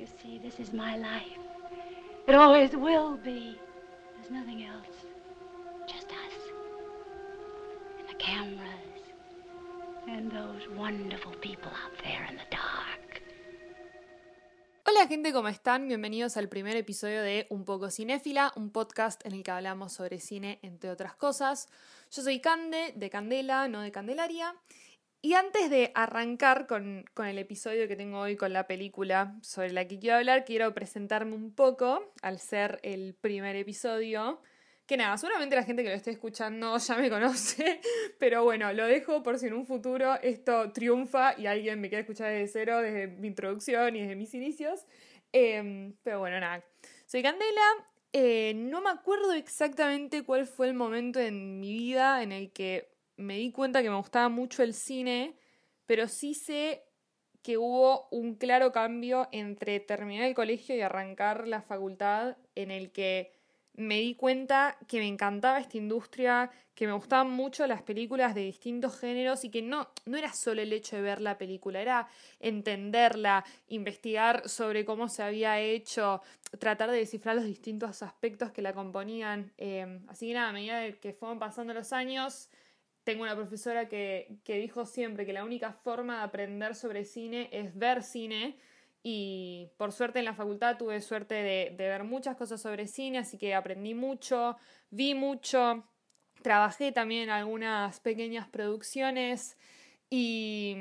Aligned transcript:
You 0.00 0.06
see, 0.22 0.38
this 0.38 0.58
is 0.58 0.72
my 0.72 0.96
life. 0.96 1.38
It 2.26 2.34
always 2.34 2.74
will 2.74 3.18
be. 3.22 3.58
There's 4.16 4.30
nothing 4.30 4.64
else. 4.64 4.96
Just 5.86 6.06
us. 6.06 6.36
And 7.98 8.08
the 8.08 8.14
cameras. 8.14 9.02
And 10.08 10.30
those 10.30 10.66
wonderful 10.74 11.32
people 11.42 11.70
out 11.84 11.92
there 12.02 12.24
in 12.30 12.36
the 12.36 12.48
dark. 12.50 13.22
Hola 14.86 15.06
gente, 15.06 15.34
¿cómo 15.34 15.48
están? 15.48 15.86
Bienvenidos 15.86 16.38
al 16.38 16.48
primer 16.48 16.76
episodio 16.76 17.20
de 17.20 17.46
Un 17.50 17.66
poco 17.66 17.90
cinéfila, 17.90 18.54
un 18.56 18.70
podcast 18.70 19.24
en 19.26 19.34
el 19.34 19.42
que 19.42 19.50
hablamos 19.50 19.92
sobre 19.92 20.18
cine, 20.18 20.60
entre 20.62 20.88
otras 20.88 21.14
cosas. 21.14 21.68
Yo 22.10 22.22
soy 22.22 22.40
Cande, 22.40 22.94
de 22.96 23.10
Candela, 23.10 23.68
no 23.68 23.82
de 23.82 23.92
Candelaria. 23.92 24.56
Y 25.22 25.34
antes 25.34 25.68
de 25.68 25.92
arrancar 25.94 26.66
con, 26.66 27.04
con, 27.12 27.26
el 27.26 27.36
episodio 27.38 27.86
que 27.86 27.94
tengo 27.94 28.20
hoy 28.20 28.36
con 28.36 28.54
la 28.54 28.66
película 28.66 29.36
sobre 29.42 29.70
la 29.70 29.86
que 29.86 29.98
quiero 29.98 30.16
hablar, 30.16 30.46
quiero 30.46 30.72
presentarme 30.72 31.34
un 31.34 31.54
poco 31.54 32.10
al 32.22 32.38
ser 32.38 32.80
el 32.82 33.14
primer 33.14 33.54
episodio. 33.54 34.40
Que 34.86 34.96
nada, 34.96 35.18
seguramente 35.18 35.56
la 35.56 35.62
gente 35.62 35.82
que 35.82 35.90
lo 35.90 35.94
esté 35.94 36.10
escuchando 36.10 36.76
ya 36.78 36.96
me 36.96 37.10
conoce, 37.10 37.80
pero 38.18 38.44
bueno, 38.44 38.72
lo 38.72 38.86
dejo 38.86 39.22
por 39.22 39.38
si 39.38 39.48
en 39.48 39.52
un 39.52 39.66
futuro 39.66 40.14
esto 40.22 40.72
triunfa 40.72 41.38
y 41.38 41.46
alguien 41.46 41.82
me 41.82 41.90
quiere 41.90 42.00
escuchar 42.00 42.32
desde 42.32 42.48
cero, 42.48 42.78
desde 42.80 43.06
mi 43.06 43.28
introducción 43.28 43.94
y 43.96 44.00
desde 44.00 44.16
mis 44.16 44.32
inicios. 44.32 44.86
Eh, 45.34 45.92
pero 46.02 46.18
bueno, 46.18 46.40
nada, 46.40 46.64
soy 47.04 47.22
Candela, 47.22 47.90
eh, 48.12 48.54
no 48.56 48.80
me 48.80 48.90
acuerdo 48.90 49.34
exactamente 49.34 50.24
cuál 50.24 50.46
fue 50.46 50.66
el 50.66 50.74
momento 50.74 51.20
en 51.20 51.60
mi 51.60 51.72
vida 51.72 52.22
en 52.22 52.32
el 52.32 52.50
que 52.52 52.88
me 53.20 53.36
di 53.36 53.52
cuenta 53.52 53.82
que 53.82 53.90
me 53.90 53.96
gustaba 53.96 54.28
mucho 54.28 54.62
el 54.62 54.74
cine, 54.74 55.36
pero 55.86 56.08
sí 56.08 56.34
sé 56.34 56.84
que 57.42 57.56
hubo 57.56 58.08
un 58.10 58.34
claro 58.34 58.72
cambio 58.72 59.28
entre 59.32 59.80
terminar 59.80 60.26
el 60.26 60.34
colegio 60.34 60.76
y 60.76 60.80
arrancar 60.80 61.48
la 61.48 61.62
facultad 61.62 62.36
en 62.54 62.70
el 62.70 62.92
que 62.92 63.32
me 63.74 64.00
di 64.00 64.14
cuenta 64.14 64.76
que 64.88 64.98
me 64.98 65.06
encantaba 65.06 65.58
esta 65.58 65.78
industria, 65.78 66.50
que 66.74 66.86
me 66.86 66.92
gustaban 66.92 67.30
mucho 67.30 67.66
las 67.66 67.82
películas 67.82 68.34
de 68.34 68.42
distintos 68.42 68.98
géneros 68.98 69.44
y 69.44 69.50
que 69.50 69.62
no, 69.62 69.88
no 70.04 70.18
era 70.18 70.32
solo 70.32 70.60
el 70.60 70.72
hecho 70.72 70.96
de 70.96 71.02
ver 71.02 71.20
la 71.20 71.38
película, 71.38 71.80
era 71.80 72.08
entenderla, 72.40 73.44
investigar 73.68 74.48
sobre 74.48 74.84
cómo 74.84 75.08
se 75.08 75.22
había 75.22 75.60
hecho, 75.60 76.20
tratar 76.58 76.90
de 76.90 76.98
descifrar 76.98 77.36
los 77.36 77.44
distintos 77.44 78.02
aspectos 78.02 78.50
que 78.50 78.60
la 78.60 78.74
componían. 78.74 79.52
Eh, 79.56 80.00
así 80.08 80.28
que 80.28 80.34
nada, 80.34 80.50
a 80.50 80.52
medida 80.52 80.92
que 80.92 81.12
fueron 81.14 81.38
pasando 81.38 81.72
los 81.72 81.92
años, 81.92 82.50
tengo 83.04 83.22
una 83.22 83.34
profesora 83.34 83.88
que, 83.88 84.38
que, 84.44 84.56
dijo 84.58 84.86
siempre 84.86 85.26
que 85.26 85.32
la 85.32 85.44
única 85.44 85.72
forma 85.72 86.18
de 86.18 86.24
aprender 86.24 86.74
sobre 86.74 87.04
cine 87.04 87.48
es 87.52 87.76
ver 87.76 88.02
cine 88.02 88.56
y 89.02 89.68
por 89.78 89.92
suerte 89.92 90.18
en 90.18 90.26
la 90.26 90.34
facultad 90.34 90.76
tuve 90.76 91.00
suerte 91.00 91.34
de, 91.34 91.74
de, 91.76 91.88
ver 91.88 92.04
muchas 92.04 92.36
cosas 92.36 92.60
sobre 92.60 92.86
cine, 92.86 93.18
así 93.18 93.38
que 93.38 93.54
aprendí 93.54 93.94
mucho, 93.94 94.56
vi 94.90 95.14
mucho, 95.14 95.84
trabajé 96.42 96.92
también 96.92 97.24
en 97.24 97.30
algunas 97.30 98.00
pequeñas 98.00 98.48
producciones 98.48 99.56
y, 100.10 100.76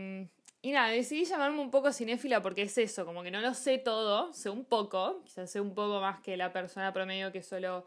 y 0.61 0.71
nada, 0.71 0.89
decidí 0.89 1.23
llamarme 1.23 1.59
un 1.59 1.71
poco 1.71 1.93
cinéfila 1.93 2.41
porque 2.41 2.63
es 2.63 2.77
eso, 2.77 3.05
como 3.05 3.23
que 3.23 3.31
no 3.31 3.39
lo 3.39 3.53
sé 3.53 3.77
todo, 3.77 4.33
sé 4.33 4.49
un 4.49 4.65
poco, 4.65 5.21
quizás 5.23 5.49
sé 5.49 5.61
un 5.61 5.73
poco 5.73 6.01
más 6.01 6.19
que 6.19 6.35
la 6.35 6.51
persona 6.51 6.91
promedio 6.91 7.31
que 7.31 7.41
solo 7.41 7.85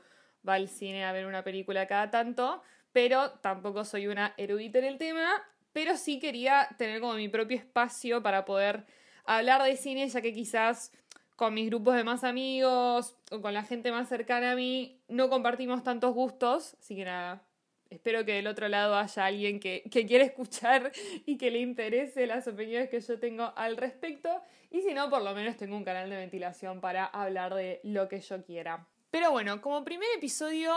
va 0.49 0.55
al 0.55 0.69
cine 0.69 1.05
a 1.05 1.13
ver 1.13 1.27
una 1.27 1.45
película 1.45 1.87
cada 1.87 2.11
tanto, 2.11 2.63
pero 2.93 3.31
tampoco 3.41 3.85
soy 3.85 4.07
una 4.07 4.35
erudita 4.37 4.79
en 4.79 4.85
el 4.85 4.99
tema, 4.99 5.43
pero 5.73 5.97
sí 5.97 6.19
quería 6.19 6.69
tener 6.79 7.01
como 7.01 7.15
mi 7.15 7.29
propio 7.29 7.57
espacio 7.57 8.23
para 8.23 8.45
poder 8.45 8.85
hablar 9.25 9.63
de 9.63 9.77
cine, 9.77 10.09
ya 10.09 10.21
que 10.21 10.33
quizás 10.33 10.93
con 11.37 11.55
mis 11.55 11.67
grupos 11.67 11.97
de 11.97 12.05
más 12.05 12.25
amigos 12.25 13.17
o 13.31 13.41
con 13.41 13.55
la 13.55 13.65
gente 13.65 13.91
más 13.91 14.09
cercana 14.09 14.53
a 14.53 14.55
mí 14.55 15.01
no 15.09 15.29
compartimos 15.29 15.83
tantos 15.83 16.15
gustos, 16.15 16.77
así 16.79 16.95
que 16.95 17.05
nada, 17.05 17.43
espero 17.91 18.25
que 18.25 18.35
del 18.35 18.47
otro 18.47 18.69
lado 18.69 18.97
haya 18.97 19.25
alguien 19.25 19.59
que, 19.59 19.83
que 19.91 20.07
quiera 20.07 20.25
escuchar 20.25 20.93
y 21.27 21.39
que 21.39 21.51
le 21.51 21.61
interese 21.61 22.27
las 22.27 22.47
opiniones 22.47 22.91
que 22.91 23.01
yo 23.01 23.19
tengo 23.19 23.53
al 23.57 23.77
respecto, 23.77 24.43
y 24.71 24.83
si 24.83 24.95
no, 24.95 25.11
por 25.11 25.23
lo 25.23 25.35
menos 25.35 25.57
tengo 25.57 25.77
un 25.77 25.85
canal 25.85 26.09
de 26.09 26.17
ventilación 26.17 26.81
para 26.81 27.07
hablar 27.07 27.55
de 27.55 27.81
lo 27.85 28.09
que 28.09 28.21
yo 28.21 28.43
quiera. 28.45 28.87
Pero 29.11 29.31
bueno, 29.31 29.61
como 29.61 29.85
primer 29.85 30.09
episodio 30.17 30.73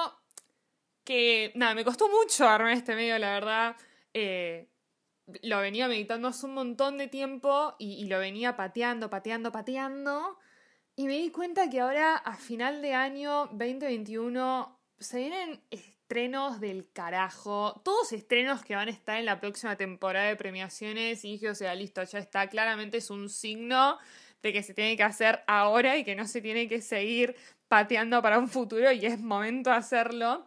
que 1.06 1.52
nada, 1.56 1.76
me 1.76 1.86
costó 1.86 2.10
mucho 2.10 2.48
armar 2.48 2.74
este 2.74 2.96
medio, 2.96 3.18
la 3.18 3.32
verdad. 3.32 3.76
Eh, 4.14 4.68
lo 5.42 5.60
venía 5.60 5.88
meditando 5.88 6.28
hace 6.28 6.46
un 6.46 6.54
montón 6.54 6.98
de 6.98 7.08
tiempo 7.08 7.76
y, 7.80 7.94
y, 7.94 8.06
lo 8.06 8.20
venía 8.20 8.56
pateando, 8.58 9.10
pateando, 9.10 9.52
pateando. 9.52 10.38
Y 10.96 11.08
me 11.08 11.18
di 11.18 11.30
cuenta 11.30 11.70
que 11.70 11.80
ahora, 11.80 12.16
a 12.16 12.36
final 12.36 12.82
de 12.82 12.94
año 12.94 13.48
2021, 13.48 14.80
se 15.00 15.18
vienen 15.18 15.62
estrenos 15.72 16.60
del 16.60 16.92
carajo. 16.92 17.82
Todos 17.84 18.14
estrenos 18.14 18.64
que 18.64 18.76
van 18.76 18.88
a 18.88 18.92
estar 18.92 19.18
en 19.18 19.26
la 19.26 19.40
próxima 19.40 19.76
temporada 19.76 20.28
de 20.28 20.36
premiaciones. 20.36 21.26
Y 21.26 21.34
dije, 21.34 21.50
o 21.50 21.56
sea, 21.56 21.76
listo, 21.76 22.04
ya 22.04 22.20
está. 22.20 22.48
Claramente 22.48 22.98
es 22.98 23.10
un 23.10 23.30
signo 23.30 23.98
de 24.42 24.54
que 24.54 24.62
se 24.62 24.74
tiene 24.74 24.96
que 24.96 25.04
hacer 25.04 25.44
ahora 25.48 25.98
y 25.98 26.04
que 26.04 26.16
no 26.16 26.28
se 26.28 26.42
tiene 26.42 26.68
que 26.68 26.82
seguir 26.82 27.36
pateando 27.68 28.22
para 28.22 28.38
un 28.38 28.48
futuro 28.48 28.92
y 28.92 29.06
es 29.06 29.20
momento 29.20 29.72
de 29.72 29.78
hacerlo. 29.78 30.46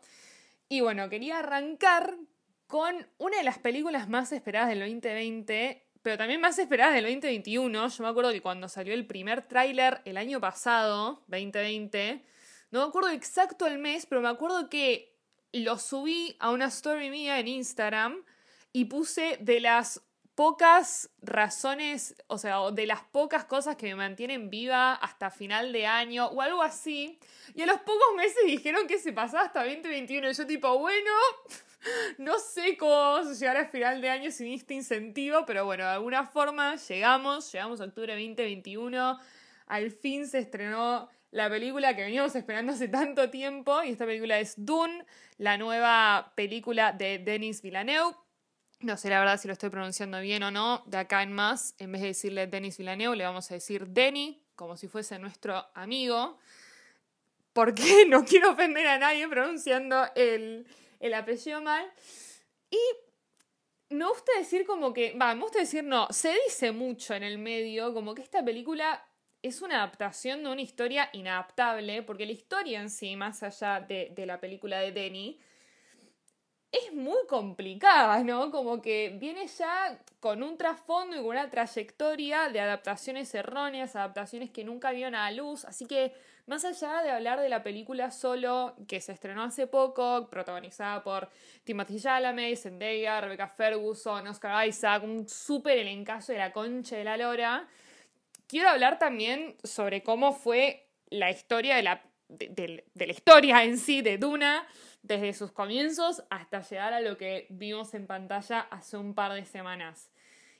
Y 0.68 0.80
bueno, 0.82 1.08
quería 1.08 1.38
arrancar 1.38 2.18
con 2.66 3.08
una 3.16 3.38
de 3.38 3.44
las 3.44 3.58
películas 3.58 4.08
más 4.08 4.30
esperadas 4.32 4.68
del 4.68 4.80
2020, 4.80 5.88
pero 6.02 6.18
también 6.18 6.40
más 6.42 6.58
esperadas 6.58 6.94
del 6.94 7.04
2021. 7.04 7.88
Yo 7.88 8.02
me 8.02 8.10
acuerdo 8.10 8.32
que 8.32 8.42
cuando 8.42 8.68
salió 8.68 8.92
el 8.92 9.06
primer 9.06 9.48
tráiler 9.48 10.02
el 10.04 10.18
año 10.18 10.40
pasado, 10.40 11.24
2020, 11.28 12.22
no 12.70 12.82
me 12.82 12.88
acuerdo 12.88 13.08
exacto 13.08 13.66
el 13.66 13.78
mes, 13.78 14.04
pero 14.04 14.20
me 14.20 14.28
acuerdo 14.28 14.68
que 14.68 15.16
lo 15.52 15.78
subí 15.78 16.36
a 16.38 16.50
una 16.50 16.66
story 16.66 17.08
mía 17.08 17.38
en 17.38 17.48
Instagram 17.48 18.22
y 18.72 18.84
puse 18.84 19.38
de 19.40 19.60
las 19.60 20.02
pocas 20.38 21.10
razones, 21.20 22.14
o 22.28 22.38
sea, 22.38 22.70
de 22.70 22.86
las 22.86 23.02
pocas 23.02 23.44
cosas 23.44 23.74
que 23.74 23.88
me 23.88 23.96
mantienen 23.96 24.50
viva 24.50 24.94
hasta 24.94 25.32
final 25.32 25.72
de 25.72 25.84
año 25.84 26.26
o 26.28 26.40
algo 26.40 26.62
así. 26.62 27.18
Y 27.56 27.62
a 27.62 27.66
los 27.66 27.80
pocos 27.80 28.14
meses 28.16 28.44
dijeron 28.46 28.86
que 28.86 29.00
se 29.00 29.12
pasaba 29.12 29.46
hasta 29.46 29.64
2021. 29.64 30.30
Y 30.30 30.32
yo 30.32 30.46
tipo, 30.46 30.78
bueno, 30.78 31.10
no 32.18 32.38
sé 32.38 32.76
cómo 32.76 32.92
vamos 32.92 33.26
a 33.26 33.34
llegar 33.34 33.56
a 33.56 33.66
final 33.66 34.00
de 34.00 34.10
año 34.10 34.30
sin 34.30 34.52
este 34.52 34.74
incentivo, 34.74 35.44
pero 35.44 35.64
bueno, 35.64 35.82
de 35.82 35.90
alguna 35.90 36.24
forma 36.24 36.76
llegamos, 36.76 37.50
llegamos 37.50 37.80
a 37.80 37.86
octubre 37.86 38.12
2021. 38.12 39.18
Al 39.66 39.90
fin 39.90 40.28
se 40.28 40.38
estrenó 40.38 41.08
la 41.32 41.50
película 41.50 41.96
que 41.96 42.02
veníamos 42.02 42.36
esperando 42.36 42.74
hace 42.74 42.86
tanto 42.86 43.28
tiempo. 43.28 43.82
Y 43.82 43.90
esta 43.90 44.06
película 44.06 44.38
es 44.38 44.54
Dune, 44.56 45.04
la 45.36 45.58
nueva 45.58 46.32
película 46.36 46.92
de 46.92 47.18
Denis 47.18 47.60
Villeneuve 47.60 48.14
no 48.80 48.96
sé 48.96 49.10
la 49.10 49.18
verdad 49.18 49.40
si 49.40 49.48
lo 49.48 49.52
estoy 49.52 49.70
pronunciando 49.70 50.20
bien 50.20 50.42
o 50.42 50.50
no. 50.50 50.82
De 50.86 50.98
acá 50.98 51.22
en 51.22 51.32
más, 51.32 51.74
en 51.78 51.92
vez 51.92 52.02
de 52.02 52.08
decirle 52.08 52.46
Denis 52.46 52.78
Villeneuve, 52.78 53.16
le 53.16 53.24
vamos 53.24 53.50
a 53.50 53.54
decir 53.54 53.88
Denny, 53.88 54.42
como 54.54 54.76
si 54.76 54.88
fuese 54.88 55.18
nuestro 55.18 55.66
amigo. 55.74 56.38
Porque 57.52 58.06
no 58.08 58.24
quiero 58.24 58.52
ofender 58.52 58.86
a 58.86 58.98
nadie 58.98 59.26
pronunciando 59.28 60.06
el, 60.14 60.66
el 61.00 61.14
apellido 61.14 61.60
mal. 61.60 61.90
Y 62.70 62.78
me 63.94 64.06
gusta 64.06 64.32
decir 64.38 64.66
como 64.66 64.92
que, 64.92 65.14
va, 65.14 65.34
me 65.34 65.42
gusta 65.42 65.58
decir 65.58 65.82
no, 65.82 66.06
se 66.10 66.34
dice 66.46 66.72
mucho 66.72 67.14
en 67.14 67.22
el 67.22 67.38
medio 67.38 67.94
como 67.94 68.14
que 68.14 68.22
esta 68.22 68.44
película 68.44 69.04
es 69.42 69.62
una 69.62 69.76
adaptación 69.76 70.42
de 70.42 70.50
una 70.50 70.60
historia 70.60 71.08
inadaptable, 71.12 72.02
porque 72.02 72.26
la 72.26 72.32
historia 72.32 72.80
en 72.80 72.90
sí, 72.90 73.16
más 73.16 73.42
allá 73.42 73.80
de, 73.80 74.12
de 74.14 74.26
la 74.26 74.40
película 74.40 74.80
de 74.80 74.92
Denny, 74.92 75.40
es 76.70 76.92
muy 76.92 77.26
complicada, 77.26 78.22
¿no? 78.22 78.50
Como 78.50 78.82
que 78.82 79.16
viene 79.18 79.46
ya 79.46 79.98
con 80.20 80.42
un 80.42 80.58
trasfondo 80.58 81.16
y 81.16 81.20
con 81.20 81.28
una 81.28 81.48
trayectoria 81.48 82.50
de 82.50 82.60
adaptaciones 82.60 83.34
erróneas, 83.34 83.96
adaptaciones 83.96 84.50
que 84.50 84.64
nunca 84.64 84.90
vieron 84.90 85.14
a 85.14 85.30
luz. 85.30 85.64
Así 85.64 85.86
que, 85.86 86.12
más 86.46 86.64
allá 86.64 87.02
de 87.02 87.10
hablar 87.10 87.40
de 87.40 87.48
la 87.48 87.62
película 87.62 88.10
solo, 88.10 88.74
que 88.86 89.00
se 89.00 89.12
estrenó 89.12 89.44
hace 89.44 89.66
poco, 89.66 90.28
protagonizada 90.28 91.02
por 91.02 91.30
Timothy 91.64 92.00
Chalamet, 92.00 92.58
Zendaya, 92.58 93.20
Rebecca 93.20 93.48
Ferguson, 93.48 94.26
Oscar 94.26 94.66
Isaac, 94.66 95.04
un 95.04 95.26
súper 95.26 95.78
elencazo 95.78 96.32
de 96.32 96.38
la 96.38 96.52
concha 96.52 96.96
de 96.96 97.04
la 97.04 97.16
lora, 97.16 97.66
quiero 98.46 98.68
hablar 98.68 98.98
también 98.98 99.56
sobre 99.64 100.02
cómo 100.02 100.32
fue 100.32 100.86
la 101.08 101.30
historia 101.30 101.76
de 101.76 101.82
la, 101.82 102.02
de 102.28 102.84
la 102.94 103.12
historia 103.12 103.64
en 103.64 103.78
sí 103.78 104.02
de 104.02 104.18
Duna 104.18 104.66
desde 105.02 105.32
sus 105.32 105.52
comienzos 105.52 106.24
hasta 106.30 106.62
llegar 106.62 106.92
a 106.92 107.00
lo 107.00 107.16
que 107.16 107.46
vimos 107.50 107.94
en 107.94 108.06
pantalla 108.06 108.60
hace 108.70 108.96
un 108.96 109.14
par 109.14 109.32
de 109.32 109.44
semanas. 109.44 110.10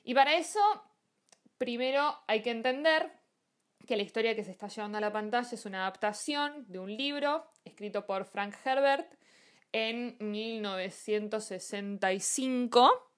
Y 0.03 0.13
para 0.13 0.35
eso, 0.35 0.59
primero 1.57 2.17
hay 2.27 2.41
que 2.41 2.51
entender 2.51 3.11
que 3.85 3.97
la 3.97 4.03
historia 4.03 4.35
que 4.35 4.43
se 4.43 4.51
está 4.51 4.67
llevando 4.67 4.97
a 4.97 5.01
la 5.01 5.11
pantalla 5.11 5.49
es 5.51 5.65
una 5.65 5.81
adaptación 5.81 6.65
de 6.67 6.79
un 6.79 6.95
libro 6.95 7.45
escrito 7.65 8.05
por 8.05 8.25
Frank 8.25 8.55
Herbert 8.63 9.11
en 9.71 10.17
1965, 10.19 13.11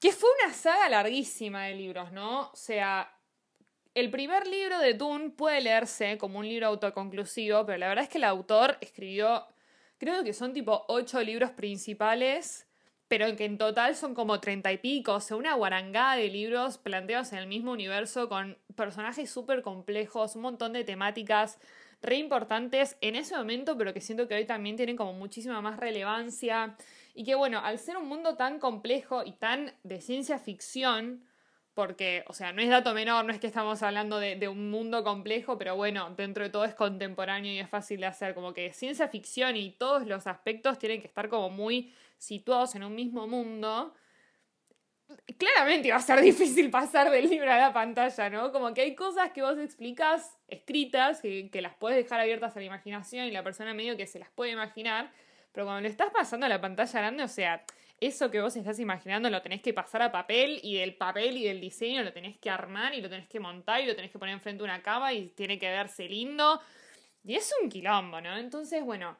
que 0.00 0.12
fue 0.12 0.28
una 0.42 0.52
saga 0.52 0.88
larguísima 0.88 1.64
de 1.64 1.74
libros, 1.74 2.12
¿no? 2.12 2.50
O 2.50 2.56
sea, 2.56 3.10
el 3.94 4.10
primer 4.10 4.46
libro 4.46 4.78
de 4.78 4.94
Dune 4.94 5.30
puede 5.30 5.60
leerse 5.60 6.18
como 6.18 6.38
un 6.40 6.48
libro 6.48 6.66
autoconclusivo, 6.66 7.64
pero 7.64 7.78
la 7.78 7.88
verdad 7.88 8.04
es 8.04 8.10
que 8.10 8.18
el 8.18 8.24
autor 8.24 8.76
escribió, 8.80 9.46
creo 9.98 10.24
que 10.24 10.32
son 10.32 10.52
tipo 10.52 10.84
ocho 10.88 11.20
libros 11.22 11.50
principales, 11.50 12.66
pero 13.08 13.34
que 13.36 13.44
en 13.44 13.58
total 13.58 13.94
son 13.96 14.14
como 14.14 14.40
treinta 14.40 14.72
y 14.72 14.78
pico, 14.78 15.14
o 15.14 15.20
sea, 15.20 15.36
una 15.36 15.54
guarangada 15.54 16.16
de 16.16 16.28
libros 16.28 16.78
planteados 16.78 17.32
en 17.32 17.38
el 17.38 17.46
mismo 17.46 17.72
universo 17.72 18.28
con 18.28 18.58
personajes 18.74 19.30
súper 19.30 19.62
complejos, 19.62 20.36
un 20.36 20.42
montón 20.42 20.72
de 20.72 20.84
temáticas 20.84 21.58
re 22.02 22.16
importantes 22.16 22.96
en 23.00 23.16
ese 23.16 23.36
momento, 23.36 23.76
pero 23.76 23.94
que 23.94 24.00
siento 24.00 24.28
que 24.28 24.34
hoy 24.34 24.44
también 24.44 24.76
tienen 24.76 24.96
como 24.96 25.12
muchísima 25.14 25.60
más 25.60 25.78
relevancia. 25.78 26.76
Y 27.14 27.24
que 27.24 27.34
bueno, 27.34 27.60
al 27.60 27.78
ser 27.78 27.96
un 27.96 28.08
mundo 28.08 28.36
tan 28.36 28.58
complejo 28.58 29.24
y 29.24 29.32
tan 29.32 29.72
de 29.84 30.00
ciencia 30.00 30.38
ficción, 30.38 31.24
porque, 31.74 32.24
o 32.28 32.32
sea, 32.32 32.52
no 32.52 32.62
es 32.62 32.68
dato 32.68 32.94
menor, 32.94 33.24
no 33.24 33.32
es 33.32 33.40
que 33.40 33.48
estamos 33.48 33.82
hablando 33.82 34.18
de, 34.20 34.48
un 34.48 34.70
mundo 34.70 35.02
complejo, 35.02 35.58
pero 35.58 35.74
bueno, 35.74 36.14
dentro 36.16 36.44
de 36.44 36.50
todo 36.50 36.64
es 36.64 36.74
contemporáneo 36.74 37.52
y 37.52 37.58
es 37.58 37.68
fácil 37.68 38.00
de 38.00 38.06
hacer, 38.06 38.34
como 38.34 38.54
que 38.54 38.72
ciencia 38.72 39.08
ficción 39.08 39.56
y 39.56 39.72
todos 39.72 40.06
los 40.06 40.26
aspectos 40.28 40.78
tienen 40.78 41.00
que 41.00 41.08
estar 41.08 41.28
como 41.28 41.50
muy 41.50 41.92
situados 42.16 42.76
en 42.76 42.84
un 42.84 42.94
mismo 42.94 43.26
mundo. 43.26 43.92
Claramente 45.36 45.90
va 45.90 45.96
a 45.96 46.00
ser 46.00 46.20
difícil 46.22 46.70
pasar 46.70 47.10
del 47.10 47.28
libro 47.28 47.50
a 47.50 47.58
la 47.58 47.72
pantalla, 47.72 48.30
¿no? 48.30 48.52
Como 48.52 48.72
que 48.72 48.82
hay 48.82 48.94
cosas 48.94 49.32
que 49.32 49.42
vos 49.42 49.58
explicas 49.58 50.38
escritas, 50.46 51.20
que, 51.20 51.50
que 51.50 51.60
las 51.60 51.74
puedes 51.74 51.98
dejar 51.98 52.20
abiertas 52.20 52.56
a 52.56 52.60
la 52.60 52.66
imaginación 52.66 53.26
y 53.26 53.32
la 53.32 53.42
persona 53.42 53.74
medio 53.74 53.96
que 53.96 54.06
se 54.06 54.20
las 54.20 54.30
puede 54.30 54.52
imaginar, 54.52 55.10
pero 55.50 55.66
cuando 55.66 55.82
le 55.82 55.88
estás 55.88 56.10
pasando 56.12 56.46
a 56.46 56.48
la 56.48 56.60
pantalla 56.60 57.00
grande, 57.00 57.24
o 57.24 57.28
sea, 57.28 57.64
eso 58.00 58.30
que 58.30 58.40
vos 58.40 58.54
estás 58.56 58.78
imaginando 58.78 59.30
lo 59.30 59.40
tenés 59.42 59.62
que 59.62 59.72
pasar 59.72 60.02
a 60.02 60.12
papel 60.12 60.60
y 60.62 60.76
del 60.76 60.96
papel 60.96 61.36
y 61.36 61.44
del 61.44 61.60
diseño 61.60 62.02
lo 62.02 62.12
tenés 62.12 62.36
que 62.38 62.50
armar 62.50 62.94
y 62.94 63.00
lo 63.00 63.08
tenés 63.08 63.28
que 63.28 63.40
montar 63.40 63.80
y 63.80 63.86
lo 63.86 63.94
tenés 63.94 64.10
que 64.10 64.18
poner 64.18 64.34
enfrente 64.34 64.58
de 64.58 64.64
una 64.64 64.82
cama 64.82 65.12
y 65.12 65.28
tiene 65.28 65.58
que 65.58 65.68
verse 65.68 66.08
lindo. 66.08 66.60
Y 67.22 67.34
es 67.34 67.52
un 67.62 67.70
quilombo, 67.70 68.20
¿no? 68.20 68.36
Entonces, 68.36 68.84
bueno, 68.84 69.16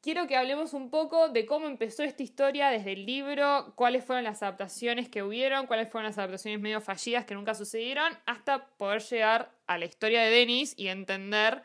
quiero 0.00 0.26
que 0.26 0.36
hablemos 0.36 0.72
un 0.72 0.90
poco 0.90 1.28
de 1.28 1.46
cómo 1.46 1.66
empezó 1.66 2.02
esta 2.02 2.22
historia 2.22 2.70
desde 2.70 2.92
el 2.92 3.06
libro, 3.06 3.72
cuáles 3.76 4.04
fueron 4.04 4.24
las 4.24 4.42
adaptaciones 4.42 5.08
que 5.08 5.22
hubieron, 5.22 5.66
cuáles 5.66 5.88
fueron 5.90 6.08
las 6.08 6.18
adaptaciones 6.18 6.60
medio 6.60 6.80
fallidas 6.80 7.24
que 7.24 7.34
nunca 7.34 7.54
sucedieron, 7.54 8.12
hasta 8.26 8.66
poder 8.76 9.02
llegar 9.02 9.52
a 9.66 9.78
la 9.78 9.84
historia 9.84 10.22
de 10.22 10.30
Denis 10.30 10.74
y 10.76 10.88
entender 10.88 11.62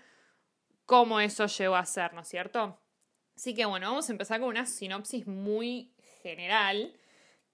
cómo 0.86 1.20
eso 1.20 1.48
llegó 1.48 1.76
a 1.76 1.86
ser, 1.86 2.14
¿no 2.14 2.22
es 2.22 2.28
cierto? 2.28 2.80
Así 3.36 3.56
que 3.56 3.66
bueno, 3.66 3.88
vamos 3.88 4.10
a 4.10 4.12
empezar 4.12 4.40
con 4.40 4.50
una 4.50 4.66
sinopsis 4.66 5.26
muy 5.26 5.93
general. 6.24 6.98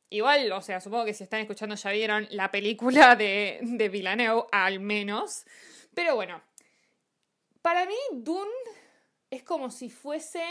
Igual, 0.10 0.52
o 0.54 0.62
sea, 0.62 0.80
supongo 0.80 1.06
que 1.06 1.14
si 1.14 1.24
están 1.24 1.42
escuchando 1.42 1.76
ya 1.76 1.92
vieron 1.92 2.28
la 2.32 2.50
película 2.52 3.16
de, 3.16 3.60
de 3.62 3.90
Villanelle, 3.90 4.44
al 4.52 4.80
menos. 4.80 5.46
Pero 5.94 6.16
bueno, 6.16 6.42
para 7.62 7.86
mí 7.86 7.96
Dune 8.14 8.50
es 9.30 9.44
como 9.44 9.70
si 9.70 9.90
fuese 9.90 10.44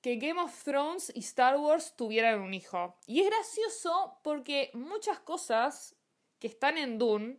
que 0.00 0.16
Game 0.16 0.40
of 0.40 0.64
Thrones 0.64 1.12
y 1.14 1.20
Star 1.20 1.58
Wars 1.58 1.94
tuvieran 1.96 2.40
un 2.40 2.54
hijo. 2.54 2.96
Y 3.06 3.20
es 3.20 3.26
gracioso 3.26 4.18
porque 4.22 4.70
muchas 4.74 5.18
cosas 5.20 5.96
que 6.38 6.46
están 6.46 6.78
en 6.78 6.98
Dune 6.98 7.38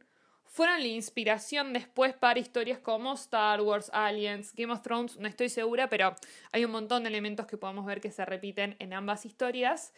fueron 0.50 0.80
la 0.81 0.88
inspiración 0.88 1.74
después 1.74 2.13
para 2.13 2.40
historias 2.40 2.80
como 2.80 3.13
Star 3.13 3.62
Wars, 3.62 3.92
Aliens, 3.94 4.54
Game 4.56 4.74
of 4.74 4.81
Thrones, 4.81 5.18
no 5.18 5.28
estoy 5.28 5.48
segura, 5.48 5.90
pero 5.90 6.16
hay 6.51 6.66
un 6.66 6.72
montón 6.72 7.04
de 7.04 7.10
elementos 7.10 7.46
que 7.46 7.57
podemos 7.57 7.86
ver 7.86 8.01
que 8.01 8.12
se 8.12 8.25
repiten 8.25 8.75
en 8.80 8.94
ambas 8.94 9.25
historias. 9.25 9.94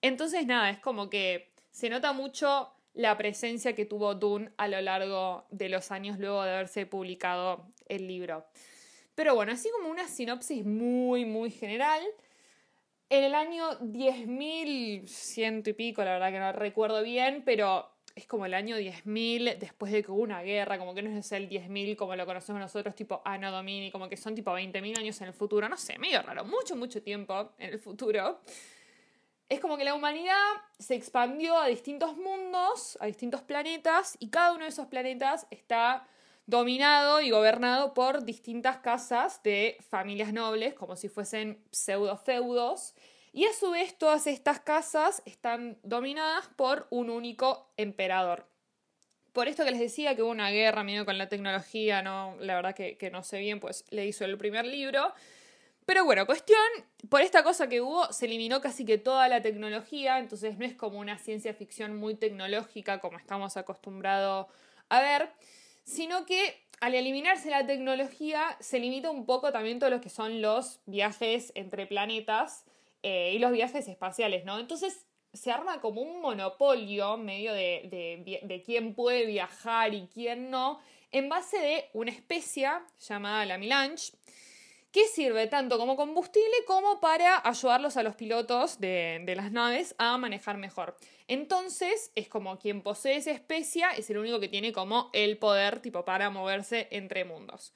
Entonces, 0.00 0.46
nada, 0.46 0.70
es 0.70 0.78
como 0.78 1.10
que 1.10 1.50
se 1.70 1.90
nota 1.90 2.12
mucho 2.12 2.72
la 2.94 3.18
presencia 3.18 3.74
que 3.74 3.84
tuvo 3.84 4.14
Dune 4.14 4.52
a 4.56 4.68
lo 4.68 4.80
largo 4.80 5.46
de 5.50 5.68
los 5.68 5.90
años 5.90 6.18
luego 6.18 6.42
de 6.44 6.52
haberse 6.52 6.86
publicado 6.86 7.66
el 7.88 8.06
libro. 8.06 8.46
Pero 9.16 9.34
bueno, 9.34 9.52
así 9.52 9.68
como 9.70 9.90
una 9.90 10.06
sinopsis 10.06 10.64
muy, 10.64 11.24
muy 11.24 11.50
general. 11.50 12.00
En 13.08 13.24
el 13.24 13.34
año 13.34 13.78
10.000, 13.80 15.06
ciento 15.08 15.70
y 15.70 15.72
pico, 15.72 16.04
la 16.04 16.12
verdad 16.12 16.30
que 16.30 16.38
no 16.38 16.52
recuerdo 16.52 17.02
bien, 17.02 17.42
pero 17.44 17.95
es 18.16 18.26
como 18.26 18.46
el 18.46 18.54
año 18.54 18.78
10.000 18.78 19.58
después 19.58 19.92
de 19.92 20.02
que 20.02 20.10
hubo 20.10 20.22
una 20.22 20.40
guerra, 20.40 20.78
como 20.78 20.94
que 20.94 21.02
no 21.02 21.10
es 21.10 21.32
el 21.32 21.50
10.000 21.50 21.96
como 21.96 22.16
lo 22.16 22.24
conocemos 22.24 22.58
nosotros, 22.58 22.94
tipo 22.94 23.20
Anno 23.26 23.52
Domini, 23.52 23.90
como 23.90 24.08
que 24.08 24.16
son 24.16 24.34
tipo 24.34 24.50
20.000 24.52 24.98
años 24.98 25.20
en 25.20 25.28
el 25.28 25.34
futuro, 25.34 25.68
no 25.68 25.76
sé, 25.76 25.98
medio 25.98 26.22
raro, 26.22 26.46
mucho, 26.46 26.74
mucho 26.74 27.02
tiempo 27.02 27.52
en 27.58 27.74
el 27.74 27.78
futuro. 27.78 28.40
Es 29.50 29.60
como 29.60 29.76
que 29.76 29.84
la 29.84 29.94
humanidad 29.94 30.34
se 30.78 30.94
expandió 30.94 31.58
a 31.58 31.66
distintos 31.66 32.16
mundos, 32.16 32.96
a 33.02 33.06
distintos 33.06 33.42
planetas, 33.42 34.16
y 34.18 34.30
cada 34.30 34.54
uno 34.54 34.64
de 34.64 34.70
esos 34.70 34.86
planetas 34.86 35.46
está 35.50 36.08
dominado 36.46 37.20
y 37.20 37.30
gobernado 37.30 37.92
por 37.92 38.24
distintas 38.24 38.78
casas 38.78 39.42
de 39.42 39.76
familias 39.90 40.32
nobles, 40.32 40.72
como 40.72 40.96
si 40.96 41.10
fuesen 41.10 41.62
pseudo 41.70 42.16
feudos 42.16 42.94
y 43.32 43.44
a 43.44 43.52
su 43.52 43.70
vez 43.70 43.96
todas 43.96 44.26
estas 44.26 44.60
casas 44.60 45.22
están 45.26 45.78
dominadas 45.82 46.48
por 46.56 46.86
un 46.90 47.10
único 47.10 47.70
emperador. 47.76 48.46
Por 49.32 49.48
esto 49.48 49.64
que 49.64 49.70
les 49.70 49.80
decía 49.80 50.16
que 50.16 50.22
hubo 50.22 50.30
una 50.30 50.50
guerra 50.50 50.82
medio 50.82 51.04
con 51.04 51.18
la 51.18 51.28
tecnología, 51.28 52.00
no, 52.00 52.36
la 52.40 52.54
verdad 52.54 52.74
que, 52.74 53.10
no 53.12 53.22
sé 53.22 53.38
bien, 53.38 53.60
pues 53.60 53.84
le 53.90 54.06
hizo 54.06 54.24
el 54.24 54.38
primer 54.38 54.64
libro. 54.64 55.12
Pero 55.84 56.04
bueno, 56.04 56.24
cuestión, 56.24 56.58
por 57.10 57.20
esta 57.20 57.42
cosa 57.42 57.68
que 57.68 57.82
hubo, 57.82 58.10
se 58.12 58.24
eliminó 58.24 58.60
casi 58.60 58.84
que 58.84 58.96
toda 58.98 59.28
la 59.28 59.42
tecnología, 59.42 60.18
entonces 60.18 60.56
no 60.58 60.64
es 60.64 60.74
como 60.74 60.98
una 60.98 61.18
ciencia 61.18 61.52
ficción 61.52 61.96
muy 61.96 62.14
tecnológica 62.14 62.98
como 62.98 63.18
estamos 63.18 63.56
acostumbrados 63.56 64.46
a 64.88 65.00
ver, 65.00 65.30
sino 65.84 66.24
que 66.26 66.66
al 66.80 66.94
eliminarse 66.94 67.50
la 67.50 67.66
tecnología 67.66 68.56
se 68.60 68.78
limita 68.78 69.10
un 69.10 69.26
poco 69.26 69.52
también 69.52 69.78
todo 69.78 69.90
lo 69.90 70.00
que 70.00 70.10
son 70.10 70.42
los 70.42 70.80
viajes 70.86 71.52
entre 71.54 71.86
planetas 71.86 72.64
eh, 73.02 73.32
y 73.34 73.38
los 73.38 73.52
viajes 73.52 73.86
espaciales, 73.88 74.44
¿no? 74.44 74.58
Entonces 74.58 75.06
se 75.32 75.50
arma 75.50 75.80
como 75.80 76.00
un 76.00 76.20
monopolio 76.20 77.16
medio 77.16 77.52
de, 77.52 78.42
de, 78.42 78.62
quién 78.62 78.94
puede 78.94 79.26
viajar 79.26 79.94
y 79.94 80.08
quién 80.12 80.50
no, 80.50 80.80
en 81.12 81.28
base 81.28 81.58
de 81.58 81.90
una 81.92 82.10
especia 82.10 82.84
llamada 82.98 83.44
la 83.44 83.58
Milange, 83.58 84.12
que 84.90 85.06
sirve 85.08 85.46
tanto 85.46 85.76
como 85.78 85.94
combustible 85.94 86.56
como 86.66 87.00
para 87.00 87.46
ayudarlos 87.46 87.98
a 87.98 88.02
los 88.02 88.16
pilotos 88.16 88.80
de, 88.80 89.20
de, 89.26 89.36
las 89.36 89.52
naves 89.52 89.94
a 89.98 90.16
manejar 90.16 90.56
mejor. 90.56 90.96
Entonces, 91.28 92.12
es 92.14 92.28
como 92.28 92.58
quien 92.58 92.80
posee 92.82 93.16
esa 93.16 93.30
especia 93.30 93.90
es 93.90 94.08
el 94.08 94.18
único 94.18 94.40
que 94.40 94.48
tiene 94.48 94.72
como 94.72 95.10
el 95.12 95.36
poder 95.36 95.80
tipo 95.80 96.04
para 96.06 96.30
moverse 96.30 96.88
entre 96.90 97.26
mundos. 97.26 97.74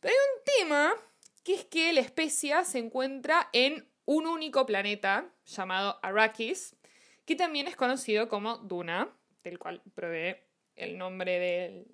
Pero 0.00 0.12
hay 0.12 0.20
un 0.36 0.44
tema 0.58 0.94
que 1.42 1.54
es 1.54 1.64
que 1.64 1.92
la 1.92 2.00
especia 2.00 2.64
se 2.64 2.78
encuentra 2.78 3.48
en 3.52 3.88
un 4.12 4.26
único 4.26 4.66
planeta 4.66 5.26
llamado 5.46 5.98
Arrakis, 6.02 6.76
que 7.24 7.34
también 7.34 7.66
es 7.66 7.76
conocido 7.76 8.28
como 8.28 8.58
Duna, 8.58 9.08
del 9.42 9.58
cual 9.58 9.80
provee 9.94 10.36
el 10.76 10.98
nombre 10.98 11.38
del, 11.38 11.86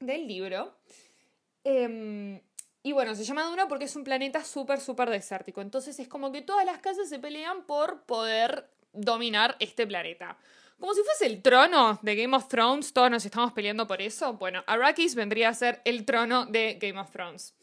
del 0.00 0.26
libro. 0.26 0.76
Em, 1.62 2.40
y 2.82 2.92
bueno, 2.92 3.14
se 3.14 3.24
llama 3.24 3.44
Duna 3.44 3.68
porque 3.68 3.84
es 3.84 3.94
un 3.94 4.02
planeta 4.02 4.42
súper, 4.42 4.80
súper 4.80 5.10
desértico. 5.10 5.60
Entonces 5.60 5.98
es 6.00 6.08
como 6.08 6.32
que 6.32 6.42
todas 6.42 6.66
las 6.66 6.78
casas 6.78 7.08
se 7.08 7.20
pelean 7.20 7.66
por 7.66 8.02
poder 8.02 8.68
dominar 8.92 9.54
este 9.60 9.86
planeta. 9.86 10.36
Como 10.80 10.94
si 10.94 11.02
fuese 11.02 11.26
el 11.26 11.40
trono 11.42 12.00
de 12.02 12.16
Game 12.16 12.36
of 12.36 12.48
Thrones, 12.48 12.92
todos 12.92 13.10
nos 13.10 13.24
estamos 13.24 13.52
peleando 13.52 13.86
por 13.86 14.02
eso. 14.02 14.34
Bueno, 14.34 14.64
Arrakis 14.66 15.14
vendría 15.14 15.50
a 15.50 15.54
ser 15.54 15.82
el 15.84 16.04
trono 16.04 16.46
de 16.46 16.78
Game 16.80 16.98
of 16.98 17.10
Thrones. 17.10 17.54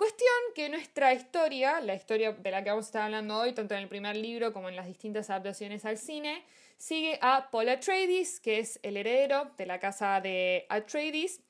Cuestión 0.00 0.30
que 0.54 0.70
nuestra 0.70 1.12
historia, 1.12 1.78
la 1.82 1.94
historia 1.94 2.32
de 2.32 2.50
la 2.50 2.64
que 2.64 2.70
vamos 2.70 2.86
a 2.86 2.88
estar 2.88 3.02
hablando 3.02 3.36
hoy, 3.36 3.52
tanto 3.52 3.74
en 3.74 3.82
el 3.82 3.88
primer 3.88 4.16
libro 4.16 4.50
como 4.50 4.70
en 4.70 4.74
las 4.74 4.86
distintas 4.86 5.28
adaptaciones 5.28 5.84
al 5.84 5.98
cine, 5.98 6.42
sigue 6.78 7.18
a 7.20 7.50
Paul 7.50 7.68
Atreides, 7.68 8.40
que 8.40 8.60
es 8.60 8.80
el 8.82 8.96
heredero 8.96 9.50
de 9.58 9.66
la 9.66 9.78
casa 9.78 10.22
de 10.22 10.64
Atreides, 10.70 11.42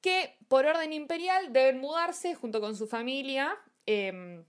que 0.00 0.36
por 0.46 0.66
orden 0.66 0.92
imperial 0.92 1.52
deben 1.52 1.80
mudarse 1.80 2.36
junto 2.36 2.60
con 2.60 2.76
su 2.76 2.86
familia 2.86 3.58
em, 3.86 4.44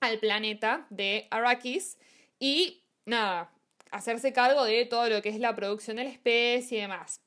al 0.00 0.18
planeta 0.18 0.86
de 0.88 1.28
Arrakis 1.30 1.98
y 2.38 2.82
nada, 3.04 3.52
hacerse 3.90 4.32
cargo 4.32 4.64
de 4.64 4.86
todo 4.86 5.10
lo 5.10 5.20
que 5.20 5.28
es 5.28 5.38
la 5.38 5.54
producción 5.54 5.98
de 5.98 6.04
la 6.04 6.10
especie 6.10 6.78
y 6.78 6.80
demás. 6.80 7.20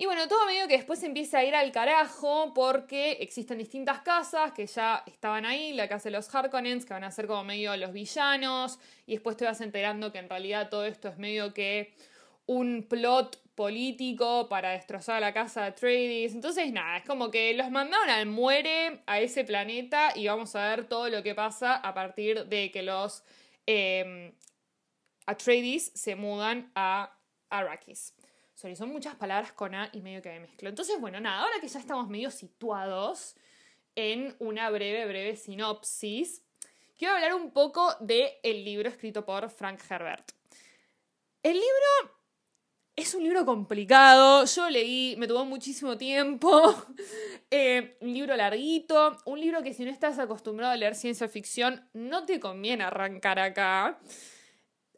Y 0.00 0.06
bueno, 0.06 0.26
todo 0.28 0.46
medio 0.46 0.66
que 0.66 0.78
después 0.78 1.02
empieza 1.02 1.40
a 1.40 1.44
ir 1.44 1.54
al 1.54 1.72
carajo 1.72 2.54
porque 2.54 3.18
existen 3.20 3.58
distintas 3.58 4.00
casas 4.00 4.52
que 4.52 4.66
ya 4.66 5.04
estaban 5.04 5.44
ahí, 5.44 5.74
la 5.74 5.88
casa 5.88 6.04
de 6.04 6.12
los 6.12 6.34
Harkonnens, 6.34 6.86
que 6.86 6.94
van 6.94 7.04
a 7.04 7.10
ser 7.10 7.26
como 7.26 7.44
medio 7.44 7.76
los 7.76 7.92
villanos, 7.92 8.78
y 9.04 9.12
después 9.12 9.36
te 9.36 9.44
vas 9.44 9.60
enterando 9.60 10.10
que 10.10 10.16
en 10.16 10.30
realidad 10.30 10.70
todo 10.70 10.86
esto 10.86 11.08
es 11.08 11.18
medio 11.18 11.52
que 11.52 11.92
un 12.46 12.86
plot 12.88 13.42
político 13.54 14.48
para 14.48 14.70
destrozar 14.70 15.20
la 15.20 15.34
casa 15.34 15.60
de 15.60 15.66
Atreides. 15.66 16.32
Entonces, 16.32 16.72
nada, 16.72 16.96
es 16.96 17.04
como 17.04 17.30
que 17.30 17.52
los 17.52 17.70
mandaron 17.70 18.08
al 18.08 18.24
muere 18.24 19.02
a 19.04 19.20
ese 19.20 19.44
planeta 19.44 20.14
y 20.16 20.28
vamos 20.28 20.56
a 20.56 20.66
ver 20.70 20.88
todo 20.88 21.10
lo 21.10 21.22
que 21.22 21.34
pasa 21.34 21.76
a 21.76 21.92
partir 21.92 22.46
de 22.46 22.70
que 22.70 22.82
los 22.82 23.22
eh, 23.66 24.32
Atreides 25.26 25.92
se 25.94 26.16
mudan 26.16 26.72
a 26.74 27.18
Arrakis. 27.50 28.14
Son 28.60 28.90
muchas 28.90 29.14
palabras 29.14 29.52
con 29.52 29.74
A 29.74 29.88
y 29.90 30.02
medio 30.02 30.20
que 30.20 30.28
me 30.28 30.40
mezclo. 30.40 30.68
Entonces, 30.68 31.00
bueno, 31.00 31.18
nada, 31.18 31.44
ahora 31.44 31.60
que 31.62 31.68
ya 31.68 31.78
estamos 31.78 32.08
medio 32.08 32.30
situados 32.30 33.34
en 33.94 34.36
una 34.38 34.68
breve, 34.68 35.06
breve 35.06 35.34
sinopsis, 35.34 36.42
quiero 36.98 37.14
hablar 37.14 37.34
un 37.34 37.52
poco 37.52 37.94
del 38.00 38.28
el 38.42 38.62
libro 38.62 38.90
escrito 38.90 39.24
por 39.24 39.48
Frank 39.48 39.80
Herbert. 39.88 40.32
El 41.42 41.54
libro 41.54 42.20
es 42.96 43.14
un 43.14 43.22
libro 43.22 43.46
complicado, 43.46 44.44
yo 44.44 44.68
leí, 44.68 45.16
me 45.16 45.26
tomó 45.26 45.46
muchísimo 45.46 45.96
tiempo, 45.96 46.74
eh, 47.50 47.96
un 48.00 48.12
libro 48.12 48.36
larguito, 48.36 49.16
un 49.24 49.40
libro 49.40 49.62
que 49.62 49.72
si 49.72 49.86
no 49.86 49.90
estás 49.90 50.18
acostumbrado 50.18 50.74
a 50.74 50.76
leer 50.76 50.94
ciencia 50.94 51.28
ficción, 51.28 51.88
no 51.94 52.26
te 52.26 52.38
conviene 52.38 52.84
arrancar 52.84 53.38
acá. 53.38 53.98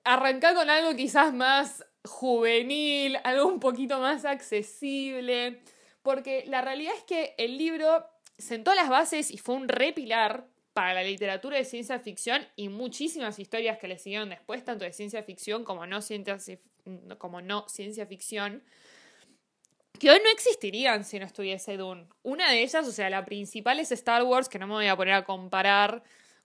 Arrancar 0.03 0.57
con 0.57 0.69
algo 0.69 0.97
quizás 0.97 1.33
más 1.33 1.85
juvenil, 2.05 3.19
algo 3.25 3.47
un 3.47 3.61
poquito 3.61 3.99
más 3.99 4.25
accesible, 4.25 5.61
porque 6.03 6.45
la 6.47 6.63
realidad 6.63 6.95
es 6.97 7.05
que 7.05 7.35
el 7.39 7.59
libro 7.59 8.07
sentó 8.39 8.75
las 8.75 8.89
bases 8.89 9.31
y 9.31 9.39
fue 9.39 9.55
un 9.55 9.69
repilar 9.69 10.47
para 10.73 10.95
la 10.95 11.03
literatura 11.03 11.59
de 11.59 11.65
ciencia 11.65 11.99
ficción 11.99 12.47
y 12.57 12.69
muchísimas 12.69 13.39
historias 13.39 13.79
que 13.79 13.89
le 13.89 13.99
siguieron 13.99 14.31
después, 14.31 14.65
tanto 14.65 14.85
de 14.85 14.93
ciencia 14.93 15.23
ficción 15.23 15.65
como 15.65 15.87
no 15.87 16.01
ciencia, 16.01 16.39
como 17.19 17.41
no 17.43 17.69
ciencia 17.69 18.07
ficción, 18.07 18.63
que 19.99 20.11
hoy 20.11 20.19
no 20.25 20.31
existirían 20.31 21.05
si 21.05 21.19
no 21.19 21.27
estuviese 21.27 21.77
Dune. 21.77 22.09
Una 22.23 22.51
de 22.51 22.63
ellas, 22.63 22.89
o 22.89 22.93
sea, 22.93 23.11
la 23.11 23.25
principal 23.25 23.79
es 23.79 23.93
Star 23.93 24.25
Wars, 24.25 24.49
que 24.49 24.59
no 24.59 24.67
me 24.67 24.75
voy 24.75 24.87
a 24.87 24.97
poner 24.97 25.15
a 25.15 25.25
comparar 25.25 26.03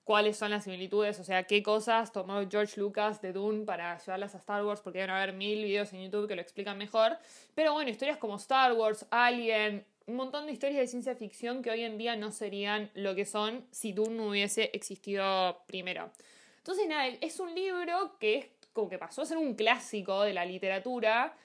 cuáles 0.08 0.38
son 0.38 0.52
las 0.52 0.64
similitudes, 0.64 1.20
o 1.20 1.26
sea, 1.26 1.44
qué 1.44 1.62
cosas 1.62 2.14
tomó 2.14 2.40
George 2.50 2.80
Lucas 2.80 3.22
de 3.22 3.34
Dune 3.34 3.66
para 3.66 3.98
llevarlas 4.00 4.36
a 4.36 4.38
Star 4.38 4.64
Wars, 4.64 4.80
porque 4.80 5.00
deben 5.00 5.14
haber 5.14 5.34
mil 5.34 5.66
videos 5.66 5.92
en 5.92 6.02
YouTube 6.06 6.30
que 6.30 6.36
lo 6.38 6.42
explican 6.42 6.78
mejor. 6.78 7.18
Pero 7.54 7.74
bueno, 7.74 7.90
historias 7.90 8.18
como 8.18 8.38
Star 8.38 8.72
Wars, 8.72 9.06
Alien, 9.10 9.86
un 10.06 10.16
montón 10.16 10.46
de 10.46 10.54
historias 10.54 10.80
de 10.80 10.88
ciencia 10.88 11.14
ficción 11.14 11.62
que 11.62 11.72
hoy 11.72 11.84
en 11.84 11.98
día 11.98 12.16
no 12.16 12.32
serían 12.32 12.90
lo 12.94 13.16
que 13.16 13.26
son 13.26 13.66
si 13.72 13.92
Dune 13.92 14.16
no 14.16 14.30
hubiese 14.30 14.72
existido 14.72 15.62
primero. 15.68 16.10
Entonces, 16.60 16.88
nada, 16.88 17.08
es 17.08 17.42
un 17.42 17.54
libro 17.54 18.16
que 18.18 18.38
es 18.38 18.46
como 18.72 18.88
que 18.88 18.98
pasó 18.98 19.24
a 19.24 19.26
ser 19.26 19.38
un 19.38 19.56
clásico 19.56 20.22
de 20.22 20.34
la 20.34 20.46
literatura, 20.46 21.36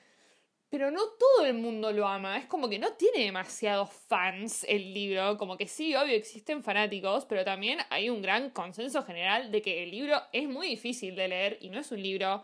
pero 0.73 0.91
no 0.91 1.03
todo 1.19 1.45
el 1.45 1.53
mundo 1.53 1.93
lo 1.93 2.09
ama. 2.09 2.39
Es 2.39 2.47
como 2.47 2.67
que 2.67 2.79
no 2.79 2.95
tiene 2.95 3.27
demasiados 3.27 3.91
fans 4.09 4.65
el 4.67 4.95
libro. 4.95 5.37
Como 5.37 5.59
que 5.59 5.69
sí, 5.69 5.95
obvio, 5.95 6.17
existen 6.17 6.65
fanáticos, 6.65 7.27
pero 7.27 7.45
también 7.45 7.81
hay 7.91 8.09
un 8.09 8.23
gran 8.23 8.49
consenso 8.49 9.03
general 9.03 9.53
de 9.53 9.61
que 9.61 9.83
el 9.83 9.91
libro 9.91 10.23
es 10.33 10.49
muy 10.49 10.69
difícil 10.69 11.15
de 11.15 11.29
leer 11.29 11.59
y 11.61 11.69
no 11.69 11.79
es 11.79 11.93
un 11.93 12.03
libro 12.03 12.43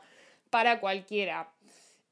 para 0.50 0.78
cualquiera. 0.78 1.50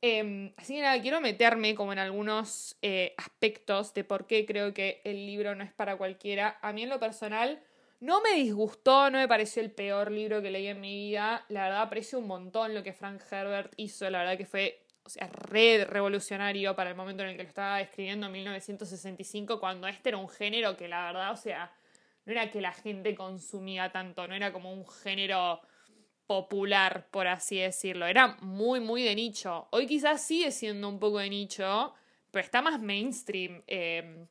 Em, 0.01 0.55
así 0.57 0.77
que 0.77 0.81
nada, 0.81 1.03
quiero 1.03 1.21
meterme 1.21 1.75
como 1.75 1.93
en 1.93 1.99
algunos 1.99 2.79
eh, 2.81 3.13
aspectos 3.19 3.93
de 3.93 4.03
por 4.03 4.27
qué 4.27 4.47
creo 4.47 4.73
que 4.73 5.03
el 5.05 5.27
libro 5.27 5.55
no 5.55 5.65
es 5.65 5.73
para 5.75 5.99
cualquiera. 5.99 6.59
A 6.63 6.73
mí 6.73 6.85
en 6.85 6.89
lo 6.89 6.99
personal 6.99 7.63
no 8.01 8.23
me 8.23 8.37
disgustó, 8.37 9.11
no 9.11 9.19
me 9.19 9.29
pareció 9.29 9.61
el 9.61 9.71
peor 9.71 10.11
libro 10.11 10.41
que 10.41 10.51
leí 10.51 10.69
en 10.69 10.81
mi 10.81 10.95
vida. 10.95 11.45
La 11.51 11.65
verdad 11.65 11.83
aprecio 11.83 12.19
un 12.19 12.27
montón 12.27 12.75
lo 12.75 12.83
que 12.83 12.95
Frank 12.95 13.21
Herbert 13.31 13.75
hizo, 13.77 14.09
la 14.09 14.21
verdad 14.21 14.39
que 14.39 14.47
fue 14.47 14.86
o 15.07 15.09
sea, 15.09 15.29
re 15.29 15.85
revolucionario 15.85 16.75
para 16.75 16.91
el 16.91 16.97
momento 16.97 17.23
en 17.23 17.31
el 17.31 17.37
que 17.37 17.45
lo 17.45 17.49
estaba 17.49 17.81
escribiendo 17.81 18.27
en 18.27 18.33
1965, 18.33 19.61
cuando 19.61 19.87
este 19.87 20.09
era 20.09 20.19
un 20.19 20.29
género 20.29 20.77
que 20.77 20.89
la 20.89 21.07
verdad, 21.07 21.33
o 21.33 21.37
sea, 21.37 21.73
no 22.25 22.33
era 22.33 22.51
que 22.51 22.61
la 22.61 22.73
gente 22.73 23.15
consumía 23.15 23.93
tanto, 23.93 24.27
no 24.27 24.35
era 24.35 24.53
como 24.53 24.73
un 24.73 24.85
género 24.85 25.61
popular, 26.27 27.07
por 27.13 27.29
así 27.29 27.61
decirlo, 27.61 28.07
era 28.07 28.37
muy, 28.41 28.81
muy 28.81 29.05
de 29.05 29.15
nicho. 29.15 29.69
Hoy 29.71 29.87
quizás 29.87 30.27
sigue 30.27 30.51
siendo 30.51 30.89
un 30.89 30.99
poco 30.99 31.21
de 31.21 31.31
nicho, 31.31 31.95
pero 32.33 32.45
está 32.45 32.61
más 32.61 32.81
mainstream 32.81 33.63
eh, 33.69 34.27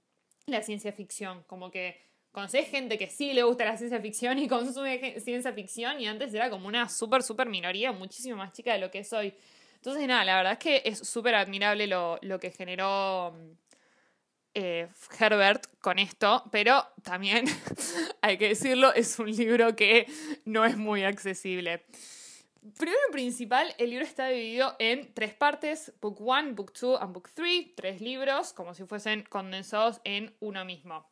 la 0.47 0.61
ciencia 0.61 0.91
ficción, 0.91 1.43
como 1.43 1.71
que 1.71 2.01
conoces 2.33 2.67
gente 2.67 2.97
que 2.97 3.07
sí 3.07 3.31
le 3.31 3.43
gusta 3.43 3.63
la 3.63 3.77
ciencia 3.77 4.01
ficción 4.01 4.39
y 4.39 4.49
consume 4.49 5.21
ciencia 5.21 5.53
ficción 5.53 6.01
y 6.01 6.07
antes 6.07 6.33
era 6.33 6.49
como 6.49 6.67
una 6.67 6.89
súper, 6.89 7.23
súper 7.23 7.47
minoría, 7.47 7.93
muchísimo 7.93 8.35
más 8.35 8.51
chica 8.51 8.73
de 8.73 8.79
lo 8.79 8.91
que 8.91 8.99
es 8.99 9.13
hoy. 9.13 9.33
Entonces, 9.85 10.07
nada, 10.07 10.25
la 10.25 10.37
verdad 10.37 10.53
es 10.53 10.57
que 10.57 10.81
es 10.83 11.07
súper 11.07 11.35
admirable 11.35 11.85
lo, 11.85 12.39
que 12.39 12.49
generó 12.49 13.35
eh, 14.55 14.87
Herbert 15.19 15.67
con 15.79 15.99
esto, 15.99 16.43
pero 16.51 16.83
también, 17.03 17.45
hay 18.23 18.39
que 18.39 18.47
decirlo, 18.47 18.91
es 18.95 19.19
un 19.19 19.29
libro 19.29 19.75
que 19.75 20.07
no 20.43 20.65
es 20.65 20.75
muy 20.75 21.03
accesible. 21.03 21.85
Primero 22.79 22.97
y 23.09 23.11
principal, 23.11 23.75
el 23.77 23.91
libro 23.91 24.05
está 24.05 24.25
dividido 24.29 24.75
en 24.79 25.13
tres 25.13 25.35
partes, 25.35 25.93
Book 26.01 26.19
1, 26.19 26.55
Book 26.55 26.73
2 26.73 26.99
y 27.03 27.05
Book 27.13 27.29
3, 27.35 27.75
tres 27.75 28.01
libros, 28.01 28.53
como 28.53 28.73
si 28.73 28.85
fuesen 28.85 29.21
condensados 29.29 30.01
en 30.03 30.35
uno 30.39 30.65
mismo. 30.65 31.07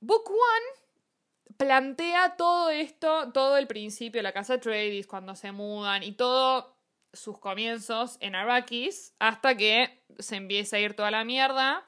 Book 0.00 0.28
One 0.28 1.56
plantea 1.56 2.36
todo 2.36 2.68
esto, 2.68 3.32
todo 3.32 3.56
el 3.56 3.66
principio, 3.66 4.20
la 4.20 4.32
casa 4.32 4.60
Tradis, 4.60 5.06
cuando 5.06 5.34
se 5.34 5.50
mudan 5.50 6.02
y 6.02 6.12
todos 6.12 6.73
sus 7.14 7.38
comienzos 7.38 8.16
en 8.20 8.34
Arrakis, 8.34 9.14
hasta 9.18 9.56
que 9.56 10.02
se 10.18 10.36
empieza 10.36 10.76
a 10.76 10.80
ir 10.80 10.94
toda 10.94 11.10
la 11.10 11.24
mierda. 11.24 11.84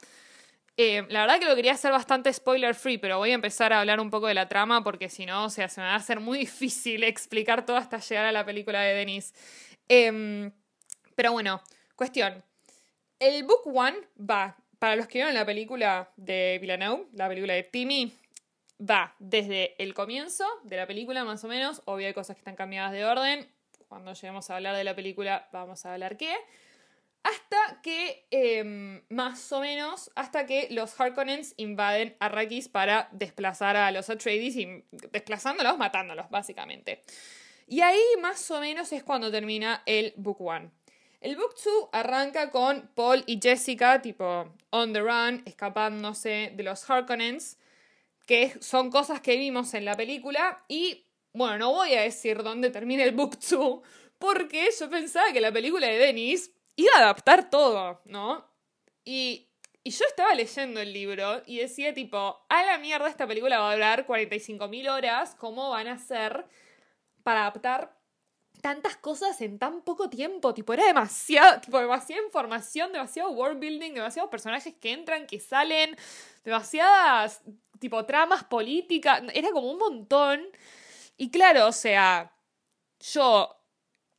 Eh, 0.76 1.06
la 1.08 1.22
verdad 1.22 1.38
que 1.38 1.46
lo 1.46 1.56
quería 1.56 1.72
hacer 1.72 1.90
bastante 1.90 2.32
spoiler 2.32 2.74
free, 2.74 2.98
pero 2.98 3.18
voy 3.18 3.30
a 3.30 3.34
empezar 3.34 3.72
a 3.72 3.80
hablar 3.80 3.98
un 3.98 4.10
poco 4.10 4.26
de 4.26 4.34
la 4.34 4.48
trama 4.48 4.84
porque 4.84 5.08
si 5.08 5.24
no, 5.24 5.44
o 5.44 5.50
sea, 5.50 5.68
se 5.68 5.80
me 5.80 5.86
va 5.86 5.94
a 5.94 5.96
hacer 5.96 6.20
muy 6.20 6.38
difícil 6.40 7.02
explicar 7.04 7.64
todo 7.64 7.76
hasta 7.76 7.98
llegar 7.98 8.26
a 8.26 8.32
la 8.32 8.44
película 8.44 8.80
de 8.82 8.94
Denis. 8.94 9.34
Em, 9.88 10.52
pero 11.14 11.32
bueno, 11.32 11.62
cuestión. 11.94 12.44
El 13.18 13.44
Book 13.44 13.66
One 13.66 13.96
va 14.18 14.56
para 14.78 14.96
los 14.96 15.06
que 15.06 15.18
vieron 15.18 15.34
la 15.34 15.46
película 15.46 16.10
de 16.16 16.58
Villeneuve, 16.60 17.06
la 17.14 17.28
película 17.28 17.54
de 17.54 17.62
Timmy, 17.62 18.12
va 18.78 19.14
desde 19.18 19.82
el 19.82 19.94
comienzo 19.94 20.44
de 20.64 20.76
la 20.76 20.86
película, 20.86 21.24
más 21.24 21.42
o 21.44 21.48
menos. 21.48 21.82
Obvio 21.86 22.06
hay 22.06 22.14
cosas 22.14 22.36
que 22.36 22.40
están 22.40 22.56
cambiadas 22.56 22.92
de 22.92 23.04
orden. 23.04 23.48
Cuando 23.88 24.12
lleguemos 24.12 24.50
a 24.50 24.56
hablar 24.56 24.76
de 24.76 24.84
la 24.84 24.96
película, 24.96 25.48
vamos 25.52 25.86
a 25.86 25.92
hablar 25.92 26.16
qué. 26.16 26.34
Hasta 27.22 27.80
que, 27.82 28.26
em, 28.30 29.02
más 29.08 29.50
o 29.52 29.60
menos, 29.60 30.10
hasta 30.14 30.46
que 30.46 30.68
los 30.70 30.98
Harkonnens 31.00 31.54
invaden 31.56 32.16
Arrakis 32.20 32.68
para 32.68 33.08
desplazar 33.12 33.76
a 33.76 33.90
los 33.90 34.10
Atreides 34.10 34.56
y 34.56 34.84
desplazándolos, 35.10 35.76
matándolos, 35.78 36.30
básicamente. 36.30 37.02
Y 37.66 37.80
ahí, 37.80 38.00
más 38.20 38.48
o 38.50 38.60
menos, 38.60 38.92
es 38.92 39.02
cuando 39.02 39.30
termina 39.30 39.82
el 39.86 40.14
Book 40.16 40.40
One. 40.40 40.70
El 41.20 41.34
book 41.34 41.54
2 41.64 41.88
arranca 41.92 42.50
con 42.50 42.88
Paul 42.94 43.24
y 43.26 43.40
Jessica, 43.42 44.00
tipo 44.02 44.54
on 44.70 44.92
the 44.92 45.00
run, 45.00 45.42
escapándose 45.46 46.52
de 46.54 46.62
los 46.62 46.88
Harkonnens, 46.88 47.58
que 48.26 48.54
son 48.60 48.90
cosas 48.90 49.20
que 49.20 49.36
vimos 49.36 49.74
en 49.74 49.84
la 49.84 49.94
película. 49.94 50.62
Y 50.68 51.05
bueno, 51.36 51.58
no 51.58 51.72
voy 51.72 51.94
a 51.94 52.02
decir 52.02 52.42
dónde 52.42 52.70
termina 52.70 53.04
el 53.04 53.12
book 53.12 53.38
2, 53.38 53.80
porque 54.18 54.68
yo 54.78 54.90
pensaba 54.90 55.32
que 55.32 55.40
la 55.40 55.52
película 55.52 55.86
de 55.86 55.98
Dennis 55.98 56.50
iba 56.76 56.92
a 56.96 57.00
adaptar 57.00 57.50
todo, 57.50 58.00
¿no? 58.04 58.44
Y, 59.04 59.48
y 59.84 59.90
yo 59.90 60.04
estaba 60.06 60.34
leyendo 60.34 60.80
el 60.80 60.92
libro 60.92 61.42
y 61.46 61.58
decía, 61.58 61.94
tipo, 61.94 62.44
a 62.48 62.62
la 62.64 62.78
mierda, 62.78 63.08
esta 63.08 63.26
película 63.26 63.58
va 63.58 63.70
a 63.70 63.74
durar 63.74 64.06
45.000 64.06 64.88
horas, 64.90 65.34
¿cómo 65.34 65.70
van 65.70 65.88
a 65.88 65.92
hacer 65.92 66.46
para 67.22 67.42
adaptar 67.42 67.96
tantas 68.60 68.96
cosas 68.96 69.40
en 69.40 69.58
tan 69.58 69.82
poco 69.82 70.10
tiempo. 70.10 70.54
Tipo, 70.54 70.72
era 70.72 70.86
demasiado, 70.86 71.60
tipo, 71.60 71.78
demasiada 71.78 72.22
información, 72.22 72.92
demasiado 72.92 73.30
world 73.30 73.60
building, 73.60 73.92
demasiados 73.94 74.30
personajes 74.30 74.74
que 74.80 74.92
entran, 74.92 75.26
que 75.26 75.40
salen, 75.40 75.96
demasiadas, 76.44 77.42
tipo, 77.78 78.04
tramas 78.06 78.44
políticas. 78.44 79.22
Era 79.34 79.50
como 79.50 79.70
un 79.70 79.78
montón. 79.78 80.40
Y 81.16 81.30
claro, 81.30 81.68
o 81.68 81.72
sea, 81.72 82.32
yo, 83.00 83.56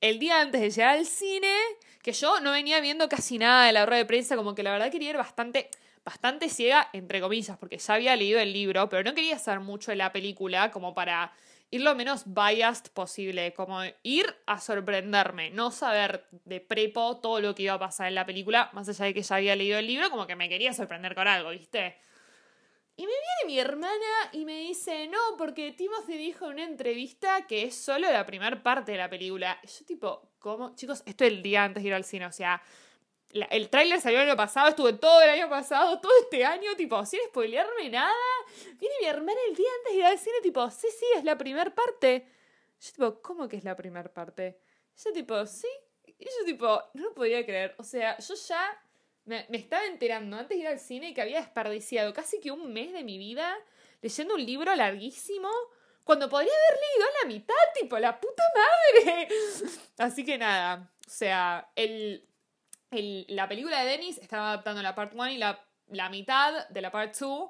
el 0.02 0.20
día 0.20 0.42
antes 0.42 0.62
de 0.62 0.70
llegar 0.72 0.98
al 0.98 1.06
cine, 1.06 1.54
que 2.02 2.12
yo 2.14 2.40
no 2.40 2.52
venía 2.52 2.80
viendo 2.82 3.10
casi 3.10 3.38
nada 3.38 3.66
de 3.68 3.74
la 3.74 3.86
rueda 3.86 4.00
de 4.00 4.06
prensa, 4.06 4.36
como 4.36 4.56
que 4.56 4.64
la 4.64 4.72
verdad 4.72 4.92
quería 4.92 5.12
ir 5.12 5.18
bastante 5.18 5.70
bastante 6.08 6.48
ciega, 6.48 6.90
entre 6.94 7.20
comillas, 7.20 7.58
porque 7.58 7.78
ya 7.78 7.96
había 7.96 8.16
leído 8.16 8.40
el 8.40 8.54
libro, 8.54 8.88
pero 8.88 9.04
no 9.04 9.14
quería 9.14 9.38
saber 9.38 9.60
mucho 9.60 9.92
de 9.92 9.98
la 9.98 10.14
película 10.14 10.72
como 10.72 10.94
para 10.94 11.34
ir 11.70 11.82
lo 11.82 11.96
menos 11.96 12.24
biased 12.34 12.94
posible, 12.94 13.54
como 13.54 13.82
ir 14.04 14.34
a 14.46 14.62
sorprenderme, 14.62 15.50
no 15.50 15.70
saber 15.70 16.26
de 16.46 16.62
prepo 16.62 17.18
todo 17.18 17.42
lo 17.42 17.54
que 17.54 17.64
iba 17.64 17.74
a 17.74 17.80
pasar 17.80 18.08
en 18.08 18.16
la 18.16 18.26
película, 18.26 18.70
más 18.72 18.88
allá 18.88 19.04
de 19.04 19.14
que 19.14 19.22
ya 19.22 19.36
había 19.36 19.58
leído 19.58 19.78
el 19.80 19.86
libro, 19.86 20.10
como 20.10 20.26
que 20.28 20.38
me 20.38 20.48
quería 20.48 20.72
sorprender 20.72 21.14
con 21.14 21.28
algo, 21.28 21.50
¿viste? 21.50 21.98
Y 23.00 23.04
me 23.04 23.12
viene 23.12 23.46
mi 23.46 23.60
hermana 23.60 24.30
y 24.32 24.44
me 24.44 24.60
dice, 24.60 25.08
no, 25.08 25.20
porque 25.38 25.72
Timothy 25.72 26.18
dijo 26.18 26.46
en 26.46 26.54
una 26.54 26.64
entrevista 26.64 27.46
que 27.46 27.64
es 27.66 27.76
solo 27.76 28.12
la 28.12 28.26
primera 28.26 28.64
parte 28.64 28.94
de 28.94 28.98
la 28.98 29.08
película. 29.08 29.60
Y 29.64 29.68
yo 29.68 29.86
tipo, 29.86 30.32
¿cómo? 30.40 30.76
Chicos, 30.76 31.04
esto 31.06 31.24
es 31.24 31.32
el 31.32 31.44
día 31.44 31.64
antes 31.64 31.84
de 31.84 31.90
ir 31.90 31.94
al 31.94 32.04
cine, 32.04 32.26
o 32.26 32.32
sea, 32.32 32.60
el 33.52 33.70
tráiler 33.70 34.02
salió 34.02 34.20
el 34.20 34.28
año 34.28 34.36
pasado, 34.36 34.70
estuve 34.70 34.94
todo 34.94 35.22
el 35.22 35.30
año 35.30 35.48
pasado, 35.48 36.02
todo 36.02 36.12
este 36.24 36.44
año, 36.44 36.76
tipo, 36.76 37.06
sin 37.06 37.20
spoilearme 37.28 37.90
nada. 37.90 38.14
Viene 38.80 38.96
mi 39.00 39.06
hermana 39.06 39.40
el 39.48 39.56
día 39.56 39.68
antes 39.78 39.94
de 39.94 40.00
ir 40.00 40.06
al 40.06 40.18
cine, 40.18 40.36
tipo, 40.42 40.72
sí, 40.72 40.88
sí, 40.90 41.06
es 41.18 41.24
la 41.24 41.38
primera 41.38 41.74
parte. 41.76 42.28
Yo, 42.80 42.92
tipo, 42.94 43.22
¿cómo 43.22 43.48
que 43.48 43.58
es 43.58 43.64
la 43.64 43.76
primera 43.76 44.12
parte? 44.12 44.60
Yo, 45.04 45.14
tipo, 45.14 45.46
sí. 45.46 45.68
Y 46.18 46.26
yo 46.26 46.46
tipo, 46.46 46.82
no 46.96 47.04
lo 47.04 47.14
podía 47.14 47.46
creer. 47.46 47.76
O 47.78 47.84
sea, 47.84 48.18
yo 48.18 48.34
ya 48.34 48.84
me, 49.28 49.46
estaba 49.52 49.86
enterando 49.86 50.38
antes 50.38 50.58
de 50.58 50.64
ir 50.64 50.68
al 50.68 50.80
cine 50.80 51.14
que 51.14 51.22
había 51.22 51.40
desperdiciado 51.40 52.14
casi 52.14 52.40
que 52.40 52.52
un 52.52 52.74
mes 52.74 52.94
de 52.94 53.04
mi 53.04 53.18
vida 53.18 53.56
leyendo 54.02 54.36
un 54.36 54.46
libro 54.46 54.74
larguísimo 54.76 55.50
cuando 56.04 56.30
podría 56.30 56.54
haber 56.54 56.80
leído 56.80 57.08
la 57.22 57.28
mitad, 57.28 57.56
tipo, 57.80 58.00
la 58.00 58.20
puta 58.20 58.44
madre. 58.56 59.28
Así 59.98 60.24
que 60.24 60.38
nada, 60.38 60.90
o 61.06 61.10
sea, 61.10 61.70
el, 61.76 62.26
el, 62.92 63.26
la 63.28 63.50
película 63.50 63.84
de 63.84 63.92
Dennis 63.92 64.18
estaba 64.18 64.54
adaptando 64.54 64.82
la 64.82 64.96
part 64.96 65.14
1 65.14 65.30
y 65.32 65.38
la, 65.38 65.60
la 65.90 66.10
mitad 66.10 66.68
de 66.70 66.82
la 66.82 66.92
part 66.92 67.14
2. 67.18 67.50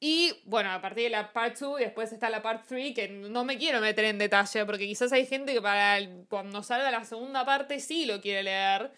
Y 0.00 0.32
bueno, 0.46 0.72
a 0.72 0.80
partir 0.80 1.04
de 1.04 1.10
la 1.10 1.32
part 1.32 1.56
2 1.56 1.80
y 1.80 1.84
después 1.84 2.12
está 2.12 2.28
la 2.28 2.42
part 2.42 2.66
3, 2.66 2.94
que 2.94 3.08
no 3.08 3.44
me 3.44 3.56
quiero 3.56 3.80
meter 3.80 4.06
en 4.06 4.18
detalle, 4.18 4.66
porque 4.66 4.86
quizás 4.86 5.12
hay 5.12 5.26
gente 5.26 5.52
que 5.52 5.62
para 5.62 6.00
cuando 6.28 6.64
salga 6.64 6.90
la 6.90 7.04
segunda 7.04 7.44
parte 7.44 7.78
sí 7.78 8.06
lo 8.06 8.20
quiere 8.20 8.42
leer. 8.42 8.90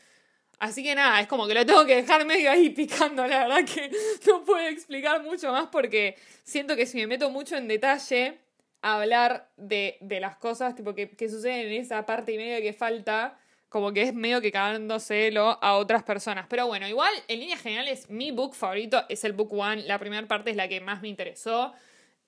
Así 0.62 0.85
que 0.85 0.95
nada, 0.95 1.21
es 1.21 1.26
como 1.26 1.49
que 1.49 1.54
lo 1.54 1.66
tengo 1.66 1.85
que 1.85 1.97
dejar 1.97 2.25
medio 2.25 2.49
ahí 2.49 2.71
picando, 2.71 3.26
la 3.26 3.49
verdad 3.49 3.64
que 3.64 3.90
no 4.28 4.45
puedo 4.45 4.64
explicar 4.64 5.21
mucho 5.21 5.50
más 5.50 5.66
porque 5.73 6.14
siento 6.45 6.76
que 6.76 6.87
si 6.87 6.99
me 6.99 7.09
meto 7.09 7.31
mucho 7.31 7.57
en 7.57 7.66
detalle 7.66 8.38
a 8.81 9.00
hablar 9.00 9.50
de, 9.57 9.99
de 10.00 10.21
las 10.21 10.37
cosas 10.37 10.76
tipo 10.76 10.95
que, 10.95 11.11
que, 11.16 11.28
suceden 11.28 11.66
en 11.66 11.83
esa 11.83 12.07
parte 12.07 12.31
y 12.31 12.37
media 12.37 12.62
que 12.62 12.73
falta, 12.73 13.37
como 13.69 13.92
que 13.92 14.02
es 14.02 14.14
medio 14.14 14.40
que 14.40 14.52
cagándoselo 14.52 15.59
a 15.61 15.75
otras 15.75 16.04
personas. 16.04 16.47
Pero 16.49 16.69
bueno, 16.69 16.87
igual 16.87 17.12
en 17.26 17.40
líneas 17.40 17.61
generales 17.61 18.09
mi 18.09 18.31
book 18.31 18.54
favorito 18.54 19.04
es 19.09 19.25
el 19.25 19.33
book 19.33 19.52
one, 19.52 19.83
la 19.83 19.99
primera 19.99 20.25
parte 20.28 20.52
es 20.52 20.57
la 20.57 20.69
que 20.69 20.81
más 20.81 21.02
me 21.02 21.09
interesó. 21.09 21.73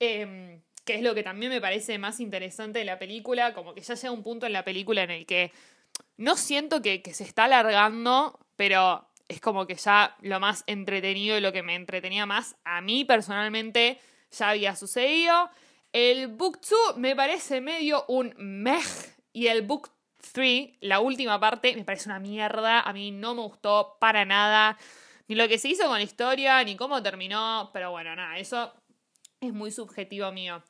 Eh, 0.01 0.59
que 0.83 0.95
es 0.95 1.01
lo 1.01 1.15
que 1.15 1.23
también 1.23 1.51
me 1.51 1.59
parece 1.59 1.97
más 1.97 2.19
interesante 2.19 2.79
de 2.79 2.85
la 2.85 2.99
película, 2.99 3.53
como 3.53 3.73
que 3.73 3.81
ya 3.81 3.95
llega 3.95 4.11
un 4.11 4.21
punto 4.21 4.45
en 4.45 4.53
la 4.53 4.63
película 4.63 5.03
en 5.03 5.11
el 5.11 5.25
que 5.25 5.51
no 6.17 6.35
siento 6.35 6.81
que, 6.81 7.01
que, 7.01 7.13
se 7.13 7.23
está 7.23 7.45
alargando, 7.45 8.39
pero 8.55 9.07
es 9.27 9.41
como 9.41 9.67
que 9.67 9.75
ya 9.75 10.15
lo 10.21 10.39
más 10.39 10.63
entretenido 10.67 11.37
y 11.37 11.41
lo 11.41 11.51
que 11.51 11.63
me 11.63 11.75
entretenía 11.75 12.25
más 12.25 12.55
a 12.63 12.81
mí 12.81 13.05
personalmente 13.05 13.99
ya 14.31 14.49
había 14.49 14.75
sucedido. 14.75 15.49
El 15.91 16.27
Book 16.27 16.59
2 16.61 16.97
me 16.97 17.15
parece 17.15 17.61
medio 17.61 18.05
un 18.07 18.33
meh 18.37 18.81
y 19.33 19.47
el 19.47 19.61
Book 19.63 19.89
3, 20.33 20.77
la 20.81 20.99
última 20.99 21.39
parte, 21.39 21.75
me 21.75 21.83
parece 21.83 22.09
una 22.09 22.19
mierda. 22.19 22.81
A 22.81 22.93
mí 22.93 23.11
no 23.11 23.35
me 23.35 23.41
gustó 23.41 23.97
para 23.99 24.25
nada. 24.25 24.77
Ni 25.27 25.35
lo 25.35 25.47
que 25.47 25.57
se 25.57 25.69
hizo 25.69 25.87
con 25.87 25.97
la 25.97 26.03
historia, 26.03 26.63
ni 26.63 26.75
cómo 26.75 27.01
terminó. 27.01 27.69
Pero 27.73 27.91
bueno, 27.91 28.15
nada, 28.15 28.37
eso 28.37 28.73
es 29.39 29.53
muy 29.53 29.71
subjetivo 29.71 30.31
mío. 30.31 30.63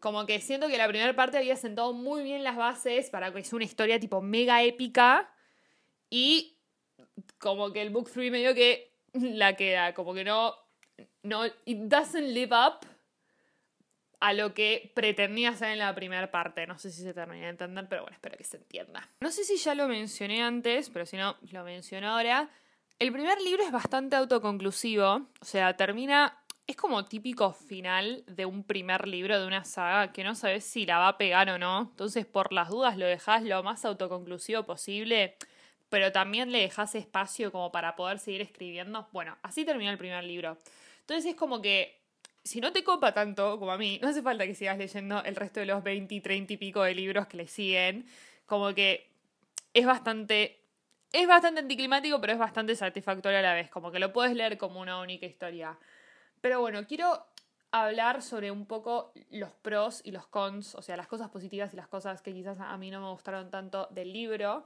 Como 0.00 0.26
que 0.26 0.40
siento 0.40 0.68
que 0.68 0.78
la 0.78 0.88
primera 0.88 1.14
parte 1.14 1.38
había 1.38 1.56
sentado 1.56 1.92
muy 1.92 2.22
bien 2.22 2.42
las 2.42 2.56
bases 2.56 3.10
para 3.10 3.32
que 3.32 3.44
sea 3.44 3.56
una 3.56 3.64
historia 3.64 4.00
tipo 4.00 4.20
mega 4.20 4.62
épica. 4.62 5.30
Y 6.08 6.58
como 7.38 7.72
que 7.72 7.82
el 7.82 7.90
book 7.90 8.10
3 8.12 8.32
medio 8.32 8.54
que 8.54 8.92
la 9.12 9.54
queda. 9.56 9.94
Como 9.94 10.14
que 10.14 10.24
no. 10.24 10.54
No. 11.22 11.44
It 11.64 11.78
doesn't 11.88 12.32
live 12.32 12.54
up 12.54 12.86
a 14.20 14.34
lo 14.34 14.52
que 14.52 14.92
pretendía 14.94 15.54
ser 15.54 15.70
en 15.70 15.78
la 15.78 15.94
primera 15.94 16.30
parte. 16.30 16.66
No 16.66 16.78
sé 16.78 16.90
si 16.90 17.02
se 17.02 17.14
termina 17.14 17.44
de 17.44 17.50
entender, 17.50 17.88
pero 17.88 18.02
bueno, 18.02 18.14
espero 18.14 18.36
que 18.36 18.44
se 18.44 18.58
entienda. 18.58 19.08
No 19.20 19.30
sé 19.30 19.44
si 19.44 19.56
ya 19.56 19.74
lo 19.74 19.88
mencioné 19.88 20.42
antes, 20.42 20.90
pero 20.90 21.06
si 21.06 21.16
no, 21.16 21.36
lo 21.52 21.64
menciono 21.64 22.08
ahora. 22.08 22.50
El 22.98 23.12
primer 23.12 23.40
libro 23.40 23.62
es 23.62 23.72
bastante 23.72 24.16
autoconclusivo. 24.16 25.26
O 25.40 25.44
sea, 25.44 25.74
termina 25.76 26.39
es 26.66 26.76
como 26.76 27.04
típico 27.04 27.52
final 27.52 28.24
de 28.26 28.46
un 28.46 28.62
primer 28.64 29.08
libro 29.08 29.40
de 29.40 29.46
una 29.46 29.64
saga 29.64 30.12
que 30.12 30.24
no 30.24 30.34
sabes 30.34 30.64
si 30.64 30.86
la 30.86 30.98
va 30.98 31.08
a 31.08 31.18
pegar 31.18 31.48
o 31.50 31.58
no. 31.58 31.82
Entonces, 31.90 32.26
por 32.26 32.52
las 32.52 32.68
dudas, 32.68 32.96
lo 32.96 33.06
dejas 33.06 33.42
lo 33.42 33.62
más 33.62 33.84
autoconclusivo 33.84 34.64
posible, 34.64 35.36
pero 35.88 36.12
también 36.12 36.52
le 36.52 36.60
dejas 36.60 36.94
espacio 36.94 37.50
como 37.50 37.72
para 37.72 37.96
poder 37.96 38.18
seguir 38.18 38.40
escribiendo. 38.42 39.08
Bueno, 39.12 39.36
así 39.42 39.64
termina 39.64 39.90
el 39.90 39.98
primer 39.98 40.22
libro. 40.24 40.58
Entonces, 41.00 41.26
es 41.32 41.36
como 41.36 41.60
que 41.60 42.00
si 42.44 42.60
no 42.60 42.72
te 42.72 42.84
copa 42.84 43.12
tanto 43.12 43.58
como 43.58 43.72
a 43.72 43.78
mí, 43.78 43.98
no 44.02 44.08
hace 44.08 44.22
falta 44.22 44.46
que 44.46 44.54
sigas 44.54 44.78
leyendo 44.78 45.22
el 45.24 45.36
resto 45.36 45.60
de 45.60 45.66
los 45.66 45.82
20 45.82 46.20
30 46.20 46.52
y 46.54 46.56
pico 46.56 46.82
de 46.82 46.94
libros 46.94 47.26
que 47.26 47.36
le 47.36 47.46
siguen. 47.48 48.06
Como 48.46 48.74
que 48.74 49.08
es 49.74 49.86
bastante. 49.86 50.58
Es 51.12 51.26
bastante 51.26 51.60
anticlimático, 51.60 52.20
pero 52.20 52.34
es 52.34 52.38
bastante 52.38 52.76
satisfactorio 52.76 53.38
a 53.38 53.42
la 53.42 53.54
vez. 53.54 53.68
Como 53.70 53.90
que 53.90 53.98
lo 53.98 54.12
puedes 54.12 54.34
leer 54.34 54.56
como 54.58 54.80
una 54.80 55.00
única 55.00 55.26
historia. 55.26 55.76
Pero 56.40 56.60
bueno, 56.60 56.86
quiero 56.86 57.26
hablar 57.70 58.22
sobre 58.22 58.50
un 58.50 58.66
poco 58.66 59.12
los 59.30 59.52
pros 59.52 60.00
y 60.04 60.10
los 60.10 60.26
cons, 60.26 60.74
o 60.74 60.82
sea, 60.82 60.96
las 60.96 61.06
cosas 61.06 61.30
positivas 61.30 61.72
y 61.72 61.76
las 61.76 61.88
cosas 61.88 62.22
que 62.22 62.32
quizás 62.32 62.58
a 62.60 62.76
mí 62.76 62.90
no 62.90 63.00
me 63.00 63.10
gustaron 63.10 63.50
tanto 63.50 63.88
del 63.90 64.12
libro. 64.12 64.64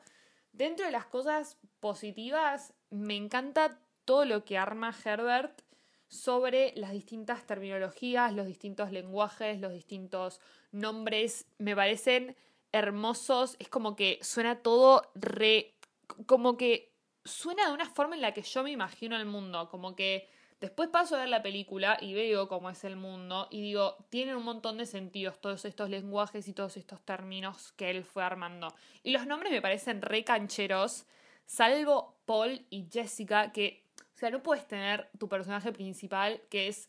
Dentro 0.52 0.86
de 0.86 0.92
las 0.92 1.06
cosas 1.06 1.58
positivas, 1.80 2.72
me 2.90 3.16
encanta 3.16 3.78
todo 4.04 4.24
lo 4.24 4.44
que 4.44 4.56
arma 4.56 4.94
Herbert 5.04 5.62
sobre 6.08 6.72
las 6.76 6.92
distintas 6.92 7.46
terminologías, 7.46 8.32
los 8.32 8.46
distintos 8.46 8.92
lenguajes, 8.92 9.60
los 9.60 9.72
distintos 9.72 10.40
nombres. 10.70 11.46
Me 11.58 11.74
parecen 11.74 12.36
hermosos. 12.72 13.56
Es 13.58 13.68
como 13.68 13.96
que 13.96 14.18
suena 14.22 14.62
todo 14.62 15.10
re. 15.14 15.74
como 16.26 16.56
que 16.56 16.94
suena 17.24 17.66
de 17.66 17.72
una 17.72 17.88
forma 17.88 18.14
en 18.14 18.22
la 18.22 18.32
que 18.32 18.42
yo 18.42 18.62
me 18.62 18.70
imagino 18.70 19.16
el 19.16 19.26
mundo. 19.26 19.68
Como 19.68 19.96
que 19.96 20.28
Después 20.60 20.88
paso 20.88 21.16
a 21.16 21.20
ver 21.20 21.28
la 21.28 21.42
película 21.42 21.98
y 22.00 22.14
veo 22.14 22.48
cómo 22.48 22.70
es 22.70 22.84
el 22.84 22.96
mundo 22.96 23.48
y 23.50 23.60
digo, 23.60 23.96
tienen 24.08 24.36
un 24.36 24.44
montón 24.44 24.78
de 24.78 24.86
sentidos 24.86 25.40
todos 25.40 25.64
estos 25.64 25.90
lenguajes 25.90 26.48
y 26.48 26.52
todos 26.52 26.76
estos 26.76 27.02
términos 27.02 27.72
que 27.72 27.90
él 27.90 28.04
fue 28.04 28.22
armando. 28.22 28.68
Y 29.02 29.10
los 29.10 29.26
nombres 29.26 29.52
me 29.52 29.60
parecen 29.60 30.00
re 30.00 30.24
cancheros, 30.24 31.04
salvo 31.44 32.16
Paul 32.24 32.64
y 32.70 32.86
Jessica, 32.90 33.52
que, 33.52 33.84
o 34.14 34.18
sea, 34.18 34.30
no 34.30 34.42
puedes 34.42 34.66
tener 34.66 35.10
tu 35.18 35.28
personaje 35.28 35.72
principal 35.72 36.40
que 36.48 36.68
es 36.68 36.88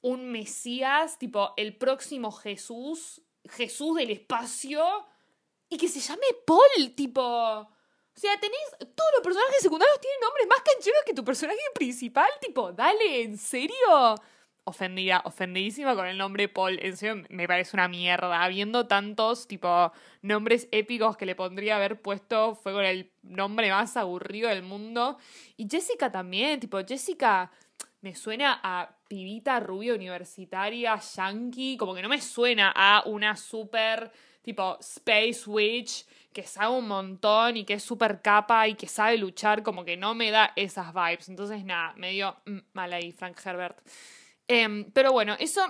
un 0.00 0.30
mesías, 0.32 1.18
tipo 1.18 1.52
el 1.56 1.76
próximo 1.76 2.32
Jesús, 2.32 3.22
Jesús 3.44 3.96
del 3.96 4.10
espacio, 4.10 4.84
y 5.68 5.76
que 5.76 5.88
se 5.88 6.00
llame 6.00 6.26
Paul, 6.46 6.94
tipo... 6.94 7.68
O 8.16 8.20
sea, 8.20 8.38
tenés. 8.40 8.94
Todos 8.94 9.10
los 9.14 9.22
personajes 9.22 9.60
secundarios 9.60 10.00
tienen 10.00 10.20
nombres 10.20 10.46
más 10.48 10.60
cancheros 10.60 11.02
que 11.04 11.12
tu 11.12 11.24
personaje 11.24 11.58
principal. 11.74 12.30
Tipo, 12.40 12.72
dale, 12.72 13.22
¿en 13.22 13.36
serio? 13.36 14.14
Ofendida, 14.64 15.22
ofendidísima 15.24 15.94
con 15.94 16.06
el 16.06 16.16
nombre 16.16 16.48
Paul. 16.48 16.78
En 16.82 16.96
serio, 16.96 17.24
me 17.28 17.46
parece 17.46 17.76
una 17.76 17.88
mierda. 17.88 18.42
Habiendo 18.42 18.86
tantos, 18.86 19.46
tipo, 19.46 19.92
nombres 20.22 20.66
épicos 20.72 21.16
que 21.16 21.26
le 21.26 21.34
pondría 21.34 21.76
haber 21.76 22.00
puesto, 22.00 22.54
fue 22.54 22.72
con 22.72 22.84
el 22.84 23.12
nombre 23.22 23.70
más 23.70 23.96
aburrido 23.98 24.48
del 24.48 24.62
mundo. 24.62 25.18
Y 25.58 25.68
Jessica 25.70 26.10
también, 26.10 26.58
tipo, 26.58 26.78
Jessica 26.84 27.52
me 28.00 28.14
suena 28.14 28.60
a 28.62 28.96
pibita 29.08 29.60
rubia 29.60 29.94
universitaria, 29.94 30.96
yankee, 30.96 31.76
como 31.76 31.94
que 31.94 32.02
no 32.02 32.08
me 32.08 32.20
suena 32.20 32.72
a 32.74 33.02
una 33.06 33.36
super, 33.36 34.10
tipo, 34.42 34.78
Space 34.80 35.42
Witch 35.46 36.06
que 36.36 36.42
sabe 36.42 36.76
un 36.76 36.86
montón 36.86 37.56
y 37.56 37.64
que 37.64 37.72
es 37.72 37.82
súper 37.82 38.20
capa 38.20 38.68
y 38.68 38.74
que 38.74 38.88
sabe 38.88 39.16
luchar, 39.16 39.62
como 39.62 39.86
que 39.86 39.96
no 39.96 40.14
me 40.14 40.30
da 40.30 40.52
esas 40.54 40.92
vibes. 40.92 41.30
Entonces, 41.30 41.64
nada, 41.64 41.94
me 41.96 42.10
dio 42.10 42.36
mm, 42.44 42.58
mal 42.74 42.92
ahí 42.92 43.10
Frank 43.10 43.38
Herbert. 43.42 43.78
Em, 44.46 44.84
pero 44.92 45.12
bueno, 45.12 45.34
eso 45.38 45.62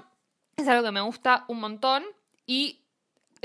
es 0.56 0.66
algo 0.66 0.82
que 0.82 0.90
me 0.90 1.00
gusta 1.02 1.44
un 1.46 1.60
montón 1.60 2.02
y 2.46 2.80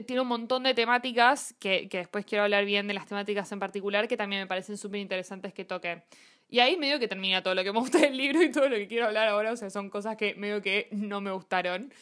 tiene 0.07 0.23
un 0.23 0.29
montón 0.29 0.63
de 0.63 0.73
temáticas 0.73 1.53
que, 1.59 1.87
que 1.89 1.99
después 1.99 2.25
quiero 2.25 2.43
hablar 2.43 2.65
bien 2.65 2.87
de 2.87 2.95
las 2.95 3.05
temáticas 3.05 3.51
en 3.51 3.59
particular 3.59 4.07
que 4.07 4.17
también 4.17 4.41
me 4.41 4.47
parecen 4.47 4.75
súper 4.75 4.99
interesantes 4.99 5.53
que 5.53 5.63
toque. 5.63 6.01
Y 6.49 6.57
ahí 6.57 6.75
medio 6.75 6.97
que 6.97 7.07
termina 7.07 7.43
todo 7.43 7.53
lo 7.53 7.63
que 7.63 7.71
me 7.71 7.77
gusta 7.81 7.99
del 7.99 8.17
libro 8.17 8.41
y 8.41 8.49
todo 8.49 8.67
lo 8.67 8.77
que 8.77 8.87
quiero 8.87 9.05
hablar 9.05 9.27
ahora, 9.27 9.51
o 9.51 9.55
sea, 9.55 9.69
son 9.69 9.91
cosas 9.91 10.17
que 10.17 10.33
medio 10.33 10.63
que 10.63 10.87
no 10.89 11.21
me 11.21 11.29
gustaron. 11.29 11.93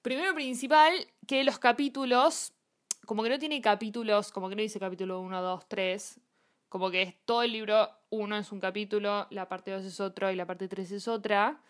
Primero 0.00 0.32
principal, 0.32 0.94
que 1.26 1.44
los 1.44 1.58
capítulos 1.58 2.54
como 3.06 3.22
que 3.22 3.28
no 3.28 3.38
tiene 3.38 3.60
capítulos, 3.60 4.30
como 4.32 4.48
que 4.48 4.56
no 4.56 4.62
dice 4.62 4.78
capítulo 4.78 5.20
1, 5.20 5.42
2, 5.42 5.68
3, 5.68 6.20
como 6.68 6.90
que 6.90 7.02
es 7.02 7.14
todo 7.24 7.42
el 7.42 7.52
libro 7.52 7.90
1 8.10 8.38
es 8.38 8.52
un 8.52 8.60
capítulo, 8.60 9.26
la 9.30 9.48
parte 9.48 9.70
2 9.70 9.84
es 9.84 10.00
otro 10.00 10.30
y 10.30 10.36
la 10.36 10.46
parte 10.46 10.68
3 10.68 10.92
es 10.92 11.08
otra. 11.08 11.60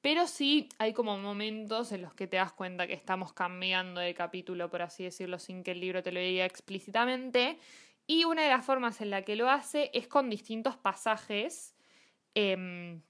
Pero 0.00 0.26
sí 0.26 0.68
hay 0.78 0.92
como 0.92 1.18
momentos 1.18 1.90
en 1.92 2.02
los 2.02 2.14
que 2.14 2.26
te 2.26 2.36
das 2.36 2.52
cuenta 2.52 2.86
que 2.86 2.92
estamos 2.94 3.32
cambiando 3.32 4.00
de 4.00 4.14
capítulo, 4.14 4.70
por 4.70 4.82
así 4.82 5.04
decirlo, 5.04 5.38
sin 5.38 5.64
que 5.64 5.72
el 5.72 5.80
libro 5.80 6.02
te 6.02 6.12
lo 6.12 6.20
diga 6.20 6.44
explícitamente. 6.44 7.58
Y 8.06 8.24
una 8.24 8.42
de 8.42 8.48
las 8.48 8.64
formas 8.64 9.00
en 9.00 9.10
la 9.10 9.22
que 9.22 9.36
lo 9.36 9.50
hace 9.50 9.90
es 9.92 10.06
con 10.06 10.30
distintos 10.30 10.76
pasajes 10.76 11.74
eh, 12.34 13.00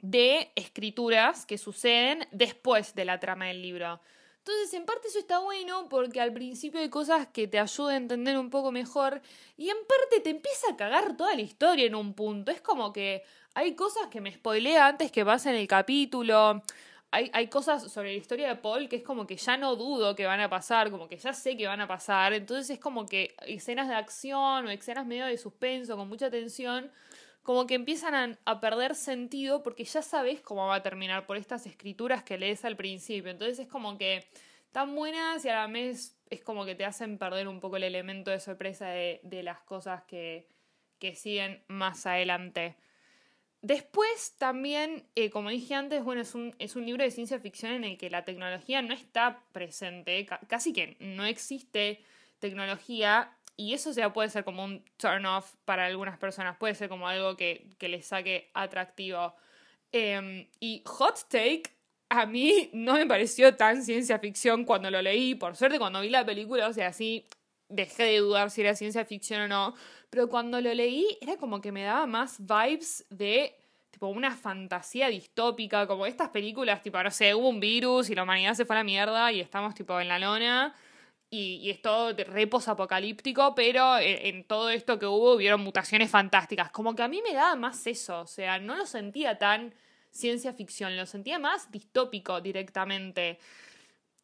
de 0.00 0.52
escrituras 0.54 1.46
que 1.46 1.58
suceden 1.58 2.26
después 2.30 2.94
de 2.94 3.04
la 3.04 3.18
trama 3.20 3.46
del 3.46 3.62
libro. 3.62 4.00
Entonces, 4.48 4.72
en 4.72 4.86
parte 4.86 5.08
eso 5.08 5.18
está 5.18 5.40
bueno 5.40 5.88
porque 5.90 6.22
al 6.22 6.32
principio 6.32 6.80
hay 6.80 6.88
cosas 6.88 7.26
que 7.26 7.46
te 7.46 7.58
ayudan 7.58 7.92
a 7.92 7.96
entender 7.98 8.38
un 8.38 8.48
poco 8.48 8.72
mejor 8.72 9.20
y 9.58 9.68
en 9.68 9.76
parte 9.86 10.20
te 10.20 10.30
empieza 10.30 10.72
a 10.72 10.76
cagar 10.76 11.18
toda 11.18 11.34
la 11.34 11.42
historia 11.42 11.84
en 11.84 11.94
un 11.94 12.14
punto. 12.14 12.50
Es 12.50 12.62
como 12.62 12.90
que 12.90 13.24
hay 13.52 13.74
cosas 13.74 14.06
que 14.06 14.22
me 14.22 14.32
spoilea 14.32 14.86
antes 14.86 15.12
que 15.12 15.22
pasen 15.22 15.54
el 15.54 15.68
capítulo. 15.68 16.62
hay, 17.10 17.30
hay 17.34 17.48
cosas 17.48 17.92
sobre 17.92 18.12
la 18.12 18.16
historia 18.16 18.48
de 18.48 18.56
Paul 18.56 18.88
que 18.88 18.96
es 18.96 19.02
como 19.02 19.26
que 19.26 19.36
ya 19.36 19.58
no 19.58 19.76
dudo 19.76 20.16
que 20.16 20.24
van 20.24 20.40
a 20.40 20.48
pasar, 20.48 20.90
como 20.90 21.08
que 21.08 21.18
ya 21.18 21.34
sé 21.34 21.54
que 21.54 21.66
van 21.66 21.82
a 21.82 21.86
pasar. 21.86 22.32
Entonces 22.32 22.70
es 22.70 22.80
como 22.80 23.04
que 23.04 23.34
escenas 23.46 23.86
de 23.86 23.96
acción 23.96 24.66
o 24.66 24.70
escenas 24.70 25.04
medio 25.04 25.26
de 25.26 25.36
suspenso 25.36 25.94
con 25.94 26.08
mucha 26.08 26.30
tensión, 26.30 26.90
como 27.42 27.66
que 27.66 27.74
empiezan 27.74 28.38
a, 28.44 28.60
perder 28.60 28.94
sentido 28.94 29.62
porque 29.62 29.84
ya 29.84 30.02
sabes 30.02 30.40
cómo 30.40 30.66
va 30.66 30.76
a 30.76 30.82
terminar 30.82 31.26
por 31.26 31.36
estas 31.36 31.66
escrituras 31.66 32.22
que 32.22 32.38
lees 32.38 32.64
al 32.64 32.76
principio. 32.76 33.30
Entonces 33.30 33.58
es 33.58 33.68
como 33.68 33.96
que 33.96 34.26
están 34.66 34.94
buenas 34.94 35.44
y 35.44 35.48
a 35.48 35.54
la 35.54 35.66
vez 35.66 36.18
es 36.28 36.42
como 36.42 36.64
que 36.64 36.74
te 36.74 36.84
hacen 36.84 37.16
perder 37.18 37.48
un 37.48 37.60
poco 37.60 37.76
el 37.76 37.84
elemento 37.84 38.30
de 38.30 38.40
sorpresa 38.40 38.88
de, 38.88 39.20
de 39.22 39.42
las 39.42 39.60
cosas 39.60 40.02
que, 40.04 40.46
que 40.98 41.14
siguen 41.14 41.62
más 41.68 42.04
adelante. 42.06 42.76
Después 43.60 44.36
también, 44.38 45.04
eh, 45.16 45.30
como 45.30 45.50
dije 45.50 45.74
antes, 45.74 46.04
bueno, 46.04 46.20
es 46.20 46.34
un, 46.34 46.54
es 46.58 46.76
un 46.76 46.86
libro 46.86 47.02
de 47.02 47.10
ciencia 47.10 47.40
ficción 47.40 47.72
en 47.72 47.84
el 47.84 47.98
que 47.98 48.08
la 48.08 48.24
tecnología 48.24 48.82
no 48.82 48.94
está 48.94 49.42
presente, 49.52 50.26
casi 50.46 50.72
que 50.72 50.96
no 51.00 51.24
existe 51.24 52.00
tecnología 52.38 53.36
y 53.58 53.74
eso 53.74 53.90
ya 53.90 54.12
puede 54.12 54.30
ser 54.30 54.44
como 54.44 54.64
un 54.64 54.84
turn 54.96 55.26
off 55.26 55.56
para 55.64 55.86
algunas 55.86 56.16
personas, 56.16 56.56
puede 56.56 56.76
ser 56.76 56.88
como 56.88 57.08
algo 57.08 57.36
que, 57.36 57.66
que 57.76 57.88
les 57.88 58.06
saque 58.06 58.50
atractivo. 58.54 59.34
Em, 59.90 60.46
y 60.60 60.82
Hot 60.86 61.28
Take 61.28 61.64
a 62.08 62.24
mí 62.24 62.70
no 62.72 62.94
me 62.94 63.04
pareció 63.04 63.56
tan 63.56 63.82
ciencia 63.82 64.20
ficción 64.20 64.64
cuando 64.64 64.90
lo 64.92 65.02
leí, 65.02 65.34
por 65.34 65.56
suerte 65.56 65.78
cuando 65.78 66.00
vi 66.00 66.08
la 66.08 66.24
película, 66.24 66.68
o 66.68 66.72
sea, 66.72 66.92
sí 66.92 67.26
dejé 67.68 68.04
de 68.04 68.18
dudar 68.18 68.50
si 68.52 68.60
era 68.60 68.76
ciencia 68.76 69.04
ficción 69.04 69.42
o 69.42 69.48
no, 69.48 69.74
pero 70.08 70.28
cuando 70.28 70.60
lo 70.60 70.72
leí 70.72 71.18
era 71.20 71.36
como 71.36 71.60
que 71.60 71.72
me 71.72 71.82
daba 71.82 72.06
más 72.06 72.38
vibes 72.38 73.06
de 73.10 73.56
tipo 73.90 74.06
una 74.06 74.36
fantasía 74.36 75.08
distópica, 75.08 75.88
como 75.88 76.06
estas 76.06 76.28
películas, 76.28 76.80
tipo, 76.80 77.02
no 77.02 77.10
sé, 77.10 77.34
hubo 77.34 77.48
un 77.48 77.58
virus 77.58 78.08
y 78.08 78.14
la 78.14 78.22
humanidad 78.22 78.54
se 78.54 78.64
fue 78.64 78.76
a 78.76 78.78
la 78.78 78.84
mierda 78.84 79.32
y 79.32 79.40
estamos 79.40 79.74
tipo 79.74 79.98
en 80.00 80.06
la 80.06 80.20
lona. 80.20 80.76
Y, 81.30 81.68
es 81.70 81.82
todo 81.82 82.14
re 82.14 82.48
apocalíptico, 82.66 83.54
pero 83.54 83.98
en, 83.98 84.44
todo 84.44 84.70
esto 84.70 84.98
que 84.98 85.06
hubo 85.06 85.34
hubieron 85.34 85.60
mutaciones 85.60 86.10
fantásticas. 86.10 86.70
Como 86.70 86.94
que 86.94 87.02
a 87.02 87.08
mí 87.08 87.20
me 87.22 87.34
daba 87.34 87.54
más 87.54 87.86
eso, 87.86 88.20
o 88.22 88.26
sea, 88.26 88.58
no 88.58 88.76
lo 88.76 88.86
sentía 88.86 89.38
tan 89.38 89.74
ciencia 90.10 90.54
ficción, 90.54 90.96
lo 90.96 91.04
sentía 91.04 91.38
más 91.38 91.70
distópico 91.70 92.40
directamente. 92.40 93.38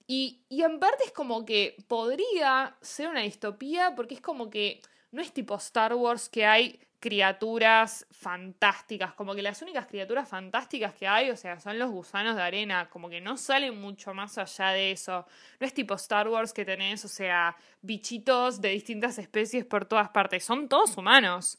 Y, 0.06 0.44
y 0.48 0.62
en 0.62 0.80
parte 0.80 1.04
es 1.04 1.12
como 1.12 1.44
que 1.44 1.76
podría 1.88 2.76
ser 2.80 3.08
una 3.08 3.20
distopía 3.20 3.94
porque 3.94 4.14
es 4.14 4.20
como 4.20 4.50
que 4.50 4.80
no 5.12 5.22
es 5.22 5.32
tipo 5.32 5.54
Star 5.56 5.94
Wars 5.94 6.28
que 6.28 6.46
hay 6.46 6.80
criaturas 7.04 8.06
fantásticas, 8.12 9.12
como 9.12 9.34
que 9.34 9.42
las 9.42 9.60
únicas 9.60 9.86
criaturas 9.86 10.26
fantásticas 10.26 10.94
que 10.94 11.06
hay, 11.06 11.28
o 11.28 11.36
sea, 11.36 11.60
son 11.60 11.78
los 11.78 11.90
gusanos 11.90 12.34
de 12.34 12.40
arena, 12.40 12.88
como 12.88 13.10
que 13.10 13.20
no 13.20 13.36
salen 13.36 13.78
mucho 13.78 14.14
más 14.14 14.38
allá 14.38 14.70
de 14.70 14.92
eso. 14.92 15.26
No 15.60 15.66
es 15.66 15.74
tipo 15.74 15.92
Star 15.96 16.26
Wars 16.28 16.54
que 16.54 16.64
tenés, 16.64 17.04
o 17.04 17.08
sea, 17.08 17.56
bichitos 17.82 18.62
de 18.62 18.70
distintas 18.70 19.18
especies 19.18 19.66
por 19.66 19.84
todas 19.84 20.08
partes, 20.08 20.46
son 20.46 20.66
todos 20.66 20.96
humanos. 20.96 21.58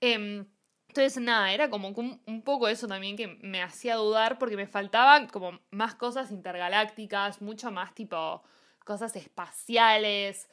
Em, 0.00 0.46
entonces, 0.86 1.20
nada, 1.20 1.52
era 1.52 1.68
como 1.68 1.88
un, 1.88 2.22
un, 2.24 2.42
poco 2.42 2.68
eso 2.68 2.86
también 2.86 3.16
que 3.16 3.26
me 3.42 3.62
hacía 3.62 3.96
dudar 3.96 4.38
porque 4.38 4.56
me 4.56 4.68
faltaban 4.68 5.26
como 5.26 5.58
más 5.72 5.96
cosas 5.96 6.30
intergalácticas, 6.30 7.42
mucho 7.42 7.72
más 7.72 7.92
tipo 7.92 8.40
cosas 8.84 9.16
espaciales. 9.16 10.48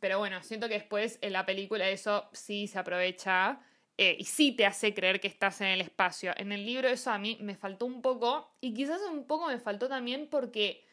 Pero 0.00 0.18
bueno, 0.18 0.42
siento 0.42 0.68
que 0.68 0.74
después 0.74 1.18
en 1.22 1.32
la 1.32 1.46
película 1.46 1.88
eso 1.88 2.28
sí 2.32 2.66
se 2.66 2.78
aprovecha 2.78 3.60
eh, 3.98 4.16
y 4.18 4.24
sí 4.24 4.52
te 4.52 4.66
hace 4.66 4.92
creer 4.92 5.20
que 5.20 5.28
estás 5.28 5.60
en 5.60 5.68
el 5.68 5.80
espacio. 5.80 6.32
En 6.36 6.52
el 6.52 6.66
libro 6.66 6.88
eso 6.88 7.10
a 7.10 7.18
mí 7.18 7.38
me 7.40 7.56
faltó 7.56 7.86
un 7.86 8.02
poco 8.02 8.54
y 8.60 8.74
quizás 8.74 9.00
un 9.10 9.26
poco 9.26 9.46
me 9.46 9.58
faltó 9.58 9.88
también 9.88 10.28
porque 10.30 10.84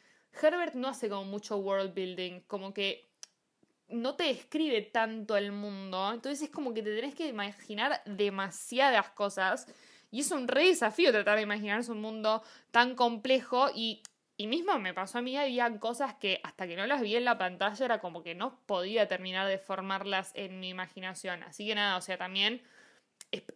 Herbert 0.41 0.73
no 0.75 0.87
hace 0.87 1.09
como 1.09 1.25
mucho 1.25 1.57
world 1.57 1.93
building, 1.93 2.41
como 2.41 2.73
que 2.73 3.09
no 3.89 4.15
te 4.15 4.23
describe 4.23 4.81
tanto 4.81 5.37
el 5.37 5.51
mundo, 5.51 6.11
entonces 6.13 6.41
es 6.43 6.49
como 6.49 6.73
que 6.73 6.81
te 6.81 6.95
tenés 6.95 7.13
que 7.13 7.27
imaginar 7.27 8.01
demasiadas 8.05 9.09
cosas 9.09 9.67
y 10.09 10.21
es 10.21 10.31
un 10.31 10.47
re 10.47 10.67
desafío 10.67 11.11
tratar 11.11 11.37
de 11.37 11.43
imaginarse 11.43 11.91
un 11.91 12.01
mundo 12.01 12.41
tan 12.71 12.95
complejo 12.95 13.69
y 13.75 14.01
y 14.37 14.47
mismo 14.47 14.77
me 14.79 14.93
pasó 14.93 15.19
a 15.19 15.21
mí, 15.21 15.37
había 15.37 15.79
cosas 15.79 16.15
que 16.15 16.39
hasta 16.43 16.67
que 16.67 16.75
no 16.75 16.87
las 16.87 17.01
vi 17.01 17.15
en 17.15 17.25
la 17.25 17.37
pantalla 17.37 17.85
era 17.85 17.99
como 17.99 18.23
que 18.23 18.35
no 18.35 18.59
podía 18.65 19.07
terminar 19.07 19.47
de 19.47 19.59
formarlas 19.59 20.31
en 20.33 20.59
mi 20.59 20.69
imaginación. 20.69 21.43
Así 21.43 21.67
que 21.67 21.75
nada, 21.75 21.97
o 21.97 22.01
sea, 22.01 22.17
también 22.17 22.61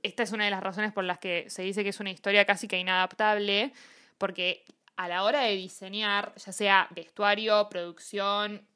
esta 0.03 0.23
es 0.23 0.31
una 0.31 0.45
de 0.45 0.51
las 0.51 0.63
razones 0.63 0.93
por 0.93 1.03
las 1.03 1.19
que 1.19 1.49
se 1.49 1.63
dice 1.63 1.83
que 1.83 1.89
es 1.89 1.99
una 1.99 2.11
historia 2.11 2.45
casi 2.45 2.67
que 2.67 2.79
inadaptable, 2.79 3.73
porque 4.17 4.65
a 4.95 5.07
la 5.07 5.23
hora 5.23 5.41
de 5.41 5.55
diseñar, 5.55 6.33
ya 6.35 6.51
sea 6.51 6.87
vestuario, 6.91 7.69
producción, 7.69 8.67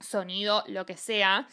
sonido, 0.00 0.64
lo 0.66 0.86
que 0.86 0.96
sea, 0.96 1.48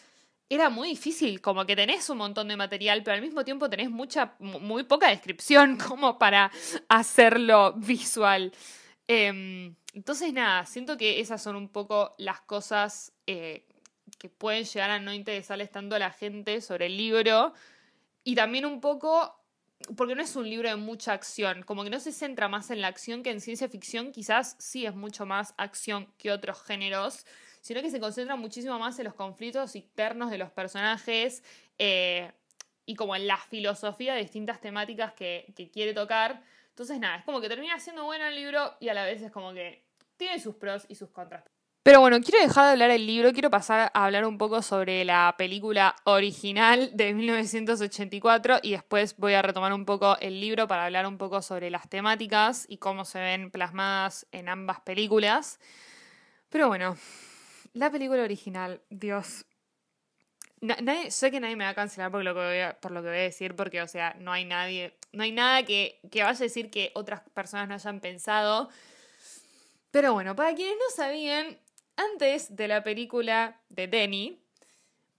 era 0.50 0.70
muy 0.70 0.89
difícil, 0.89 1.41
como 1.41 1.65
que 1.65 1.76
tenés 1.76 2.10
un 2.10 2.18
montón 2.18 2.48
de 2.48 2.56
material, 2.56 3.04
pero 3.04 3.15
al 3.15 3.22
mismo 3.22 3.44
tiempo 3.44 3.70
tenés 3.70 3.89
mucha, 3.89 4.36
muy 4.39 4.84
poca 4.84 5.10
descripción 5.10 5.78
como 5.89 6.18
para 6.20 6.52
hacerlo 6.89 7.74
visual. 7.74 8.52
Em, 9.08 9.76
entonces, 9.96 10.34
nada, 10.34 10.66
siento 10.66 10.98
que 10.98 11.22
esas 11.22 11.42
son 11.42 11.56
un 11.56 11.70
poco 11.70 12.16
las 12.18 12.42
cosas 12.42 13.14
eh, 13.28 13.66
que 14.20 14.28
pueden 14.28 14.66
llegar 14.66 14.92
a 14.92 15.00
no 15.00 15.14
interesarles 15.14 15.72
tanto 15.72 15.96
a 15.96 16.00
la 16.00 16.12
gente 16.12 16.60
sobre 16.60 16.88
el 16.88 16.98
libro. 16.98 17.54
Y 18.26 18.36
también 18.36 18.66
un 18.66 18.82
poco, 18.82 19.42
porque 19.96 20.14
no 20.14 20.22
es 20.22 20.36
un 20.36 20.50
libro 20.50 20.68
de 20.68 20.76
mucha 20.76 21.14
acción, 21.14 21.64
como 21.64 21.86
que 21.86 21.90
no 21.90 22.02
se 22.02 22.12
centra 22.12 22.50
más 22.50 22.72
en 22.72 22.82
la 22.82 22.90
acción 22.90 23.24
que 23.24 23.32
en 23.32 23.40
ciencia 23.40 23.70
ficción, 23.70 24.12
quizás 24.12 24.58
sí 24.60 24.86
es 24.86 24.94
mucho 24.94 25.26
más 25.26 25.54
acción 25.58 26.12
que 26.18 26.30
otros 26.30 26.62
géneros, 26.64 27.26
sino 27.62 27.82
que 27.82 27.90
se 27.90 28.02
concentra 28.02 28.36
muchísimo 28.36 28.78
más 28.78 29.00
en 29.00 29.06
los 29.06 29.14
conflictos 29.14 29.78
internos 29.78 30.30
de 30.30 30.38
los 30.38 30.52
personajes 30.52 31.42
eh, 31.80 32.34
y 32.86 32.96
como 32.96 33.16
en 33.16 33.28
la 33.28 33.38
filosofía 33.38 34.16
de 34.16 34.24
distintas 34.24 34.60
temáticas 34.60 35.14
que, 35.14 35.54
que 35.56 35.70
quiere 35.72 35.94
tocar. 35.94 36.44
Entonces, 36.68 37.00
nada, 37.00 37.16
es 37.20 37.24
como 37.24 37.40
que 37.40 37.48
termina 37.48 37.80
siendo 37.80 38.04
bueno 38.04 38.26
el 38.26 38.36
libro 38.36 38.76
y 38.82 38.90
a 38.90 38.94
la 38.94 39.06
vez 39.06 39.22
es 39.22 39.32
como 39.32 39.54
que 39.54 39.85
tiene 40.17 40.39
sus 40.39 40.56
pros 40.56 40.86
y 40.88 40.95
sus 40.95 41.10
contras. 41.10 41.43
Pero 41.86 41.99
bueno, 41.99 42.19
quiero 42.19 42.43
dejar 42.43 42.65
de 42.65 42.71
hablar 42.71 42.89
del 42.89 43.06
libro, 43.06 43.32
quiero 43.32 43.51
pasar 43.51 43.91
a 43.93 44.06
hablar 44.06 44.25
un 44.25 44.39
poco 44.39 44.63
sobre 44.63 45.06
la 45.06 45.36
película 45.38 45.95
original 46.06 46.89
de 46.95 47.13
1984 47.13 48.62
y 48.63 48.71
después 48.71 49.15
voy 49.17 49.36
a 49.36 49.43
retomar 49.43 49.71
un 49.71 49.86
poco 49.86 50.17
el 50.19 50.41
libro 50.41 50.67
para 50.67 50.86
hablar 50.86 51.06
un 51.06 51.19
poco 51.19 51.43
sobre 51.43 51.69
las 51.69 51.88
temáticas 51.88 52.65
y 52.67 52.78
cómo 52.78 53.06
se 53.06 53.19
ven 53.19 53.51
plasmadas 53.51 54.25
en 54.32 54.49
ambas 54.49 54.80
películas. 54.80 55.60
Pero 56.49 56.69
bueno, 56.69 56.97
la 57.73 57.91
película 57.91 58.23
original, 58.23 58.82
Dios. 58.89 59.45
Nadie, 60.62 61.12
sé 61.12 61.30
que 61.30 61.39
nadie 61.39 61.56
me 61.56 61.65
va 61.65 61.69
a 61.69 61.75
cancelar 61.75 62.10
por 62.10 62.23
lo 62.23 62.34
que 62.34 62.39
voy 62.39 62.60
a, 62.62 62.80
lo 62.82 63.01
que 63.04 63.10
voy 63.10 63.17
a 63.17 63.21
decir, 63.21 63.56
porque, 63.56 63.84
o 63.84 63.88
sea, 63.88 64.15
no 64.17 64.32
hay 64.32 64.45
nadie, 64.45 64.97
no 65.12 65.21
hay 65.21 65.32
nada 65.32 65.62
que, 65.62 65.99
que 66.10 66.23
vaya 66.23 66.36
a 66.36 66.41
decir 66.41 66.71
que 66.71 66.91
otras 66.95 67.21
personas 67.36 67.67
no 67.67 67.75
hayan 67.75 67.99
pensado. 67.99 68.69
Pero 69.96 70.12
bueno, 70.12 70.36
para 70.36 70.54
quienes 70.54 70.76
no 70.76 70.94
sabían, 70.94 71.58
antes 71.96 72.54
de 72.54 72.68
la 72.68 72.84
película 72.84 73.62
de 73.70 73.88
Denny, 73.88 74.44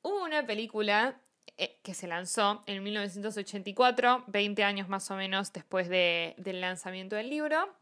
hubo 0.02 0.22
una 0.22 0.46
película 0.46 1.18
eh, 1.56 1.78
que 1.82 1.94
se 1.94 2.06
lanzó 2.06 2.62
en 2.66 2.82
1984, 2.82 4.24
20 4.26 4.64
años 4.64 4.90
más 4.90 5.10
o 5.10 5.16
menos 5.16 5.50
después 5.54 5.88
de, 5.88 6.34
del 6.36 6.60
lanzamiento 6.60 7.16
del 7.16 7.30
libro, 7.30 7.74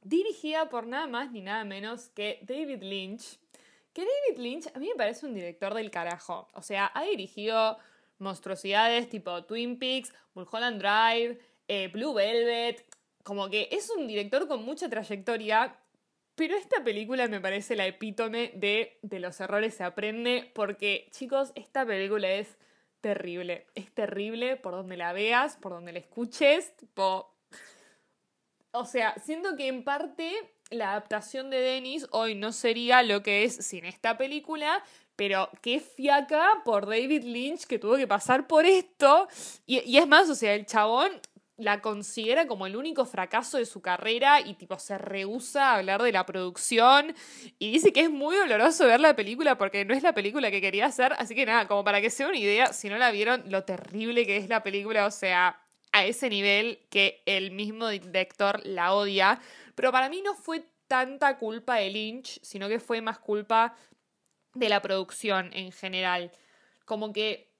dirigida 0.00 0.70
por 0.70 0.86
nada 0.86 1.06
más 1.06 1.30
ni 1.32 1.42
nada 1.42 1.66
menos 1.66 2.08
que 2.08 2.38
David 2.44 2.82
Lynch. 2.82 3.38
Que 3.92 4.00
David 4.00 4.42
Lynch 4.42 4.68
a 4.74 4.78
mí 4.78 4.88
me 4.88 4.94
parece 4.94 5.26
un 5.26 5.34
director 5.34 5.74
del 5.74 5.90
carajo. 5.90 6.48
O 6.54 6.62
sea, 6.62 6.90
ha 6.94 7.02
dirigido 7.02 7.76
monstruosidades 8.16 9.10
tipo 9.10 9.44
Twin 9.44 9.78
Peaks, 9.78 10.14
Mulholland 10.32 10.80
Drive, 10.80 11.38
eh, 11.68 11.88
Blue 11.88 12.14
Velvet. 12.14 12.86
Como 13.22 13.50
que 13.50 13.68
es 13.70 13.90
un 13.90 14.06
director 14.06 14.48
con 14.48 14.64
mucha 14.64 14.88
trayectoria 14.88 15.78
pero 16.42 16.56
esta 16.56 16.82
película 16.82 17.28
me 17.28 17.40
parece 17.40 17.76
la 17.76 17.86
epítome 17.86 18.50
de 18.56 18.98
de 19.02 19.20
los 19.20 19.40
errores 19.40 19.74
se 19.74 19.84
aprende 19.84 20.50
porque, 20.56 21.06
chicos, 21.12 21.52
esta 21.54 21.86
película 21.86 22.32
es 22.32 22.58
terrible. 23.00 23.68
Es 23.76 23.94
terrible 23.94 24.56
por 24.56 24.72
donde 24.72 24.96
la 24.96 25.12
veas, 25.12 25.56
por 25.56 25.70
donde 25.70 25.92
la 25.92 26.00
escuches, 26.00 26.76
tipo... 26.76 27.32
O 28.72 28.84
sea, 28.84 29.14
siento 29.24 29.54
que 29.54 29.68
en 29.68 29.84
parte 29.84 30.32
la 30.70 30.90
adaptación 30.90 31.48
de 31.48 31.60
Dennis 31.60 32.08
hoy 32.10 32.34
no 32.34 32.50
sería 32.50 33.04
lo 33.04 33.22
que 33.22 33.44
es 33.44 33.64
sin 33.64 33.84
esta 33.84 34.18
película, 34.18 34.82
pero 35.14 35.48
qué 35.60 35.78
fiaca 35.78 36.62
por 36.64 36.86
David 36.86 37.22
Lynch 37.22 37.66
que 37.66 37.78
tuvo 37.78 37.96
que 37.96 38.08
pasar 38.08 38.48
por 38.48 38.66
esto. 38.66 39.28
Y, 39.64 39.78
y, 39.88 39.98
es 39.98 40.08
más, 40.08 40.28
o 40.28 40.34
sea, 40.34 40.54
el 40.54 40.66
chabón 40.66 41.12
la 41.56 41.80
considera 41.80 42.46
como 42.46 42.66
el 42.66 42.76
único 42.76 43.04
fracaso 43.04 43.58
de 43.58 43.66
su 43.66 43.82
carrera 43.82 44.40
y 44.40 44.54
tipo 44.54 44.78
se 44.78 44.98
rehúsa 44.98 45.70
a 45.70 45.74
hablar 45.76 46.02
de 46.02 46.12
la 46.12 46.24
producción 46.26 47.14
y 47.58 47.70
dice 47.70 47.92
que 47.92 48.00
es 48.00 48.10
muy 48.10 48.36
doloroso 48.36 48.86
ver 48.86 49.00
la 49.00 49.14
película 49.14 49.58
porque 49.58 49.84
no 49.84 49.94
es 49.94 50.02
la 50.02 50.14
película 50.14 50.50
que 50.50 50.60
quería 50.60 50.86
hacer, 50.86 51.12
así 51.18 51.34
que 51.34 51.46
nada, 51.46 51.68
como 51.68 51.84
para 51.84 52.00
que 52.00 52.10
sea 52.10 52.28
una 52.28 52.38
idea, 52.38 52.72
si 52.72 52.88
no 52.88 52.96
la 52.96 53.10
vieron, 53.10 53.44
lo 53.50 53.64
terrible 53.64 54.26
que 54.26 54.38
es 54.38 54.48
la 54.48 54.62
película, 54.62 55.06
o 55.06 55.10
sea, 55.10 55.60
a 55.92 56.06
ese 56.06 56.30
nivel 56.30 56.80
que 56.90 57.22
el 57.26 57.50
mismo 57.50 57.88
director 57.88 58.60
la 58.64 58.94
odia. 58.94 59.40
Pero 59.74 59.92
para 59.92 60.08
mí 60.08 60.22
no 60.22 60.34
fue 60.34 60.64
tanta 60.88 61.38
culpa 61.38 61.76
de 61.76 61.90
Lynch, 61.90 62.40
sino 62.42 62.68
que 62.68 62.80
fue 62.80 63.00
más 63.00 63.18
culpa 63.18 63.76
de 64.54 64.68
la 64.68 64.82
producción 64.82 65.50
en 65.52 65.70
general. 65.70 66.32
Como 66.84 67.12
que 67.12 67.51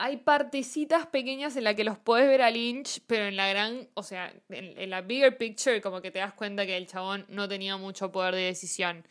hay 0.00 0.16
partecitas 0.16 1.06
pequeñas 1.06 1.56
en 1.56 1.64
las 1.64 1.74
que 1.74 1.84
los 1.84 1.98
puedes 1.98 2.26
ver 2.26 2.40
a 2.40 2.50
Lynch, 2.50 3.02
pero 3.06 3.26
en 3.26 3.36
la 3.36 3.46
gran, 3.50 3.86
o 3.92 4.02
sea, 4.02 4.32
en, 4.48 4.88
la 4.88 5.02
bigger 5.02 5.36
picture, 5.36 5.82
como 5.82 6.00
que 6.00 6.10
te 6.10 6.20
das 6.20 6.32
cuenta 6.32 6.64
que 6.64 6.74
el 6.78 6.86
chabón 6.86 7.26
no 7.28 7.46
tenía 7.50 7.76
mucho 7.76 8.10
poder 8.10 8.34
de 8.34 8.40
decisión. 8.44 9.06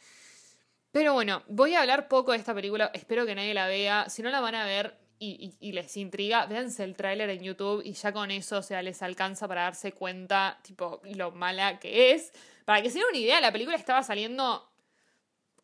Pero 0.92 1.14
bueno, 1.14 1.44
voy 1.48 1.76
a 1.76 1.82
hablar 1.82 2.08
poco 2.08 2.32
de 2.32 2.40
esta 2.40 2.56
película, 2.56 2.90
espero 2.96 3.28
que 3.28 3.36
nadie 3.36 3.54
la 3.54 3.68
vea. 3.68 4.10
Si 4.10 4.24
no 4.24 4.32
la 4.32 4.40
van 4.40 4.56
a 4.56 4.66
ver 4.66 4.98
y, 5.20 5.72
les 5.74 5.96
intriga, 5.96 6.48
véanse 6.48 6.84
el 6.84 6.96
tráiler 6.96 7.30
en 7.30 7.44
YouTube 7.44 7.84
y 7.86 7.94
ya 7.94 8.12
con 8.12 8.32
eso, 8.32 8.58
o 8.58 8.64
sea, 8.64 8.82
les 8.82 9.04
alcanza 9.04 9.48
para 9.48 9.66
darse 9.66 9.92
cuenta, 9.92 10.58
tipo, 10.64 11.02
lo 11.04 11.30
mala 11.32 11.78
que 11.78 12.14
es. 12.14 12.34
Para 12.66 12.82
que 12.82 12.90
se 12.90 12.98
den 12.98 13.08
una 13.10 13.18
idea, 13.20 13.40
la 13.40 13.52
película 13.52 13.78
estaba 13.78 14.02
saliendo 14.02 14.68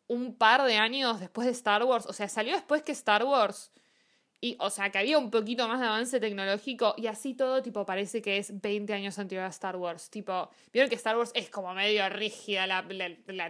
un 0.06 0.36
par 0.36 0.62
de 0.62 0.76
años 0.76 1.18
después 1.18 1.46
de 1.46 1.52
Star 1.52 1.82
Wars, 1.82 2.06
o 2.06 2.12
sea, 2.12 2.28
salió 2.28 2.54
después 2.54 2.84
que 2.84 2.92
Star 2.92 3.24
Wars. 3.24 3.72
Y, 4.46 4.56
o 4.60 4.70
sea, 4.70 4.90
que 4.90 4.98
había 4.98 5.18
un 5.18 5.28
poquito 5.28 5.66
más 5.66 5.80
de 5.80 5.86
avance 5.86 6.20
tecnológico 6.20 6.94
y 6.96 7.08
así 7.08 7.34
todo, 7.34 7.64
tipo, 7.64 7.84
parece 7.84 8.22
que 8.22 8.38
es 8.38 8.60
20 8.60 8.92
años 8.92 9.18
anterior 9.18 9.44
a 9.44 9.48
Star 9.48 9.74
Wars. 9.74 10.08
Tipo, 10.08 10.48
vieron 10.72 10.88
que 10.88 10.94
Star 10.94 11.16
Wars 11.16 11.32
es 11.34 11.50
como 11.50 11.74
medio 11.74 12.08
rígida 12.08 12.64
la, 12.68 12.84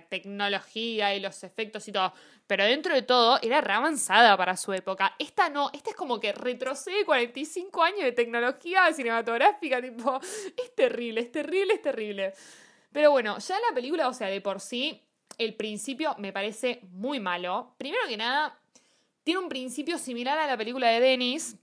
tecnología 0.09 1.15
y 1.15 1.21
los 1.21 1.45
efectos 1.45 1.87
y 1.89 1.93
todo. 1.93 2.15
Pero 2.47 2.65
dentro 2.65 2.95
de 2.95 3.03
todo, 3.03 3.39
era 3.43 3.61
re 3.61 3.75
avanzada 3.75 4.39
para 4.39 4.57
su 4.57 4.73
época. 4.73 5.15
Esta 5.19 5.51
no, 5.51 5.69
esta 5.75 5.91
es 5.91 5.97
como 5.97 6.19
que 6.19 6.33
retrocede 6.33 7.05
45 7.05 7.83
años 7.83 8.01
de 8.05 8.13
tecnología 8.13 8.91
cinematográfica, 8.95 9.83
tipo, 9.83 10.19
es 10.57 10.75
terrible, 10.75 11.21
es 11.21 11.31
terrible, 11.31 11.75
es 11.75 11.83
terrible. 11.83 12.33
Pero 12.91 13.11
bueno, 13.11 13.37
ya 13.37 13.57
la 13.69 13.75
película, 13.75 14.09
o 14.09 14.15
sea, 14.15 14.29
de 14.29 14.41
por 14.41 14.61
sí, 14.61 15.03
el 15.37 15.57
principio 15.57 16.15
me 16.17 16.33
parece 16.33 16.81
muy 16.91 17.21
malo. 17.21 17.75
Primero 17.77 18.09
que 18.09 18.17
nada, 18.17 18.59
tiene 19.27 19.41
un 19.41 19.49
principio 19.49 19.99
similar 19.99 20.39
a 20.39 20.47
la 20.47 20.57
película 20.57 20.87
de 20.87 21.01
Dennis, 21.01 21.57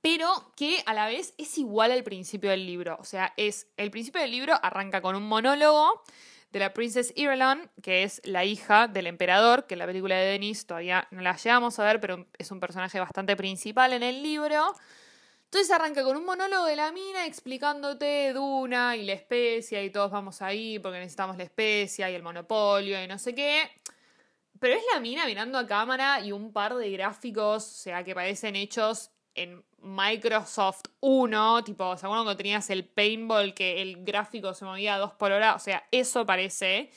pero 0.00 0.28
que 0.56 0.80
a 0.86 0.94
la 0.94 1.08
vez 1.08 1.34
es 1.38 1.58
igual 1.58 1.90
al 1.90 2.04
principio 2.04 2.50
del 2.50 2.64
libro. 2.64 2.96
O 3.00 3.04
sea, 3.04 3.34
es 3.36 3.66
el 3.76 3.90
principio 3.90 4.20
del 4.20 4.30
libro 4.30 4.54
arranca 4.62 5.02
con 5.02 5.16
un 5.16 5.24
monólogo 5.26 6.04
de 6.52 6.60
la 6.60 6.72
Princess 6.72 7.12
Irulan, 7.16 7.68
que 7.82 8.04
es 8.04 8.22
la 8.24 8.44
hija 8.44 8.86
del 8.86 9.08
emperador, 9.08 9.66
que 9.66 9.74
en 9.74 9.80
la 9.80 9.86
película 9.86 10.14
de 10.14 10.24
Dennis 10.24 10.68
todavía 10.68 11.08
no 11.10 11.20
la 11.20 11.34
llegamos 11.36 11.80
a 11.80 11.84
ver, 11.84 11.98
pero 11.98 12.28
es 12.38 12.52
un 12.52 12.60
personaje 12.60 13.00
bastante 13.00 13.34
principal 13.34 13.92
en 13.92 14.04
el 14.04 14.22
libro. 14.22 14.72
Entonces 15.46 15.72
arranca 15.72 16.04
con 16.04 16.16
un 16.16 16.24
monólogo 16.24 16.66
de 16.66 16.76
la 16.76 16.92
mina 16.92 17.26
explicándote 17.26 18.32
Duna 18.32 18.94
y 18.94 19.04
la 19.04 19.14
especia 19.14 19.82
y 19.82 19.90
todos 19.90 20.12
vamos 20.12 20.42
ahí 20.42 20.78
porque 20.78 21.00
necesitamos 21.00 21.36
la 21.36 21.42
especia 21.42 22.08
y 22.08 22.14
el 22.14 22.22
monopolio 22.22 23.02
y 23.02 23.08
no 23.08 23.18
sé 23.18 23.34
qué. 23.34 23.68
Pero 24.64 24.76
es 24.76 24.82
la 24.94 24.98
mina 24.98 25.26
mirando 25.26 25.58
a 25.58 25.66
cámara 25.66 26.20
y 26.20 26.32
un 26.32 26.50
par 26.50 26.74
de 26.74 26.90
gráficos, 26.90 27.62
o 27.64 27.76
sea, 27.82 28.02
que 28.02 28.14
parecen 28.14 28.56
hechos 28.56 29.10
en 29.34 29.62
Microsoft 29.82 30.84
1, 31.00 31.64
tipo, 31.64 31.94
¿se 31.98 32.06
acuerdan 32.06 32.24
cuando 32.24 32.36
tenías 32.38 32.70
el 32.70 32.86
paintball 32.86 33.52
que 33.52 33.82
el 33.82 34.02
gráfico 34.06 34.54
se 34.54 34.64
movía 34.64 34.94
a 34.94 34.98
dos 34.98 35.12
por 35.12 35.32
hora? 35.32 35.54
O 35.54 35.58
sea, 35.58 35.86
eso 35.90 36.24
parece. 36.24 36.90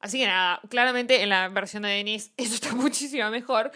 Así 0.00 0.18
que 0.18 0.26
nada, 0.26 0.60
claramente 0.68 1.22
en 1.22 1.28
la 1.28 1.48
versión 1.50 1.84
de 1.84 1.90
Denis 1.90 2.32
eso 2.36 2.56
está 2.56 2.74
muchísimo 2.74 3.30
mejor. 3.30 3.70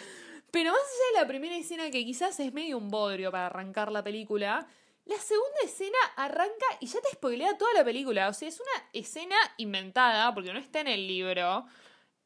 Pero 0.50 0.72
más 0.72 0.80
allá 0.80 1.20
de 1.20 1.20
la 1.20 1.28
primera 1.28 1.56
escena, 1.56 1.92
que 1.92 2.04
quizás 2.04 2.40
es 2.40 2.52
medio 2.52 2.76
un 2.76 2.90
bodrio 2.90 3.30
para 3.30 3.46
arrancar 3.46 3.92
la 3.92 4.02
película, 4.02 4.66
la 5.04 5.18
segunda 5.18 5.60
escena 5.64 5.98
arranca 6.16 6.66
y 6.80 6.88
ya 6.88 7.00
te 7.00 7.10
spoilea 7.10 7.56
toda 7.56 7.72
la 7.72 7.84
película. 7.84 8.28
O 8.28 8.32
sea, 8.32 8.48
es 8.48 8.58
una 8.58 8.88
escena 8.92 9.36
inventada, 9.58 10.34
porque 10.34 10.52
no 10.52 10.58
está 10.58 10.80
en 10.80 10.88
el 10.88 11.06
libro 11.06 11.68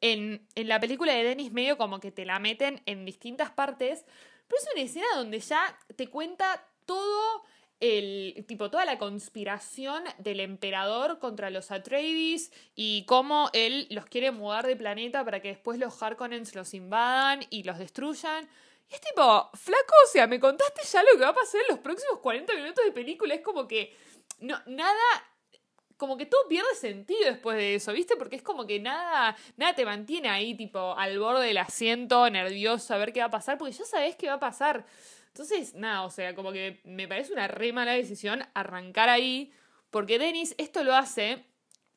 en, 0.01 0.47
la 0.55 0.81
película 0.81 1.13
de 1.13 1.25
Dennis 1.25 1.53
medio 1.53 1.77
como 1.77 2.01
que 2.01 2.11
te 2.11 2.25
la 2.25 2.39
meten 2.39 2.83
en 2.87 3.05
distintas 3.05 3.51
partes, 3.51 4.05
pero 4.47 4.61
es 4.61 4.69
una 4.75 4.83
escena 4.83 5.07
donde 5.17 5.41
ya 5.41 5.79
te 5.97 6.09
cuenta 6.09 6.67
todo 6.85 7.45
el 7.79 8.45
tipo 8.49 8.71
toda 8.71 8.87
la 8.87 8.97
conspiración 8.97 10.03
del 10.19 10.41
emperador 10.41 11.19
contra 11.19 11.51
los 11.51 11.71
Atreides 11.71 12.51
y 12.75 13.05
cómo 13.05 13.51
él 13.53 13.87
los 13.91 14.07
quiere 14.07 14.31
mudar 14.31 14.67
de 14.67 14.77
planeta 14.77 15.25
para 15.25 15.41
que 15.41 15.49
después 15.49 15.79
los 15.79 16.03
Harkonnens 16.03 16.55
los 16.55 16.73
invadan 16.73 17.41
y 17.51 17.65
los 17.65 17.79
destruyan. 17.79 18.49
Y 18.89 18.95
es 18.95 19.01
tipo, 19.01 19.51
flaco, 19.55 19.95
o 20.05 20.09
sea, 20.11 20.27
me 20.27 20.41
contaste 20.41 20.83
ya 20.91 21.03
lo 21.03 21.19
que 21.19 21.25
va 21.25 21.29
a 21.29 21.35
pasar 21.35 21.61
en 21.63 21.75
los 21.75 21.81
próximos 21.81 22.21
40 22.21 22.55
minutos 22.55 22.85
de 22.85 22.93
película. 22.93 23.35
Es 23.35 23.43
como 23.43 23.67
que 23.69 23.95
no, 24.41 24.59
nada 24.67 25.36
como 25.97 26.17
que 26.17 26.27
todo 26.27 26.47
pierde 26.49 26.75
sentido 26.75 27.21
después 27.25 27.57
de 27.57 27.77
eso, 27.77 27.93
¿viste? 27.93 28.17
Porque 28.17 28.37
es 28.37 28.43
como 28.43 28.67
que 28.67 28.79
nada, 28.81 29.37
nada 29.57 29.75
te 29.75 29.85
mantiene 29.85 30.29
ahí, 30.29 30.55
tipo, 30.55 30.95
al 30.97 31.19
borde 31.19 31.47
del 31.47 31.59
asiento, 31.59 32.29
nervioso, 32.31 32.95
a 32.95 32.99
ver 32.99 33.13
qué 33.13 33.21
va 33.21 33.27
a 33.27 33.31
pasar, 33.31 33.59
porque 33.59 33.73
ya 33.73 33.85
sabes 33.85 34.17
qué 34.17 34.29
va 34.29 34.35
a 34.35 34.41
pasar. 34.41 34.85
Entonces, 35.29 35.75
nada, 35.75 36.03
o 36.03 36.11
sea, 36.11 36.35
como 36.35 36.53
que 36.53 36.81
me 36.85 37.09
parece 37.09 37.33
una 37.33 37.49
re 37.49 37.73
mala 37.73 37.93
decisión 37.93 38.45
arrancar 38.55 39.09
ahí, 39.09 39.53
porque 39.91 40.19
Dennis 40.19 40.55
esto 40.59 40.85
lo 40.85 40.95
hace, 40.95 41.45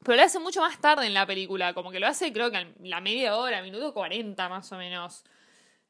pero 0.04 0.18
lo 0.18 0.24
hace 0.24 0.40
mucho 0.40 0.62
más 0.62 0.80
tarde 0.80 1.06
en 1.06 1.14
la 1.14 1.26
película, 1.26 1.74
como 1.74 1.92
que 1.92 2.00
lo 2.00 2.08
hace 2.08 2.32
creo 2.32 2.52
que 2.52 2.58
a 2.58 2.68
la 2.82 3.02
media 3.02 3.36
hora, 3.36 3.62
minuto 3.62 3.94
40 3.94 4.50
más 4.50 4.72
o 4.72 4.78
menos. 4.78 5.24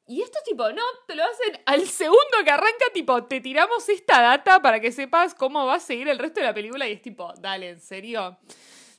Y 0.10 0.24
esto 0.24 0.39
tipo, 0.43 0.67
no, 0.72 0.82
te 1.06 1.13
lo 1.13 1.24
hacen 1.24 1.62
al 1.67 1.88
segundo 1.88 2.19
que 2.43 2.50
arranca, 2.50 2.86
tipo, 2.95 3.26
te 3.26 3.41
tiramos 3.41 3.88
esta 3.89 4.19
data 4.19 4.60
para 4.60 4.80
que 4.80 4.91
sepas 4.91 5.36
cómo 5.36 5.67
va 5.67 5.76
a 5.76 5.80
seguir 5.80 6.10
el 6.10 6.17
resto 6.17 6.39
de 6.39 6.48
la 6.48 6.54
película 6.56 6.88
y 6.88 6.93
es 6.93 7.02
tipo, 7.04 7.32
dale, 7.39 7.69
en 7.69 7.80
serio. 7.80 8.36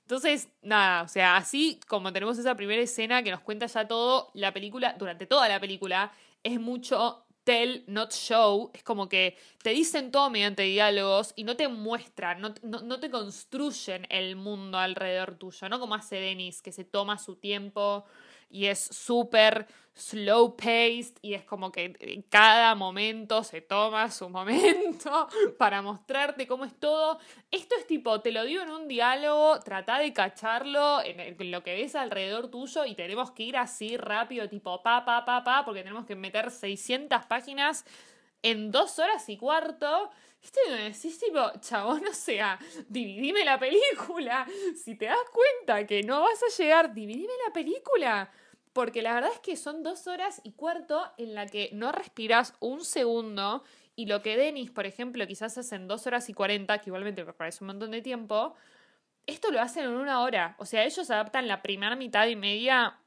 Entonces, 0.02 0.48
nada, 0.62 1.02
o 1.02 1.08
sea, 1.08 1.36
así 1.36 1.80
como 1.88 2.12
tenemos 2.12 2.38
esa 2.38 2.54
primera 2.54 2.80
escena 2.80 3.24
que 3.24 3.32
nos 3.32 3.40
cuenta 3.40 3.66
ya 3.66 3.88
todo, 3.88 4.30
la 4.34 4.52
película, 4.52 4.94
durante 4.96 5.26
toda 5.26 5.48
la 5.48 5.58
película, 5.58 6.12
es 6.44 6.60
mucho 6.60 7.24
tell, 7.42 7.82
not 7.88 8.12
show. 8.12 8.70
Es 8.72 8.84
como 8.84 9.08
que 9.08 9.36
te 9.64 9.70
dicen 9.70 10.12
todo 10.12 10.30
mediante 10.30 10.62
diálogos 10.62 11.32
y 11.34 11.42
no 11.42 11.56
te 11.56 11.66
muestran, 11.66 12.40
no, 12.40 12.54
no, 12.62 12.82
no 12.82 13.00
te 13.00 13.10
construyen 13.10 14.06
el 14.10 14.36
mundo 14.36 14.78
alrededor 14.78 15.34
tuyo, 15.34 15.68
¿no? 15.68 15.80
Como 15.80 15.96
hace 15.96 16.20
Denis, 16.20 16.62
que 16.62 16.70
se 16.70 16.84
toma 16.84 17.18
su 17.18 17.34
tiempo 17.34 18.04
y 18.50 18.66
es 18.66 18.80
súper 18.80 19.66
slow 19.94 20.56
paced 20.56 21.14
y 21.20 21.34
es 21.34 21.44
como 21.44 21.70
que 21.70 21.94
en 21.98 22.22
cada 22.22 22.74
momento 22.74 23.44
se 23.44 23.60
toma 23.60 24.10
su 24.10 24.28
momento 24.28 25.28
para 25.58 25.82
mostrarte 25.82 26.46
cómo 26.46 26.64
es 26.64 26.74
todo. 26.78 27.18
Esto 27.50 27.74
es 27.78 27.86
tipo, 27.86 28.20
te 28.20 28.32
lo 28.32 28.44
digo 28.44 28.62
en 28.62 28.70
un 28.70 28.88
diálogo, 28.88 29.60
trata 29.60 29.98
de 29.98 30.12
cacharlo 30.12 31.00
en, 31.04 31.50
lo 31.50 31.62
que 31.62 31.74
ves 31.74 31.94
alrededor 31.94 32.50
tuyo 32.50 32.84
y 32.84 32.94
tenemos 32.94 33.30
que 33.32 33.42
ir 33.42 33.56
así 33.56 33.96
rápido, 33.96 34.48
tipo 34.48 34.82
pa, 34.82 35.04
pa, 35.04 35.24
pa, 35.24 35.44
pa, 35.44 35.64
porque 35.64 35.82
tenemos 35.82 36.06
que 36.06 36.16
meter 36.16 36.50
600 36.50 37.26
páginas 37.26 37.84
en 38.42 38.70
dos 38.70 38.98
horas 38.98 39.28
y 39.28 39.36
cuarto. 39.36 40.10
Esto 40.42 40.60
me 40.70 40.84
decís, 40.84 41.18
tipo, 41.18 41.38
chabón, 41.60 42.06
o 42.06 42.14
sea, 42.14 42.58
dividime 42.88 43.44
la 43.44 43.58
película. 43.58 44.46
Si 44.82 44.94
te 44.94 45.06
das 45.06 45.18
cuenta 45.32 45.86
que 45.86 46.02
no 46.02 46.22
vas 46.22 46.42
a 46.42 46.62
llegar, 46.62 46.94
dividime 46.94 47.32
la 47.46 47.52
película. 47.52 48.30
Porque 48.72 49.02
la 49.02 49.14
verdad 49.14 49.32
es 49.32 49.40
que 49.40 49.56
son 49.56 49.82
dos 49.82 50.06
horas 50.06 50.40
y 50.44 50.52
cuarto 50.52 51.02
en 51.18 51.34
la 51.34 51.46
que 51.46 51.70
no 51.72 51.92
respiras 51.92 52.54
un 52.60 52.84
segundo. 52.84 53.64
Y 53.96 54.06
lo 54.06 54.22
que 54.22 54.36
Denis, 54.36 54.70
por 54.70 54.86
ejemplo, 54.86 55.26
quizás 55.26 55.58
hacen 55.58 55.88
dos 55.88 56.06
horas 56.06 56.28
y 56.28 56.34
cuarenta, 56.34 56.78
que 56.78 56.90
igualmente 56.90 57.24
me 57.24 57.32
parece 57.32 57.64
un 57.64 57.68
montón 57.68 57.90
de 57.90 58.00
tiempo, 58.00 58.54
esto 59.26 59.50
lo 59.50 59.60
hacen 59.60 59.84
en 59.84 59.90
una 59.90 60.22
hora. 60.22 60.54
O 60.58 60.64
sea, 60.64 60.84
ellos 60.84 61.10
adaptan 61.10 61.48
la 61.48 61.62
primera 61.62 61.96
mitad 61.96 62.26
y 62.26 62.36
media 62.36 62.99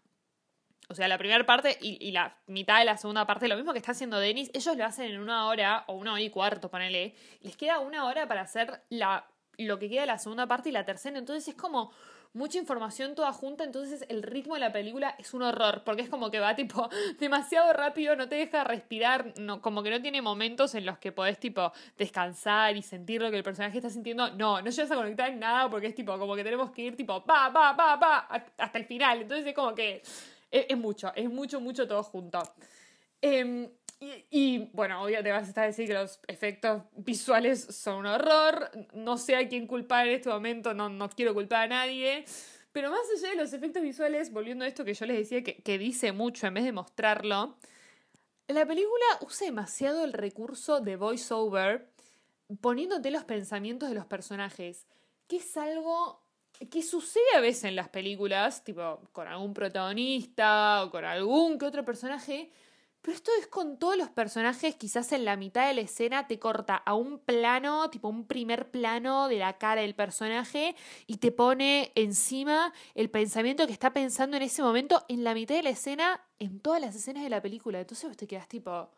o 0.89 0.95
sea, 0.95 1.07
la 1.07 1.17
primera 1.17 1.45
parte 1.45 1.77
y, 1.81 2.11
la 2.11 2.37
mitad 2.47 2.79
de 2.79 2.85
la 2.85 2.97
segunda 2.97 3.25
parte, 3.25 3.47
lo 3.47 3.55
mismo 3.55 3.71
que 3.71 3.79
está 3.79 3.91
haciendo 3.91 4.19
Denis, 4.19 4.51
ellos 4.53 4.75
lo 4.75 4.85
hacen 4.85 5.11
en 5.11 5.19
una 5.19 5.47
hora 5.47 5.85
o 5.87 5.93
una 5.93 6.13
hora 6.13 6.21
y 6.21 6.29
cuarto, 6.29 6.69
ponele. 6.69 7.15
Les 7.41 7.55
queda 7.55 7.79
una 7.79 8.05
hora 8.05 8.27
para 8.27 8.41
hacer 8.41 8.81
la, 8.89 9.25
lo 9.57 9.79
que 9.79 9.89
queda 9.89 10.01
de 10.01 10.07
la 10.07 10.17
segunda 10.17 10.45
parte 10.45 10.69
y 10.69 10.71
la 10.71 10.85
tercera. 10.85 11.17
Entonces 11.17 11.47
es 11.47 11.55
como 11.55 11.91
mucha 12.33 12.57
información 12.57 13.15
toda 13.15 13.31
junta, 13.31 13.63
entonces 13.63 14.05
el 14.09 14.23
ritmo 14.23 14.55
de 14.55 14.59
la 14.59 14.71
película 14.71 15.15
es 15.19 15.33
un 15.33 15.43
horror, 15.43 15.83
porque 15.85 16.01
es 16.01 16.09
como 16.09 16.31
que 16.31 16.39
va 16.39 16.55
tipo 16.55 16.89
demasiado 17.19 17.71
rápido, 17.73 18.15
no 18.15 18.27
te 18.27 18.35
deja 18.35 18.63
respirar, 18.63 19.33
no, 19.37 19.61
como 19.61 19.83
que 19.83 19.91
no 19.91 20.01
tiene 20.01 20.21
momentos 20.21 20.73
en 20.75 20.85
los 20.85 20.97
que 20.97 21.11
podés 21.11 21.39
tipo 21.39 21.71
descansar 21.97 22.75
y 22.75 22.81
sentir 22.81 23.21
lo 23.21 23.29
que 23.29 23.37
el 23.37 23.43
personaje 23.43 23.77
está 23.77 23.89
sintiendo. 23.89 24.31
No, 24.31 24.61
no 24.61 24.69
llegas 24.69 24.91
a 24.91 24.95
conectar 24.95 25.29
en 25.29 25.39
nada 25.39 25.69
porque 25.69 25.87
es 25.87 25.95
tipo 25.95 26.17
como 26.17 26.35
que 26.35 26.43
tenemos 26.43 26.71
que 26.71 26.81
ir 26.81 26.97
tipo 26.97 27.23
pa, 27.23 27.53
pa, 27.53 27.75
pa, 27.75 27.99
pa, 27.99 28.27
hasta 28.57 28.77
el 28.77 28.85
final. 28.85 29.21
Entonces 29.21 29.45
es 29.45 29.53
como 29.53 29.75
que 29.75 30.01
es, 30.53 30.77
mucho, 30.77 31.11
es 31.15 31.29
mucho, 31.29 31.59
mucho 31.59 31.87
todo 31.87 32.03
junto. 32.03 32.41
Em, 33.21 33.69
y, 34.29 34.69
bueno, 34.73 35.01
obviamente 35.03 35.31
vas 35.31 35.45
a 35.45 35.49
estar 35.49 35.63
a 35.63 35.67
decir 35.67 35.87
que 35.87 35.93
los 35.93 36.19
efectos 36.27 36.83
visuales 36.95 37.63
son 37.63 37.99
un 37.99 38.05
horror. 38.05 38.69
No 38.93 39.17
sé 39.17 39.35
a 39.35 39.47
quién 39.47 39.65
culpar 39.65 40.07
en 40.07 40.15
este 40.15 40.29
momento, 40.29 40.73
no, 40.73 40.89
no 40.89 41.09
quiero 41.09 41.33
culpar 41.33 41.63
a 41.63 41.67
nadie. 41.67 42.25
Pero 42.71 42.91
más 42.91 43.01
allá 43.15 43.29
de 43.29 43.35
los 43.35 43.53
efectos 43.53 43.81
visuales, 43.81 44.31
volviendo 44.31 44.65
a 44.65 44.67
esto 44.67 44.83
que 44.83 44.93
yo 44.93 45.05
les 45.05 45.17
decía 45.17 45.43
que, 45.43 45.61
que 45.61 45.77
dice 45.77 46.11
mucho 46.11 46.47
en 46.47 46.55
vez 46.55 46.63
de 46.63 46.71
mostrarlo, 46.71 47.55
la 48.47 48.65
película 48.65 49.05
usa 49.21 49.45
demasiado 49.45 50.03
el 50.03 50.13
recurso 50.13 50.81
de 50.81 50.95
voiceover 50.95 51.89
poniéndote 52.61 53.11
los 53.11 53.23
pensamientos 53.23 53.89
de 53.89 53.95
los 53.95 54.05
personajes, 54.05 54.85
que 55.27 55.37
es 55.37 55.57
algo 55.57 56.22
que 56.69 56.81
sucede 56.81 57.23
a 57.35 57.41
veces 57.41 57.65
en 57.65 57.75
las 57.75 57.89
películas, 57.89 58.63
tipo 58.63 59.01
con 59.11 59.27
algún 59.27 59.53
protagonista 59.53 60.83
o 60.83 60.91
con 60.91 61.05
algún 61.05 61.57
que 61.57 61.65
otro 61.65 61.83
personaje, 61.85 62.51
pero 63.03 63.17
esto 63.17 63.31
es 63.37 63.47
con 63.47 63.77
todos 63.77 63.97
los 63.97 64.09
personajes, 64.09 64.75
quizás 64.75 65.11
en 65.11 65.25
la 65.25 65.35
mitad 65.35 65.67
de 65.67 65.73
la 65.73 65.81
escena 65.81 66.25
te 66.25 66.39
corta 66.39 66.77
a 66.77 66.93
un 66.93 67.19
plano, 67.19 67.89
tipo 67.89 68.07
un 68.07 68.25
primer 68.25 68.71
plano 68.71 69.27
de 69.27 69.39
la 69.39 69.57
cara 69.57 69.81
del 69.81 69.93
personaje 69.93 70.73
y 71.05 71.17
te 71.17 71.33
pone 71.33 71.91
encima 71.95 72.73
el 72.95 73.09
pensamiento 73.09 73.67
que 73.67 73.73
está 73.73 73.91
pensando 73.91 74.37
en 74.37 74.43
ese 74.43 74.61
momento 74.61 75.03
en 75.09 75.25
la 75.25 75.33
mitad 75.33 75.55
de 75.55 75.63
la 75.63 75.71
escena, 75.71 76.21
en 76.39 76.61
todas 76.61 76.79
las 76.79 76.95
escenas 76.95 77.23
de 77.23 77.29
la 77.29 77.41
película. 77.41 77.81
Entonces 77.81 78.07
vos 78.07 78.15
te 78.15 78.25
quedas 78.25 78.47
tipo, 78.47 78.89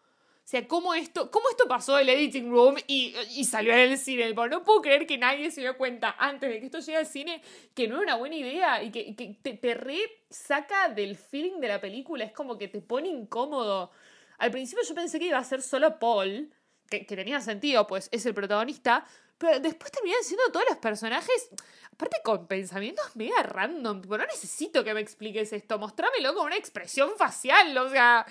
o 0.46 0.48
sea, 0.48 0.68
¿cómo 0.68 0.94
esto, 0.94 1.32
cómo 1.32 1.50
esto 1.50 1.68
pasó 1.68 1.98
el 1.98 2.08
editing 2.08 2.52
room 2.52 2.76
y, 2.86 3.16
salió 3.46 3.74
en 3.74 3.80
el 3.94 3.98
cine? 3.98 4.32
no 4.32 4.64
puedo 4.64 4.80
creer 4.80 5.08
que 5.08 5.18
nadie 5.18 5.50
se 5.50 5.62
dio 5.62 5.76
cuenta 5.76 6.16
antes 6.20 6.48
de 6.52 6.60
que 6.60 6.68
esto 6.68 6.78
llegue 6.82 6.98
al 6.98 7.08
cine 7.08 7.42
que 7.74 7.88
no 7.88 7.96
era 7.96 8.04
una 8.04 8.16
buena 8.18 8.36
idea 8.36 8.84
y 8.84 8.92
que, 8.92 9.38
te, 9.42 9.54
te 9.54 9.74
re 9.74 9.98
saca 10.30 10.90
del 10.90 11.16
feeling 11.16 11.60
de 11.60 11.68
la 11.68 11.82
película. 11.82 12.26
Es 12.26 12.32
como 12.32 12.60
que 12.60 12.68
te 12.68 12.80
pone 12.80 13.10
incómodo. 13.10 13.90
Al 14.38 14.52
principio 14.52 14.84
yo 14.88 14.94
pensé 14.94 15.18
que 15.18 15.26
iba 15.26 15.40
a 15.40 15.44
ser 15.44 15.64
solo 15.64 15.98
Paul, 15.98 16.54
que, 17.00 17.06
que 17.06 17.16
tenía 17.16 17.42
sentido, 17.42 17.88
pues 17.88 18.10
es 18.12 18.26
el 18.26 18.34
protagonista, 18.34 19.06
pero 19.38 19.60
después 19.60 19.92
terminan 19.92 20.24
siendo 20.24 20.52
todos 20.52 20.66
los 20.70 20.78
personajes, 20.78 21.50
aparte 21.92 22.18
con 22.24 22.48
pensamientos 22.48 23.16
mega 23.16 23.44
random. 23.44 24.02
Tipo, 24.02 24.18
no 24.18 24.26
necesito 24.26 24.84
que 24.84 24.94
me 24.94 25.02
expliques 25.02 25.52
esto, 25.54 25.78
mostrámelo 25.78 26.34
con 26.34 26.48
una 26.48 26.58
expresión 26.58 27.12
facial, 27.18 27.78
o 27.78 27.90
sea, 27.90 28.26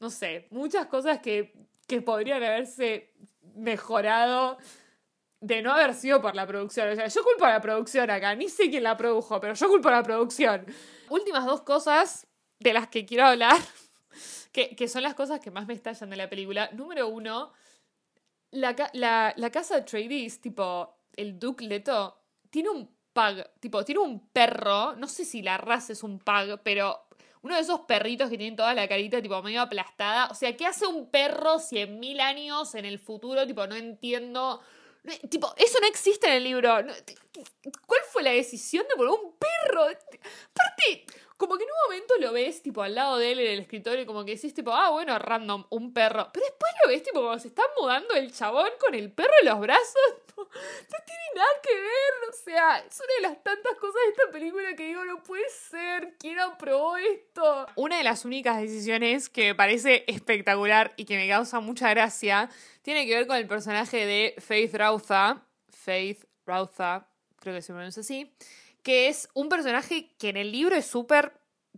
no 0.00 0.10
sé, 0.10 0.46
muchas 0.50 0.86
cosas 0.86 1.20
que, 1.20 1.54
que 1.86 2.00
podrían 2.00 2.42
haberse 2.42 3.12
mejorado 3.54 4.58
de 5.40 5.62
no 5.62 5.72
haber 5.72 5.94
sido 5.94 6.20
por 6.22 6.34
la 6.34 6.46
producción. 6.46 6.88
O 6.88 6.94
sea, 6.94 7.06
yo 7.06 7.22
culpo 7.22 7.44
a 7.44 7.50
la 7.50 7.60
producción 7.60 8.10
acá, 8.10 8.34
ni 8.34 8.48
sé 8.48 8.70
quién 8.70 8.82
la 8.82 8.96
produjo, 8.96 9.40
pero 9.40 9.54
yo 9.54 9.68
culpo 9.68 9.88
a 9.88 9.92
la 9.92 10.02
producción. 10.02 10.64
Últimas 11.10 11.44
dos 11.44 11.62
cosas 11.62 12.26
de 12.58 12.72
las 12.72 12.88
que 12.88 13.04
quiero 13.04 13.26
hablar, 13.26 13.56
que, 14.52 14.74
que 14.74 14.88
son 14.88 15.02
las 15.02 15.14
cosas 15.14 15.40
que 15.40 15.50
más 15.50 15.66
me 15.66 15.74
estallan 15.74 16.08
de 16.08 16.16
la 16.16 16.30
película. 16.30 16.70
Número 16.72 17.08
uno, 17.08 17.52
la, 18.50 18.74
la, 18.92 19.34
la 19.36 19.50
casa 19.50 19.76
de 19.76 19.82
Trades, 19.82 20.40
tipo 20.40 20.96
el 21.16 21.38
Duke 21.38 21.64
Leto, 21.64 22.22
tiene 22.50 22.70
un 22.70 22.94
pug, 23.12 23.44
tipo, 23.60 23.84
tiene 23.84 24.00
un 24.00 24.28
perro, 24.28 24.94
no 24.96 25.08
sé 25.08 25.24
si 25.24 25.42
la 25.42 25.56
raza 25.58 25.92
es 25.92 26.02
un 26.02 26.18
pug, 26.18 26.60
pero 26.62 27.06
uno 27.46 27.54
de 27.54 27.62
esos 27.62 27.80
perritos 27.82 28.28
que 28.28 28.36
tienen 28.36 28.56
toda 28.56 28.74
la 28.74 28.88
carita 28.88 29.22
tipo 29.22 29.40
medio 29.40 29.62
aplastada. 29.62 30.26
O 30.30 30.34
sea, 30.34 30.56
¿qué 30.56 30.66
hace 30.66 30.84
un 30.86 31.10
perro 31.10 31.60
cien 31.60 32.00
mil 32.00 32.18
años 32.20 32.74
en 32.74 32.84
el 32.84 32.98
futuro? 32.98 33.46
Tipo, 33.46 33.66
no 33.68 33.76
entiendo. 33.76 34.60
Tipo, 35.30 35.54
eso 35.56 35.78
no 35.80 35.86
existe 35.86 36.26
en 36.26 36.32
el 36.32 36.44
libro. 36.44 36.74
¿Cuál 37.86 38.00
fue 38.10 38.24
la 38.24 38.32
decisión 38.32 38.84
de 38.88 38.96
poner 38.96 39.12
un 39.12 39.36
perro? 39.38 39.82
Aparte, 39.82 41.06
como 41.36 41.56
que 41.58 41.64
en 41.64 41.70
un 41.70 41.90
momento 41.90 42.14
lo 42.18 42.32
ves, 42.32 42.62
tipo, 42.62 42.82
al 42.82 42.94
lado 42.94 43.18
de 43.18 43.32
él 43.32 43.40
en 43.40 43.52
el 43.52 43.58
escritorio, 43.60 44.06
como 44.06 44.24
que 44.24 44.36
decís, 44.36 44.54
tipo, 44.54 44.72
ah, 44.72 44.90
bueno, 44.90 45.18
random, 45.18 45.66
un 45.70 45.92
perro. 45.92 46.30
Pero 46.32 46.46
después 46.46 46.72
lo 46.82 46.90
ves, 46.90 47.02
tipo, 47.02 47.20
como 47.20 47.38
se 47.38 47.48
está 47.48 47.62
mudando 47.78 48.14
el 48.14 48.32
chabón 48.32 48.70
con 48.80 48.94
el 48.94 49.12
perro 49.12 49.32
en 49.42 49.48
los 49.48 49.60
brazos. 49.60 50.02
No, 50.36 50.44
tiene 51.06 51.24
nada 51.34 51.48
que 51.62 51.74
ver. 51.74 52.28
O 52.28 52.32
sea, 52.44 52.78
es 52.78 53.00
una 53.00 53.14
de 53.16 53.34
las 53.34 53.42
tantas 53.42 53.74
cosas 53.78 53.94
de 54.04 54.10
esta 54.10 54.30
película 54.30 54.76
que 54.76 54.88
digo, 54.88 55.02
no 55.06 55.22
puede 55.22 55.48
ser. 55.48 56.14
¿Quién 56.18 56.38
aprobó 56.38 56.98
esto? 56.98 57.66
Una 57.74 57.96
de 57.96 58.04
las 58.04 58.26
únicas 58.26 58.60
decisiones 58.60 59.30
que 59.30 59.48
me 59.48 59.54
parece 59.54 60.04
espectacular 60.06 60.92
y 60.96 61.06
que 61.06 61.16
me 61.16 61.26
causa 61.26 61.60
mucha 61.60 61.88
gracia 61.88 62.50
tiene 62.82 63.06
que 63.06 63.14
ver 63.14 63.26
con 63.26 63.36
el 63.36 63.46
personaje 63.46 64.04
de 64.04 64.34
Faith 64.38 64.74
Rautha. 64.74 65.42
Faith 65.70 66.24
Rautha, 66.44 67.08
creo 67.40 67.54
que 67.54 67.62
se 67.62 67.72
pronuncia 67.72 68.02
así 68.02 68.30
que 68.86 69.08
es 69.08 69.28
un 69.34 69.48
personaje 69.48 70.14
que 70.16 70.28
en 70.28 70.36
el 70.36 70.52
libro 70.52 70.76
es 70.76 70.86
súper 70.86 71.32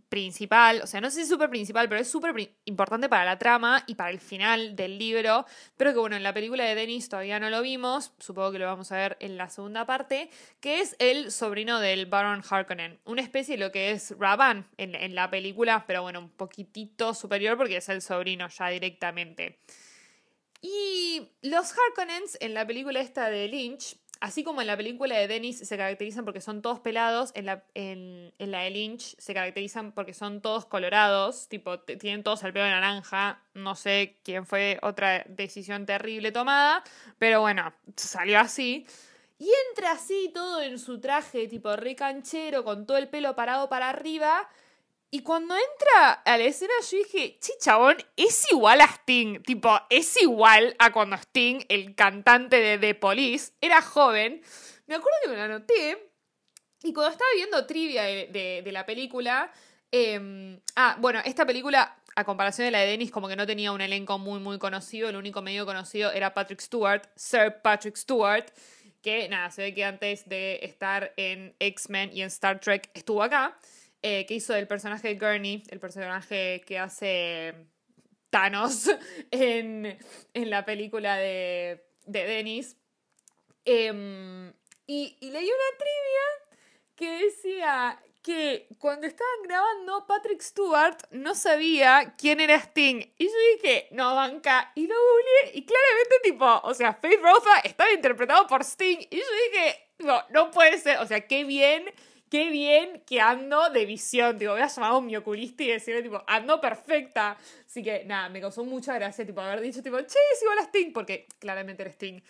principal, 0.09 0.81
o 0.83 0.85
sea, 0.85 1.01
no 1.01 1.09
sé 1.09 1.15
si 1.15 1.21
es 1.23 1.29
súper 1.29 1.49
principal, 1.49 1.89
pero 1.89 1.99
es 1.99 2.07
súper 2.07 2.53
importante 2.65 3.09
para 3.09 3.25
la 3.25 3.39
trama 3.39 3.83
y 3.87 3.95
para 3.95 4.11
el 4.11 4.19
final 4.19 4.75
del 4.75 4.99
libro, 4.99 5.47
pero 5.75 5.91
que 5.91 5.97
bueno, 5.97 6.17
en 6.17 6.21
la 6.21 6.35
película 6.35 6.65
de 6.65 6.75
Dennis 6.75 7.09
todavía 7.09 7.39
no 7.39 7.49
lo 7.49 7.63
vimos, 7.63 8.13
supongo 8.19 8.51
que 8.51 8.59
lo 8.59 8.67
vamos 8.67 8.91
a 8.91 8.97
ver 8.97 9.17
en 9.21 9.37
la 9.37 9.49
segunda 9.49 9.87
parte, 9.87 10.29
que 10.59 10.81
es 10.81 10.95
el 10.99 11.31
sobrino 11.31 11.79
del 11.79 12.05
Baron 12.05 12.43
Harkonnen, 12.47 12.99
una 13.05 13.23
especie 13.23 13.57
de 13.57 13.65
lo 13.65 13.71
que 13.71 13.89
es 13.89 14.13
Raban 14.19 14.67
en, 14.77 14.93
en 14.93 15.15
la 15.15 15.31
película, 15.31 15.85
pero 15.87 16.03
bueno, 16.03 16.19
un 16.19 16.29
poquitito 16.29 17.15
superior 17.15 17.57
porque 17.57 17.77
es 17.77 17.89
el 17.89 18.03
sobrino 18.03 18.47
ya 18.49 18.67
directamente. 18.69 19.57
Y 20.61 21.31
los 21.41 21.73
Harkonnens 21.75 22.37
en 22.39 22.53
la 22.53 22.67
película 22.67 22.99
esta 22.99 23.31
de 23.31 23.47
Lynch 23.47 23.97
Así 24.21 24.43
como 24.43 24.59
en 24.59 24.67
la 24.67 24.75
película 24.75 25.17
de 25.17 25.29
Dennis 25.29 25.59
se 25.59 25.77
caracterizan 25.77 26.25
porque 26.25 26.41
son 26.41 26.61
todos 26.61 26.81
pelados, 26.81 27.31
en 27.35 27.45
la, 27.45 27.63
en, 27.73 28.33
la 28.37 28.61
de 28.61 28.69
Lynch 28.69 29.15
se 29.17 29.33
caracterizan 29.33 29.93
porque 29.93 30.13
son 30.13 30.41
todos 30.41 30.65
colorados, 30.65 31.47
tipo, 31.47 31.79
tienen 31.79 32.21
todos 32.23 32.43
el 32.43 32.51
pelo 32.51 32.65
de 32.65 32.71
naranja. 32.71 33.41
No 33.53 33.75
sé 33.75 34.17
quién 34.23 34.45
fue 34.45 34.77
otra 34.81 35.23
decisión 35.29 35.85
terrible 35.85 36.33
tomada, 36.33 36.83
pero 37.17 37.39
bueno, 37.39 37.73
salió 37.95 38.39
así. 38.39 38.85
Y 39.37 39.49
entra 39.69 39.93
así 39.93 40.31
todo 40.33 40.61
en 40.61 40.79
su 40.79 40.99
traje, 40.99 41.47
tipo 41.47 41.73
re 41.77 41.95
canchero, 41.95 42.65
con 42.65 42.85
todo 42.85 42.97
el 42.97 43.07
pelo 43.07 43.37
parado 43.37 43.69
para 43.69 43.87
arriba. 43.87 44.49
Y 45.11 45.21
cuando 45.23 45.55
entra 45.55 46.11
a 46.11 46.37
la 46.37 46.43
escena, 46.43 46.73
yo 46.89 46.97
dije, 46.97 47.39
che, 47.39 47.53
chabón, 47.59 47.97
es 48.15 48.45
igual 48.51 48.79
a 48.81 48.85
Sting. 48.85 49.41
Tipo, 49.41 49.79
es 49.89 50.21
igual 50.21 50.75
a 50.77 50.91
cuando 50.91 51.15
Sting, 51.15 51.65
el 51.67 51.95
cantante 51.95 52.57
de 52.57 52.77
The 52.77 52.93
Police, 52.93 53.53
era 53.59 53.81
joven. 53.81 54.41
Me 54.85 54.95
acuerdo 54.95 55.17
que 55.23 55.29
me 55.29 55.35
lo 55.37 55.43
anoté. 55.43 56.11
Y 56.83 56.93
cuando 56.93 57.11
estaba 57.11 57.29
viendo 57.35 57.65
trivia 57.65 58.03
de, 58.03 58.69
la 58.71 58.85
película. 58.85 59.51
Em, 59.91 60.59
ah, 60.75 60.95
bueno, 60.99 61.19
esta 61.25 61.43
película, 61.43 61.97
a 62.15 62.23
comparación 62.23 62.65
de 62.65 62.71
la 62.71 62.79
de 62.81 62.91
Dennis, 62.91 63.09
como 63.09 63.27
que 63.27 63.35
no 63.35 63.47
tenía 63.47 63.71
un 63.71 63.81
elenco 63.81 64.19
muy, 64.19 64.39
muy 64.39 64.59
conocido. 64.59 65.09
El 65.09 65.15
único 65.15 65.41
medio 65.41 65.65
conocido 65.65 66.11
era 66.11 66.35
Patrick 66.35 66.61
Stewart, 66.61 67.09
Sir 67.15 67.55
Patrick 67.63 67.95
Stewart. 67.95 68.45
Que 69.01 69.27
nada, 69.27 69.49
se 69.49 69.63
ve 69.63 69.73
que 69.73 69.85
antes 69.85 70.29
de 70.29 70.59
estar 70.61 71.13
en 71.17 71.55
X-Men 71.59 72.11
y 72.13 72.21
en 72.21 72.27
Star 72.27 72.59
Trek 72.59 72.91
estuvo 72.93 73.23
acá. 73.23 73.57
Eh, 74.01 74.25
que 74.25 74.35
hizo 74.35 74.53
del 74.53 74.65
personaje 74.65 75.09
de 75.09 75.15
Gurney, 75.15 75.63
el 75.69 75.79
personaje 75.79 76.63
que 76.65 76.79
hace 76.79 77.53
Thanos 78.29 78.89
en, 79.31 79.97
la 80.33 80.63
película 80.63 81.17
de, 81.17 81.83
de 82.05 82.23
Dennis. 82.23 82.77
Em, 83.65 84.53
y, 84.87 85.17
leí 85.19 85.45
una 85.45 85.77
trivia 85.77 86.57
que 86.95 87.25
decía 87.25 88.03
que 88.23 88.67
cuando 88.79 89.05
estaban 89.05 89.43
grabando, 89.43 90.07
Patrick 90.07 90.41
Stewart 90.41 90.97
no 91.11 91.35
sabía 91.35 92.15
quién 92.17 92.39
era 92.39 92.55
Sting. 92.55 93.03
Y 93.17 93.25
yo 93.25 93.33
dije, 93.55 93.89
no, 93.91 94.15
banca. 94.15 94.71
Y 94.75 94.87
lo 94.87 94.95
googleé 94.95 95.57
y 95.57 95.65
claramente, 95.65 96.15
tipo, 96.23 96.61
o 96.63 96.73
sea, 96.73 96.93
Faith 96.93 97.21
Rosa 97.21 97.59
estaba 97.65 97.91
interpretado 97.91 98.47
por 98.47 98.63
Sting. 98.63 98.99
Y 99.09 99.17
yo 99.17 99.25
dije, 99.51 99.89
no, 99.99 100.23
no 100.29 100.51
puede 100.51 100.77
ser. 100.77 100.99
O 100.99 101.05
sea, 101.05 101.27
qué 101.27 101.43
bien 101.43 101.91
qué 102.29 102.49
bien 102.49 103.01
que 103.05 103.21
ando 103.21 103.69
de 103.69 103.85
visión. 103.85 104.37
Digo, 104.37 104.53
voy 104.53 104.61
a 104.61 104.67
llamar 104.67 104.93
a 104.93 105.01
mi 105.01 105.15
oculista 105.15 105.63
y 105.63 105.67
decirle, 105.67 106.01
tipo, 106.01 106.23
ando 106.27 106.61
perfecta. 106.61 107.37
Así 107.65 107.83
que, 107.83 108.05
nada, 108.05 108.29
me 108.29 108.41
causó 108.41 108.63
mucha 108.63 108.93
gracia, 108.95 109.25
tipo, 109.25 109.41
haber 109.41 109.61
dicho, 109.61 109.81
tipo, 109.81 109.97
che, 109.99 110.17
es 110.33 110.41
igual 110.41 110.59
a 110.59 110.63
Sting, 110.63 110.91
porque 110.93 111.27
claramente 111.39 111.83
era 111.83 111.91
Sting. 111.91 112.21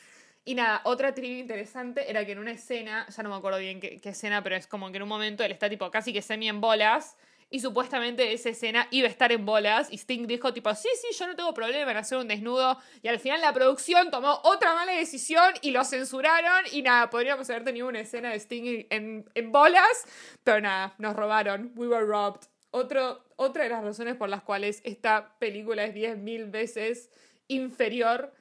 Y 0.45 0.55
nada, 0.55 0.81
otra 0.85 1.13
trivia 1.13 1.39
interesante 1.39 2.09
era 2.09 2.25
que 2.25 2.31
en 2.31 2.39
una 2.39 2.51
escena, 2.51 3.05
ya 3.07 3.23
no 3.23 3.29
me 3.29 3.35
acuerdo 3.35 3.59
bien 3.59 3.79
qué, 3.79 3.99
qué 3.99 4.09
escena, 4.09 4.41
pero 4.41 4.55
es 4.55 4.67
como 4.67 4.89
que 4.89 4.97
en 4.97 5.03
un 5.03 5.09
momento 5.09 5.43
él 5.43 5.51
está, 5.51 5.69
tipo, 5.69 5.89
casi 5.91 6.13
que 6.13 6.21
semi 6.21 6.47
en 6.49 6.62
bolas 6.62 7.17
y 7.49 7.59
supuestamente 7.59 8.31
esa 8.31 8.49
escena 8.49 8.88
iba 8.91 9.07
a 9.07 9.12
estar 9.12 9.31
en 9.31 9.45
bolas 9.45 9.91
y 9.91 9.97
Sting 9.97 10.27
dijo 10.27 10.53
tipo, 10.53 10.73
sí, 10.75 10.89
sí, 11.01 11.15
yo 11.17 11.27
no 11.27 11.35
tengo 11.35 11.53
problema 11.53 11.91
en 11.91 11.97
hacer 11.97 12.17
un 12.17 12.27
desnudo 12.27 12.77
y 13.01 13.07
al 13.07 13.19
final 13.19 13.41
la 13.41 13.53
producción 13.53 14.12
tomó 14.12 14.39
otra 14.43 14.75
mala 14.75 14.93
decisión 14.93 15.53
y 15.62 15.71
lo 15.71 15.83
censuraron 15.83 16.65
y 16.71 16.81
nada, 16.83 17.09
podríamos 17.09 17.49
haber 17.49 17.63
tenido 17.63 17.88
una 17.88 18.01
escena 18.01 18.29
de 18.29 18.39
Sting 18.39 18.85
en, 18.89 19.29
en 19.33 19.51
bolas, 19.51 20.05
pero 20.43 20.62
nada, 20.62 20.93
nos 20.99 21.15
robaron, 21.15 21.71
we 21.75 21.88
were 21.88 22.05
robbed. 22.05 22.47
Otro, 22.71 23.25
otra 23.35 23.63
de 23.63 23.69
las 23.69 23.83
razones 23.83 24.15
por 24.15 24.29
las 24.29 24.43
cuales 24.43 24.81
esta 24.83 25.39
película 25.39 25.83
es 25.85 25.95
10.000 25.95 26.51
veces 26.51 27.09
inferior 27.47 28.31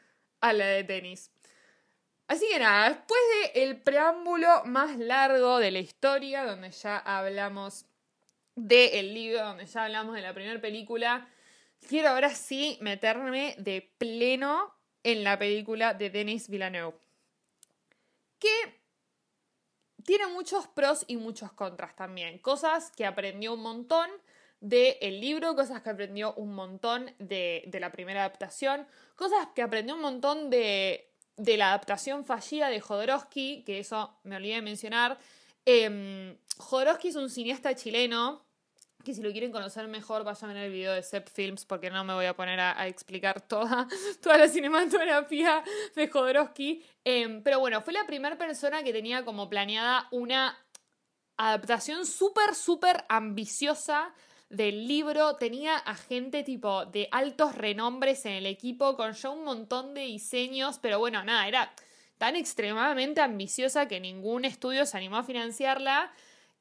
a 0.43 0.53
la 0.53 0.67
de 0.67 0.85
tenis. 0.85 1.31
Así 2.29 2.45
que 2.53 2.59
nada, 2.59 2.91
después 2.91 3.21
del 3.55 3.63
el 3.63 3.81
preámbulo 3.81 4.63
más 4.67 4.99
largo 4.99 5.59
de 5.59 5.71
la 5.71 5.79
historia, 5.79 6.45
donde 6.45 6.71
ya 6.71 6.99
hablamos 6.99 7.87
del 8.67 9.15
libro 9.15 9.45
donde 9.45 9.67
ya 9.67 9.85
hablamos 9.85 10.15
de 10.15 10.23
la 10.23 10.35
primera 10.35 10.61
película, 10.61 11.29
quiero 11.87 12.11
ahora 12.11 12.31
sí 12.31 12.79
meterme 12.81 13.55
de 13.59 13.93
pleno 13.99 14.75
en 15.03 15.25
la 15.25 15.39
película 15.39 15.95
de 15.95 16.11
Denis 16.11 16.49
Villeneuve. 16.49 16.99
Que 18.39 18.81
tiene 20.05 20.27
muchos 20.29 20.67
pros 20.69 21.05
y 21.07 21.17
muchos 21.17 21.53
contras 21.53 21.95
también. 21.97 22.39
Cosas 22.39 22.91
que 22.97 23.07
aprendió 23.07 23.55
un 23.55 23.63
montón 23.63 24.11
del 24.61 25.21
libro, 25.21 25.55
cosas 25.55 25.83
que 25.83 25.91
aprendió 25.91 26.35
un 26.35 26.55
montón 26.55 27.15
de, 27.19 27.65
de 27.67 27.81
la 27.81 27.93
primera 27.93 28.21
adaptación, 28.21 28.87
cosas 29.17 29.49
que 29.55 29.63
aprendió 29.63 29.95
un 29.95 30.01
montón 30.01 30.51
de 30.51 31.09
de 31.39 31.57
la 31.57 31.69
adaptación 31.69 32.25
fallida 32.25 32.69
de 32.69 32.81
Jodorowsky, 32.81 33.63
que 33.65 33.79
eso 33.79 34.19
me 34.25 34.37
olvidé 34.37 34.57
de 34.57 34.63
mencionar. 34.63 35.19
Eh, 35.65 36.37
Jodorowsky 36.59 37.09
es 37.09 37.17
un 37.17 37.31
cineasta 37.31 37.75
chileno 37.75 38.45
que 39.09 39.15
si 39.15 39.23
lo 39.23 39.33
quieren 39.33 39.51
conocer 39.51 39.89
mejor 39.89 40.23
vayan 40.23 40.51
a 40.51 40.53
ver 40.53 40.65
el 40.65 40.73
video 40.73 40.93
de 40.93 41.03
Sepp 41.03 41.29
Films 41.29 41.65
porque 41.65 41.89
no 41.89 42.05
me 42.05 42.13
voy 42.13 42.27
a 42.27 42.37
poner 42.37 42.61
a, 42.61 42.87
explicar 42.87 43.41
toda, 43.41 43.89
toda 44.23 44.37
la 44.37 44.49
cinematografía 44.49 45.65
de 45.97 46.09
Jodorowsky. 46.09 46.85
Em, 47.05 47.43
pero 47.43 47.59
bueno, 47.59 47.81
fue 47.81 47.95
la 47.95 48.05
primera 48.07 48.37
persona 48.37 48.83
que 48.83 48.93
tenía 48.93 49.25
como 49.25 49.49
planeada 49.49 50.09
una 50.11 50.59
adaptación 51.39 52.05
súper, 52.05 52.55
súper 52.55 53.07
ambiciosa 53.09 54.13
del 54.51 54.87
libro. 54.87 55.37
Tenía 55.37 55.77
a 55.77 55.95
gente 55.95 56.43
tipo 56.43 56.85
de 56.85 57.09
altos 57.11 57.55
renombres 57.55 58.27
en 58.27 58.33
el 58.33 58.45
equipo 58.45 58.95
con 58.95 59.15
ya 59.15 59.31
un 59.31 59.43
montón 59.43 59.95
de 59.95 60.03
diseños, 60.03 60.79
pero 60.83 60.99
bueno, 60.99 61.25
nada, 61.25 61.49
era 61.49 61.73
tan 62.19 62.37
extremadamente 62.37 63.23
ambiciosa 63.23 63.89
que 63.89 64.01
ningún 64.01 64.45
estudio 64.45 64.85
se 64.85 64.99
animó 64.99 65.17
a 65.17 65.25
financiarla. 65.25 66.13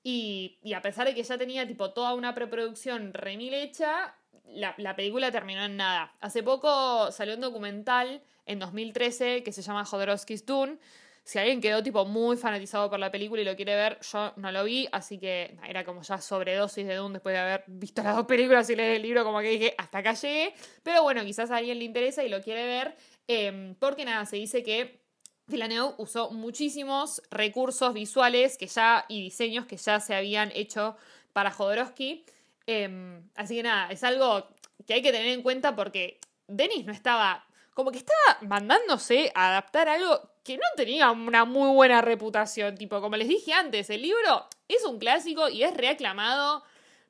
Y, 0.10 0.58
a 0.74 0.82
pesar 0.82 1.06
de 1.06 1.14
que 1.14 1.22
ya 1.22 1.38
tenía 1.38 1.68
tipo 1.68 1.92
toda 1.92 2.14
una 2.14 2.34
preproducción 2.34 3.14
remil 3.14 3.54
hecha, 3.54 4.16
la, 4.46 4.96
película 4.96 5.34
terminó 5.34 5.66
en 5.66 5.76
nada. 5.76 6.16
Hace 6.22 6.44
poco 6.44 7.12
salió 7.12 7.36
un 7.36 7.42
documental 7.42 8.22
en 8.46 8.58
2013 8.58 9.44
que 9.44 9.52
se 9.52 9.62
llama 9.62 9.84
Jodorowsky's 9.84 10.46
Dune. 10.46 10.78
Si 11.26 11.40
alguien 11.40 11.60
quedó 11.60 11.84
tipo 11.84 12.06
muy 12.06 12.38
fanatizado 12.38 12.90
por 12.90 13.00
la 13.00 13.12
película 13.12 13.42
y 13.42 13.44
lo 13.44 13.58
quiere 13.58 13.76
ver, 13.76 14.00
yo 14.00 14.32
no 14.38 14.50
lo 14.50 14.64
vi, 14.64 14.88
así 14.94 15.18
que 15.18 15.58
era 15.68 15.84
como 15.84 16.02
ya 16.04 16.22
sobredosis 16.22 16.88
de 16.88 16.96
Dune 16.96 17.16
después 17.16 17.34
de 17.34 17.40
haber 17.40 17.64
visto 17.68 18.02
las 18.02 18.16
dos 18.16 18.28
películas 18.28 18.70
y 18.70 18.78
leer 18.78 18.96
el 18.96 19.02
libro, 19.02 19.26
como 19.26 19.42
que 19.42 19.50
dije, 19.50 19.76
hasta 19.78 19.98
acá 19.98 20.14
llegué. 20.14 20.54
Pero 20.84 21.04
bueno, 21.04 21.22
quizás 21.26 21.52
a 21.52 21.58
alguien 21.58 21.80
le 21.80 21.84
interesa 21.84 22.24
y 22.24 22.30
lo 22.30 22.42
quiere 22.42 22.66
ver, 22.66 22.96
em, 23.28 23.76
porque 23.76 24.06
nada, 24.06 24.26
se 24.26 24.38
dice 24.38 24.64
que 24.64 25.02
Villeneuve 25.48 25.96
usó 25.98 26.30
muchísimos 26.32 27.22
recursos 27.32 27.94
visuales 27.94 28.58
que 28.58 28.68
ya, 28.68 29.06
y 29.08 29.24
diseños 29.24 29.66
que 29.66 29.78
ya 29.78 30.00
se 30.00 30.14
habían 30.14 30.52
hecho 30.54 30.98
para 31.34 31.52
Jodorowsky. 31.52 32.26
Em, 32.66 33.24
así 33.36 33.56
que 33.56 33.64
nada, 33.64 33.90
es 33.90 34.04
algo 34.04 34.48
que 34.86 34.96
hay 34.96 35.02
que 35.02 35.12
tener 35.12 35.28
en 35.28 35.42
cuenta 35.42 35.76
porque 35.76 36.20
Denis 36.48 36.86
no 36.86 36.92
estaba, 36.92 37.46
como 37.74 37.92
que 37.92 38.00
estaba 38.00 38.40
mandándose 38.42 39.32
a 39.36 39.50
adaptar 39.50 39.88
algo 39.88 40.30
que 40.44 40.58
no 40.58 40.64
tenía 40.76 41.12
una 41.12 41.46
muy 41.46 41.74
buena 41.74 42.02
reputación. 42.02 42.76
Tipo, 42.76 43.00
como 43.00 43.16
les 43.16 43.28
dije 43.28 43.54
antes, 43.54 43.90
el 43.90 44.02
libro 44.02 44.48
es 44.68 44.84
un 44.84 45.00
clásico 45.00 45.48
y 45.48 45.64
es 45.64 45.76
reaclamado 45.76 46.64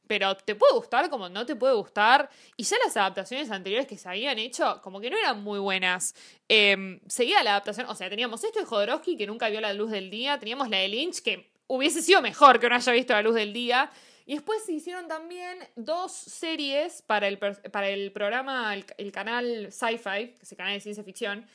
pero 0.07 0.35
te 0.35 0.55
puede 0.55 0.73
gustar 0.73 1.09
como 1.09 1.29
no 1.29 1.45
te 1.45 1.55
puede 1.55 1.73
gustar. 1.75 2.29
Y 2.55 2.63
ya 2.63 2.77
las 2.85 2.95
adaptaciones 2.97 3.51
anteriores 3.51 3.87
que 3.87 3.97
se 3.97 4.09
habían 4.09 4.39
hecho, 4.39 4.79
como 4.81 4.99
que 4.99 5.09
no 5.09 5.17
eran 5.17 5.43
muy 5.43 5.59
buenas. 5.59 6.15
Em, 6.47 6.99
seguía 7.07 7.43
la 7.43 7.51
adaptación, 7.51 7.87
o 7.87 7.95
sea, 7.95 8.09
teníamos 8.09 8.43
esto 8.43 8.59
de 8.59 8.65
Jodorowsky, 8.65 9.17
que 9.17 9.27
nunca 9.27 9.49
vio 9.49 9.61
la 9.61 9.73
luz 9.73 9.91
del 9.91 10.09
día, 10.09 10.39
teníamos 10.39 10.69
la 10.69 10.77
de 10.77 10.87
Lynch, 10.87 11.21
que 11.21 11.51
hubiese 11.67 12.01
sido 12.01 12.21
mejor 12.21 12.59
que 12.59 12.69
no 12.69 12.75
haya 12.75 12.91
visto 12.93 13.13
la 13.13 13.21
luz 13.21 13.35
del 13.35 13.53
día. 13.53 13.91
Y 14.25 14.33
después 14.33 14.63
se 14.65 14.73
hicieron 14.73 15.07
también 15.07 15.57
dos 15.75 16.11
series 16.11 17.01
para 17.01 17.27
el, 17.27 17.37
para 17.37 17.89
el 17.89 18.11
programa, 18.11 18.75
el, 18.75 19.11
canal 19.11 19.71
Sci-Fi, 19.71 20.35
que 20.37 20.39
es 20.41 20.51
el 20.51 20.57
canal 20.57 20.73
de 20.73 20.81
ciencia 20.81 21.03
ficción, 21.03 21.45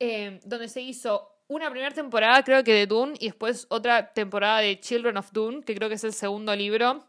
em, 0.00 0.40
donde 0.44 0.68
se 0.68 0.80
hizo 0.80 1.36
una 1.48 1.70
primera 1.70 1.94
temporada, 1.94 2.42
creo 2.42 2.64
que 2.64 2.72
de 2.72 2.86
Dune, 2.86 3.14
y 3.20 3.26
después 3.26 3.66
otra 3.70 4.12
temporada 4.12 4.60
de 4.60 4.80
Children 4.80 5.16
of 5.18 5.30
Dune, 5.32 5.62
que 5.62 5.74
creo 5.76 5.88
que 5.88 5.94
es 5.94 6.04
el 6.04 6.12
segundo 6.12 6.54
libro 6.56 7.04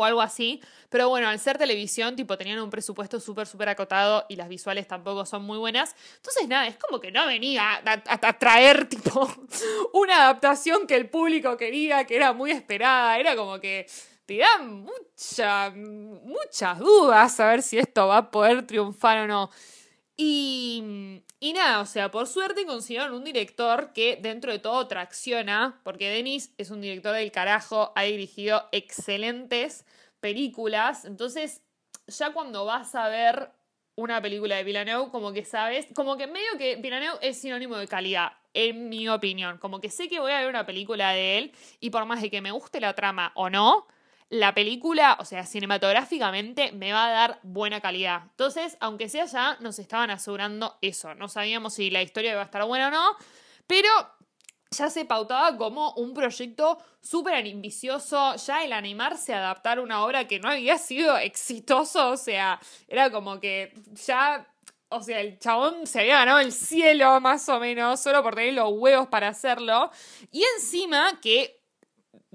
o 0.00 0.04
algo 0.04 0.20
así. 0.20 0.60
Pero 0.88 1.08
bueno, 1.08 1.28
al 1.28 1.38
ser 1.38 1.58
televisión, 1.58 2.16
tipo, 2.16 2.36
tenían 2.38 2.60
un 2.60 2.70
presupuesto 2.70 3.20
súper, 3.20 3.46
súper 3.46 3.68
acotado 3.68 4.24
y 4.28 4.36
las 4.36 4.48
visuales 4.48 4.86
tampoco 4.86 5.26
son 5.26 5.42
muy 5.42 5.58
buenas. 5.58 5.94
Entonces, 6.16 6.48
nada, 6.48 6.66
es 6.66 6.76
como 6.76 7.00
que 7.00 7.10
no 7.10 7.26
venía 7.26 7.82
a, 7.84 8.32
traer, 8.38 8.88
tipo, 8.88 9.28
una 9.92 10.24
adaptación 10.24 10.86
que 10.86 10.96
el 10.96 11.08
público 11.08 11.56
quería, 11.56 12.04
que 12.04 12.16
era 12.16 12.32
muy 12.32 12.50
esperada. 12.50 13.18
Era 13.18 13.36
como 13.36 13.58
que 13.60 13.86
te 14.26 14.38
dan 14.38 14.82
mucha, 14.82 15.70
muchas 15.70 16.78
dudas 16.78 17.38
a 17.40 17.46
ver 17.46 17.62
si 17.62 17.78
esto 17.78 18.08
va 18.08 18.18
a 18.18 18.30
poder 18.30 18.66
triunfar 18.66 19.18
o 19.18 19.26
no. 19.26 19.50
Y, 20.16 21.22
y 21.38 21.52
nada, 21.52 21.80
o 21.80 21.86
sea, 21.86 22.10
por 22.10 22.26
suerte 22.26 22.64
consiguieron 22.64 23.12
un 23.12 23.24
director 23.24 23.92
que 23.92 24.16
dentro 24.16 24.52
de 24.52 24.58
todo 24.58 24.88
tracciona, 24.88 25.80
porque 25.84 26.08
Denis 26.08 26.52
es 26.56 26.70
un 26.70 26.80
director 26.80 27.14
del 27.14 27.30
carajo, 27.30 27.92
ha 27.94 28.02
dirigido 28.02 28.68
excelentes 28.72 29.84
películas, 30.20 31.04
entonces 31.04 31.62
ya 32.06 32.32
cuando 32.32 32.64
vas 32.64 32.94
a 32.94 33.08
ver 33.08 33.50
una 33.96 34.20
película 34.22 34.56
de 34.56 34.64
Villeneuve, 34.64 35.10
como 35.10 35.32
que 35.32 35.44
sabes, 35.44 35.86
como 35.94 36.16
que 36.16 36.26
medio 36.26 36.58
que 36.58 36.76
Villeneuve 36.76 37.18
es 37.22 37.38
sinónimo 37.38 37.76
de 37.76 37.88
calidad, 37.88 38.32
en 38.54 38.88
mi 38.88 39.06
opinión, 39.08 39.58
como 39.58 39.80
que 39.80 39.90
sé 39.90 40.08
que 40.08 40.20
voy 40.20 40.32
a 40.32 40.40
ver 40.40 40.48
una 40.48 40.64
película 40.64 41.10
de 41.12 41.38
él 41.38 41.52
y 41.80 41.90
por 41.90 42.06
más 42.06 42.22
de 42.22 42.30
que 42.30 42.40
me 42.40 42.50
guste 42.50 42.80
la 42.80 42.94
trama 42.94 43.32
o 43.34 43.50
no, 43.50 43.86
la 44.28 44.54
película, 44.54 45.16
o 45.20 45.24
sea, 45.24 45.46
cinematográficamente 45.46 46.72
me 46.72 46.92
va 46.92 47.06
a 47.06 47.10
dar 47.10 47.40
buena 47.42 47.80
calidad. 47.80 48.22
Entonces, 48.30 48.76
aunque 48.80 49.08
sea 49.08 49.26
ya, 49.26 49.56
nos 49.60 49.78
estaban 49.78 50.10
asegurando 50.10 50.76
eso. 50.80 51.14
No 51.14 51.28
sabíamos 51.28 51.74
si 51.74 51.90
la 51.90 52.02
historia 52.02 52.32
iba 52.32 52.42
a 52.42 52.44
estar 52.44 52.64
buena 52.64 52.88
o 52.88 52.90
no, 52.90 53.16
pero 53.66 53.88
ya 54.70 54.90
se 54.90 55.04
pautaba 55.04 55.56
como 55.56 55.92
un 55.94 56.12
proyecto 56.12 56.78
súper 57.00 57.34
ambicioso, 57.34 58.34
ya 58.36 58.64
el 58.64 58.72
animarse 58.72 59.32
a 59.32 59.38
adaptar 59.38 59.78
una 59.78 60.04
obra 60.04 60.26
que 60.26 60.40
no 60.40 60.50
había 60.50 60.76
sido 60.76 61.16
exitoso, 61.18 62.10
o 62.10 62.16
sea, 62.16 62.60
era 62.88 63.10
como 63.10 63.38
que 63.38 63.72
ya 64.06 64.46
o 64.88 65.02
sea, 65.02 65.20
el 65.20 65.38
chabón 65.38 65.86
se 65.86 66.00
había 66.00 66.18
ganado 66.18 66.38
el 66.38 66.52
cielo, 66.52 67.20
más 67.20 67.48
o 67.48 67.58
menos, 67.58 68.00
solo 68.00 68.22
por 68.22 68.36
tener 68.36 68.54
los 68.54 68.70
huevos 68.72 69.08
para 69.08 69.28
hacerlo. 69.28 69.90
Y 70.30 70.44
encima 70.56 71.18
que 71.20 71.55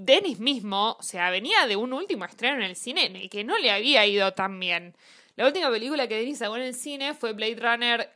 Dennis 0.05 0.39
mismo, 0.39 0.97
o 0.99 1.03
sea, 1.03 1.29
venía 1.29 1.67
de 1.67 1.75
un 1.75 1.93
último 1.93 2.25
estreno 2.25 2.57
en 2.57 2.63
el 2.63 2.75
cine 2.75 3.05
en 3.05 3.15
el 3.15 3.29
que 3.29 3.43
no 3.43 3.57
le 3.57 3.71
había 3.71 4.05
ido 4.05 4.33
tan 4.33 4.59
bien. 4.59 4.95
La 5.35 5.45
última 5.45 5.69
película 5.69 6.07
que 6.07 6.17
Dennis 6.17 6.39
sacó 6.39 6.57
en 6.57 6.63
el 6.63 6.73
cine 6.73 7.13
fue 7.13 7.33
Blade 7.33 7.55
Runner 7.55 8.11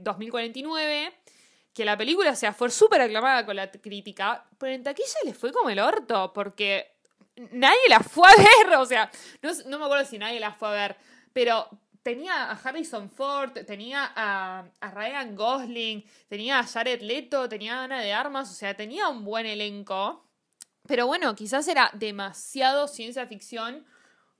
2049, 0.00 1.04
eh, 1.04 1.12
que 1.72 1.84
la 1.84 1.96
película, 1.96 2.30
o 2.30 2.36
sea, 2.36 2.52
fue 2.52 2.70
súper 2.70 3.00
aclamada 3.00 3.46
con 3.46 3.56
la 3.56 3.70
crítica, 3.70 4.44
pero 4.58 4.72
en 4.72 4.82
taquilla 4.82 5.18
le 5.24 5.32
fue 5.32 5.52
como 5.52 5.70
el 5.70 5.78
orto, 5.78 6.32
porque 6.32 6.98
nadie 7.52 7.88
la 7.88 8.00
fue 8.00 8.28
a 8.28 8.36
ver, 8.36 8.76
o 8.76 8.84
sea, 8.84 9.10
no, 9.66 9.78
me 9.78 9.84
acuerdo 9.84 10.04
si 10.04 10.18
nadie 10.18 10.40
la 10.40 10.52
fue 10.52 10.68
a 10.68 10.72
ver, 10.72 10.96
pero 11.32 11.68
tenía 12.02 12.50
a 12.50 12.52
Harrison 12.52 13.10
Ford, 13.10 13.52
tenía 13.66 14.12
a, 14.14 14.64
a, 14.80 14.90
Ryan 14.90 15.36
Gosling, 15.36 16.04
tenía 16.28 16.58
a 16.58 16.64
Jared 16.64 17.00
Leto, 17.00 17.48
tenía 17.48 17.80
a 17.80 17.84
Ana 17.84 18.00
de 18.00 18.12
Armas, 18.12 18.50
o 18.50 18.54
sea, 18.54 18.74
tenía 18.74 19.08
un 19.08 19.24
buen 19.24 19.46
elenco. 19.46 20.27
Pero 20.88 21.06
bueno, 21.06 21.34
quizás 21.36 21.68
era 21.68 21.90
demasiado 21.92 22.88
ciencia 22.88 23.26
ficción 23.26 23.84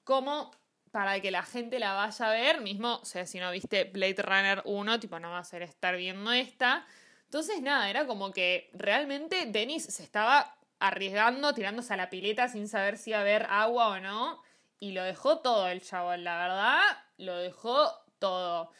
como 0.02 0.50
para 0.90 1.20
que 1.20 1.30
la 1.30 1.42
gente 1.42 1.78
la 1.78 1.92
vaya 1.92 2.26
a 2.26 2.32
ver, 2.32 2.62
mismo, 2.62 3.00
o 3.02 3.04
sea, 3.04 3.26
si 3.26 3.38
no 3.38 3.50
viste 3.50 3.84
Blade 3.84 4.22
Runner 4.22 4.62
1, 4.64 4.98
tipo, 4.98 5.20
no 5.20 5.30
va 5.30 5.40
a 5.40 5.58
estar 5.58 5.96
viendo 5.98 6.32
esta. 6.32 6.86
Entonces, 7.24 7.60
nada, 7.60 7.90
era 7.90 8.06
como 8.06 8.32
que 8.32 8.70
realmente 8.72 9.44
Dennis 9.44 9.84
se 9.84 10.02
estaba 10.02 10.56
arriesgando, 10.78 11.52
tirándose 11.52 11.92
a 11.92 11.98
la 11.98 12.08
pileta 12.08 12.48
sin 12.48 12.66
saber 12.66 12.96
si 12.96 13.10
iba 13.10 13.18
a 13.18 13.22
haber 13.22 13.42
agua 13.50 13.88
o 13.88 14.00
no. 14.00 14.42
Y 14.80 14.92
lo 14.92 15.04
dejó 15.04 15.40
todo 15.40 15.68
el 15.68 15.82
chabón, 15.82 16.24
la 16.24 16.38
verdad, 16.38 16.80
lo 17.18 17.36
dejó 17.36 17.92
todo. 18.18 18.72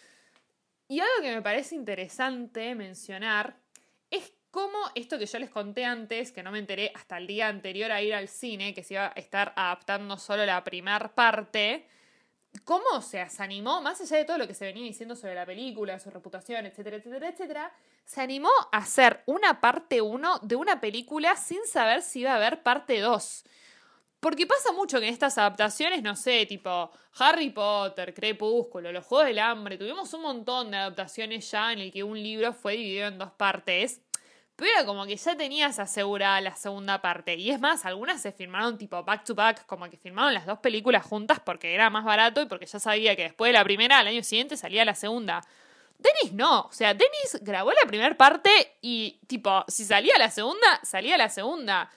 Y 0.88 1.00
algo 1.00 1.20
que 1.20 1.34
me 1.34 1.42
parece 1.42 1.74
interesante 1.74 2.74
mencionar 2.74 3.58
es 4.08 4.32
cómo 4.50 4.78
esto 4.94 5.18
que 5.18 5.26
yo 5.26 5.38
les 5.38 5.50
conté 5.50 5.84
antes, 5.84 6.32
que 6.32 6.42
no 6.42 6.50
me 6.50 6.58
enteré 6.58 6.92
hasta 6.94 7.18
el 7.18 7.26
día 7.26 7.48
anterior 7.48 7.92
a 7.92 8.02
ir 8.02 8.14
al 8.14 8.28
cine, 8.28 8.74
que 8.74 8.82
se 8.82 8.94
iba 8.94 9.06
a 9.06 9.18
estar 9.18 9.52
adaptando 9.56 10.16
solo 10.18 10.44
la 10.46 10.64
primera 10.64 11.14
parte, 11.14 11.86
cómo 12.64 13.02
se 13.02 13.26
animó, 13.38 13.80
más 13.82 14.00
allá 14.00 14.16
de 14.16 14.24
todo 14.24 14.38
lo 14.38 14.46
que 14.46 14.54
se 14.54 14.64
venía 14.64 14.84
diciendo 14.84 15.14
sobre 15.14 15.34
la 15.34 15.46
película, 15.46 15.98
su 15.98 16.10
reputación, 16.10 16.66
etcétera, 16.66 16.96
etcétera, 16.96 17.28
etcétera, 17.28 17.72
se 18.04 18.20
animó 18.20 18.50
a 18.72 18.78
hacer 18.78 19.22
una 19.26 19.60
parte 19.60 20.00
1 20.00 20.40
de 20.42 20.56
una 20.56 20.80
película 20.80 21.36
sin 21.36 21.64
saber 21.66 22.02
si 22.02 22.20
iba 22.20 22.32
a 22.32 22.36
haber 22.36 22.62
parte 22.62 23.00
2. 23.00 23.44
Porque 24.20 24.48
pasa 24.48 24.72
mucho 24.72 24.98
que 24.98 25.06
en 25.06 25.12
estas 25.12 25.38
adaptaciones, 25.38 26.02
no 26.02 26.16
sé, 26.16 26.44
tipo 26.46 26.90
Harry 27.18 27.50
Potter, 27.50 28.12
Crepúsculo, 28.12 28.90
Los 28.90 29.04
Juegos 29.04 29.28
del 29.28 29.38
Hambre, 29.38 29.78
tuvimos 29.78 30.12
un 30.12 30.22
montón 30.22 30.72
de 30.72 30.78
adaptaciones 30.78 31.48
ya 31.48 31.72
en 31.72 31.78
el 31.78 31.92
que 31.92 32.02
un 32.02 32.20
libro 32.20 32.52
fue 32.52 32.76
dividido 32.76 33.06
en 33.06 33.18
dos 33.18 33.30
partes 33.30 34.07
pero 34.58 34.84
como 34.86 35.06
que 35.06 35.16
ya 35.16 35.36
tenías 35.36 35.78
asegurada 35.78 36.40
la 36.40 36.56
segunda 36.56 37.00
parte. 37.00 37.36
Y 37.36 37.52
es 37.52 37.60
más, 37.60 37.84
algunas 37.86 38.20
se 38.20 38.32
firmaron 38.32 38.76
tipo 38.76 39.04
back 39.04 39.22
to 39.22 39.32
back, 39.32 39.64
como 39.66 39.88
que 39.88 39.96
firmaron 39.96 40.34
las 40.34 40.46
dos 40.46 40.58
películas 40.58 41.06
juntas 41.06 41.38
porque 41.38 41.72
era 41.72 41.90
más 41.90 42.04
barato 42.04 42.42
y 42.42 42.46
porque 42.46 42.66
ya 42.66 42.80
sabía 42.80 43.14
que 43.14 43.22
después 43.22 43.50
de 43.50 43.52
la 43.52 43.62
primera, 43.62 44.00
al 44.00 44.08
año 44.08 44.24
siguiente, 44.24 44.56
salía 44.56 44.84
la 44.84 44.96
segunda. 44.96 45.42
Dennis 45.96 46.32
no, 46.32 46.62
o 46.62 46.72
sea, 46.72 46.92
Dennis 46.92 47.38
grabó 47.40 47.70
la 47.70 47.86
primera 47.86 48.16
parte 48.16 48.50
y 48.82 49.20
tipo, 49.28 49.64
si 49.68 49.84
salía 49.84 50.18
la 50.18 50.28
segunda, 50.28 50.80
salía 50.82 51.16
la 51.16 51.28
segunda. 51.28 51.92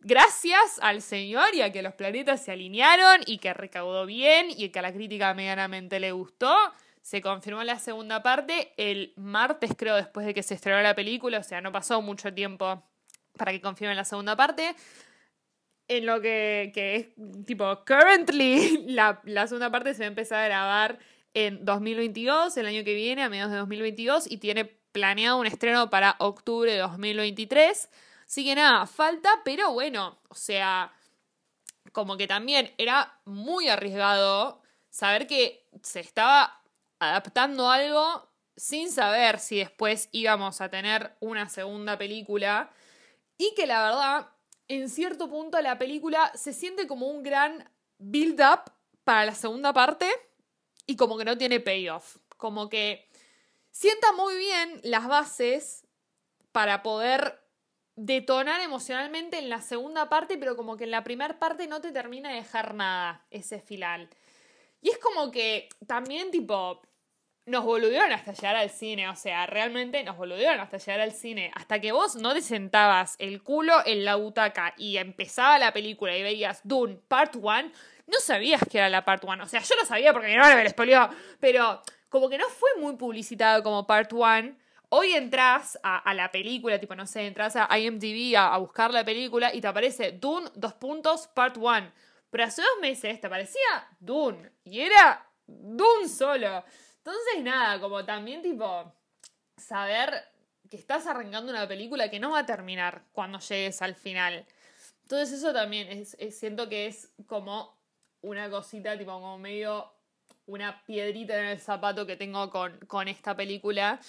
Gracias 0.00 0.80
al 0.82 1.00
señor 1.00 1.54
y 1.54 1.62
a 1.62 1.72
que 1.72 1.80
los 1.80 1.94
planetas 1.94 2.44
se 2.44 2.52
alinearon 2.52 3.22
y 3.24 3.38
que 3.38 3.54
recaudó 3.54 4.04
bien 4.04 4.48
y 4.50 4.68
que 4.68 4.80
a 4.80 4.82
la 4.82 4.92
crítica 4.92 5.32
medianamente 5.32 5.98
le 5.98 6.12
gustó, 6.12 6.54
se 7.02 7.20
confirmó 7.20 7.62
la 7.64 7.78
segunda 7.78 8.22
parte 8.22 8.72
el 8.76 9.12
martes, 9.16 9.72
creo, 9.76 9.96
después 9.96 10.24
de 10.24 10.34
que 10.34 10.42
se 10.42 10.54
estrenó 10.54 10.80
la 10.80 10.94
película, 10.94 11.38
o 11.38 11.42
sea, 11.42 11.60
no 11.60 11.72
pasó 11.72 12.00
mucho 12.00 12.32
tiempo 12.32 12.82
para 13.36 13.52
que 13.52 13.60
confirmen 13.60 13.96
la 13.96 14.04
segunda 14.04 14.36
parte. 14.36 14.74
En 15.88 16.06
lo 16.06 16.20
que, 16.20 16.70
que 16.72 16.96
es 16.96 17.44
tipo, 17.44 17.84
currently, 17.84 18.84
la, 18.86 19.20
la 19.24 19.46
segunda 19.48 19.70
parte 19.70 19.94
se 19.94 20.00
va 20.00 20.06
a 20.06 20.08
empezar 20.08 20.44
a 20.44 20.46
grabar 20.46 20.98
en 21.34 21.64
2022, 21.64 22.56
el 22.56 22.66
año 22.66 22.84
que 22.84 22.94
viene, 22.94 23.22
a 23.22 23.28
mediados 23.28 23.52
de 23.52 23.58
2022, 23.58 24.30
y 24.30 24.36
tiene 24.36 24.64
planeado 24.64 25.38
un 25.38 25.46
estreno 25.46 25.90
para 25.90 26.16
octubre 26.18 26.72
de 26.72 26.78
2023. 26.78 27.88
Así 28.26 28.44
que 28.44 28.54
nada, 28.54 28.86
falta, 28.86 29.40
pero 29.44 29.72
bueno, 29.72 30.18
o 30.28 30.34
sea, 30.34 30.92
como 31.90 32.16
que 32.16 32.28
también 32.28 32.72
era 32.78 33.18
muy 33.24 33.68
arriesgado 33.68 34.62
saber 34.88 35.26
que 35.26 35.66
se 35.82 36.00
estaba 36.00 36.61
adaptando 37.02 37.68
algo 37.68 38.28
sin 38.56 38.90
saber 38.90 39.38
si 39.38 39.58
después 39.58 40.08
íbamos 40.12 40.60
a 40.60 40.68
tener 40.68 41.16
una 41.20 41.48
segunda 41.48 41.98
película 41.98 42.70
y 43.36 43.54
que 43.54 43.66
la 43.66 43.82
verdad, 43.82 44.30
en 44.68 44.88
cierto 44.88 45.28
punto 45.28 45.60
la 45.60 45.78
película 45.78 46.30
se 46.34 46.52
siente 46.52 46.86
como 46.86 47.08
un 47.08 47.22
gran 47.22 47.68
build-up 47.98 48.72
para 49.04 49.26
la 49.26 49.34
segunda 49.34 49.72
parte 49.72 50.08
y 50.86 50.96
como 50.96 51.18
que 51.18 51.24
no 51.24 51.36
tiene 51.36 51.60
payoff, 51.60 52.18
como 52.36 52.68
que 52.68 53.08
sienta 53.70 54.12
muy 54.12 54.36
bien 54.36 54.80
las 54.84 55.08
bases 55.08 55.86
para 56.52 56.82
poder 56.82 57.42
detonar 57.96 58.60
emocionalmente 58.60 59.38
en 59.38 59.48
la 59.48 59.60
segunda 59.60 60.08
parte, 60.08 60.38
pero 60.38 60.56
como 60.56 60.76
que 60.76 60.84
en 60.84 60.90
la 60.90 61.04
primera 61.04 61.38
parte 61.38 61.66
no 61.66 61.80
te 61.80 61.92
termina 61.92 62.30
de 62.30 62.36
dejar 62.36 62.74
nada 62.74 63.26
ese 63.30 63.60
final. 63.60 64.08
Y 64.80 64.90
es 64.90 64.98
como 64.98 65.30
que 65.30 65.68
también 65.86 66.30
tipo 66.30 66.82
nos 67.44 67.64
boludearon 67.64 68.12
hasta 68.12 68.32
llegar 68.32 68.56
al 68.56 68.70
cine, 68.70 69.08
o 69.08 69.16
sea, 69.16 69.46
realmente 69.46 70.02
nos 70.04 70.16
boludearon 70.16 70.60
hasta 70.60 70.78
llegar 70.78 71.00
al 71.00 71.12
cine. 71.12 71.50
Hasta 71.54 71.80
que 71.80 71.92
vos 71.92 72.14
no 72.16 72.34
te 72.34 72.40
sentabas 72.40 73.16
el 73.18 73.42
culo 73.42 73.74
en 73.84 74.04
la 74.04 74.14
butaca 74.14 74.74
y 74.76 74.96
empezaba 74.96 75.58
la 75.58 75.72
película 75.72 76.16
y 76.16 76.22
veías 76.22 76.60
Dune 76.62 76.98
Part 77.08 77.36
1, 77.36 77.72
no 78.06 78.20
sabías 78.20 78.62
que 78.70 78.78
era 78.78 78.88
la 78.88 79.04
Part 79.04 79.24
1. 79.24 79.42
O 79.42 79.48
sea, 79.48 79.60
yo 79.60 79.74
lo 79.74 79.84
sabía 79.84 80.12
porque 80.12 80.28
mi 80.28 80.34
hermana 80.34 80.54
me 80.54 80.62
lo 80.62 80.68
expolió, 80.68 81.08
pero 81.40 81.82
como 82.08 82.28
que 82.28 82.38
no 82.38 82.48
fue 82.48 82.70
muy 82.78 82.96
publicitado 82.96 83.62
como 83.62 83.86
Part 83.86 84.12
1. 84.12 84.56
Hoy 84.90 85.12
entras 85.14 85.78
a, 85.82 86.12
la 86.12 86.30
película, 86.30 86.78
tipo, 86.78 86.94
no 86.94 87.06
sé, 87.06 87.26
entras 87.26 87.56
a 87.56 87.78
IMDb 87.78 88.36
a, 88.36 88.54
a 88.54 88.58
buscar 88.58 88.92
la 88.92 89.04
película 89.04 89.52
y 89.52 89.60
te 89.62 89.66
aparece 89.66 90.12
Dune, 90.12 90.50
dos 90.54 90.74
puntos, 90.74 91.28
Part 91.28 91.56
1. 91.56 91.90
Pero 92.30 92.44
hace 92.44 92.62
dos 92.62 92.80
meses 92.80 93.20
te 93.20 93.26
aparecía 93.26 93.88
Dune 93.98 94.52
y 94.64 94.80
era 94.80 95.26
Dune 95.46 96.08
solo. 96.08 96.62
Entonces, 97.04 97.42
nada, 97.42 97.80
como 97.80 98.04
también 98.04 98.42
tipo 98.42 98.92
saber 99.56 100.24
que 100.70 100.76
estás 100.76 101.06
arrancando 101.06 101.50
una 101.50 101.66
película 101.66 102.08
que 102.08 102.20
no 102.20 102.30
va 102.30 102.40
a 102.40 102.46
terminar 102.46 103.02
cuando 103.12 103.40
llegues 103.40 103.82
al 103.82 103.96
final. 103.96 104.46
Entonces 105.02 105.38
eso 105.38 105.52
también 105.52 105.88
es, 105.88 106.16
siento 106.30 106.68
que 106.68 106.86
es 106.86 107.12
como 107.26 107.76
una 108.20 108.48
cosita, 108.48 108.96
tipo 108.96 109.12
como 109.12 109.36
medio 109.36 109.92
una 110.46 110.84
piedrita 110.84 111.38
en 111.38 111.46
el 111.46 111.58
zapato 111.60 112.06
que 112.06 112.16
tengo 112.16 112.48
con, 112.50 112.78
con 112.86 113.08
esta 113.08 113.36
película. 113.36 114.00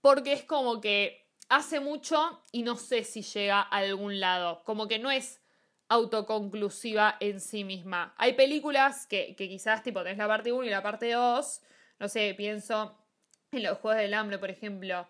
Porque 0.00 0.32
es 0.32 0.44
como 0.44 0.80
que 0.80 1.26
hace 1.48 1.80
mucho 1.80 2.40
y 2.52 2.62
no 2.62 2.76
sé 2.76 3.02
si 3.02 3.22
llega 3.22 3.60
a 3.60 3.78
algún 3.78 4.20
lado. 4.20 4.62
Como 4.64 4.86
que 4.86 5.00
no 5.00 5.10
es 5.10 5.40
autoconclusiva 5.88 7.16
en 7.18 7.40
sí 7.40 7.64
misma. 7.64 8.14
Hay 8.16 8.34
películas 8.34 9.08
que, 9.08 9.34
que 9.34 9.48
quizás 9.48 9.82
tipo 9.82 10.04
tenés 10.04 10.18
la 10.18 10.28
parte 10.28 10.52
1 10.52 10.64
y 10.64 10.70
la 10.70 10.82
parte 10.82 11.10
2 11.10 11.60
no 12.00 12.08
sé, 12.08 12.34
pienso 12.34 12.98
en 13.52 13.62
los 13.62 13.78
Juegos 13.78 14.00
del 14.00 14.14
Hambre, 14.14 14.38
por 14.38 14.50
ejemplo. 14.50 15.08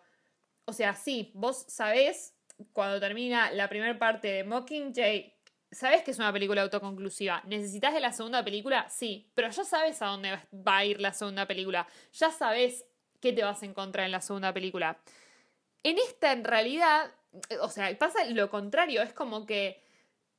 O 0.66 0.72
sea, 0.72 0.94
sí, 0.94 1.30
vos 1.34 1.64
sabés 1.68 2.34
cuando 2.72 3.00
termina 3.00 3.50
la 3.52 3.68
primera 3.68 3.98
parte 3.98 4.28
de 4.28 4.44
Mockingjay, 4.44 5.34
sabes 5.70 6.02
que 6.02 6.10
es 6.10 6.18
una 6.18 6.32
película 6.32 6.62
autoconclusiva. 6.62 7.42
¿Necesitas 7.46 7.94
de 7.94 8.00
la 8.00 8.12
segunda 8.12 8.44
película? 8.44 8.88
Sí, 8.88 9.30
pero 9.34 9.48
ya 9.50 9.64
sabes 9.64 10.02
a 10.02 10.06
dónde 10.06 10.38
va 10.52 10.78
a 10.78 10.84
ir 10.84 11.00
la 11.00 11.12
segunda 11.12 11.46
película. 11.46 11.86
Ya 12.12 12.30
sabes 12.30 12.84
qué 13.20 13.32
te 13.32 13.44
vas 13.44 13.62
a 13.62 13.66
encontrar 13.66 14.06
en 14.06 14.12
la 14.12 14.20
segunda 14.20 14.52
película. 14.52 14.98
En 15.82 15.96
esta, 15.98 16.32
en 16.32 16.44
realidad, 16.44 17.10
o 17.60 17.68
sea, 17.68 17.96
pasa 17.98 18.24
lo 18.26 18.50
contrario, 18.50 19.02
es 19.02 19.12
como 19.12 19.46
que 19.46 19.82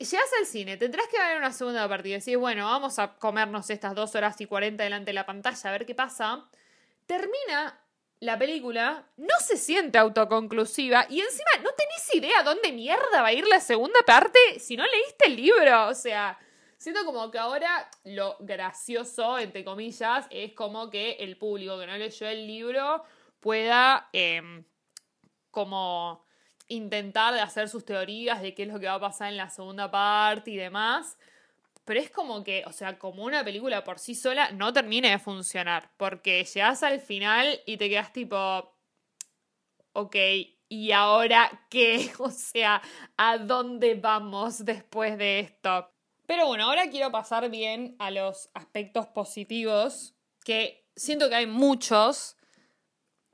llegas 0.03 0.29
al 0.39 0.45
cine, 0.45 0.77
tendrás 0.77 1.07
que 1.07 1.17
ver 1.17 1.37
una 1.37 1.51
segunda 1.51 1.87
partida 1.87 2.15
y 2.15 2.17
decir, 2.17 2.37
bueno, 2.37 2.65
vamos 2.65 2.99
a 2.99 3.15
comernos 3.15 3.69
estas 3.69 3.95
dos 3.95 4.15
horas 4.15 4.39
y 4.41 4.45
cuarenta 4.45 4.83
delante 4.83 5.09
de 5.09 5.13
la 5.13 5.25
pantalla 5.25 5.69
a 5.69 5.71
ver 5.71 5.85
qué 5.85 5.95
pasa. 5.95 6.45
Termina 7.05 7.79
la 8.21 8.37
película, 8.37 9.03
no 9.17 9.33
se 9.39 9.57
siente 9.57 9.97
autoconclusiva 9.97 11.07
y 11.09 11.21
encima 11.21 11.49
no 11.63 11.71
tenés 11.71 12.15
idea 12.15 12.43
dónde 12.43 12.71
mierda 12.71 13.21
va 13.21 13.27
a 13.27 13.33
ir 13.33 13.47
la 13.47 13.59
segunda 13.59 13.99
parte 14.05 14.39
si 14.59 14.77
no 14.77 14.85
leíste 14.85 15.27
el 15.27 15.35
libro. 15.35 15.87
O 15.87 15.95
sea, 15.95 16.37
siento 16.77 17.03
como 17.03 17.31
que 17.31 17.39
ahora 17.39 17.89
lo 18.03 18.37
gracioso, 18.39 19.39
entre 19.39 19.65
comillas, 19.65 20.27
es 20.29 20.53
como 20.53 20.89
que 20.91 21.13
el 21.13 21.37
público 21.37 21.79
que 21.79 21.87
no 21.87 21.97
leyó 21.97 22.27
el 22.27 22.45
libro 22.45 23.03
pueda 23.39 24.09
em, 24.13 24.63
como 25.49 26.23
intentar 26.67 27.33
de 27.33 27.41
hacer 27.41 27.69
sus 27.69 27.85
teorías 27.85 28.41
de 28.41 28.53
qué 28.53 28.63
es 28.63 28.69
lo 28.69 28.79
que 28.79 28.87
va 28.87 28.95
a 28.95 28.99
pasar 28.99 29.29
en 29.29 29.37
la 29.37 29.49
segunda 29.49 29.89
parte 29.89 30.51
y 30.51 30.57
demás. 30.57 31.17
Pero 31.85 31.99
es 31.99 32.09
como 32.09 32.43
que, 32.43 32.63
o 32.67 32.71
sea, 32.71 32.97
como 32.99 33.23
una 33.23 33.43
película 33.43 33.83
por 33.83 33.99
sí 33.99 34.15
sola 34.15 34.51
no 34.51 34.71
termina 34.71 35.09
de 35.09 35.19
funcionar. 35.19 35.91
Porque 35.97 36.43
llegas 36.43 36.83
al 36.83 36.99
final 36.99 37.59
y 37.65 37.77
te 37.77 37.89
quedas 37.89 38.13
tipo. 38.13 38.73
Ok, 39.93 40.15
¿y 40.69 40.91
ahora 40.91 41.67
qué? 41.69 42.11
O 42.19 42.29
sea, 42.29 42.81
¿a 43.17 43.37
dónde 43.37 43.95
vamos 43.95 44.63
después 44.63 45.17
de 45.17 45.39
esto? 45.41 45.91
Pero 46.25 46.47
bueno, 46.47 46.65
ahora 46.65 46.89
quiero 46.89 47.11
pasar 47.11 47.49
bien 47.49 47.95
a 47.99 48.09
los 48.09 48.49
aspectos 48.53 49.07
positivos, 49.07 50.15
que 50.45 50.87
siento 50.95 51.27
que 51.27 51.35
hay 51.35 51.45
muchos, 51.45 52.37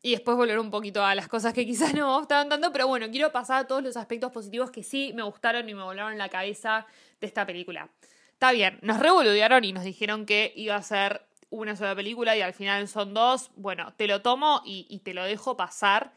y 0.02 0.12
después 0.12 0.38
volver 0.38 0.60
un 0.60 0.70
poquito 0.70 1.04
a 1.04 1.16
las 1.16 1.28
cosas 1.28 1.54
que 1.54 1.66
quizás 1.66 1.93
no 1.95 2.08
me 2.08 2.18
gustaban 2.18 2.50
tanto, 2.50 2.72
pero 2.72 2.88
bueno, 2.88 3.10
quiero 3.10 3.32
pasar 3.32 3.66
a 3.66 3.68
todos 3.68 3.84
los 3.84 3.98
aspectos 3.98 4.32
positivos 4.32 4.72
que 4.72 4.84
sí 4.84 5.12
me 5.16 5.24
gustaron 5.24 5.68
y 5.68 5.74
me 5.74 5.84
volaron 5.84 6.18
la 6.18 6.30
cabeza 6.30 6.86
de 7.20 7.28
esta 7.28 7.45
película. 7.45 7.89
Está 8.34 8.52
bien, 8.52 8.80
nos 8.82 9.00
revolucionaron 9.00 9.64
y 9.64 9.74
nos 9.74 9.84
dijeron 9.84 10.26
que 10.26 10.54
iba 10.56 10.76
a 10.76 10.84
ser 10.84 11.26
una 11.50 11.76
sola 11.76 11.95
película 11.95 12.36
y 12.38 12.41
al 12.41 12.54
final 12.54 12.88
son 12.88 13.14
dos. 13.14 13.52
Bueno, 13.56 13.93
te 13.95 14.08
lo 14.08 14.22
tomo 14.22 14.62
y, 14.66 14.86
y 14.89 15.00
te 15.00 15.14
lo 15.14 15.24
dejo 15.24 15.58
pasar, 15.58 16.14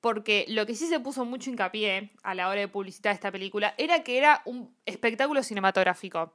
porque 0.00 0.46
lo 0.48 0.66
que 0.66 0.74
sí 0.74 0.86
se 0.88 0.98
puso 0.98 1.24
mucho 1.24 1.50
hincapié 1.50 2.10
a 2.22 2.34
la 2.34 2.48
hora 2.48 2.60
de 2.60 2.68
publicitar 2.68 3.14
esta 3.14 3.30
película 3.30 3.74
era 3.78 4.02
que 4.02 4.18
era 4.18 4.42
un 4.46 4.74
espectáculo 4.86 5.42
cinematográfico. 5.42 6.34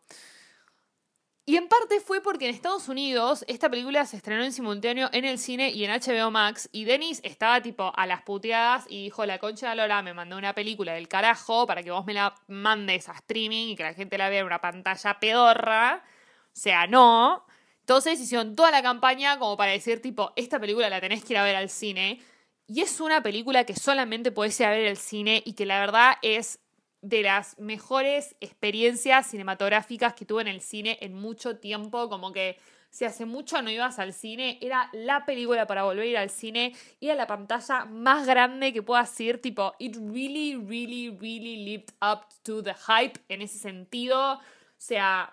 Y 1.48 1.58
en 1.58 1.68
parte 1.68 2.00
fue 2.00 2.22
porque 2.22 2.50
en 2.50 2.56
Estados 2.56 2.90
Unidos 2.90 3.46
esta 3.48 3.70
película 3.70 4.04
se 4.06 4.18
estrenó 4.18 4.44
en 4.44 4.52
simultáneo 4.52 5.10
en 5.12 5.26
el 5.26 5.38
cine 5.38 5.70
y 5.70 5.86
en 5.86 5.92
HBO 5.92 6.32
Max. 6.32 6.68
Y 6.72 6.86
Dennis 6.86 7.22
estaba 7.24 7.62
tipo 7.62 7.94
a 7.96 8.08
las 8.08 8.24
puteadas 8.24 8.86
y 8.90 9.04
dijo: 9.04 9.28
La 9.28 9.38
concha 9.38 9.70
de 9.70 9.76
Lola 9.76 10.02
me 10.02 10.16
mandó 10.16 10.38
una 10.38 10.56
película 10.56 10.94
del 10.94 11.08
carajo 11.08 11.68
para 11.68 11.84
que 11.84 11.92
vos 11.92 12.04
me 12.04 12.16
la 12.16 12.34
mandes 12.48 13.10
a 13.10 13.14
streaming 13.14 13.68
y 13.68 13.76
que 13.76 13.84
la 13.84 13.94
gente 13.94 14.18
la 14.18 14.30
vea 14.30 14.40
en 14.40 14.48
una 14.48 14.60
pantalla 14.60 15.20
pedorra. 15.20 16.04
O 16.48 16.50
sea, 16.52 16.88
no. 16.88 17.46
Entonces 17.82 18.20
hicieron 18.20 18.56
toda 18.56 18.72
la 18.72 18.82
campaña 18.82 19.38
como 19.38 19.56
para 19.56 19.72
decir: 19.72 20.02
tipo, 20.02 20.34
esta 20.36 20.60
película 20.60 20.90
la 20.90 21.00
tenés 21.00 21.24
que 21.24 21.34
ir 21.34 21.38
a 21.38 21.44
ver 21.44 21.56
al 21.56 21.70
cine. 21.70 22.22
Y 22.66 22.82
es 22.82 23.00
una 23.00 23.22
película 23.22 23.66
que 23.66 23.76
solamente 23.76 24.32
podés 24.32 24.60
ir 24.60 24.66
a 24.66 24.72
ver 24.72 24.88
al 24.88 24.98
cine 24.98 25.44
y 25.46 25.54
que 25.54 25.68
la 25.68 25.80
verdad 25.80 26.16
es 26.24 26.60
de 27.06 27.22
las 27.22 27.60
mejores 27.60 28.36
experiencias 28.40 29.28
cinematográficas 29.28 30.16
que 30.16 30.26
tuve 30.26 30.42
en 30.42 30.48
el 30.48 30.60
cine 30.60 30.98
en 31.02 31.14
mucho 31.14 31.60
tiempo, 31.60 32.10
como 32.10 32.32
que 32.34 32.58
si 32.90 33.06
hace 33.06 33.26
mucho 33.26 33.62
no 33.62 33.70
ibas 33.70 34.00
al 34.00 34.12
cine, 34.12 34.58
era 34.60 34.90
la 34.92 35.24
película 35.24 35.68
para 35.68 35.84
volver 35.84 36.04
a 36.04 36.08
ir 36.08 36.18
al 36.18 36.32
cine, 36.32 36.74
y 37.00 37.10
a 37.10 37.16
la 37.16 37.28
pantalla 37.28 37.86
más 37.86 38.26
grande 38.26 38.74
que 38.74 38.82
puedas 38.82 39.20
ir, 39.20 39.40
tipo, 39.40 39.76
it 39.78 39.96
really, 39.98 40.56
really, 40.56 41.12
really 41.12 41.58
lived 41.58 41.94
up 42.02 42.26
to 42.42 42.64
the 42.64 42.74
hype 42.74 43.20
en 43.30 43.44
ese 43.44 43.60
sentido, 43.60 44.34
o 44.34 44.42
sea, 44.78 45.32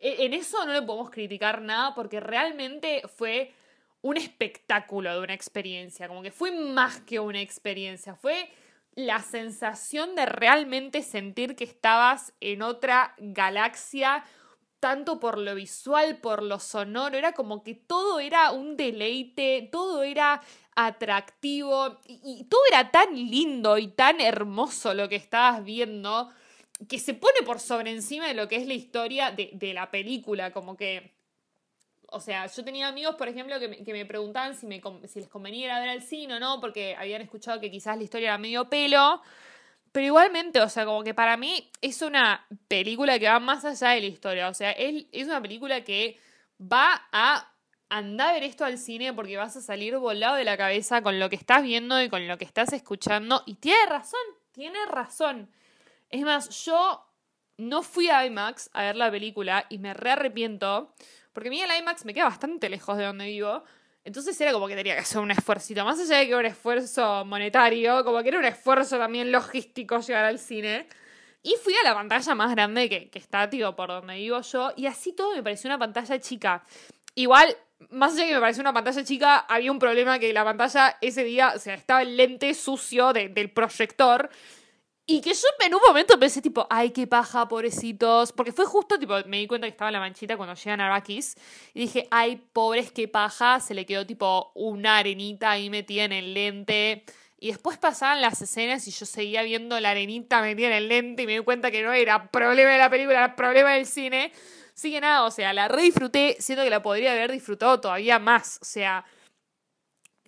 e-, 0.00 0.24
en 0.24 0.34
eso 0.34 0.64
no 0.66 0.72
le 0.72 0.82
podemos 0.82 1.10
criticar 1.10 1.62
nada 1.62 1.94
porque 1.94 2.18
realmente 2.18 3.02
fue 3.06 3.52
un 4.02 4.16
espectáculo 4.16 5.12
de 5.12 5.20
una 5.20 5.34
experiencia, 5.34 6.08
como 6.08 6.22
que 6.22 6.32
fue 6.32 6.50
más 6.50 7.00
que 7.02 7.20
una 7.20 7.40
experiencia, 7.40 8.16
fue 8.16 8.50
la 8.98 9.22
sensación 9.22 10.16
de 10.16 10.26
realmente 10.26 11.02
sentir 11.02 11.54
que 11.54 11.62
estabas 11.62 12.32
en 12.40 12.62
otra 12.62 13.14
galaxia, 13.18 14.24
tanto 14.80 15.20
por 15.20 15.38
lo 15.38 15.54
visual, 15.54 16.16
por 16.16 16.42
lo 16.42 16.58
sonoro, 16.58 17.16
era 17.16 17.30
como 17.30 17.62
que 17.62 17.76
todo 17.76 18.18
era 18.18 18.50
un 18.50 18.76
deleite, 18.76 19.68
todo 19.70 20.02
era 20.02 20.42
atractivo 20.74 22.00
y, 22.08 22.42
todo 22.50 22.60
era 22.72 22.90
tan 22.90 23.14
lindo 23.14 23.78
y 23.78 23.86
tan 23.86 24.20
hermoso 24.20 24.92
lo 24.94 25.08
que 25.08 25.14
estabas 25.14 25.62
viendo 25.62 26.30
que 26.88 26.98
se 26.98 27.14
pone 27.14 27.42
por 27.46 27.60
sobre 27.60 27.92
encima 27.92 28.26
de 28.26 28.34
lo 28.34 28.48
que 28.48 28.56
es 28.56 28.66
la 28.66 28.74
historia 28.74 29.30
de, 29.30 29.50
de 29.52 29.74
la 29.74 29.92
película, 29.92 30.52
como 30.52 30.76
que 30.76 31.17
o 32.10 32.20
sea, 32.20 32.46
yo 32.46 32.64
tenía 32.64 32.88
amigos, 32.88 33.16
por 33.16 33.28
ejemplo, 33.28 33.58
que 33.60 33.68
me, 33.68 33.84
que 33.84 33.92
me 33.92 34.06
preguntaban 34.06 34.54
si, 34.54 34.66
me, 34.66 34.80
si 35.06 35.20
les 35.20 35.28
convenía 35.28 35.66
ir 35.66 35.70
a 35.70 35.80
ver 35.80 35.90
al 35.90 36.02
cine 36.02 36.34
o 36.34 36.40
no, 36.40 36.60
porque 36.60 36.96
habían 36.96 37.22
escuchado 37.22 37.60
que 37.60 37.70
quizás 37.70 37.96
la 37.96 38.04
historia 38.04 38.28
era 38.28 38.38
medio 38.38 38.68
pelo. 38.68 39.20
Pero 39.92 40.06
igualmente, 40.06 40.60
o 40.60 40.68
sea, 40.68 40.84
como 40.84 41.02
que 41.02 41.14
para 41.14 41.36
mí 41.36 41.70
es 41.80 42.02
una 42.02 42.46
película 42.68 43.18
que 43.18 43.28
va 43.28 43.40
más 43.40 43.64
allá 43.64 43.90
de 43.90 44.00
la 44.00 44.06
historia. 44.06 44.48
O 44.48 44.54
sea, 44.54 44.70
es, 44.72 45.06
es 45.12 45.26
una 45.26 45.40
película 45.40 45.82
que 45.84 46.18
va 46.60 47.08
a 47.12 47.52
andar 47.88 48.30
a 48.30 48.32
ver 48.34 48.44
esto 48.44 48.64
al 48.64 48.78
cine 48.78 49.12
porque 49.12 49.36
vas 49.36 49.56
a 49.56 49.62
salir 49.62 49.96
volado 49.96 50.36
de 50.36 50.44
la 50.44 50.56
cabeza 50.56 51.02
con 51.02 51.18
lo 51.18 51.30
que 51.30 51.36
estás 51.36 51.62
viendo 51.62 52.00
y 52.02 52.08
con 52.08 52.26
lo 52.26 52.38
que 52.38 52.44
estás 52.44 52.72
escuchando. 52.72 53.42
Y 53.46 53.54
tiene 53.54 53.86
razón, 53.86 54.20
tiene 54.52 54.78
razón. 54.86 55.50
Es 56.10 56.22
más, 56.22 56.64
yo 56.64 57.04
no 57.56 57.82
fui 57.82 58.08
a 58.08 58.24
IMAX 58.24 58.70
a 58.72 58.82
ver 58.82 58.96
la 58.96 59.10
película 59.10 59.66
y 59.68 59.78
me 59.78 59.94
re 59.94 60.12
arrepiento 60.12 60.94
porque 61.38 61.50
a 61.50 61.52
mí 61.52 61.62
el 61.62 61.70
IMAX 61.70 62.04
me 62.04 62.12
queda 62.12 62.24
bastante 62.24 62.68
lejos 62.68 62.96
de 62.98 63.04
donde 63.04 63.26
vivo. 63.26 63.62
Entonces 64.02 64.40
era 64.40 64.52
como 64.52 64.66
que 64.66 64.74
tenía 64.74 64.94
que 64.94 65.02
hacer 65.02 65.20
un 65.20 65.30
esfuerzo. 65.30 65.72
Más 65.84 66.00
allá 66.00 66.16
de 66.16 66.26
que 66.26 66.34
un 66.34 66.46
esfuerzo 66.46 67.24
monetario, 67.24 68.04
como 68.04 68.20
que 68.24 68.30
era 68.30 68.40
un 68.40 68.44
esfuerzo 68.44 68.98
también 68.98 69.30
logístico 69.30 70.00
llegar 70.00 70.24
al 70.24 70.40
cine. 70.40 70.88
Y 71.44 71.54
fui 71.62 71.74
a 71.76 71.84
la 71.84 71.94
pantalla 71.94 72.34
más 72.34 72.50
grande 72.50 72.88
que, 72.88 73.08
que 73.08 73.20
está, 73.20 73.48
tío, 73.48 73.76
por 73.76 73.86
donde 73.86 74.16
vivo 74.16 74.40
yo. 74.40 74.72
Y 74.74 74.86
así 74.86 75.12
todo 75.12 75.36
me 75.36 75.44
pareció 75.44 75.68
una 75.68 75.78
pantalla 75.78 76.18
chica. 76.18 76.64
Igual, 77.14 77.56
más 77.90 78.14
allá 78.14 78.22
de 78.22 78.28
que 78.30 78.34
me 78.34 78.40
pareció 78.40 78.60
una 78.62 78.72
pantalla 78.72 79.04
chica, 79.04 79.36
había 79.38 79.70
un 79.70 79.78
problema 79.78 80.18
que 80.18 80.32
la 80.32 80.42
pantalla 80.42 80.98
ese 81.00 81.22
día, 81.22 81.52
o 81.54 81.58
sea, 81.60 81.74
estaba 81.74 82.02
el 82.02 82.16
lente 82.16 82.52
sucio 82.52 83.12
del 83.12 83.52
proyector. 83.52 84.28
Y 85.10 85.22
que 85.22 85.32
yo 85.32 85.48
en 85.64 85.74
un 85.74 85.80
momento 85.86 86.18
pensé, 86.18 86.42
tipo, 86.42 86.66
ay, 86.68 86.90
qué 86.90 87.06
paja, 87.06 87.48
pobrecitos. 87.48 88.30
Porque 88.30 88.52
fue 88.52 88.66
justo, 88.66 88.98
tipo, 88.98 89.14
me 89.24 89.38
di 89.38 89.46
cuenta 89.46 89.66
que 89.66 89.70
estaba 89.70 89.90
la 89.90 90.00
manchita 90.00 90.36
cuando 90.36 90.54
llegan 90.54 90.82
a 90.82 90.86
Arrakis. 90.88 91.34
Y 91.72 91.80
dije, 91.80 92.06
ay, 92.10 92.36
pobres, 92.52 92.92
qué 92.92 93.08
paja. 93.08 93.58
Se 93.58 93.72
le 93.72 93.86
quedó, 93.86 94.04
tipo, 94.04 94.52
una 94.54 94.98
arenita 94.98 95.52
ahí 95.52 95.70
metida 95.70 96.04
en 96.04 96.12
el 96.12 96.34
lente. 96.34 97.04
Y 97.38 97.48
después 97.48 97.78
pasaban 97.78 98.20
las 98.20 98.42
escenas 98.42 98.86
y 98.86 98.90
yo 98.90 99.06
seguía 99.06 99.42
viendo 99.44 99.80
la 99.80 99.92
arenita 99.92 100.42
metida 100.42 100.66
en 100.66 100.72
el 100.74 100.88
lente 100.88 101.22
y 101.22 101.26
me 101.26 101.38
di 101.38 101.40
cuenta 101.40 101.70
que 101.70 101.82
no 101.82 101.94
era 101.94 102.30
problema 102.30 102.72
de 102.72 102.78
la 102.78 102.90
película, 102.90 103.16
era 103.16 103.34
problema 103.34 103.72
del 103.72 103.86
cine. 103.86 104.30
Así 104.74 104.90
que 104.90 105.00
nada, 105.00 105.24
o 105.24 105.30
sea, 105.30 105.54
la 105.54 105.68
re 105.68 105.84
disfruté, 105.84 106.36
siento 106.38 106.64
que 106.64 106.70
la 106.70 106.82
podría 106.82 107.12
haber 107.12 107.32
disfrutado 107.32 107.80
todavía 107.80 108.18
más. 108.18 108.58
O 108.60 108.66
sea, 108.66 109.06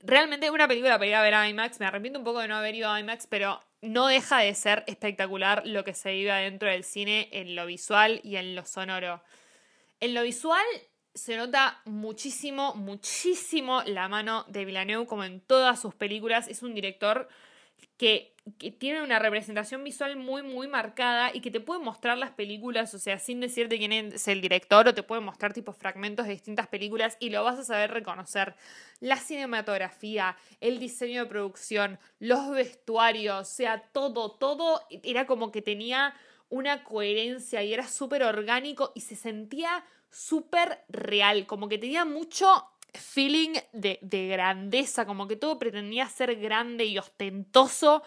realmente 0.02 0.50
una 0.50 0.66
película 0.66 0.94
para 0.94 1.06
ir 1.06 1.14
a 1.16 1.22
ver 1.22 1.34
a 1.34 1.48
IMAX. 1.50 1.80
Me 1.80 1.84
arrepiento 1.86 2.18
un 2.18 2.24
poco 2.24 2.38
de 2.38 2.48
no 2.48 2.56
haber 2.56 2.74
ido 2.74 2.90
a 2.90 2.98
IMAX, 2.98 3.26
pero 3.26 3.60
no 3.82 4.06
deja 4.06 4.40
de 4.40 4.54
ser 4.54 4.84
espectacular 4.86 5.66
lo 5.66 5.84
que 5.84 5.94
se 5.94 6.12
vive 6.12 6.30
adentro 6.30 6.68
del 6.68 6.84
cine 6.84 7.28
en 7.32 7.56
lo 7.56 7.66
visual 7.66 8.20
y 8.22 8.36
en 8.36 8.54
lo 8.54 8.64
sonoro. 8.64 9.22
En 10.00 10.14
lo 10.14 10.22
visual 10.22 10.64
se 11.14 11.36
nota 11.36 11.80
muchísimo, 11.84 12.74
muchísimo 12.74 13.82
la 13.84 14.08
mano 14.08 14.44
de 14.48 14.64
Villeneuve, 14.64 15.06
como 15.06 15.24
en 15.24 15.40
todas 15.40 15.80
sus 15.80 15.94
películas. 15.94 16.48
Es 16.48 16.62
un 16.62 16.74
director 16.74 17.28
que, 17.96 18.34
tiene 18.78 19.02
una 19.02 19.18
representación 19.18 19.84
visual 19.84 20.16
muy, 20.16 20.42
muy 20.42 20.68
marcada 20.68 21.30
y 21.32 21.40
que 21.40 21.50
te 21.50 21.60
puede 21.60 21.80
mostrar 21.80 22.18
las 22.18 22.30
películas, 22.30 22.94
o 22.94 22.98
sea, 22.98 23.18
sin 23.18 23.40
decirte 23.40 23.78
quién 23.78 23.92
es 23.92 24.28
el 24.28 24.40
director, 24.40 24.88
o 24.88 24.94
te 24.94 25.02
puede 25.02 25.20
mostrar 25.20 25.52
tipo 25.52 25.72
fragmentos 25.72 26.26
de 26.26 26.32
distintas 26.32 26.66
películas 26.66 27.16
y 27.20 27.30
lo 27.30 27.44
vas 27.44 27.58
a 27.58 27.64
saber 27.64 27.90
reconocer. 27.90 28.54
La 29.00 29.16
cinematografía, 29.16 30.36
el 30.60 30.78
diseño 30.78 31.24
de 31.24 31.30
producción, 31.30 31.98
los 32.18 32.50
vestuarios, 32.50 33.40
o 33.40 33.44
sea, 33.44 33.82
todo, 33.92 34.32
todo 34.32 34.82
era 35.02 35.26
como 35.26 35.50
que 35.50 35.62
tenía 35.62 36.14
una 36.48 36.84
coherencia 36.84 37.62
y 37.62 37.72
era 37.72 37.86
súper 37.86 38.22
orgánico 38.24 38.92
y 38.94 39.02
se 39.02 39.16
sentía 39.16 39.84
súper 40.10 40.84
real, 40.88 41.46
como 41.46 41.68
que 41.68 41.78
tenía 41.78 42.04
mucho 42.04 42.66
feeling 42.94 43.54
de, 43.72 43.98
de, 44.02 44.28
grandeza, 44.28 45.06
como 45.06 45.28
que 45.28 45.36
todo 45.36 45.58
pretendía 45.58 46.08
ser 46.08 46.36
grande 46.36 46.84
y 46.84 46.98
ostentoso. 46.98 48.02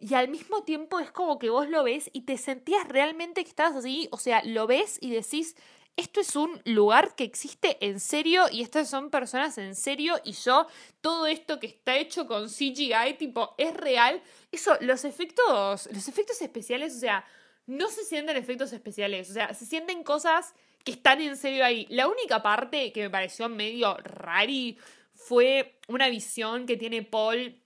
Y 0.00 0.14
al 0.14 0.28
mismo 0.28 0.62
tiempo 0.62 0.98
es 0.98 1.10
como 1.12 1.38
que 1.38 1.50
vos 1.50 1.68
lo 1.68 1.84
ves 1.84 2.08
y 2.14 2.22
te 2.22 2.38
sentías 2.38 2.88
realmente 2.88 3.44
que 3.44 3.50
estabas 3.50 3.76
así, 3.76 4.08
o 4.10 4.16
sea, 4.16 4.42
lo 4.44 4.66
ves 4.66 4.96
y 5.02 5.10
decís, 5.10 5.54
esto 5.96 6.20
es 6.20 6.34
un 6.36 6.62
lugar 6.64 7.14
que 7.14 7.24
existe 7.24 7.76
en 7.86 8.00
serio 8.00 8.46
y 8.50 8.62
estas 8.62 8.88
son 8.88 9.10
personas 9.10 9.58
en 9.58 9.74
serio 9.74 10.18
y 10.24 10.32
yo, 10.32 10.66
todo 11.02 11.26
esto 11.26 11.60
que 11.60 11.66
está 11.66 11.98
hecho 11.98 12.26
con 12.26 12.48
CGI, 12.48 13.14
tipo, 13.18 13.54
es 13.58 13.74
real. 13.74 14.22
Eso, 14.50 14.78
los 14.80 15.04
efectos, 15.04 15.90
los 15.92 16.08
efectos 16.08 16.40
especiales, 16.40 16.96
o 16.96 17.00
sea, 17.00 17.26
no 17.66 17.90
se 17.90 18.02
sienten 18.04 18.38
efectos 18.38 18.72
especiales, 18.72 19.28
o 19.28 19.34
sea, 19.34 19.52
se 19.52 19.66
sienten 19.66 20.02
cosas 20.02 20.54
que 20.82 20.92
están 20.92 21.20
en 21.20 21.36
serio 21.36 21.64
ahí. 21.64 21.86
La 21.90 22.08
única 22.08 22.42
parte 22.42 22.92
que 22.92 23.02
me 23.02 23.10
pareció 23.10 23.50
medio 23.50 23.98
rari 23.98 24.78
fue 25.12 25.78
una 25.88 26.08
visión 26.08 26.64
que 26.64 26.78
tiene 26.78 27.02
Paul 27.02 27.60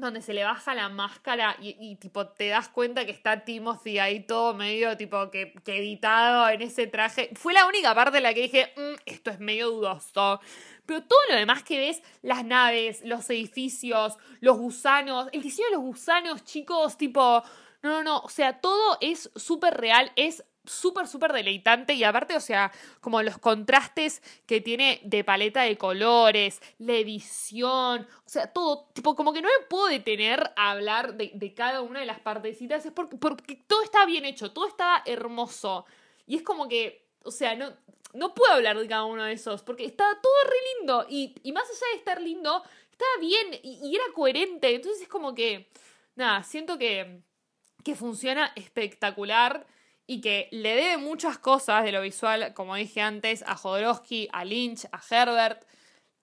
donde 0.00 0.22
se 0.22 0.34
le 0.34 0.44
baja 0.44 0.74
la 0.74 0.88
máscara 0.88 1.56
y, 1.60 1.96
tipo 1.96 2.26
te 2.28 2.48
das 2.48 2.68
cuenta 2.68 3.04
que 3.04 3.12
está 3.12 3.44
Timothy 3.44 3.98
ahí 3.98 4.20
todo 4.20 4.54
medio 4.54 4.96
tipo 4.96 5.30
que, 5.30 5.54
editado 5.66 6.48
en 6.48 6.62
ese 6.62 6.86
traje. 6.86 7.30
Fue 7.34 7.52
la 7.52 7.66
única 7.66 7.94
parte 7.94 8.18
en 8.18 8.22
la 8.24 8.34
que 8.34 8.42
dije, 8.42 8.72
mm, 8.76 8.94
esto 9.06 9.30
es 9.30 9.38
medio 9.40 9.70
dudoso. 9.70 10.40
Pero 10.86 11.02
todo 11.04 11.20
lo 11.28 11.36
demás 11.36 11.62
que 11.62 11.78
ves, 11.78 12.02
las 12.22 12.44
naves, 12.44 13.02
los 13.04 13.28
edificios, 13.30 14.16
los 14.40 14.58
gusanos, 14.58 15.28
el 15.32 15.42
diseño 15.42 15.68
de 15.68 15.74
los 15.74 15.82
gusanos, 15.82 16.44
chicos, 16.44 16.96
tipo... 16.96 17.42
No, 17.82 17.88
no, 17.90 18.02
no, 18.02 18.18
o 18.18 18.28
sea, 18.28 18.60
todo 18.60 18.98
es 19.00 19.30
súper 19.36 19.80
real, 19.80 20.12
es 20.14 20.44
súper, 20.64 21.06
súper 21.06 21.32
deleitante 21.32 21.94
y 21.94 22.04
aparte, 22.04 22.36
o 22.36 22.40
sea, 22.40 22.72
como 23.00 23.22
los 23.22 23.38
contrastes 23.38 24.22
que 24.46 24.60
tiene 24.60 25.00
de 25.04 25.24
paleta 25.24 25.62
de 25.62 25.78
colores, 25.78 26.60
la 26.78 26.94
edición, 26.94 28.06
o 28.24 28.28
sea, 28.28 28.52
todo, 28.52 28.88
tipo, 28.92 29.16
como 29.16 29.32
que 29.32 29.42
no 29.42 29.48
me 29.48 29.66
puedo 29.66 29.86
detener 29.86 30.52
a 30.56 30.72
hablar 30.72 31.14
de, 31.14 31.54
cada 31.54 31.80
una 31.80 32.00
de 32.00 32.06
las 32.06 32.20
partecitas, 32.20 32.84
es 32.84 32.92
porque, 32.92 33.16
porque 33.16 33.56
todo 33.66 33.82
está 33.82 34.06
bien 34.06 34.24
hecho, 34.24 34.52
todo 34.52 34.66
está 34.66 35.02
hermoso. 35.06 35.86
Y 36.26 36.36
es 36.36 36.42
como 36.42 36.68
que, 36.68 37.08
o 37.24 37.30
sea, 37.30 37.54
no, 37.54 37.72
no 38.14 38.34
puedo 38.34 38.52
hablar 38.52 38.78
de 38.78 38.86
cada 38.86 39.04
uno 39.04 39.24
de 39.24 39.32
esos, 39.32 39.62
porque 39.62 39.84
estaba 39.84 40.20
todo 40.20 40.32
re 40.44 40.56
lindo 40.78 41.06
y, 41.08 41.34
y 41.42 41.52
más 41.52 41.64
allá 41.64 41.86
de 41.92 41.98
estar 41.98 42.20
lindo, 42.20 42.62
estaba 42.90 43.10
bien 43.20 43.60
y, 43.62 43.80
y 43.82 43.94
era 43.94 44.04
coherente, 44.14 44.74
entonces 44.74 45.02
es 45.02 45.08
como 45.08 45.34
que, 45.34 45.70
nada, 46.16 46.42
siento 46.42 46.78
que, 46.78 47.22
que 47.82 47.94
funciona 47.94 48.52
espectacular 48.56 49.66
y 50.10 50.20
que 50.20 50.48
le 50.50 50.74
debe 50.74 50.98
muchas 50.98 51.38
cosas 51.38 51.84
de 51.84 51.92
lo 51.92 52.02
visual, 52.02 52.52
como 52.52 52.74
dije 52.74 53.00
antes, 53.00 53.44
a 53.46 53.54
Jodorowsky, 53.54 54.28
a 54.32 54.44
Lynch, 54.44 54.86
a 54.90 55.00
Herbert, 55.08 55.62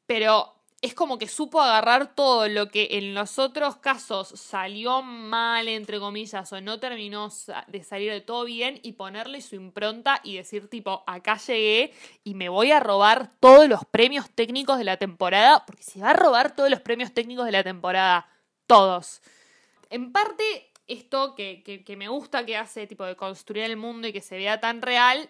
pero 0.05 0.55
es 0.81 0.93
como 0.93 1.17
que 1.17 1.29
supo 1.29 1.61
agarrar 1.61 2.13
todo 2.13 2.49
lo 2.49 2.67
que 2.67 2.89
en 2.97 3.13
los 3.13 3.39
otros 3.39 3.77
casos 3.77 4.27
salió 4.27 5.03
mal, 5.03 5.69
entre 5.69 6.01
comillas, 6.01 6.51
o 6.51 6.59
no 6.59 6.81
terminó 6.81 7.29
de 7.67 7.83
salir 7.85 8.11
de 8.11 8.19
todo 8.19 8.43
bien 8.43 8.77
y 8.83 8.91
ponerle 8.91 9.39
su 9.39 9.55
impronta 9.55 10.19
y 10.21 10.35
decir 10.35 10.69
tipo, 10.69 11.05
acá 11.07 11.37
llegué 11.37 11.93
y 12.25 12.33
me 12.33 12.49
voy 12.49 12.71
a 12.71 12.81
robar 12.81 13.39
todos 13.39 13.69
los 13.69 13.85
premios 13.85 14.29
técnicos 14.29 14.79
de 14.79 14.83
la 14.83 14.97
temporada, 14.97 15.65
porque 15.65 15.83
se 15.83 16.01
va 16.01 16.09
a 16.09 16.13
robar 16.13 16.53
todos 16.53 16.69
los 16.69 16.81
premios 16.81 17.13
técnicos 17.13 17.45
de 17.45 17.53
la 17.53 17.63
temporada, 17.63 18.27
todos. 18.67 19.21
En 19.89 20.11
parte 20.11 20.73
esto 20.87 21.35
que, 21.35 21.83
me 21.97 22.07
gusta 22.07 22.45
que 22.45 22.57
hace, 22.57 22.87
tipo 22.87 23.05
de 23.05 23.15
construir 23.15 23.65
el 23.65 23.77
mundo 23.77 24.07
y 24.07 24.13
que 24.13 24.21
se 24.21 24.37
vea 24.37 24.59
tan 24.59 24.81
real, 24.81 25.29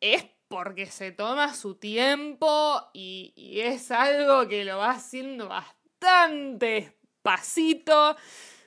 es 0.00 0.24
porque 0.48 0.86
se 0.86 1.12
toma 1.12 1.54
su 1.54 1.74
tiempo 1.76 2.82
y, 2.92 3.32
es 3.60 3.90
algo 3.90 4.48
que 4.48 4.64
lo 4.64 4.78
va 4.78 4.90
haciendo 4.90 5.48
bastante 5.48 7.00
despacito. 7.20 8.16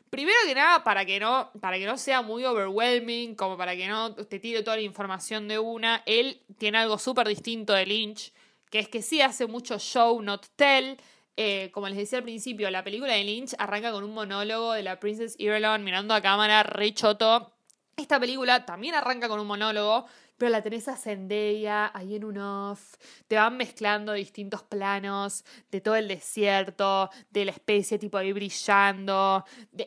Primero 0.10 0.38
que 0.46 0.54
nada, 0.54 0.84
para 0.84 1.06
que, 1.06 1.20
no, 1.20 1.52
para 1.60 1.78
que 1.80 1.86
no 1.86 1.98
sea 1.98 2.22
muy 2.22 2.46
overwhelming, 2.46 3.36
como 3.36 3.58
para 3.58 3.76
que 3.76 3.88
no 3.88 4.14
te 4.14 4.40
tire 4.40 4.62
toda 4.62 4.76
la 4.76 4.84
información 4.84 5.48
de 5.48 5.58
una, 5.58 6.04
él 6.06 6.40
tiene 6.60 6.78
algo 6.78 7.00
súper 7.00 7.28
distinto 7.28 7.74
de 7.74 7.88
Lynch, 7.88 8.32
que 8.70 8.80
es 8.80 8.88
que 8.88 9.02
sí 9.02 9.22
hace 9.22 9.48
mucho 9.48 9.80
show, 9.80 10.22
not 10.22 10.46
tell. 10.56 10.98
Eh, 11.36 11.72
como 11.74 11.88
les 11.88 11.98
decía 11.98 12.20
al 12.20 12.24
principio, 12.24 12.70
la 12.70 12.84
película 12.84 13.14
de 13.14 13.24
Lynch 13.24 13.56
arranca 13.58 13.92
con 13.92 14.04
un 14.04 14.14
monólogo 14.14 14.74
de 14.74 14.84
la 14.84 15.00
Princess 15.00 15.36
Irulan 15.40 15.84
mirando 15.84 16.14
a 16.14 16.22
cámara, 16.22 16.62
re 16.62 16.94
choto. 16.94 17.54
Esta 17.98 18.20
película 18.20 18.66
también 18.66 18.96
arranca 18.96 19.28
con 19.28 19.40
un 19.40 19.48
monólogo, 19.48 20.06
pero 20.38 20.52
la 20.52 20.62
tenés 20.62 20.88
a 20.88 20.96
Zendaya 20.96 21.92
ahí 21.94 22.16
en 22.16 22.24
un 22.26 22.38
off. 22.38 22.96
Te 23.28 23.36
van 23.36 23.58
mezclando 23.58 24.14
distintos 24.14 24.62
planos 24.64 25.44
de 25.72 25.82
todo 25.82 25.96
el 25.96 26.08
desierto, 26.08 27.10
de 27.32 27.46
la 27.46 27.52
especie 27.52 27.98
tipo 27.98 28.18
ahí 28.18 28.32
brillando. 28.32 29.44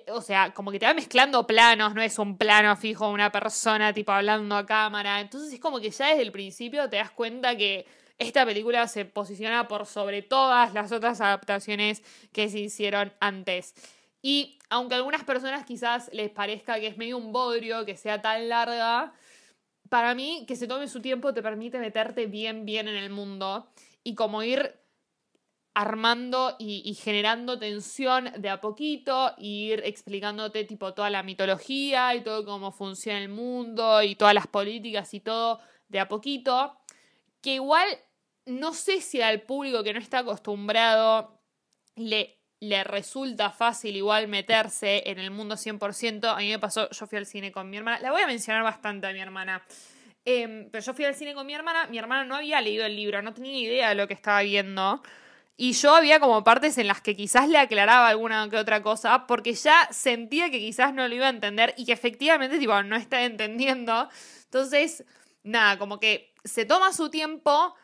o 0.09 0.21
sea, 0.23 0.53
como 0.53 0.71
que 0.73 0.81
te 0.81 0.87
va 0.87 0.95
mezclando 0.95 1.47
planos, 1.47 1.95
no 1.95 2.03
es 2.03 2.19
un 2.19 2.37
plano 2.39 2.77
fijo, 2.77 3.09
una 3.09 3.31
persona 3.31 3.93
tipo 3.93 4.13
hablando 4.13 4.57
a 4.57 4.67
cámara. 4.67 5.21
Entonces 5.21 5.53
es 5.53 5.61
como 5.61 5.79
que 5.81 5.91
ya 5.91 6.09
desde 6.09 6.23
el 6.23 6.33
principio 6.33 6.89
te 6.89 6.97
das 6.97 7.11
cuenta 7.11 7.57
que 7.57 7.87
esta 8.19 8.47
película 8.47 8.89
se 8.89 9.05
posiciona 9.05 9.69
por 9.69 9.87
sobre 9.87 10.23
todas 10.23 10.73
las 10.75 10.93
otras 10.93 11.21
adaptaciones 11.21 12.03
que 12.33 12.49
se 12.49 12.61
hicieron 12.61 13.13
antes. 13.21 13.75
Y 14.23 14.59
aunque 14.71 14.95
a 14.95 14.99
algunas 14.99 15.25
personas 15.25 15.65
quizás 15.65 16.11
les 16.13 16.31
parezca 16.31 16.81
que 16.81 16.89
es 16.89 16.97
medio 16.97 17.19
un 17.19 17.33
bodrio 17.33 17.85
que 17.85 17.97
sea 17.97 18.23
tan 18.23 18.49
larga, 18.49 19.13
para 19.89 20.15
mí 20.15 20.45
que 20.49 20.57
se 20.57 20.67
tome 20.67 20.89
su 20.89 21.01
tiempo 21.01 21.33
te 21.35 21.43
permite 21.43 21.79
meterte 21.79 22.27
bien, 22.27 22.65
bien 22.65 22.89
en 22.89 22.97
el 22.97 23.11
mundo. 23.11 23.69
y 24.03 24.15
como 24.15 24.43
ir 24.45 24.73
armando 25.77 26.57
y, 26.59 26.95
generando 26.95 27.59
tensión 27.59 28.31
de 28.39 28.49
a 28.49 28.63
poquito, 28.63 29.35
ir 29.37 29.83
explicándote 29.85 30.65
tipo 30.65 30.95
toda 30.95 31.11
la 31.11 31.23
mitología 31.23 32.15
y 32.15 32.23
todo 32.23 32.47
cómo 32.47 32.73
funciona 32.73 33.19
el 33.19 33.29
mundo 33.29 34.03
y 34.03 34.15
todas 34.15 34.33
las 34.33 34.47
políticas 34.47 35.13
y 35.13 35.21
todo 35.21 35.61
de 35.89 36.01
a 36.01 36.09
poquito, 36.09 36.79
que 37.43 37.57
igual 37.57 37.87
no 38.47 38.73
sé 38.73 39.01
si 39.01 39.21
al 39.21 39.43
público 39.43 39.83
que 39.83 39.93
no 39.93 39.99
está 39.99 40.21
acostumbrado 40.21 41.41
le, 41.97 42.39
le 42.61 42.85
resulta 42.85 43.51
fácil 43.51 43.97
igual 43.97 44.29
meterse 44.29 45.03
en 45.07 45.19
el 45.19 45.31
mundo 45.31 45.57
100%. 45.57 46.33
A 46.33 46.39
mí 46.39 46.49
me 46.49 46.59
pasó, 46.59 46.89
yo 46.91 47.07
fui 47.07 47.19
al 47.19 47.27
cine 47.27 47.53
con 47.53 47.69
mi 47.69 47.77
hermana, 47.77 48.01
la 48.01 48.13
voy 48.13 48.23
a 48.23 48.27
mencionar 48.27 48.63
bastante 48.63 49.07
a 49.07 49.13
mi 49.13 49.21
hermana. 49.21 49.63
Em, 50.25 50.69
pero 50.71 50.85
yo 50.85 50.95
fui 50.95 51.05
al 51.05 51.15
cine 51.15 51.35
con 51.35 51.47
mi 51.47 51.55
hermana, 51.55 51.87
mi 51.87 51.99
hermana 51.99 52.25
no 52.25 52.37
había 52.37 52.61
leído 52.61 52.85
el 52.85 52.97
libro, 52.97 53.23
no 53.23 53.33
tenía 53.33 53.59
idea 53.59 53.89
de 53.91 53.95
lo 53.95 54.09
que 54.09 54.15
estaba 54.15 54.43
viendo. 54.43 55.03
Y 55.57 55.73
yo 55.73 55.95
había 55.95 56.21
como 56.21 56.45
partes 56.45 56.77
en 56.79 56.87
las 56.87 57.01
que 57.01 57.17
quizás 57.17 57.49
le 57.49 57.59
aclaraba 57.59 58.09
alguna 58.09 58.49
que 58.51 58.57
otra 58.57 58.83
cosa, 58.83 59.27
porque 59.27 59.55
ya 59.55 59.89
sentía 59.91 60.51
que 60.51 60.59
quizás 60.59 60.93
no 60.93 61.09
lo 61.09 61.15
iba 61.15 61.27
a 61.27 61.31
entender 61.31 61.75
y 61.79 61.87
que 61.87 61.93
efectivamente, 61.93 62.59
tipo, 62.59 62.83
no 62.83 62.97
está 62.97 63.23
entendiendo. 63.23 64.09
Entonces, 64.45 65.05
nada, 65.45 65.79
como 65.79 65.99
que 65.99 66.35
se 66.45 66.67
toma 66.67 66.93
su 66.93 67.09
tiempo, 67.09 67.75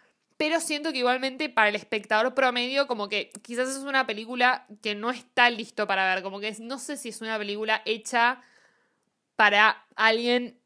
pero 0.42 0.58
siento 0.58 0.90
que 0.90 0.98
igualmente 0.98 1.48
para 1.48 1.68
el 1.68 1.76
espectador 1.76 2.34
promedio, 2.34 2.88
como 2.88 3.08
que 3.08 3.30
quizás 3.42 3.68
es 3.68 3.76
una 3.76 4.08
película 4.08 4.66
que 4.82 4.96
no 4.96 5.12
está 5.12 5.48
listo 5.48 5.86
para 5.86 6.12
ver, 6.12 6.24
como 6.24 6.40
que 6.40 6.52
no 6.58 6.80
sé 6.80 6.96
si 6.96 7.10
es 7.10 7.20
una 7.20 7.38
película 7.38 7.80
hecha 7.84 8.42
para 9.36 9.86
alguien 9.94 10.58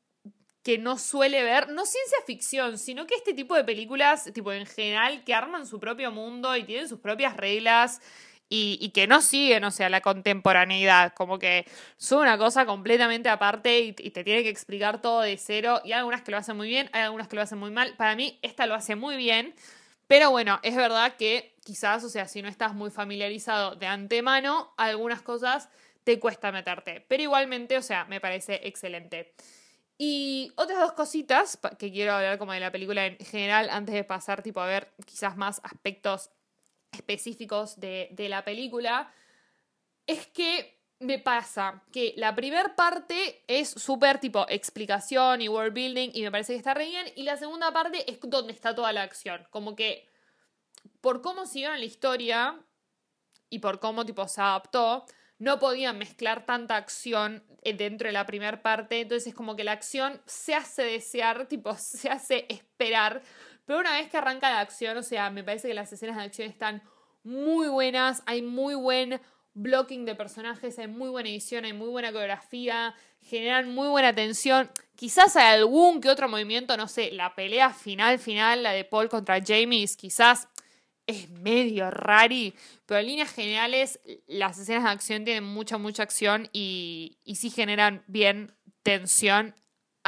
que 0.63 0.79
no 0.79 0.97
suele 0.97 1.43
ver, 1.43 1.69
no 1.69 1.85
ciencia 1.85 2.17
ficción, 2.27 2.79
sino 2.79 3.07
que 3.07 3.17
este 3.17 3.35
tipo 3.35 3.55
de 3.55 3.65
películas, 3.65 4.33
tipo 4.33 4.51
en 4.51 4.65
general, 4.65 5.23
que 5.25 5.35
arman 5.35 5.67
su 5.67 5.79
propio 5.79 6.11
mundo 6.11 6.57
y 6.57 6.65
tienen 6.65 6.89
sus 6.89 7.01
propias 7.01 7.37
reglas 7.37 8.01
y, 8.49 8.91
que 8.91 9.07
no 9.07 9.23
siguen, 9.23 9.65
o 9.65 9.71
sea, 9.71 9.89
la 9.89 10.01
contemporaneidad, 10.01 11.13
como 11.15 11.39
que 11.39 11.67
son 11.97 12.21
una 12.21 12.39
cosa 12.39 12.65
completamente 12.65 13.29
aparte 13.29 13.81
y, 13.81 13.89
y, 13.99 14.11
te 14.11 14.23
tiene 14.25 14.43
que 14.43 14.49
explicar 14.49 15.01
todo 15.01 15.23
de 15.23 15.37
cero. 15.37 15.81
Y 15.85 15.93
hay 15.93 15.99
algunas 15.99 16.23
que 16.23 16.31
lo 16.31 16.37
hacen 16.37 16.57
muy 16.57 16.69
bien, 16.69 16.89
hay 16.93 17.03
algunas 17.03 17.29
que 17.29 17.37
lo 17.37 17.43
hacen 17.43 17.59
muy 17.59 17.71
mal. 17.71 17.95
Para 17.97 18.15
mí, 18.15 18.39
esta 18.43 18.67
lo 18.67 18.75
hace 18.75 18.95
muy 18.95 19.17
bien, 19.17 19.55
pero 20.07 20.31
bueno, 20.31 20.61
es 20.63 20.77
verdad 20.77 21.17
que 21.17 21.57
quizás, 21.65 22.05
o 22.05 22.09
sea, 22.09 22.29
si 22.29 22.43
no 22.43 22.49
estás 22.49 22.75
muy 22.75 22.91
familiarizado 22.91 23.75
de 23.75 23.87
antemano, 23.87 24.73
algunas 24.77 25.23
cosas 25.23 25.69
te 26.05 26.21
cuesta 26.21 26.53
meterte. 26.53 27.05
Pero 27.09 27.25
igualmente, 27.25 27.77
o 27.77 27.83
sea, 27.83 28.05
me 28.05 28.21
parece 28.21 28.61
excelente. 28.63 29.35
Y 29.99 30.53
otras 30.57 30.79
dos 30.79 30.93
cositas 30.93 31.59
que 31.79 31.91
quiero 31.91 32.13
hablar 32.13 32.39
como 32.39 32.53
de 32.53 32.61
la 32.61 32.71
película 32.71 33.07
en 33.07 33.19
general 33.19 33.71
antes 33.71 33.95
de 33.95 34.05
pasar 34.05 34.43
tipo 34.43 34.61
a 34.61 34.67
ver 34.67 34.93
quizás 35.07 35.37
más 35.37 35.61
aspectos 35.65 36.31
específicos 36.97 37.79
de, 37.79 38.15
la 38.29 38.45
película, 38.45 39.13
es 40.07 40.27
que 40.27 40.81
me 40.99 41.19
pasa 41.19 41.83
que 41.93 42.15
la 42.17 42.35
primera 42.35 42.75
parte 42.75 43.45
es 43.47 43.69
súper 43.69 44.19
tipo 44.19 44.47
explicación 44.49 45.43
y 45.43 45.49
world 45.49 45.75
building 45.75 46.11
y 46.15 46.23
me 46.23 46.31
parece 46.31 46.55
que 46.55 46.59
está 46.59 46.75
re 46.75 46.87
bien 46.87 47.07
y 47.17 47.25
la 47.25 47.37
segunda 47.37 47.71
parte 47.73 48.11
es 48.11 48.19
donde 48.23 48.53
está 48.53 48.75
toda 48.75 48.93
la 48.93 49.03
acción, 49.03 49.47
como 49.51 49.77
que 49.77 50.09
por 51.01 51.21
cómo 51.21 51.47
siguieron 51.47 51.79
la 51.79 51.85
historia 51.85 52.59
y 53.51 53.59
por 53.59 53.79
cómo 53.79 54.07
tipo 54.07 54.27
se 54.27 54.41
adaptó, 54.41 55.05
no 55.39 55.59
podían 55.59 55.99
mezclar 55.99 56.47
tanta 56.47 56.77
acción 56.77 57.45
eh, 57.63 57.75
dentro 57.75 58.09
de 58.09 58.13
la 58.13 58.27
primera 58.27 58.63
parte, 58.63 59.01
entonces 59.01 59.29
es 59.29 59.35
como 59.35 59.55
que 59.57 59.65
la 59.65 59.73
acción 59.73 60.21
se 60.27 60.55
hace 60.55 60.83
desear, 60.83 61.47
tipo, 61.47 61.75
se 61.77 62.09
hace 62.09 62.47
esperar, 62.49 63.23
pero 63.67 63.81
una 63.81 63.93
vez 63.93 64.09
que 64.09 64.17
arranca 64.17 64.51
la 64.51 64.61
acción, 64.61 64.97
o 64.97 65.03
sea, 65.03 65.31
me 65.31 65.45
parece 65.45 65.69
que 65.69 65.75
las 65.75 65.93
escenas 65.93 66.17
de 66.17 66.23
acción 66.23 66.49
están 66.49 66.83
muy 67.25 67.69
buenas, 67.69 68.23
hay 68.25 68.41
muy 68.41 68.75
buen 68.77 69.21
blocking 69.55 70.05
de 70.05 70.15
personajes, 70.15 70.79
hay 70.79 70.87
muy 70.87 71.09
buena 71.09 71.29
edición, 71.29 71.65
hay 71.65 71.73
muy 71.73 71.89
buena 71.89 72.13
coreografía, 72.13 72.95
generan 73.21 73.75
muy 73.75 73.89
buena 73.89 74.15
tensión. 74.15 74.71
Quizás 74.95 75.35
hay 75.37 75.59
algún 75.59 76.01
que 76.01 76.09
otro 76.09 76.29
movimiento, 76.29 76.77
no 76.77 76.87
sé, 76.87 77.11
la 77.11 77.35
pelea 77.35 77.71
final, 77.71 78.19
final, 78.19 78.63
la 78.63 78.73
de 78.73 78.85
Paul 78.85 79.09
contra 79.09 79.41
James, 79.45 79.97
quizás 79.97 80.49
es 81.07 81.31
medio 81.31 81.91
rari, 81.91 82.55
pero 82.85 83.01
en 83.01 83.07
líneas 83.07 83.33
generales 83.33 84.01
las 84.27 84.59
escenas 84.59 84.85
de 84.85 84.91
acción 84.91 85.25
tienen 85.25 85.45
mucha, 85.45 85.79
mucha 85.79 86.03
acción 86.03 86.49
y, 86.53 87.19
y 87.25 87.37
sí 87.37 87.51
generan 87.51 88.05
bien 88.07 88.55
tensión 88.83 89.55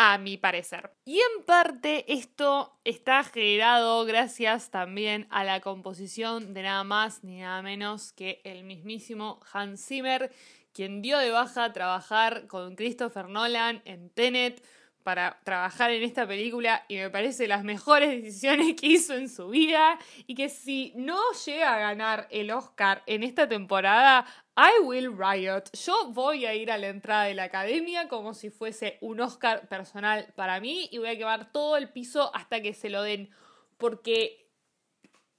a 0.00 0.16
mi 0.16 0.36
parecer. 0.36 0.92
Y 1.04 1.18
en 1.18 1.44
parte 1.44 2.04
esto 2.12 2.78
está 2.84 3.24
generado 3.24 4.04
gracias 4.04 4.70
también 4.70 5.26
a 5.28 5.42
la 5.42 5.60
composición 5.60 6.54
de 6.54 6.62
nada 6.62 6.84
más 6.84 7.24
ni 7.24 7.40
nada 7.40 7.60
menos 7.62 8.12
que 8.12 8.40
el 8.44 8.62
mismísimo 8.62 9.40
Hans 9.52 9.84
Zimmer, 9.84 10.30
quien 10.72 11.02
dio 11.02 11.18
de 11.18 11.32
baja 11.32 11.64
a 11.64 11.72
trabajar 11.72 12.46
con 12.46 12.76
Christopher 12.76 13.28
Nolan 13.28 13.82
en 13.86 14.08
Tenet 14.10 14.64
para 15.08 15.40
trabajar 15.42 15.90
en 15.90 16.02
esta 16.02 16.28
película 16.28 16.84
y 16.86 16.96
me 16.96 17.08
parece 17.08 17.48
las 17.48 17.64
mejores 17.64 18.10
decisiones 18.10 18.78
que 18.78 18.88
hizo 18.88 19.14
en 19.14 19.30
su 19.30 19.48
vida 19.48 19.98
y 20.26 20.34
que 20.34 20.50
si 20.50 20.92
no 20.96 21.18
llega 21.46 21.74
a 21.74 21.78
ganar 21.78 22.28
el 22.30 22.50
Oscar 22.50 23.02
en 23.06 23.22
esta 23.22 23.48
temporada, 23.48 24.26
I 24.54 24.84
will 24.84 25.16
riot. 25.16 25.70
Yo 25.72 26.10
voy 26.12 26.44
a 26.44 26.54
ir 26.54 26.70
a 26.70 26.76
la 26.76 26.88
entrada 26.88 27.24
de 27.24 27.32
la 27.32 27.44
academia 27.44 28.06
como 28.06 28.34
si 28.34 28.50
fuese 28.50 28.98
un 29.00 29.18
Oscar 29.22 29.66
personal 29.66 30.30
para 30.36 30.60
mí 30.60 30.90
y 30.92 30.98
voy 30.98 31.08
a 31.08 31.16
quemar 31.16 31.52
todo 31.52 31.78
el 31.78 31.88
piso 31.88 32.30
hasta 32.34 32.60
que 32.60 32.74
se 32.74 32.90
lo 32.90 33.00
den 33.00 33.30
porque 33.78 34.46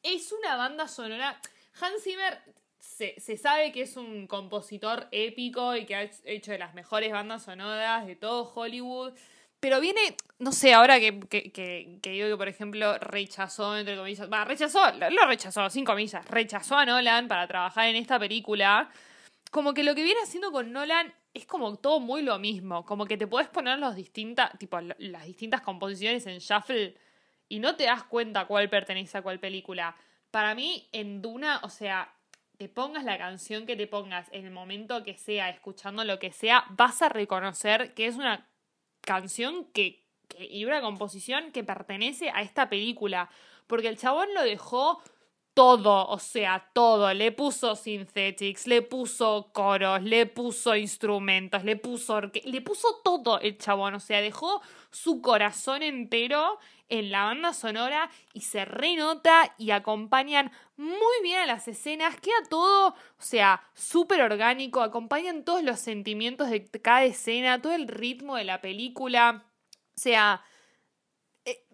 es 0.01 0.31
una 0.31 0.55
banda 0.55 0.87
sonora. 0.87 1.39
Hans 1.79 2.03
Zimmer 2.03 2.41
se, 2.79 3.19
se, 3.19 3.37
sabe 3.37 3.71
que 3.71 3.83
es 3.83 3.97
un 3.97 4.25
compositor 4.25 5.07
épico 5.11 5.75
y 5.75 5.85
que 5.85 5.95
ha 5.95 6.09
hecho 6.25 6.53
de 6.53 6.57
las 6.57 6.73
mejores 6.73 7.11
bandas 7.11 7.43
sonoras 7.43 8.07
de 8.07 8.15
todo 8.15 8.51
Hollywood. 8.55 9.13
Pero 9.59 9.81
viene, 9.81 10.15
no 10.39 10.51
sé, 10.51 10.73
ahora 10.73 10.99
que, 10.99 11.19
que, 11.19 11.51
que, 11.51 12.09
digo 12.09 12.29
que, 12.29 12.37
por 12.37 12.47
ejemplo, 12.47 12.97
rechazó, 12.99 13.77
entre 13.77 13.97
comillas, 13.97 14.31
va, 14.31 14.45
rechazó, 14.45 14.79
lo 14.91 15.25
rechazó, 15.25 15.69
sin 15.69 15.83
comillas, 15.83 16.25
rechazó 16.27 16.77
a 16.77 16.85
Nolan 16.85 17.27
para 17.27 17.47
trabajar 17.47 17.87
en 17.87 17.97
esta 17.97 18.17
película. 18.17 18.89
Como 19.51 19.73
que 19.73 19.83
lo 19.83 19.95
que 19.95 20.03
viene 20.03 20.21
haciendo 20.21 20.51
con 20.51 20.71
Nolan 20.71 21.13
es 21.33 21.45
como 21.45 21.75
todo 21.77 21.99
muy 21.99 22.21
lo 22.21 22.39
mismo. 22.39 22.85
Como 22.85 23.05
que 23.05 23.17
te 23.17 23.27
puedes 23.27 23.49
poner 23.49 23.79
tipo, 24.57 24.79
las 24.97 25.25
distintas 25.25 25.61
composiciones 25.61 26.25
en 26.27 26.39
shuffle 26.39 26.95
y 27.49 27.59
no 27.59 27.75
te 27.75 27.85
das 27.85 28.03
cuenta 28.03 28.45
cuál 28.45 28.69
pertenece 28.69 29.17
a 29.17 29.21
cuál 29.21 29.39
película. 29.39 29.95
Para 30.31 30.55
mí, 30.55 30.87
en 30.91 31.21
Duna, 31.21 31.59
o 31.63 31.69
sea, 31.69 32.13
te 32.57 32.69
pongas 32.69 33.03
la 33.03 33.17
canción 33.17 33.65
que 33.65 33.75
te 33.75 33.87
pongas 33.87 34.27
en 34.31 34.45
el 34.45 34.51
momento 34.51 35.03
que 35.03 35.15
sea, 35.17 35.49
escuchando 35.49 36.03
lo 36.03 36.19
que 36.19 36.31
sea, 36.31 36.65
vas 36.69 37.01
a 37.01 37.09
reconocer 37.09 37.93
que 37.93 38.05
es 38.05 38.15
una 38.15 38.47
canción 39.01 39.65
que, 39.73 40.05
y 40.37 40.65
una 40.65 40.81
composición 40.81 41.51
que 41.51 41.63
pertenece 41.63 42.29
a 42.29 42.41
esta 42.41 42.69
película. 42.69 43.29
Porque 43.67 43.87
el 43.87 43.97
chabón 43.97 44.33
lo 44.33 44.43
dejó 44.43 45.01
todo, 45.53 46.07
o 46.07 46.19
sea, 46.19 46.69
todo. 46.73 47.13
Le 47.13 47.31
puso 47.31 47.75
synthetics, 47.75 48.65
le 48.65 48.81
puso 48.81 49.49
coros, 49.53 50.01
le 50.03 50.25
puso 50.25 50.75
instrumentos, 50.75 51.63
le 51.63 51.75
puso, 51.75 52.21
le 52.21 52.61
puso 52.61 53.01
todo 53.03 53.39
el 53.41 53.57
chabón. 53.57 53.93
O 53.95 53.99
sea, 53.99 54.21
dejó 54.21 54.61
su 54.89 55.21
corazón 55.21 55.83
entero 55.83 56.59
en 56.89 57.11
la 57.11 57.25
banda 57.25 57.53
sonora 57.53 58.09
y 58.33 58.41
se 58.41 58.65
renota 58.65 59.53
y 59.57 59.71
acompañan 59.71 60.51
muy 60.77 61.21
bien 61.23 61.39
a 61.39 61.45
las 61.45 61.67
escenas. 61.67 62.19
Queda 62.19 62.43
todo, 62.49 62.89
o 62.89 63.21
sea, 63.21 63.61
súper 63.73 64.21
orgánico. 64.21 64.81
Acompañan 64.81 65.43
todos 65.43 65.63
los 65.63 65.79
sentimientos 65.79 66.49
de 66.49 66.65
cada 66.81 67.03
escena, 67.03 67.61
todo 67.61 67.73
el 67.73 67.87
ritmo 67.87 68.35
de 68.35 68.43
la 68.43 68.61
película. 68.61 69.45
O 69.95 69.99
sea, 69.99 70.43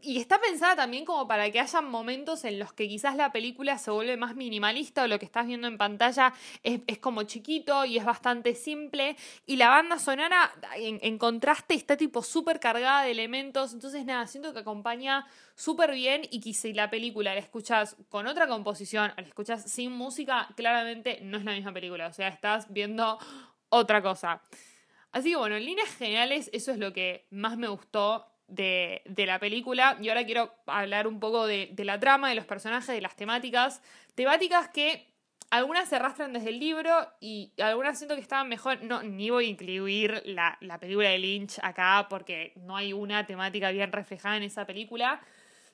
y 0.01 0.19
está 0.19 0.39
pensada 0.39 0.75
también 0.75 1.05
como 1.05 1.27
para 1.27 1.49
que 1.49 1.59
haya 1.59 1.81
momentos 1.81 2.45
en 2.45 2.59
los 2.59 2.73
que 2.73 2.87
quizás 2.87 3.15
la 3.15 3.31
película 3.31 3.77
se 3.77 3.89
vuelve 3.89 4.17
más 4.17 4.35
minimalista 4.35 5.03
o 5.03 5.07
lo 5.07 5.17
que 5.17 5.25
estás 5.25 5.47
viendo 5.47 5.67
en 5.67 5.77
pantalla 5.77 6.33
es, 6.61 6.99
como 6.99 7.23
chiquito 7.23 7.85
y 7.85 7.97
es 7.97 8.05
bastante 8.05 8.53
simple. 8.53 9.15
Y 9.47 9.55
la 9.55 9.69
banda 9.69 9.97
sonora, 9.97 10.51
en, 10.75 11.17
contraste, 11.17 11.73
está 11.73 11.97
tipo 11.97 12.21
súper 12.21 12.59
cargada 12.59 13.03
de 13.03 13.11
elementos. 13.11 13.73
Entonces, 13.73 14.05
nada, 14.05 14.27
siento 14.27 14.53
que 14.53 14.59
acompaña 14.59 15.25
súper 15.55 15.91
bien 15.91 16.21
y 16.29 16.39
que 16.39 16.53
si 16.53 16.73
la 16.73 16.89
película 16.89 17.33
la 17.33 17.39
escuchas 17.39 17.95
con 18.09 18.27
otra 18.27 18.47
composición 18.47 19.11
o 19.17 19.21
la 19.21 19.27
escuchas 19.27 19.71
sin 19.71 19.91
música, 19.91 20.49
claramente 20.55 21.19
no 21.23 21.37
es 21.37 21.45
la 21.45 21.53
misma 21.53 21.73
película. 21.73 22.07
O 22.07 22.13
sea, 22.13 22.27
estás 22.27 22.71
viendo 22.71 23.17
otra 23.69 24.03
cosa. 24.03 24.41
Así 25.11 25.29
que 25.31 25.37
bueno, 25.37 25.55
en 25.55 25.65
líneas 25.65 25.95
generales, 25.95 26.49
eso 26.53 26.71
es 26.71 26.77
lo 26.77 26.93
que 26.93 27.25
más 27.31 27.57
me 27.57 27.69
gustó 27.69 28.34
de, 28.47 29.01
la 29.25 29.39
película. 29.39 29.97
Y 30.01 30.09
ahora 30.09 30.25
quiero 30.25 30.53
hablar 30.65 31.07
un 31.07 31.19
poco 31.19 31.47
de, 31.47 31.73
la 31.77 31.99
trama, 31.99 32.29
de 32.29 32.35
los 32.35 32.45
personajes, 32.45 32.87
de 32.87 33.01
las 33.01 33.15
temáticas. 33.15 33.81
Temáticas 34.15 34.69
que 34.69 35.07
algunas 35.49 35.89
se 35.89 35.95
arrastran 35.95 36.33
desde 36.33 36.49
el 36.49 36.59
libro 36.59 36.91
y 37.19 37.53
algunas 37.61 37.97
siento 37.97 38.15
que 38.15 38.21
estaban 38.21 38.49
mejor. 38.49 38.83
No, 38.83 39.03
ni 39.03 39.29
voy 39.29 39.45
a 39.45 39.49
incluir 39.49 40.21
la, 40.25 40.57
la, 40.61 40.79
película 40.79 41.09
de 41.09 41.19
Lynch 41.19 41.59
acá 41.61 42.07
porque 42.09 42.53
no 42.55 42.75
hay 42.75 42.93
una 42.93 43.25
temática 43.25 43.71
bien 43.71 43.91
reflejada 43.91 44.37
en 44.37 44.43
esa 44.43 44.65
película. 44.65 45.21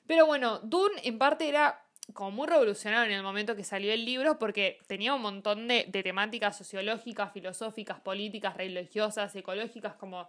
Pero 0.06 0.26
bueno, 0.26 0.58
Dune 0.60 0.94
en 1.04 1.18
parte 1.18 1.48
era 1.48 1.80
como 2.12 2.32
muy 2.32 2.48
revolucionario 2.48 3.10
en 3.10 3.18
el 3.18 3.22
momento 3.22 3.54
que 3.54 3.64
salió 3.64 3.92
el 3.92 4.04
libro 4.04 4.38
porque 4.38 4.80
tenía 4.86 5.14
un 5.14 5.22
montón 5.22 5.68
de, 5.68 5.86
de 5.88 6.02
temáticas 6.02 6.58
sociológicas, 6.58 7.32
filosóficas, 7.32 8.00
políticas, 8.00 8.56
religiosas, 8.56 9.34
ecológicas, 9.36 9.94
como 9.94 10.28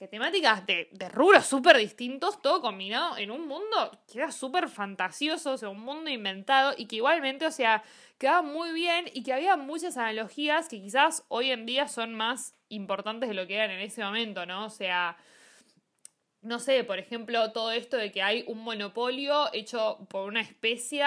que 0.00 0.08
temáticas 0.08 0.64
de, 0.64 0.88
de 0.92 1.10
rubros 1.10 1.44
súper 1.44 1.76
distintos, 1.76 2.40
todo 2.40 2.62
combinado 2.62 3.18
en 3.18 3.30
un 3.30 3.46
mundo 3.46 4.00
que 4.10 4.16
era 4.16 4.32
súper 4.32 4.70
fantasioso, 4.70 5.52
o 5.52 5.58
sea, 5.58 5.68
un 5.68 5.80
mundo 5.80 6.08
inventado 6.08 6.72
y 6.74 6.86
que 6.86 6.96
igualmente, 6.96 7.44
o 7.44 7.50
sea, 7.50 7.82
quedaba 8.16 8.40
muy 8.40 8.72
bien 8.72 9.10
y 9.12 9.22
que 9.22 9.34
había 9.34 9.58
muchas 9.58 9.98
analogías 9.98 10.70
que 10.70 10.80
quizás 10.80 11.26
hoy 11.28 11.50
en 11.50 11.66
día 11.66 11.86
son 11.86 12.14
más 12.14 12.54
importantes 12.70 13.28
de 13.28 13.34
lo 13.34 13.46
que 13.46 13.56
eran 13.56 13.70
en 13.72 13.80
ese 13.80 14.02
momento, 14.02 14.46
¿no? 14.46 14.64
O 14.64 14.70
sea, 14.70 15.18
no 16.42 16.58
sé, 16.58 16.84
por 16.84 16.98
ejemplo, 16.98 17.52
todo 17.52 17.70
esto 17.70 17.96
de 17.96 18.10
que 18.10 18.22
hay 18.22 18.44
un 18.46 18.58
monopolio 18.60 19.52
hecho 19.52 20.06
por 20.08 20.26
una 20.26 20.40
especie 20.40 21.04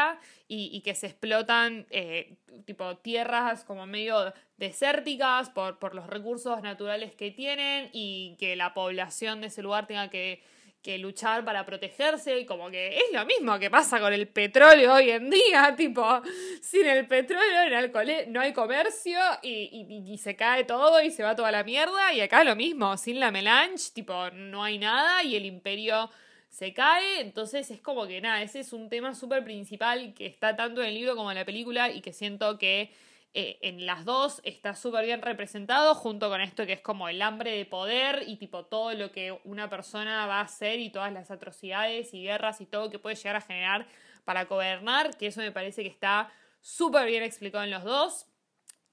y, 0.48 0.82
que 0.82 0.94
se 0.94 1.08
explotan 1.08 1.88
eh, 1.90 2.36
tipo 2.66 2.98
tierras 2.98 3.64
como 3.64 3.88
medio 3.88 4.34
desérticas 4.58 5.50
por, 5.50 5.80
por 5.80 5.96
los 5.96 6.08
recursos 6.08 6.62
naturales 6.62 7.16
que 7.16 7.32
tienen 7.32 7.90
y 7.94 8.36
que 8.40 8.56
la 8.56 8.76
población 8.76 9.42
de 9.42 9.48
ese 9.48 9.64
lugar 9.64 9.88
tenga 9.88 10.10
que 10.10 10.44
que 10.84 10.98
luchar 10.98 11.46
para 11.46 11.66
protegerse 11.66 12.38
y 12.38 12.46
como 12.46 12.70
que 12.70 12.98
es 12.98 13.06
lo 13.14 13.26
mismo 13.26 13.58
que 13.58 13.72
pasa 13.72 14.02
con 14.02 14.12
el 14.12 14.28
petróleo 14.28 14.96
hoy 14.96 15.12
en 15.12 15.30
día, 15.30 15.74
tipo, 15.78 16.22
sin 16.62 16.86
el 16.86 17.08
petróleo 17.08 17.90
no 18.28 18.42
hay 18.42 18.52
comercio 18.52 19.18
y, 19.42 20.20
se 20.22 20.36
cae 20.36 20.66
todo 20.66 21.02
y 21.02 21.10
se 21.10 21.24
va 21.24 21.36
toda 21.36 21.52
la 21.52 21.64
mierda 21.64 22.14
y 22.14 22.20
acá 22.20 22.44
lo 22.44 22.56
mismo, 22.56 22.98
sin 22.98 23.20
la 23.20 23.32
melange, 23.32 23.92
tipo, 23.94 24.30
no 24.32 24.64
hay 24.64 24.78
nada 24.78 25.24
y 25.24 25.38
el 25.38 25.46
imperio 25.46 26.10
se 26.50 26.74
cae, 26.74 27.22
entonces 27.22 27.72
es 27.72 27.80
como 27.80 28.06
que 28.06 28.20
nada, 28.20 28.44
ese 28.44 28.60
es 28.60 28.74
un 28.74 28.90
tema 28.90 29.16
súper 29.16 29.44
principal 29.44 30.14
que 30.14 30.26
está 30.26 30.56
tanto 30.58 30.82
en 30.82 30.90
el 30.90 30.96
libro 30.96 31.16
como 31.16 31.32
en 31.32 31.38
la 31.38 31.46
película 31.46 31.90
y 31.90 32.02
que 32.02 32.12
siento 32.12 32.58
que 32.58 32.92
eh, 33.36 33.58
en 33.62 33.88
las 33.88 34.06
dos 34.06 34.42
está 34.44 34.76
súper 34.76 35.06
bien 35.06 35.24
representado, 35.24 35.96
junto 35.96 36.30
con 36.30 36.40
esto 36.40 36.68
que 36.68 36.74
es 36.74 36.82
como 36.82 37.10
el 37.10 37.20
hambre 37.22 37.58
de 37.58 37.66
poder 37.66 38.24
y 38.28 38.38
tipo 38.38 38.66
todo 38.66 38.94
lo 38.94 39.12
que 39.12 39.40
una 39.44 39.72
persona 39.72 40.28
va 40.28 40.40
a 40.40 40.44
hacer 40.44 40.80
y 40.80 40.92
todas 40.92 41.12
las 41.12 41.32
atrocidades 41.32 42.14
y 42.14 42.24
guerras 42.24 42.62
y 42.62 42.68
todo 42.68 42.92
que 42.92 43.00
puede 43.00 43.16
llegar 43.16 43.38
a 43.38 43.42
generar 43.42 43.88
para 44.24 44.46
gobernar, 44.46 45.18
que 45.18 45.28
eso 45.28 45.42
me 45.42 45.52
parece 45.52 45.82
que 45.82 45.90
está 45.90 46.32
súper 46.62 47.08
bien 47.08 47.24
explicado 47.24 47.64
en 47.64 47.72
los 47.72 47.84
dos. 47.84 48.28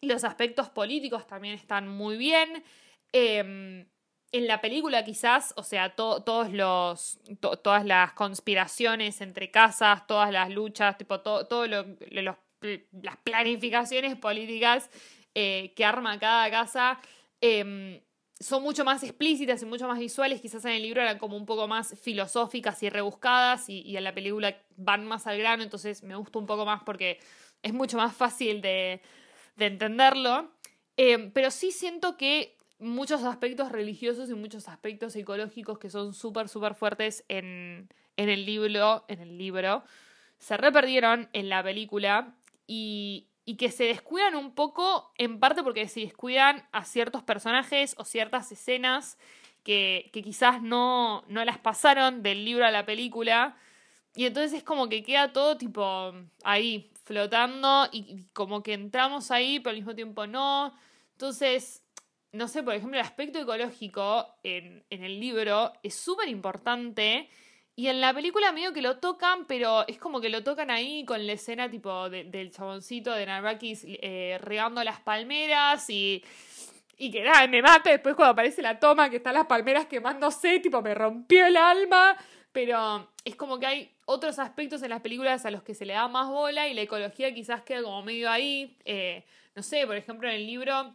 Los 0.00 0.24
aspectos 0.24 0.70
políticos 0.70 1.26
también 1.26 1.54
están 1.54 1.86
muy 1.86 2.16
bien. 2.16 2.64
Em, 3.12 3.86
en 4.32 4.46
la 4.46 4.60
película 4.62 5.04
quizás, 5.04 5.52
o 5.56 5.62
sea, 5.64 5.94
todos 5.94 6.50
los, 6.50 7.18
todas 7.40 7.84
las 7.84 8.12
conspiraciones 8.12 9.20
entre 9.20 9.50
casas, 9.50 10.06
todas 10.06 10.32
las 10.32 10.48
luchas, 10.50 10.96
tipo 10.96 11.20
todo, 11.20 11.66
lo, 11.66 11.84
los 12.10 12.36
las 13.02 13.16
planificaciones 13.18 14.16
políticas 14.16 14.90
eh, 15.34 15.72
que 15.76 15.84
arma 15.84 16.18
cada 16.18 16.50
casa 16.50 17.00
em, 17.40 18.00
son 18.40 18.62
mucho 18.62 18.84
más 18.84 19.02
explícitas 19.02 19.62
y 19.62 19.66
mucho 19.66 19.86
más 19.86 19.98
visuales. 19.98 20.40
Quizás 20.40 20.64
en 20.64 20.72
el 20.72 20.82
libro 20.82 21.02
eran 21.02 21.18
como 21.18 21.36
un 21.36 21.46
poco 21.46 21.68
más 21.68 21.98
filosóficas 22.00 22.82
y 22.82 22.88
rebuscadas 22.88 23.68
y, 23.68 23.96
en 23.96 24.04
la 24.04 24.14
película 24.14 24.56
van 24.76 25.06
más 25.06 25.26
al 25.26 25.38
grano, 25.38 25.62
entonces 25.62 26.02
me 26.02 26.16
gusta 26.16 26.38
un 26.38 26.46
poco 26.46 26.64
más 26.64 26.82
porque 26.82 27.18
es 27.62 27.72
mucho 27.72 27.98
más 27.98 28.14
fácil 28.16 28.60
de, 28.62 29.02
entenderlo. 29.58 30.50
Em, 30.96 31.30
pero 31.32 31.50
sí 31.50 31.70
siento 31.70 32.16
que 32.16 32.56
muchos 32.78 33.22
aspectos 33.24 33.70
religiosos 33.70 34.30
y 34.30 34.34
muchos 34.34 34.68
aspectos 34.68 35.12
psicológicos 35.12 35.78
que 35.78 35.90
son 35.90 36.14
súper, 36.14 36.48
súper 36.48 36.74
fuertes 36.74 37.24
en, 37.28 37.88
el 38.16 38.46
libro, 38.46 39.04
en 39.08 39.20
el 39.20 39.38
libro, 39.38 39.84
se 40.38 40.56
reperdieron 40.56 41.28
en 41.34 41.50
la 41.50 41.62
película 41.62 42.34
y, 42.72 43.26
que 43.58 43.72
se 43.72 43.82
descuidan 43.82 44.36
un 44.36 44.54
poco, 44.54 45.12
en 45.18 45.40
parte 45.40 45.64
porque 45.64 45.88
se 45.88 46.00
descuidan 46.00 46.68
a 46.70 46.84
ciertos 46.84 47.24
personajes 47.24 47.96
o 47.98 48.04
ciertas 48.04 48.52
escenas 48.52 49.18
que, 49.64 50.08
quizás 50.12 50.62
no, 50.62 51.24
no 51.26 51.44
las 51.44 51.58
pasaron 51.58 52.22
del 52.22 52.44
libro 52.44 52.64
a 52.64 52.70
la 52.70 52.86
película. 52.86 53.56
Y 54.14 54.26
entonces 54.26 54.52
es 54.52 54.62
como 54.62 54.88
que 54.88 55.02
queda 55.02 55.32
todo 55.32 55.56
tipo 55.56 56.14
ahí, 56.44 56.92
flotando, 57.02 57.88
y, 57.90 58.26
como 58.32 58.62
que 58.62 58.74
entramos 58.74 59.32
ahí, 59.32 59.58
pero 59.58 59.70
al 59.70 59.76
mismo 59.76 59.96
tiempo 59.96 60.28
no. 60.28 60.72
Entonces, 61.12 61.82
no 62.30 62.46
sé, 62.46 62.62
por 62.62 62.74
ejemplo, 62.74 63.00
el 63.00 63.04
aspecto 63.04 63.40
ecológico 63.40 64.28
en, 64.44 64.84
en 64.90 65.02
el 65.02 65.18
libro 65.18 65.72
es 65.82 65.96
súper 65.96 66.28
importante 66.28 67.28
y 67.80 67.88
en 67.88 67.98
la 67.98 68.12
película 68.12 68.52
medio 68.52 68.74
que 68.74 68.82
lo 68.82 68.98
tocan, 68.98 69.46
pero 69.46 69.88
es 69.88 69.96
como 69.96 70.20
que 70.20 70.28
lo 70.28 70.44
tocan 70.44 70.70
ahí 70.70 71.02
con 71.06 71.26
la 71.26 71.32
escena 71.32 71.70
tipo 71.70 72.10
del 72.10 72.50
chaboncito 72.50 73.10
de 73.14 73.24
Narvakis 73.24 73.86
eh, 73.86 74.38
regando 74.42 74.84
las 74.84 75.00
palmeras 75.00 75.88
y, 75.88 76.22
y 76.98 77.10
que 77.10 77.24
nada, 77.24 77.46
me 77.46 77.62
mata 77.62 77.88
después 77.88 78.14
cuando 78.14 78.32
aparece 78.32 78.60
la 78.60 78.78
toma 78.78 79.08
que 79.08 79.16
están 79.16 79.32
las 79.32 79.46
palmeras 79.46 79.86
quemándose, 79.86 80.60
tipo 80.60 80.82
me 80.82 80.94
rompió 80.94 81.46
el 81.46 81.56
alma. 81.56 82.18
Pero 82.52 83.08
es 83.24 83.34
como 83.34 83.58
que 83.58 83.64
hay 83.64 83.90
otros 84.04 84.38
aspectos 84.38 84.82
en 84.82 84.90
las 84.90 85.00
películas 85.00 85.46
a 85.46 85.50
los 85.50 85.62
que 85.62 85.74
se 85.74 85.86
le 85.86 85.94
da 85.94 86.06
más 86.06 86.28
bola 86.28 86.68
y 86.68 86.74
la 86.74 86.82
ecología 86.82 87.32
quizás 87.32 87.62
queda 87.62 87.82
como 87.82 88.02
medio 88.02 88.30
ahí. 88.30 88.76
Eh, 88.84 89.24
no 89.54 89.62
sé, 89.62 89.86
por 89.86 89.96
ejemplo, 89.96 90.28
en 90.28 90.34
el 90.34 90.46
libro 90.46 90.94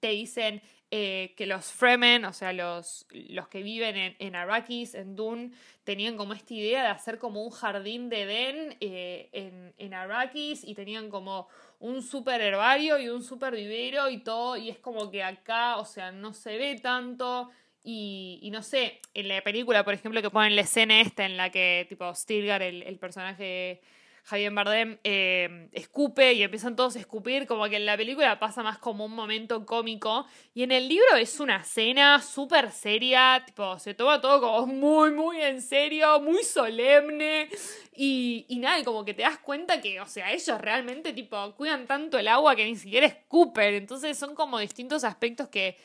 te 0.00 0.08
dicen 0.08 0.60
eh, 0.92 1.34
que 1.36 1.46
los 1.46 1.72
Fremen, 1.72 2.24
o 2.24 2.32
sea, 2.32 2.52
los, 2.52 3.06
los 3.10 3.48
que 3.48 3.62
viven 3.62 3.96
en, 3.96 4.16
en, 4.20 4.36
Arrakis, 4.36 4.94
en 4.94 5.16
Dune, 5.16 5.50
tenían 5.82 6.16
como 6.16 6.32
esta 6.32 6.54
idea 6.54 6.82
de 6.82 6.88
hacer 6.88 7.18
como 7.18 7.42
un 7.42 7.50
jardín 7.50 8.08
de 8.08 8.22
Edén 8.22 8.76
eh, 8.80 9.28
en, 9.32 9.74
en 9.78 9.94
Arrakis 9.94 10.62
y 10.62 10.74
tenían 10.74 11.10
como 11.10 11.48
un 11.80 12.02
super 12.02 12.40
herbario 12.40 12.98
y 12.98 13.08
un 13.08 13.24
super 13.24 13.54
vivero 13.54 14.08
y 14.08 14.18
todo, 14.18 14.56
y 14.56 14.70
es 14.70 14.78
como 14.78 15.10
que 15.10 15.24
acá, 15.24 15.78
o 15.78 15.84
sea, 15.84 16.12
no 16.12 16.32
se 16.32 16.56
ve 16.56 16.78
tanto. 16.80 17.50
Y, 17.82 18.40
y, 18.42 18.50
no 18.50 18.62
sé, 18.62 19.00
en 19.14 19.28
la 19.28 19.42
película, 19.42 19.84
por 19.84 19.94
ejemplo, 19.94 20.20
que 20.20 20.30
ponen 20.30 20.56
la 20.56 20.62
escena 20.62 21.00
esta 21.00 21.24
en 21.24 21.36
la 21.36 21.50
que, 21.50 21.86
tipo, 21.88 22.12
Stilgar, 22.14 22.62
el, 22.62 22.82
el 22.82 22.98
personaje 22.98 23.80
Javier 24.26 24.52
Bardem 24.52 24.98
eh, 25.04 25.68
escupe 25.70 26.32
y 26.32 26.42
empiezan 26.42 26.74
todos 26.74 26.96
a 26.96 26.98
escupir, 26.98 27.46
como 27.46 27.68
que 27.68 27.76
en 27.76 27.86
la 27.86 27.96
película 27.96 28.40
pasa 28.40 28.60
más 28.64 28.76
como 28.78 29.04
un 29.04 29.14
momento 29.14 29.64
cómico. 29.64 30.26
Y 30.52 30.64
en 30.64 30.72
el 30.72 30.88
libro 30.88 31.14
es 31.14 31.38
una 31.38 31.58
escena 31.58 32.20
súper 32.20 32.72
seria, 32.72 33.44
tipo, 33.46 33.78
se 33.78 33.94
toma 33.94 34.20
todo 34.20 34.40
como 34.40 34.66
muy, 34.66 35.12
muy 35.12 35.40
en 35.40 35.62
serio, 35.62 36.20
muy 36.20 36.42
solemne. 36.42 37.48
Y, 37.94 38.46
y 38.48 38.58
nada, 38.58 38.80
y 38.80 38.82
como 38.82 39.04
que 39.04 39.14
te 39.14 39.22
das 39.22 39.38
cuenta 39.38 39.80
que, 39.80 40.00
o 40.00 40.06
sea, 40.06 40.32
ellos 40.32 40.60
realmente, 40.60 41.12
tipo, 41.12 41.54
cuidan 41.54 41.86
tanto 41.86 42.18
el 42.18 42.26
agua 42.26 42.56
que 42.56 42.64
ni 42.64 42.74
siquiera 42.74 43.06
escupen, 43.06 43.74
entonces 43.74 44.18
son 44.18 44.34
como 44.34 44.58
distintos 44.58 45.04
aspectos 45.04 45.46
que 45.48 45.76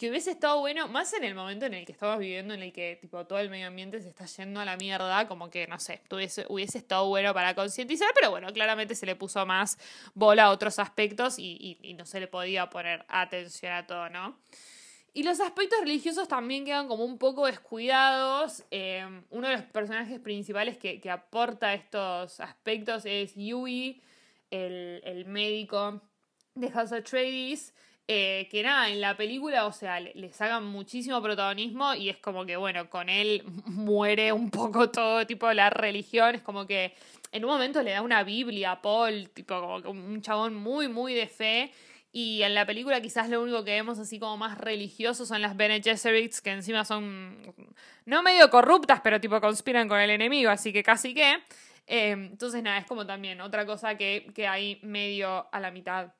que 0.00 0.08
hubiese 0.08 0.30
estado 0.30 0.60
bueno, 0.60 0.88
más 0.88 1.12
en 1.12 1.24
el 1.24 1.34
momento 1.34 1.66
en 1.66 1.74
el 1.74 1.84
que 1.84 1.92
estamos 1.92 2.18
viviendo, 2.18 2.54
en 2.54 2.62
el 2.62 2.72
que 2.72 2.96
tipo 2.98 3.26
todo 3.26 3.38
el 3.38 3.50
medio 3.50 3.66
ambiente 3.66 4.00
se 4.00 4.08
está 4.08 4.24
yendo 4.24 4.58
a 4.58 4.64
la 4.64 4.78
mierda, 4.78 5.28
como 5.28 5.50
que, 5.50 5.66
no 5.66 5.78
sé, 5.78 6.00
hubiese, 6.08 6.78
estado 6.78 7.06
bueno 7.06 7.34
para 7.34 7.54
concientizar, 7.54 8.08
pero 8.14 8.30
bueno, 8.30 8.50
claramente 8.50 8.94
se 8.94 9.04
le 9.04 9.14
puso 9.14 9.44
más 9.44 9.76
bola 10.14 10.44
a 10.44 10.50
otros 10.52 10.78
aspectos 10.78 11.38
y, 11.38 11.76
no 11.98 12.06
se 12.06 12.18
le 12.18 12.28
podía 12.28 12.70
poner 12.70 13.04
atención 13.08 13.74
a 13.74 13.86
todo, 13.86 14.08
¿no? 14.08 14.38
Y 15.12 15.22
los 15.22 15.38
aspectos 15.38 15.78
religiosos 15.80 16.28
también 16.28 16.64
quedan 16.64 16.88
como 16.88 17.04
un 17.04 17.18
poco 17.18 17.44
descuidados. 17.44 18.64
Eh, 18.70 19.06
uno 19.28 19.48
de 19.48 19.56
los 19.56 19.64
personajes 19.64 20.18
principales 20.18 20.78
que, 20.78 21.10
aporta 21.10 21.74
estos 21.74 22.40
aspectos 22.40 23.04
es 23.04 23.34
Yui, 23.34 24.00
el, 24.50 25.02
el 25.04 25.26
médico 25.26 26.00
de 26.54 26.70
House 26.70 26.92
of 26.92 27.00
Atreides, 27.00 27.74
eh, 28.12 28.48
que 28.50 28.64
nada, 28.64 28.88
en 28.88 29.00
la 29.00 29.16
película, 29.16 29.66
o 29.66 29.72
sea, 29.72 30.00
le, 30.00 30.32
sacan 30.32 30.66
muchísimo 30.66 31.22
protagonismo 31.22 31.94
y 31.94 32.08
es 32.08 32.16
como 32.16 32.44
que, 32.44 32.56
bueno, 32.56 32.90
con 32.90 33.08
él 33.08 33.44
muere 33.66 34.32
un 34.32 34.50
poco 34.50 34.90
todo 34.90 35.24
tipo 35.28 35.46
de 35.46 35.54
la 35.54 35.70
religión, 35.70 36.34
es 36.34 36.42
como 36.42 36.66
que 36.66 36.92
en 37.30 37.44
un 37.44 37.52
momento 37.52 37.80
le 37.84 37.92
da 37.92 38.02
una 38.02 38.24
Biblia 38.24 38.72
a 38.72 38.82
Paul, 38.82 39.30
tipo 39.30 39.60
como 39.60 39.90
un 39.92 40.20
chabón 40.22 40.56
muy, 40.56 40.88
muy 40.88 41.14
de 41.14 41.28
fe. 41.28 41.72
Y 42.10 42.42
en 42.42 42.56
la 42.56 42.66
película 42.66 43.00
quizás 43.00 43.30
lo 43.30 43.40
único 43.40 43.62
que 43.62 43.70
vemos 43.74 44.00
así 44.00 44.18
como 44.18 44.36
más 44.36 44.58
religioso 44.58 45.24
son 45.24 45.40
las 45.40 45.56
Bene 45.56 45.80
Gesserits, 45.80 46.40
que 46.40 46.50
encima 46.50 46.84
son 46.84 47.54
no 48.06 48.24
medio 48.24 48.50
corruptas, 48.50 49.00
pero 49.04 49.20
tipo 49.20 49.40
conspiran 49.40 49.86
con 49.86 50.00
el 50.00 50.10
enemigo, 50.10 50.50
así 50.50 50.72
que 50.72 50.82
casi 50.82 51.14
que. 51.14 51.36
Eh, 51.86 52.10
entonces 52.10 52.60
nada, 52.60 52.78
es 52.78 52.86
como 52.86 53.06
también 53.06 53.40
otra 53.40 53.64
cosa 53.64 53.96
que, 53.96 54.32
que 54.34 54.48
hay 54.48 54.80
medio 54.82 55.46
a 55.52 55.60
la 55.60 55.70
mitad. 55.70 56.12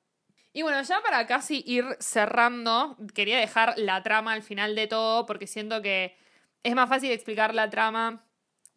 Y 0.53 0.63
bueno, 0.63 0.83
ya 0.83 1.01
para 1.01 1.27
casi 1.27 1.63
ir 1.67 1.85
cerrando, 2.01 2.97
quería 3.15 3.39
dejar 3.39 3.79
la 3.79 4.03
trama 4.03 4.33
al 4.33 4.43
final 4.43 4.75
de 4.75 4.87
todo, 4.89 5.27
porque 5.27 5.47
siento 5.47 5.81
que 5.81 6.17
es 6.63 6.75
más 6.75 6.89
fácil 6.89 7.13
explicar 7.13 7.55
la 7.55 7.71
trama 7.71 8.25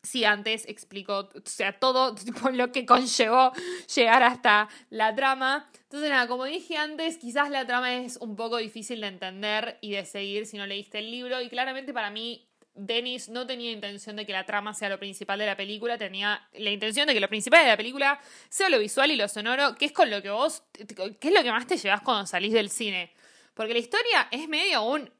si 0.03 0.25
antes 0.25 0.67
explico, 0.67 1.29
o 1.33 1.41
sea, 1.45 1.79
todo 1.79 2.13
lo 2.53 2.71
que 2.71 2.85
conllevó 2.85 3.53
llegar 3.95 4.21
hasta 4.21 4.67
la 4.89 5.15
trama. 5.15 5.69
Entonces, 5.83 6.09
nada, 6.09 6.27
como 6.27 6.45
dije 6.45 6.77
antes, 6.77 7.17
quizás 7.17 7.49
la 7.49 7.65
trama 7.65 7.95
es 7.95 8.17
un 8.17 8.35
poco 8.35 8.57
difícil 8.57 9.01
de 9.01 9.07
entender 9.07 9.77
y 9.81 9.91
de 9.91 10.05
seguir 10.05 10.45
si 10.45 10.57
no 10.57 10.67
leíste 10.67 10.99
el 10.99 11.09
libro. 11.09 11.41
Y 11.41 11.49
claramente 11.49 11.93
para 11.93 12.09
mí 12.11 12.49
Dennis 12.75 13.29
no 13.29 13.45
tenía 13.45 13.71
intención 13.71 14.15
de 14.15 14.25
que 14.25 14.33
la 14.33 14.45
trama 14.45 14.73
sea 14.73 14.89
lo 14.89 14.97
principal 14.97 15.37
de 15.37 15.45
la 15.45 15.55
película, 15.55 15.97
tenía 15.97 16.47
la 16.53 16.71
intención 16.71 17.07
de 17.07 17.13
que 17.13 17.19
lo 17.19 17.29
principal 17.29 17.63
de 17.63 17.69
la 17.69 17.77
película 17.77 18.19
sea 18.49 18.69
lo 18.69 18.79
visual 18.79 19.11
y 19.11 19.15
lo 19.15 19.27
sonoro, 19.27 19.75
que 19.75 19.85
es 19.85 19.91
con 19.91 20.09
lo 20.09 20.21
que 20.21 20.29
vos, 20.29 20.63
qué 20.73 21.27
es 21.27 21.33
lo 21.33 21.43
que 21.43 21.51
más 21.51 21.67
te 21.67 21.77
llevas 21.77 22.01
cuando 22.01 22.25
salís 22.25 22.53
del 22.53 22.69
cine. 22.69 23.13
Porque 23.53 23.73
la 23.73 23.79
historia 23.79 24.27
es 24.31 24.47
medio 24.47 24.83
un... 24.83 25.11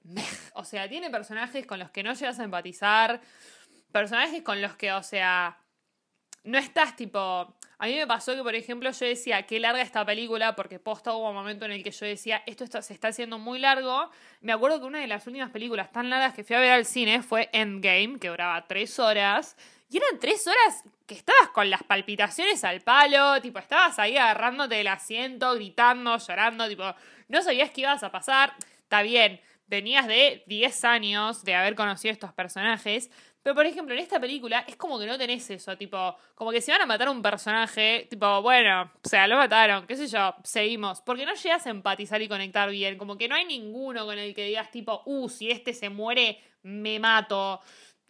O 0.56 0.66
sea, 0.66 0.90
tiene 0.90 1.10
personajes 1.10 1.66
con 1.66 1.80
los 1.80 1.92
que 1.92 2.04
no 2.04 2.14
llegas 2.14 2.40
a 2.40 2.44
empatizar, 2.44 3.22
personajes 3.92 4.42
con 4.42 4.62
los 4.62 4.76
que, 4.76 4.92
o 4.92 5.04
sea, 5.04 5.58
no 6.44 6.58
estás 6.58 6.96
tipo... 6.96 7.54
A 7.80 7.88
mí 7.88 7.96
me 7.96 8.08
pasó 8.08 8.34
que, 8.34 8.44
por 8.44 8.56
ejemplo, 8.56 8.90
yo 8.92 9.06
decía, 9.06 9.44
qué 9.44 9.60
larga 9.60 9.82
esta 9.82 10.06
película, 10.06 10.56
porque 10.56 10.80
posta 10.80 11.12
hubo 11.12 11.28
un 11.28 11.36
momento 11.36 11.66
en 11.66 11.72
el 11.72 11.84
que 11.84 11.92
yo 11.92 12.06
decía, 12.06 12.42
esto 12.46 12.66
se 12.82 12.94
está 12.94 13.10
haciendo 13.10 13.40
muy 13.40 13.60
largo. 13.60 14.10
Me 14.40 14.54
acuerdo 14.54 14.80
que 14.80 14.86
una 14.86 15.00
de 15.00 15.08
las 15.08 15.28
últimas 15.28 15.52
películas 15.52 15.92
tan 15.92 16.10
largas 16.10 16.34
que 16.34 16.46
fui 16.46 16.56
a 16.56 16.60
ver 16.60 16.72
al 16.72 16.86
cine 16.86 17.22
fue 17.22 17.50
Endgame, 17.52 18.20
que 18.20 18.30
duraba 18.30 18.66
tres 18.68 19.00
horas. 19.00 19.58
Y 19.90 19.98
eran 19.98 20.18
tres 20.20 20.48
horas 20.48 20.84
que 21.06 21.16
estabas 21.16 21.50
con 21.50 21.70
las 21.70 21.84
palpitaciones 21.84 22.64
al 22.64 22.80
palo, 22.82 23.42
tipo, 23.42 23.60
estabas 23.60 24.00
ahí 24.00 24.18
agarrándote 24.18 24.76
del 24.76 24.88
asiento, 24.88 25.54
gritando, 25.56 26.18
llorando, 26.18 26.70
tipo, 26.70 26.96
no 27.28 27.42
sabías 27.42 27.70
qué 27.72 27.82
ibas 27.82 28.02
a 28.04 28.12
pasar. 28.12 28.54
Está 28.82 29.02
bien, 29.02 29.42
venías 29.68 30.08
de 30.08 30.44
10 30.48 30.84
años 30.86 31.44
de 31.44 31.56
haber 31.56 31.76
conocido 31.76 32.12
estos 32.12 32.32
personajes, 32.34 33.12
pero, 33.44 33.56
por 33.56 33.66
ejemplo, 33.66 33.94
en 33.94 34.00
esta 34.00 34.22
película 34.22 34.64
es 34.66 34.78
como 34.78 34.98
que 34.98 35.06
no 35.06 35.18
tenés 35.18 35.50
eso, 35.50 35.76
tipo, 35.78 36.16
como 36.34 36.52
que 36.52 36.62
si 36.62 36.72
van 36.72 36.82
a 36.82 36.86
matar 36.86 37.10
a 37.10 37.12
un 37.12 37.22
personaje, 37.22 38.08
tipo, 38.10 38.42
bueno, 38.42 38.90
o 39.04 39.10
sea, 39.10 39.28
lo 39.28 39.36
mataron, 39.36 39.86
qué 39.86 39.98
sé 39.98 40.08
yo, 40.08 40.34
seguimos. 40.46 41.02
Porque 41.02 41.26
no 41.26 41.34
llegas 41.34 41.68
a 41.68 41.70
empatizar 41.70 42.22
y 42.22 42.30
conectar 42.30 42.70
bien, 42.70 42.98
como 42.98 43.18
que 43.18 43.28
no 43.28 43.36
hay 43.36 43.44
ninguno 43.44 44.06
con 44.06 44.18
el 44.18 44.34
que 44.34 44.46
digas, 44.46 44.72
tipo, 44.72 45.04
uh, 45.06 45.28
si 45.28 45.52
este 45.52 45.74
se 45.74 45.90
muere, 45.90 46.40
me 46.62 47.00
mato. 47.00 47.60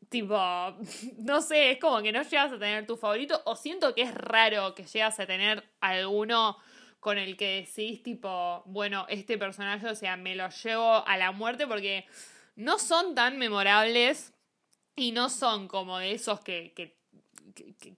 Tipo, 0.08 0.38
no 1.18 1.42
sé, 1.42 1.72
es 1.72 1.80
como 1.80 2.04
que 2.04 2.12
no 2.12 2.22
llegas 2.22 2.52
a 2.52 2.60
tener 2.60 2.86
tu 2.86 2.96
favorito, 2.96 3.42
o 3.46 3.56
siento 3.56 3.96
que 3.96 4.04
es 4.04 4.14
raro 4.14 4.76
que 4.76 4.84
llegas 4.84 5.20
a 5.20 5.26
tener 5.26 5.64
alguno 5.82 6.58
con 7.00 7.18
el 7.18 7.36
que 7.38 7.66
decís, 7.66 8.04
tipo, 8.04 8.62
bueno, 8.68 9.08
este 9.10 9.40
personaje, 9.40 9.88
o 9.88 9.96
sea, 9.96 10.16
me 10.16 10.36
lo 10.36 10.48
llevo 10.50 11.08
a 11.08 11.18
la 11.18 11.32
muerte 11.32 11.66
porque 11.66 12.06
no 12.56 12.78
son 12.78 13.16
tan 13.16 13.40
memorables 13.40 14.33
y 14.96 15.12
no 15.12 15.30
son 15.30 15.68
como 15.68 15.98
de 15.98 16.12
esos 16.12 16.40
que, 16.42 16.74
que, 16.76 16.96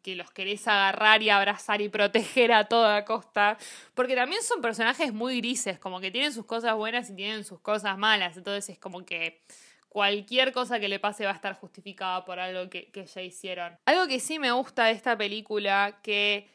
que, 0.01 0.15
los 0.15 0.31
querés 0.31 0.67
agarrar 0.67 1.21
y 1.21 1.29
abrazar 1.29 1.81
y 1.81 1.89
proteger 1.89 2.51
a 2.51 2.65
toda 2.65 3.05
costa. 3.05 3.57
Porque 3.93 4.15
también 4.15 4.41
son 4.43 4.61
personajes 4.61 5.13
muy 5.13 5.37
grises, 5.37 5.79
como 5.79 5.99
que 5.99 6.11
tienen 6.11 6.33
sus 6.33 6.45
cosas 6.45 6.75
buenas 6.75 7.09
y 7.09 7.15
tienen 7.15 7.43
sus 7.43 7.59
cosas 7.59 7.97
malas. 7.97 8.37
Entonces 8.37 8.69
es 8.69 8.79
como 8.79 9.05
que 9.05 9.41
cualquier 9.89 10.51
cosa 10.51 10.79
que 10.79 10.89
le 10.89 10.99
pase 10.99 11.25
va 11.25 11.31
a 11.31 11.35
estar 11.35 11.55
justificada 11.55 12.25
por 12.25 12.39
algo 12.39 12.69
que, 12.69 12.91
que 12.91 13.05
ya 13.05 13.21
hicieron. 13.21 13.77
Algo 13.85 14.07
que 14.07 14.19
sí 14.19 14.39
me 14.39 14.51
gusta 14.51 14.85
de 14.85 14.91
esta 14.91 15.17
película 15.17 15.99
que 16.01 16.49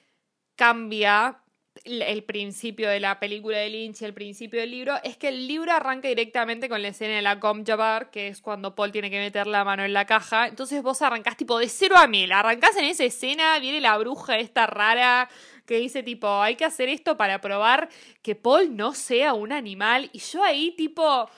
cambia 0.57 1.41
el 1.85 2.24
principio 2.24 2.89
de 2.89 3.01
la 3.01 3.18
película 3.18 3.59
de 3.59 3.70
Lynch 3.70 4.03
y 4.03 4.05
el 4.05 4.14
principio 4.14 4.61
del 4.61 4.70
libro 4.70 4.95
es 5.03 5.16
que 5.16 5.28
el 5.28 5.47
libro 5.47 5.72
arranca 5.72 6.09
directamente 6.09 6.68
con 6.68 6.83
la 6.83 6.89
escena 6.89 7.16
de 7.16 7.22
la 7.22 7.41
Com 7.41 7.64
Jabbar, 7.64 8.11
que 8.11 8.28
es 8.28 8.41
cuando 8.41 8.74
Paul 8.74 8.93
tiene 8.93 9.11
que 9.11 9.18
meter 9.18 9.47
la 9.47 9.64
mano 9.64 9.85
en 9.85 9.93
la 9.93 10.05
caja. 10.05 10.49
Entonces 10.49 10.83
vos 10.83 11.01
arrancás 11.03 11.37
tipo 11.37 11.59
de 11.59 11.68
cero 11.68 11.97
a 11.97 12.07
mil. 12.07 12.31
Arrancás 12.33 12.76
en 12.76 12.85
esa 12.85 13.05
escena, 13.05 13.59
viene 13.59 13.81
la 13.81 13.97
bruja 13.99 14.39
esta 14.39 14.66
rara 14.66 15.28
que 15.66 15.78
dice 15.78 16.03
tipo, 16.03 16.41
hay 16.41 16.57
que 16.57 16.64
hacer 16.64 16.89
esto 16.89 17.16
para 17.16 17.41
probar 17.41 17.89
que 18.22 18.35
Paul 18.35 18.76
no 18.76 18.93
sea 18.93 19.35
un 19.35 19.53
animal. 19.53 20.11
Y 20.12 20.18
yo 20.18 20.43
ahí 20.43 20.72
tipo 20.72 21.31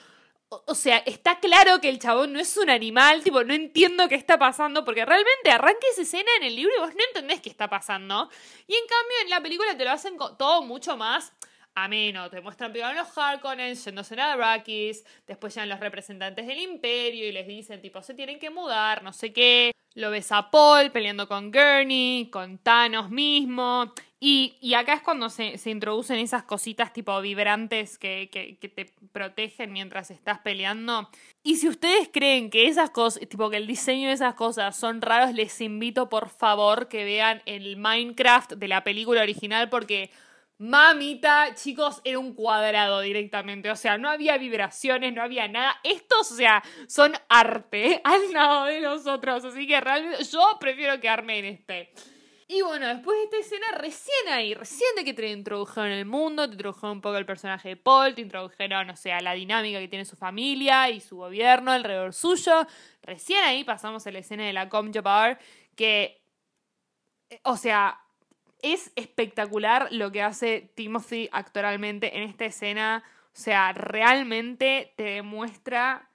o 0.66 0.74
sea, 0.74 0.98
está 0.98 1.40
claro 1.40 1.80
que 1.80 1.88
el 1.88 1.98
chabón 1.98 2.32
no 2.32 2.40
es 2.40 2.57
un 2.57 2.68
animal, 2.68 3.22
tipo, 3.22 3.42
no 3.44 3.55
entiendo 3.55 4.09
qué 4.09 4.16
está 4.16 4.38
pasando, 4.38 4.84
porque 4.84 5.05
realmente 5.05 5.50
arranca 5.50 5.86
esa 5.90 6.03
escena 6.03 6.30
en 6.38 6.44
el 6.44 6.57
libro 6.57 6.72
y 6.76 6.80
vos 6.80 6.94
no 6.94 7.05
entendés 7.09 7.40
qué 7.40 7.48
está 7.48 7.68
pasando. 7.68 8.28
Y 8.66 8.74
en 8.74 8.86
cambio 8.86 9.16
en 9.22 9.30
la 9.30 9.40
película 9.40 9.76
te 9.76 9.84
lo 9.84 9.90
hacen 9.90 10.16
todo 10.38 10.62
mucho 10.62 10.96
más 10.96 11.32
ameno. 11.74 12.30
Te 12.30 12.40
muestran 12.40 12.72
primero 12.72 12.92
los 12.94 13.16
Harkonnen 13.16 13.74
yéndose 13.74 14.20
a 14.20 14.32
Arrakis, 14.32 15.04
después 15.26 15.54
llegan 15.54 15.68
los 15.68 15.80
representantes 15.80 16.46
del 16.46 16.58
Imperio 16.58 17.28
y 17.28 17.32
les 17.32 17.46
dicen, 17.46 17.80
tipo, 17.80 18.02
se 18.02 18.14
tienen 18.14 18.38
que 18.38 18.50
mudar, 18.50 19.02
no 19.02 19.12
sé 19.12 19.32
qué. 19.32 19.72
Lo 19.94 20.10
ves 20.10 20.32
a 20.32 20.50
Paul 20.50 20.90
peleando 20.90 21.28
con 21.28 21.50
Gurney, 21.50 22.30
con 22.30 22.58
Thanos 22.58 23.10
mismo. 23.10 23.92
Y, 24.24 24.72
acá 24.74 24.94
es 24.94 25.02
cuando 25.02 25.28
se, 25.28 25.58
introducen 25.64 26.20
esas 26.20 26.44
cositas 26.44 26.92
tipo 26.92 27.20
vibrantes 27.20 27.98
que, 27.98 28.30
que, 28.30 28.68
te 28.68 28.94
protegen 29.10 29.72
mientras 29.72 30.12
estás 30.12 30.38
peleando. 30.38 31.10
Y 31.42 31.56
si 31.56 31.68
ustedes 31.68 32.08
creen 32.12 32.48
que 32.48 32.68
esas 32.68 32.90
cosas, 32.90 33.28
tipo 33.28 33.50
que 33.50 33.56
el 33.56 33.66
diseño 33.66 34.08
de 34.08 34.14
esas 34.14 34.34
cosas 34.34 34.76
son 34.76 35.02
raros, 35.02 35.34
les 35.34 35.60
invito 35.60 36.08
por 36.08 36.28
favor 36.28 36.86
que 36.86 37.04
vean 37.04 37.42
el 37.46 37.76
Minecraft 37.76 38.52
de 38.52 38.68
la 38.68 38.84
película 38.84 39.22
original 39.22 39.68
porque 39.68 40.12
Mamita, 40.62 41.56
chicos, 41.56 42.00
era 42.04 42.20
un 42.20 42.34
cuadrado 42.34 43.00
directamente. 43.00 43.68
O 43.68 43.74
sea, 43.74 43.98
no 43.98 44.08
había 44.08 44.38
vibraciones, 44.38 45.12
no 45.12 45.20
había 45.20 45.48
nada. 45.48 45.80
Estos, 45.82 46.30
o 46.30 46.36
sea, 46.36 46.62
son 46.86 47.14
arte 47.28 48.00
al 48.04 48.32
lado 48.32 48.66
de 48.66 48.80
nosotros. 48.80 49.44
Así 49.44 49.66
que 49.66 49.80
realmente 49.80 50.22
yo 50.22 50.58
prefiero 50.60 51.00
quedarme 51.00 51.40
en 51.40 51.44
este. 51.46 51.92
Y 52.46 52.62
bueno, 52.62 52.86
después 52.86 53.18
de 53.18 53.24
esta 53.24 53.38
escena, 53.38 53.66
recién 53.76 54.28
ahí, 54.28 54.54
recién 54.54 54.94
de 54.94 55.04
que 55.04 55.14
te 55.14 55.32
introdujeron 55.32 55.90
el 55.90 56.04
mundo, 56.04 56.46
te 56.46 56.52
introdujeron 56.52 56.92
un 56.92 57.00
poco 57.00 57.16
el 57.16 57.26
personaje 57.26 57.70
de 57.70 57.76
Paul, 57.76 58.14
te 58.14 58.20
introdujeron, 58.20 58.88
o 58.88 58.96
sea, 58.96 59.20
la 59.20 59.32
dinámica 59.32 59.80
que 59.80 59.88
tiene 59.88 60.04
su 60.04 60.14
familia 60.14 60.90
y 60.90 61.00
su 61.00 61.16
gobierno 61.16 61.72
alrededor 61.72 62.14
suyo. 62.14 62.68
Recién 63.02 63.42
ahí 63.42 63.64
pasamos 63.64 64.06
a 64.06 64.12
la 64.12 64.20
escena 64.20 64.46
de 64.46 64.52
la 64.52 64.68
Com 64.68 64.92
Bar, 64.92 65.40
que, 65.74 66.22
eh, 67.30 67.40
o 67.42 67.56
sea, 67.56 68.01
es 68.62 68.92
espectacular 68.96 69.88
lo 69.90 70.12
que 70.12 70.22
hace 70.22 70.70
Timothy 70.74 71.28
actualmente 71.32 72.16
en 72.16 72.22
esta 72.22 72.46
escena. 72.46 73.04
O 73.26 73.36
sea, 73.36 73.72
realmente 73.72 74.92
te 74.96 75.02
demuestra 75.04 76.08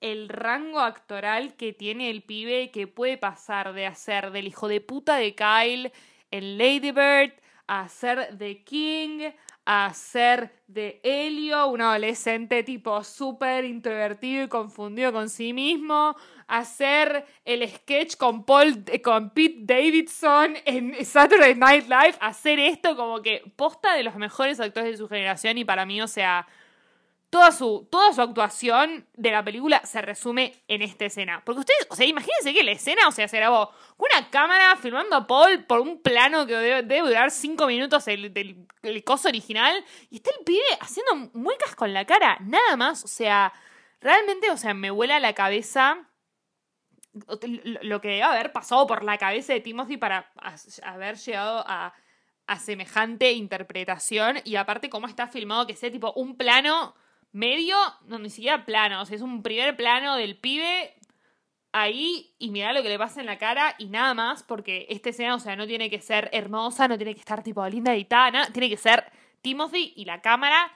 el 0.00 0.30
rango 0.30 0.80
actoral 0.80 1.54
que 1.56 1.72
tiene 1.72 2.10
el 2.10 2.22
pibe 2.22 2.70
que 2.70 2.86
puede 2.86 3.18
pasar 3.18 3.74
de 3.74 3.86
hacer 3.86 4.30
del 4.30 4.48
hijo 4.48 4.66
de 4.66 4.80
puta 4.80 5.16
de 5.16 5.34
Kyle 5.34 5.92
en 6.30 6.58
Lady 6.58 6.90
Bird 6.90 7.34
a 7.66 7.88
ser 7.88 8.36
de 8.36 8.64
King, 8.64 9.30
a 9.64 9.92
ser 9.94 10.52
de 10.66 11.00
Helio, 11.02 11.68
un 11.68 11.80
adolescente 11.80 12.62
tipo 12.62 13.02
súper 13.04 13.64
introvertido 13.64 14.44
y 14.44 14.48
confundido 14.48 15.12
con 15.12 15.28
sí 15.28 15.52
mismo, 15.52 16.16
hacer 16.46 17.26
el 17.44 17.68
sketch 17.68 18.16
con 18.16 18.44
Paul, 18.44 18.84
con 19.02 19.30
Pete 19.30 19.58
Davidson 19.60 20.56
en 20.64 21.04
Saturday 21.04 21.54
Night 21.54 21.84
Live, 21.84 22.14
hacer 22.20 22.58
esto 22.58 22.96
como 22.96 23.22
que 23.22 23.42
posta 23.56 23.94
de 23.94 24.02
los 24.02 24.16
mejores 24.16 24.58
actores 24.60 24.92
de 24.92 24.96
su 24.96 25.08
generación 25.08 25.58
y 25.58 25.64
para 25.64 25.86
mí, 25.86 26.00
o 26.02 26.08
sea, 26.08 26.46
toda 27.30 27.52
su, 27.52 27.86
toda 27.90 28.12
su 28.12 28.20
actuación 28.20 29.06
de 29.14 29.30
la 29.30 29.44
película 29.44 29.80
se 29.84 30.02
resume 30.02 30.64
en 30.66 30.82
esta 30.82 31.04
escena. 31.04 31.42
Porque 31.44 31.60
ustedes, 31.60 31.86
o 31.88 31.94
sea, 31.94 32.04
imagínense 32.04 32.52
que 32.52 32.64
la 32.64 32.72
escena, 32.72 33.06
o 33.06 33.12
sea, 33.12 33.28
se 33.28 33.36
grabó 33.36 33.70
con 33.96 34.08
una 34.12 34.28
cámara 34.30 34.76
filmando 34.76 35.14
a 35.14 35.26
Paul 35.28 35.64
por 35.64 35.78
un 35.78 36.02
plano 36.02 36.44
que 36.44 36.56
debe, 36.56 37.00
durar 37.00 37.30
cinco 37.30 37.68
minutos 37.68 38.08
el, 38.08 38.34
del 38.34 38.66
el 38.82 39.04
coso 39.04 39.28
original. 39.28 39.84
Y 40.10 40.16
está 40.16 40.30
el 40.36 40.44
pibe 40.44 40.60
haciendo 40.80 41.30
muecas 41.32 41.76
con 41.76 41.94
la 41.94 42.04
cara, 42.04 42.36
nada 42.40 42.76
más. 42.76 43.04
O 43.04 43.08
sea, 43.08 43.52
realmente, 44.00 44.50
o 44.50 44.56
sea, 44.56 44.74
me 44.74 44.90
vuela 44.90 45.20
la 45.20 45.32
cabeza 45.32 46.06
lo 47.82 48.00
que 48.00 48.08
debe 48.08 48.22
haber 48.22 48.52
pasado 48.52 48.86
por 48.86 49.02
la 49.02 49.18
cabeza 49.18 49.52
de 49.52 49.60
Timothy 49.60 49.96
para 49.96 50.32
haber 50.82 51.16
llegado 51.16 51.64
a, 51.66 51.92
a 52.46 52.58
semejante 52.58 53.30
interpretación. 53.32 54.38
Y 54.44 54.56
aparte, 54.56 54.90
cómo 54.90 55.06
está 55.06 55.28
filmado 55.28 55.68
que 55.68 55.76
sea 55.76 55.92
tipo 55.92 56.12
un 56.16 56.36
plano 56.36 56.96
medio, 57.32 57.76
no, 58.06 58.18
ni 58.18 58.30
siquiera 58.30 58.64
plano, 58.64 59.02
o 59.02 59.06
sea, 59.06 59.16
es 59.16 59.22
un 59.22 59.42
primer 59.42 59.76
plano 59.76 60.16
del 60.16 60.36
pibe 60.36 60.94
ahí 61.72 62.34
y 62.38 62.50
mira 62.50 62.72
lo 62.72 62.82
que 62.82 62.88
le 62.88 62.98
pasa 62.98 63.20
en 63.20 63.26
la 63.26 63.38
cara 63.38 63.74
y 63.78 63.86
nada 63.86 64.14
más, 64.14 64.42
porque 64.42 64.86
esta 64.88 65.10
escena, 65.10 65.34
o 65.34 65.38
sea, 65.38 65.56
no 65.56 65.66
tiene 65.66 65.90
que 65.90 66.00
ser 66.00 66.28
hermosa, 66.32 66.88
no 66.88 66.96
tiene 66.96 67.14
que 67.14 67.20
estar 67.20 67.42
tipo 67.42 67.66
linda 67.68 67.94
editada, 67.94 68.30
nada, 68.30 68.52
tiene 68.52 68.68
que 68.68 68.76
ser 68.76 69.04
Timothy 69.42 69.92
y 69.96 70.04
la 70.04 70.20
cámara 70.20 70.72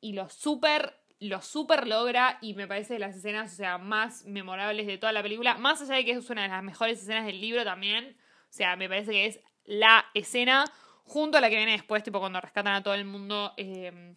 y 0.00 0.12
lo 0.12 0.28
súper, 0.28 0.96
lo 1.18 1.42
súper 1.42 1.86
logra 1.86 2.38
y 2.40 2.54
me 2.54 2.68
parece 2.68 2.94
de 2.94 3.00
las 3.00 3.16
escenas, 3.16 3.52
o 3.52 3.56
sea, 3.56 3.78
más 3.78 4.24
memorables 4.26 4.86
de 4.86 4.98
toda 4.98 5.12
la 5.12 5.22
película, 5.22 5.56
más 5.56 5.82
allá 5.82 5.96
de 5.96 6.04
que 6.04 6.12
es 6.12 6.30
una 6.30 6.42
de 6.42 6.48
las 6.48 6.62
mejores 6.62 7.02
escenas 7.02 7.26
del 7.26 7.40
libro 7.40 7.64
también, 7.64 8.16
o 8.48 8.52
sea, 8.52 8.76
me 8.76 8.88
parece 8.88 9.10
que 9.10 9.26
es 9.26 9.40
la 9.64 10.06
escena 10.14 10.64
junto 11.04 11.38
a 11.38 11.40
la 11.40 11.50
que 11.50 11.56
viene 11.56 11.72
después, 11.72 12.02
tipo 12.02 12.20
cuando 12.20 12.40
rescatan 12.40 12.74
a 12.74 12.82
todo 12.82 12.94
el 12.94 13.04
mundo 13.04 13.52
eh, 13.56 14.14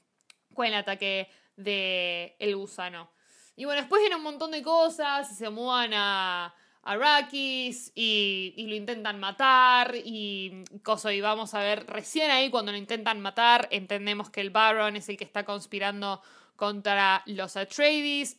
con 0.54 0.66
el 0.66 0.74
ataque 0.76 1.30
de 1.60 2.36
El 2.40 2.56
Gusano. 2.56 3.12
Y 3.56 3.66
bueno, 3.66 3.82
después 3.82 4.02
viene 4.02 4.16
un 4.16 4.24
montón 4.24 4.52
de 4.52 4.62
cosas, 4.62 5.38
se 5.38 5.50
mudan 5.50 5.94
a, 5.94 6.56
a 6.84 7.30
y, 7.32 8.66
lo 8.68 8.76
intentan 8.76 9.20
matar 9.20 9.96
y 9.96 10.64
cosa, 10.82 11.14
y 11.14 11.22
vamos 11.22 11.54
a 11.54 11.60
ver, 11.60 11.86
recién 11.88 12.32
ahí 12.32 12.50
cuando 12.50 12.72
lo 12.72 12.78
intentan 12.78 13.20
matar, 13.20 13.68
entendemos 13.72 14.30
que 14.30 14.42
el 14.42 14.50
Baron 14.50 14.96
es 14.96 15.10
el 15.10 15.18
que 15.18 15.26
está 15.26 15.44
conspirando 15.44 16.22
contra 16.56 17.24
los 17.26 17.58
Atreides. 17.58 18.38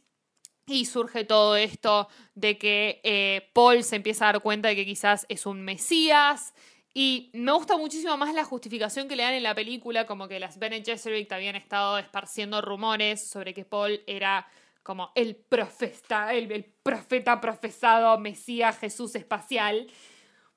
Y 0.66 0.84
surge 0.84 1.24
todo 1.24 1.56
esto 1.56 2.08
de 2.36 2.56
que 2.56 3.00
eh, 3.02 3.50
Paul 3.54 3.82
se 3.82 3.96
empieza 3.96 4.28
a 4.28 4.32
dar 4.32 4.42
cuenta 4.42 4.68
de 4.68 4.76
que 4.76 4.86
quizás 4.86 5.26
es 5.28 5.44
un 5.44 5.62
Mesías. 5.62 6.54
Y 6.92 7.30
me 7.34 7.52
gusta 7.52 7.76
muchísimo 7.76 8.16
más 8.16 8.34
la 8.34 8.44
justificación 8.44 9.06
que 9.06 9.16
le 9.16 9.22
dan 9.22 9.34
en 9.34 9.44
la 9.44 9.54
película, 9.54 10.06
como 10.06 10.26
que 10.26 10.40
las 10.40 10.58
Bene 10.58 10.82
Gesserit 10.84 11.30
habían 11.32 11.54
estado 11.54 11.98
esparciendo 11.98 12.60
rumores 12.60 13.28
sobre 13.28 13.54
que 13.54 13.64
Paul 13.64 14.02
era 14.06 14.48
como 14.82 15.12
el 15.14 15.36
profeta, 15.36 16.32
el, 16.32 16.50
el 16.50 16.64
profeta 16.64 17.40
profesado, 17.40 18.18
Mesías, 18.18 18.78
Jesús 18.78 19.14
espacial. 19.14 19.86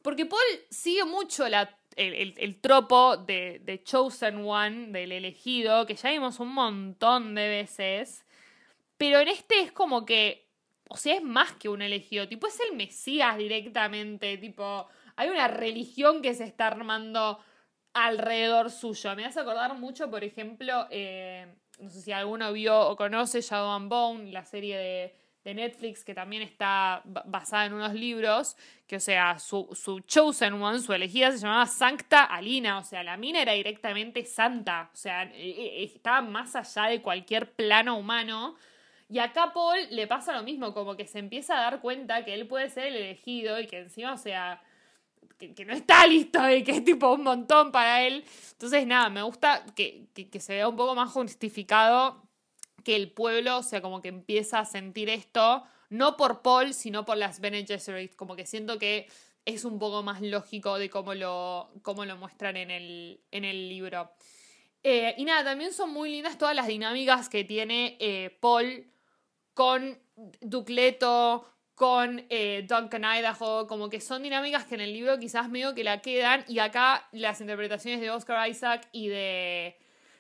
Porque 0.02 0.26
Paul 0.26 0.42
sigue 0.72 1.06
mucho 1.06 1.48
la, 1.48 1.78
el, 1.96 2.60
tropo 2.62 3.18
de, 3.18 3.62
de 3.64 3.84
Chosen 3.84 4.46
One, 4.46 4.88
del 4.88 5.12
elegido, 5.12 5.86
que 5.86 5.96
ya 5.96 6.12
vimos 6.12 6.40
un 6.40 6.54
montón 6.54 7.36
de 7.36 7.48
veces. 7.48 8.26
Pero 8.98 9.20
en 9.20 9.28
este 9.28 9.62
es 9.62 9.72
como 9.72 10.06
que, 10.06 10.48
o 10.90 10.98
sea, 10.98 11.16
es 11.16 11.24
más 11.24 11.54
que 11.54 11.70
un 11.70 11.82
elegido, 11.82 12.28
tipo 12.28 12.48
es 12.48 12.60
el 12.60 12.76
Mesías 12.76 13.38
directamente, 13.38 14.38
tipo, 14.38 14.88
hay 15.16 15.30
una 15.30 15.48
religión 15.48 16.22
que 16.22 16.34
se 16.34 16.44
está 16.44 16.68
armando 16.68 17.40
alrededor 17.94 18.72
suyo. 18.72 19.16
Me 19.16 19.26
hace 19.26 19.40
acordar 19.40 19.78
mucho, 19.78 20.10
por 20.10 20.24
ejemplo, 20.24 20.88
eh, 20.90 21.48
no 21.80 21.90
sé 21.90 22.02
si 22.02 22.12
alguno 22.12 22.52
vio 22.54 22.80
o 22.90 22.96
conoce 22.96 23.42
Shadow 23.42 23.72
and 23.72 23.90
Bone, 23.90 24.32
la 24.32 24.46
serie 24.46 24.78
de, 24.78 25.16
Netflix 25.46 26.06
que 26.06 26.14
también 26.14 26.42
está 26.42 27.02
basada 27.04 27.66
en 27.66 27.74
unos 27.74 27.94
libros, 27.94 28.56
que 28.88 28.96
o 28.96 29.00
sea, 29.02 29.40
su, 29.40 29.68
su 29.74 30.00
chosen 30.00 30.54
one, 30.54 30.80
su 30.80 30.94
elegida 30.94 31.34
se 31.34 31.40
llamaba 31.40 31.66
Sancta 31.66 32.24
Alina, 32.24 32.78
o 32.78 32.84
sea, 32.84 33.04
la 33.04 33.18
mina 33.18 33.42
era 33.42 33.52
directamente 33.52 34.24
santa, 34.24 34.90
o 34.94 34.96
sea, 34.96 35.24
e, 35.24 35.50
e, 35.50 35.84
estaba 35.84 36.22
más 36.22 36.56
allá 36.56 36.90
de 36.90 37.02
cualquier 37.02 37.52
plano 37.52 37.98
humano. 37.98 38.56
Y 39.10 39.20
acá 39.20 39.52
Paul 39.54 39.80
le 39.92 40.08
pasa 40.08 40.32
lo 40.34 40.44
mismo, 40.44 40.74
como 40.74 40.96
que 40.96 41.08
se 41.08 41.20
empieza 41.20 41.58
a 41.58 41.64
dar 41.64 41.82
cuenta 41.82 42.24
que 42.24 42.34
él 42.34 42.48
puede 42.48 42.70
ser 42.70 42.86
el 42.86 42.96
elegido 42.96 43.60
y 43.60 43.68
que 43.68 43.80
encima, 43.80 44.14
o 44.14 44.18
sea, 44.18 44.62
que, 45.38 45.66
no 45.66 45.74
está 45.74 46.06
listo 46.08 46.50
y 46.50 46.64
que 46.64 46.72
es 46.72 46.84
tipo 46.84 47.12
un 47.12 47.24
montón 47.24 47.72
para 47.72 48.04
él. 48.04 48.24
Entonces, 48.52 48.86
nada, 48.88 49.10
me 49.10 49.22
gusta 49.24 49.66
que, 49.76 50.08
se 50.40 50.54
vea 50.54 50.68
un 50.68 50.76
poco 50.76 50.96
más 50.96 51.12
justificado 51.12 52.24
que 52.84 52.96
el 52.96 53.12
pueblo, 53.12 53.58
o 53.58 53.64
sea, 53.64 53.82
como 53.82 54.02
que 54.02 54.10
empieza 54.10 54.60
a 54.60 54.66
sentir 54.66 55.10
esto, 55.10 55.64
no 55.90 56.18
por 56.18 56.42
Paul, 56.42 56.74
sino 56.74 57.06
por 57.06 57.18
las 57.18 57.40
Bene 57.40 57.66
Gesserit, 57.66 58.16
como 58.16 58.36
que 58.36 58.46
siento 58.46 58.78
que 58.78 59.08
es 59.46 59.66
un 59.66 59.80
poco 59.80 60.04
más 60.04 60.22
lógico 60.22 60.78
de 60.78 60.90
cómo 60.90 61.14
lo, 61.14 61.70
cómo 61.82 62.06
lo 62.06 62.18
muestran 62.18 62.58
en 62.58 62.72
el, 62.72 63.22
en 63.32 63.46
el 63.46 63.70
libro. 63.70 64.12
Eh, 64.84 65.16
y 65.18 65.26
nada, 65.26 65.46
también 65.46 65.74
son 65.74 65.92
muy 65.92 66.10
lindas 66.10 66.38
todas 66.38 66.56
las 66.56 66.68
dinámicas 66.68 67.30
que 67.30 67.44
tiene 67.44 67.98
eh, 68.00 68.38
Paul 68.42 68.86
con 69.54 69.98
Ducleto, 70.42 71.48
con 71.76 72.26
eh, 72.30 72.66
Duncan 72.68 73.04
Idaho, 73.04 73.68
como 73.68 73.90
que 73.90 74.00
son 74.00 74.24
dinámicas 74.24 74.66
que 74.66 74.76
en 74.76 74.82
el 74.82 74.94
libro 74.94 75.18
quizás 75.18 75.50
medio 75.50 75.74
que 75.74 75.84
la 75.84 76.02
quedan 76.02 76.46
y 76.48 76.60
acá 76.60 77.08
las 77.12 77.42
interpretaciones 77.42 78.00
de 78.00 78.12
Oscar 78.12 78.48
Isaac 78.48 78.88
y 78.92 79.08
de, 79.08 79.76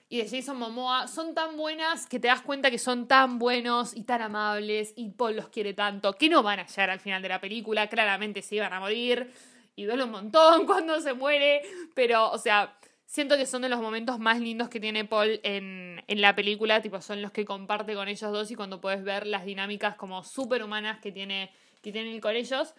y 0.09 0.17
de 0.17 0.29
Jason 0.29 0.57
Momoa 0.57 1.07
son 1.07 1.35
tan 1.35 1.55
buenas 1.55 2.07
que 2.07 2.19
te 2.19 2.27
das 2.27 2.41
cuenta 2.41 2.71
que 2.71 2.79
son 2.79 3.07
tan 3.07 3.37
buenos 3.37 3.95
y 3.95 4.03
tan 4.03 4.21
amables 4.21 4.93
y 4.95 5.09
Paul 5.09 5.35
los 5.35 5.49
quiere 5.49 5.73
tanto 5.73 6.13
que 6.13 6.27
no 6.27 6.41
van 6.41 6.59
a 6.59 6.65
llegar 6.65 6.89
al 6.89 6.99
final 6.99 7.21
de 7.21 7.29
la 7.29 7.39
película, 7.39 7.87
claramente 7.87 8.41
se 8.41 8.55
iban 8.55 8.73
a 8.73 8.79
morir 8.79 9.31
y 9.75 9.83
duele 9.83 10.05
un 10.05 10.11
montón 10.11 10.65
cuando 10.65 10.99
se 11.01 11.13
muere, 11.13 11.61
pero 11.93 12.31
o 12.31 12.37
sea, 12.39 12.75
siento 13.05 13.37
que 13.37 13.45
son 13.45 13.61
de 13.61 13.69
los 13.69 13.79
momentos 13.79 14.19
más 14.19 14.39
lindos 14.39 14.69
que 14.69 14.79
tiene 14.79 15.05
Paul 15.05 15.39
en, 15.43 16.03
la 16.07 16.35
película, 16.35 16.81
tipo 16.81 17.01
son 17.01 17.21
los 17.21 17.31
que 17.31 17.45
comparte 17.45 17.93
con 17.95 18.07
ellos 18.07 18.31
dos 18.31 18.51
y 18.51 18.55
cuando 18.55 18.81
puedes 18.81 19.03
ver 19.03 19.27
las 19.27 19.45
dinámicas 19.45 19.95
como 19.95 20.23
súper 20.23 20.63
humanas 20.63 20.99
que 20.99 21.11
tiene, 21.11 21.51
que 21.81 21.91
tiene 21.91 22.19
con 22.19 22.35
ellos. 22.35 22.73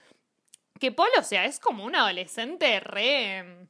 Que 0.80 0.90
Paul, 0.90 1.10
o 1.18 1.22
sea, 1.22 1.44
es 1.44 1.60
como 1.60 1.84
un 1.84 1.94
adolescente 1.94 2.80
re... 2.80 3.68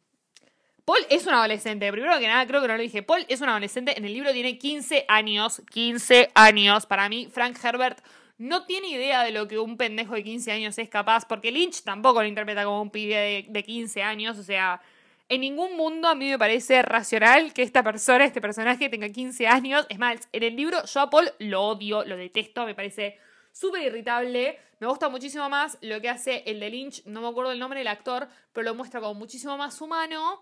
Paul 0.85 0.99
es 1.09 1.27
un 1.27 1.33
adolescente, 1.33 1.91
primero 1.91 2.19
que 2.19 2.27
nada 2.27 2.47
creo 2.47 2.61
que 2.61 2.69
no 2.69 2.77
lo 2.77 2.83
dije, 2.83 3.03
Paul 3.03 3.25
es 3.29 3.41
un 3.41 3.49
adolescente, 3.49 3.97
en 3.97 4.05
el 4.05 4.13
libro 4.13 4.33
tiene 4.33 4.59
15 4.59 5.07
años, 5.09 5.63
15 5.71 6.31
años, 6.35 6.85
para 6.85 7.09
mí 7.09 7.27
Frank 7.33 7.57
Herbert 7.63 8.05
no 8.37 8.67
tiene 8.67 8.89
idea 8.89 9.23
de 9.23 9.31
lo 9.31 9.49
que 9.49 9.59
un 9.59 9.79
pendejo 9.79 10.15
de 10.15 10.23
15 10.23 10.53
años 10.53 10.79
es 10.79 10.91
capaz, 10.91 11.25
porque 11.27 11.51
Lynch 11.53 11.83
tampoco 11.85 12.21
lo 12.21 12.29
interpreta 12.29 12.65
como 12.65 12.83
un 12.83 12.91
pibe 12.91 13.17
de, 13.17 13.47
de 13.49 13.63
15 13.63 14.03
años, 14.03 14.39
o 14.39 14.43
sea, 14.43 14.83
en 15.29 15.41
ningún 15.41 15.77
mundo 15.77 16.09
a 16.09 16.15
mí 16.15 16.29
me 16.29 16.39
parece 16.39 16.83
racional 16.83 17.53
que 17.53 17.63
esta 17.63 17.83
persona, 17.83 18.25
este 18.25 18.41
personaje, 18.41 18.89
tenga 18.89 19.09
15 19.09 19.47
años. 19.47 19.87
Es 19.89 19.99
más, 19.99 20.29
en 20.33 20.43
el 20.43 20.57
libro 20.57 20.85
yo 20.85 21.01
a 21.01 21.11
Paul 21.11 21.31
lo 21.39 21.63
odio, 21.63 22.05
lo 22.05 22.17
detesto, 22.17 22.67
me 22.67 22.75
parece 22.75 23.19
súper 23.53 23.83
irritable. 23.83 24.59
Me 24.81 24.87
gusta 24.87 25.09
muchísimo 25.09 25.49
más 25.49 25.79
lo 25.81 26.01
que 26.01 26.11
hace 26.11 26.43
el 26.47 26.61
de 26.61 26.69
Lynch, 26.69 27.05
no 27.07 27.23
me 27.23 27.29
acuerdo 27.29 27.53
el 27.53 27.59
nombre 27.59 27.79
del 27.79 27.89
actor, 27.89 28.29
pero 28.53 28.65
lo 28.65 28.75
muestra 28.75 29.01
como 29.01 29.15
muchísimo 29.15 29.57
más 29.57 29.81
humano. 29.81 30.41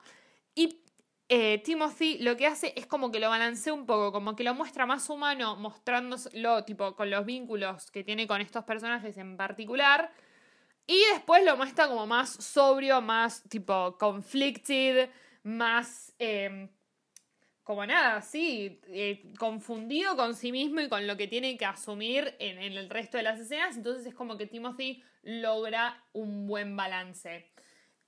Y 0.55 0.80
eh, 1.28 1.62
Timothy 1.64 2.18
lo 2.18 2.37
que 2.37 2.47
hace 2.47 2.72
es 2.76 2.87
como 2.87 3.12
que 3.12 3.20
lo 3.20 3.28
balancea 3.28 3.72
un 3.72 3.87
poco, 3.87 4.11
como 4.11 4.35
que 4.35 4.43
lo 4.43 4.55
muestra 4.55 4.85
más 4.85 5.09
humano, 5.09 5.57
mostrándolo 5.57 6.64
tipo 6.64 6.97
con 6.97 7.09
los 7.09 7.24
vínculos 7.24 7.91
que 7.91 8.03
tiene 8.03 8.26
con 8.26 8.41
estos 8.41 8.64
personajes 8.64 9.16
en 9.16 9.37
particular. 9.37 10.12
Y 10.87 11.01
después 11.12 11.45
lo 11.45 11.57
muestra 11.57 11.89
como 11.89 12.07
más 12.07 12.33
sobrio, 12.33 13.01
más 13.01 13.43
tipo 13.49 13.97
conflicted, 13.99 15.11
más 15.43 16.14
em, 16.18 16.68
como 17.62 17.87
nada, 17.87 18.20
sí, 18.22 18.80
eh, 18.89 19.33
confundido 19.39 20.16
con 20.16 20.35
sí 20.35 20.51
mismo 20.51 20.80
y 20.80 20.89
con 20.89 21.07
lo 21.07 21.16
que 21.16 21.28
tiene 21.28 21.57
que 21.57 21.64
asumir 21.64 22.35
en, 22.41 22.59
el 22.59 22.91
resto 22.91 23.16
de 23.16 23.22
las 23.22 23.39
escenas. 23.39 23.76
Entonces 23.76 24.07
es 24.07 24.14
como 24.14 24.37
que 24.37 24.47
Timothy 24.47 25.03
logra 25.22 26.05
un 26.12 26.47
buen 26.47 26.76
balance. 26.76 27.53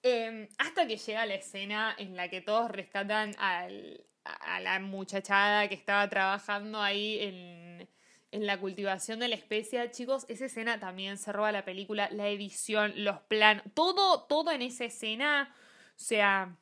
Em, 0.02 0.48
hasta 0.58 0.86
que 0.86 0.96
llega 0.96 1.26
la 1.26 1.34
escena 1.34 1.94
en 1.98 2.16
la 2.16 2.28
que 2.28 2.40
todos 2.40 2.70
rescatan 2.70 3.34
al, 3.38 4.04
a 4.24 4.60
la 4.60 4.80
muchachada 4.80 5.68
que 5.68 5.74
estaba 5.74 6.08
trabajando 6.08 6.80
ahí 6.80 7.20
en, 7.20 7.88
en 8.34 8.46
la 8.46 8.58
cultivación 8.58 9.20
de 9.20 9.28
la 9.28 9.36
especia, 9.36 9.92
chicos, 9.92 10.26
esa 10.28 10.46
escena 10.46 10.80
también 10.80 11.18
se 11.18 11.32
roba 11.32 11.52
la 11.52 11.64
película, 11.64 12.08
la 12.10 12.28
edición, 12.28 12.92
los 12.96 13.20
planos, 13.20 13.62
todo, 13.74 14.24
todo 14.24 14.50
en 14.50 14.60
esa 14.60 14.86
escena, 14.86 15.54
o 15.90 15.98
sea, 16.00 16.58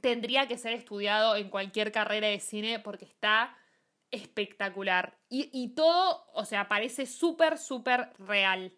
tendría 0.00 0.48
que 0.48 0.56
ser 0.56 0.72
estudiado 0.72 1.36
en 1.36 1.50
cualquier 1.50 1.92
carrera 1.92 2.28
de 2.28 2.40
cine 2.40 2.78
porque 2.78 3.04
está 3.04 3.54
espectacular. 4.10 5.18
Y, 5.28 5.50
y 5.52 5.74
todo, 5.74 6.24
o 6.32 6.46
sea, 6.46 6.66
parece 6.66 7.04
súper, 7.04 7.58
súper 7.58 8.10
real. 8.18 8.72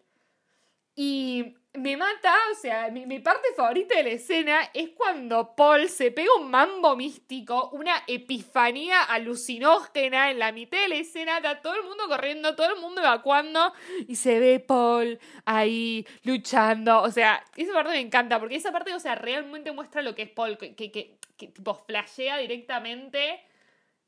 Y 0.95 1.55
me 1.77 1.97
mata, 1.97 2.33
o 2.51 2.55
sea, 2.55 2.89
mi, 2.89 3.19
parte 3.19 3.49
favorita 3.55 3.97
de 3.97 4.03
la 4.03 4.09
escena 4.11 4.69
es 4.73 4.89
cuando 4.91 5.55
Paul 5.55 5.89
se 5.89 6.11
pega 6.11 6.29
un 6.39 6.49
mambo 6.49 6.95
místico, 6.95 7.69
una 7.73 8.03
epifanía 8.07 9.03
alucinógena 9.03 10.31
en 10.31 10.39
la 10.39 10.51
mitad 10.51 10.81
de 10.81 10.87
la 10.87 10.95
escena, 10.95 11.37
está 11.37 11.61
todo 11.61 11.75
el 11.75 11.83
mundo 11.83 12.05
corriendo, 12.07 12.55
todo 12.55 12.73
el 12.73 12.81
mundo 12.81 13.01
evacuando 13.01 13.73
y 14.07 14.15
se 14.15 14.39
ve 14.39 14.59
Paul 14.59 15.19
ahí 15.43 16.07
luchando, 16.23 17.01
o 17.01 17.11
sea, 17.11 17.43
esa 17.57 17.73
parte 17.73 17.91
me 17.91 17.99
encanta 17.99 18.39
porque 18.39 18.55
esa 18.55 18.71
parte, 18.71 18.93
o 18.93 18.99
sea, 18.99 19.15
realmente 19.15 19.71
muestra 19.71 20.01
lo 20.01 20.15
que 20.15 20.23
es 20.23 20.29
Paul, 20.29 20.57
que, 20.57 20.75
que, 20.75 20.91
que, 20.91 21.47
tipo 21.47 21.73
flashea 21.85 22.37
directamente. 22.37 23.41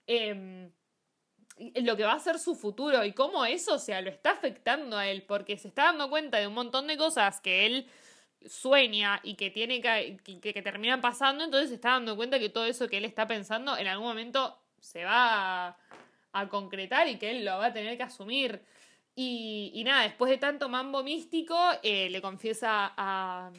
Eh, 0.08 0.70
lo 1.76 1.98
que 1.98 2.04
va 2.04 2.14
a 2.14 2.20
ser 2.20 2.40
su 2.40 2.56
futuro 2.56 3.04
y 3.04 3.14
cómo 3.14 3.46
eso, 3.46 3.76
o 3.76 3.80
sea, 3.80 4.02
lo 4.02 4.10
está 4.10 4.32
afectando 4.32 4.98
a 4.98 5.08
él, 5.08 5.24
porque 5.24 5.58
se 5.58 5.68
está 5.68 5.86
dando 5.86 6.10
cuenta 6.10 6.38
de 6.38 6.48
un 6.48 6.54
montón 6.54 6.88
de 6.88 6.98
cosas 6.98 7.42
que 7.42 7.66
él 7.66 7.88
sueña 8.46 9.20
y 9.24 9.36
que 9.36 9.50
tiene 9.50 9.82
que, 9.82 10.18
que, 10.42 10.62
terminan 10.62 11.02
pasando, 11.02 11.44
entonces 11.44 11.70
se 11.70 11.76
está 11.76 11.92
dando 11.92 12.16
cuenta 12.16 12.40
que 12.40 12.50
todo 12.50 12.66
eso 12.66 12.88
que 12.88 12.98
él 12.98 13.06
está 13.06 13.28
pensando 13.28 13.78
en 13.78 13.88
algún 13.88 14.08
momento 14.08 14.58
se 14.80 15.04
va 15.04 15.68
a, 15.68 16.48
concretar 16.50 17.08
y 17.08 17.18
que 17.18 17.32
él 17.32 17.46
lo 17.46 17.58
va 17.58 17.68
a 17.68 17.74
tener 17.74 17.98
que 17.98 18.04
asumir. 18.04 18.62
Y, 19.16 19.82
nada, 19.84 20.04
después 20.04 20.30
de 20.30 20.38
tanto 20.38 20.70
mambo 20.70 21.02
místico, 21.02 21.58
eh, 21.82 22.08
le 22.12 22.22
confiesa 22.22 22.94
a, 22.96 23.52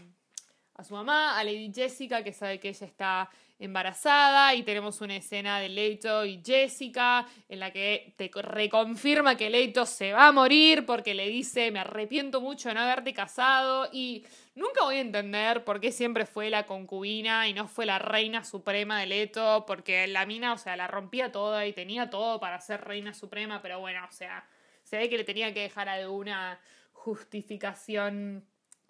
a 0.74 0.84
su 0.84 0.94
mamá, 0.94 1.36
a 1.36 1.42
Lady 1.42 1.72
Jessica, 1.74 2.22
que 2.22 2.32
sabe 2.32 2.60
que 2.60 2.68
ella 2.68 2.86
está 2.86 3.30
embarazada 3.58 4.54
y 4.54 4.62
tenemos 4.62 5.00
una 5.00 5.16
escena 5.16 5.58
de 5.58 5.68
Leito 5.68 6.24
y 6.24 6.40
Jessica 6.44 7.26
en 7.48 7.58
la 7.60 7.72
que 7.72 8.14
te 8.16 8.30
reconfirma 8.34 9.36
que 9.36 9.50
Leito 9.50 9.84
se 9.84 10.12
va 10.12 10.28
a 10.28 10.32
morir 10.32 10.86
porque 10.86 11.14
le 11.14 11.28
dice 11.28 11.70
me 11.72 11.80
arrepiento 11.80 12.40
mucho 12.40 12.68
de 12.68 12.76
no 12.76 12.82
haberte 12.82 13.12
casado 13.12 13.88
y 13.92 14.24
nunca 14.54 14.84
voy 14.84 14.96
a 14.96 15.00
entender 15.00 15.64
por 15.64 15.80
qué 15.80 15.90
siempre 15.90 16.24
fue 16.24 16.50
la 16.50 16.66
concubina 16.66 17.48
y 17.48 17.52
no 17.52 17.66
fue 17.66 17.84
la 17.84 17.98
reina 17.98 18.44
suprema 18.44 19.00
de 19.00 19.06
Leto 19.06 19.64
porque 19.66 20.06
la 20.06 20.24
mina, 20.24 20.52
o 20.52 20.58
sea, 20.58 20.76
la 20.76 20.86
rompía 20.86 21.32
toda 21.32 21.66
y 21.66 21.72
tenía 21.72 22.10
todo 22.10 22.38
para 22.38 22.60
ser 22.60 22.82
reina 22.82 23.12
suprema, 23.12 23.60
pero 23.60 23.80
bueno, 23.80 24.06
o 24.08 24.12
sea, 24.12 24.46
se 24.84 24.98
ve 24.98 25.08
que 25.08 25.18
le 25.18 25.24
tenía 25.24 25.52
que 25.52 25.62
dejar 25.62 25.88
alguna 25.88 26.60
justificación 26.92 28.44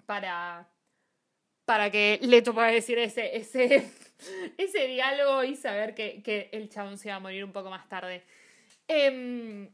para 0.04 0.68
para 1.64 1.90
que 1.90 2.18
Leto 2.22 2.54
pueda 2.54 2.68
decir 2.68 2.98
ese, 2.98 3.36
ese, 3.36 3.92
ese 4.58 4.86
diálogo 4.86 5.44
y 5.44 5.56
saber 5.56 5.94
que, 5.94 6.48
el 6.52 6.68
chabón 6.68 6.98
se 6.98 7.10
va 7.10 7.16
a 7.16 7.20
morir 7.20 7.44
un 7.44 7.52
poco 7.52 7.70
más 7.70 7.88
tarde. 7.88 8.24
Em, 8.86 9.68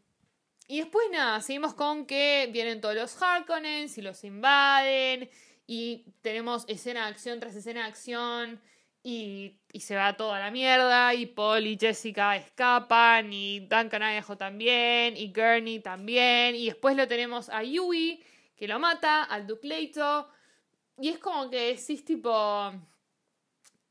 y 0.66 0.80
después 0.80 1.06
nada, 1.10 1.40
seguimos 1.40 1.74
con 1.74 2.06
que 2.06 2.48
vienen 2.52 2.80
todos 2.80 2.94
los 2.94 3.20
Harkonnens 3.20 3.98
y 3.98 4.02
los 4.02 4.24
invaden. 4.24 5.30
Y 5.66 6.04
tenemos 6.22 6.64
escena 6.68 7.04
de 7.04 7.12
acción 7.12 7.40
tras 7.40 7.54
escena 7.54 7.82
de 7.82 7.88
acción. 7.88 8.60
Y, 9.02 9.60
y, 9.72 9.80
se 9.80 9.96
va 9.96 10.16
toda 10.16 10.38
la 10.38 10.50
mierda. 10.50 11.12
Y 11.14 11.26
Paul 11.26 11.66
y 11.66 11.76
Jessica 11.78 12.36
escapan. 12.36 13.32
Y 13.32 13.60
Duncan 13.60 14.02
Idaho 14.02 14.36
también. 14.36 15.16
Y 15.16 15.32
Gurney 15.32 15.80
también. 15.80 16.54
Y 16.54 16.66
después 16.66 16.96
lo 16.96 17.06
tenemos 17.06 17.50
a 17.50 17.62
Yui, 17.62 18.22
que 18.56 18.66
lo 18.66 18.78
mata. 18.78 19.24
Al 19.24 19.46
Duke 19.46 19.66
Leto. 19.66 20.28
Y 20.98 21.10
es 21.10 21.18
como 21.18 21.50
que 21.50 21.74
decís 21.74 22.04
tipo. 22.04 22.72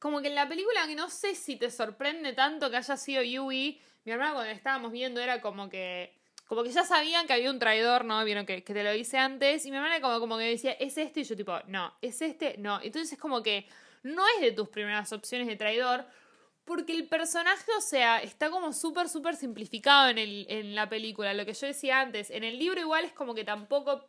Como 0.03 0.21
que 0.21 0.27
en 0.27 0.35
la 0.35 0.49
película 0.49 0.85
que 0.85 0.95
no 0.95 1.09
sé 1.09 1.33
si 1.33 1.55
te 1.55 1.71
sorprende 1.71 2.33
tanto 2.33 2.69
que 2.69 2.75
haya 2.75 2.97
sido 2.97 3.23
Yui. 3.23 3.79
Mi 4.03 4.11
hermana 4.11 4.33
cuando 4.33 4.51
estábamos 4.51 4.91
viendo 4.91 5.21
era 5.21 5.39
como 5.39 5.69
que 5.69 6.13
como 6.45 6.61
que 6.61 6.71
ya 6.71 6.83
sabían 6.83 7.25
que 7.25 7.31
había 7.31 7.49
un 7.49 7.57
traidor, 7.57 8.03
¿no? 8.03 8.21
Vieron 8.25 8.45
que, 8.45 8.59
te 8.59 8.83
lo 8.83 8.93
hice 8.93 9.17
antes. 9.17 9.65
Y 9.65 9.71
mi 9.71 9.77
hermana 9.77 10.01
como, 10.01 10.19
como 10.19 10.37
que 10.37 10.43
decía, 10.43 10.73
¿es 10.73 10.97
este? 10.97 11.21
Y 11.21 11.23
yo 11.23 11.37
tipo, 11.37 11.57
no, 11.67 11.93
¿es 12.01 12.21
este? 12.21 12.57
No. 12.57 12.81
Entonces 12.81 13.13
es 13.13 13.17
como 13.17 13.41
que 13.41 13.65
no 14.03 14.25
es 14.35 14.41
de 14.41 14.51
tus 14.51 14.67
primeras 14.67 15.13
opciones 15.13 15.47
de 15.47 15.55
traidor. 15.55 16.05
Porque 16.65 16.91
el 16.91 17.07
personaje, 17.07 17.71
o 17.77 17.81
sea, 17.81 18.21
está 18.21 18.49
como 18.49 18.73
súper, 18.73 19.07
súper 19.07 19.37
simplificado 19.37 20.09
en, 20.09 20.17
el, 20.17 20.45
en 20.49 20.75
la 20.75 20.89
película. 20.89 21.33
Lo 21.33 21.45
que 21.45 21.53
yo 21.53 21.65
decía 21.65 22.01
antes. 22.01 22.29
En 22.29 22.43
el 22.43 22.59
libro 22.59 22.81
igual 22.81 23.05
es 23.05 23.13
como 23.13 23.33
que 23.33 23.45
tampoco 23.45 24.05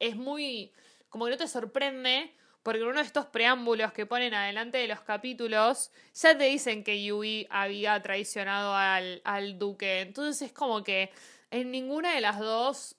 es 0.00 0.16
muy... 0.16 0.72
Como 1.08 1.26
que 1.26 1.30
no 1.30 1.36
te 1.36 1.46
sorprende. 1.46 2.34
Porque 2.62 2.80
en 2.80 2.86
uno 2.86 3.00
de 3.00 3.06
estos 3.06 3.26
preámbulos 3.26 3.92
que 3.92 4.06
ponen 4.06 4.34
adelante 4.34 4.78
de 4.78 4.86
los 4.86 5.00
capítulos, 5.00 5.90
ya 6.14 6.36
te 6.36 6.44
dicen 6.44 6.84
que 6.84 7.02
Yui 7.02 7.46
había 7.50 8.00
traicionado 8.02 8.74
al, 8.74 9.20
al 9.24 9.58
duque. 9.58 10.00
Entonces 10.00 10.48
es 10.48 10.52
como 10.52 10.84
que 10.84 11.10
en 11.50 11.70
ninguna 11.70 12.14
de 12.14 12.20
las 12.20 12.38
dos, 12.38 12.96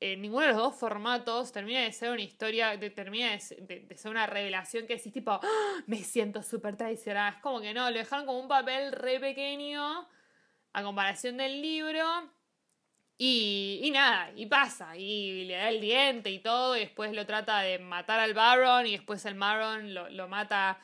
en 0.00 0.20
ninguno 0.20 0.46
de 0.46 0.52
los 0.52 0.60
dos 0.60 0.74
formatos 0.74 1.52
termina 1.52 1.80
de 1.80 1.92
ser 1.92 2.10
una 2.10 2.22
historia, 2.22 2.78
termina 2.94 3.30
de, 3.30 3.38
ser 3.96 4.10
una 4.10 4.26
revelación 4.26 4.86
que 4.88 4.96
decís 4.96 5.12
tipo, 5.12 5.30
¡Ah! 5.30 5.82
me 5.86 5.98
siento 5.98 6.42
súper 6.42 6.76
traicionada. 6.76 7.30
Es 7.30 7.42
como 7.42 7.60
que 7.60 7.72
no, 7.72 7.88
lo 7.90 7.98
dejaron 7.98 8.26
como 8.26 8.40
un 8.40 8.48
papel 8.48 8.92
re 8.92 9.20
pequeño 9.20 10.08
a 10.72 10.82
comparación 10.82 11.36
del 11.36 11.62
libro. 11.62 12.04
Y, 13.24 13.78
y, 13.84 13.92
nada, 13.92 14.32
y 14.34 14.46
pasa, 14.46 14.96
y 14.96 15.44
le 15.44 15.54
da 15.54 15.68
el 15.68 15.80
diente 15.80 16.28
y 16.28 16.40
todo, 16.40 16.76
y 16.76 16.80
después 16.80 17.12
lo 17.12 17.24
trata 17.24 17.60
de 17.60 17.78
matar 17.78 18.18
al 18.18 18.34
Baron, 18.34 18.84
y 18.84 18.96
después 18.96 19.24
el 19.26 19.38
Baron 19.38 19.94
lo, 19.94 20.10
lo 20.10 20.26
mata 20.26 20.80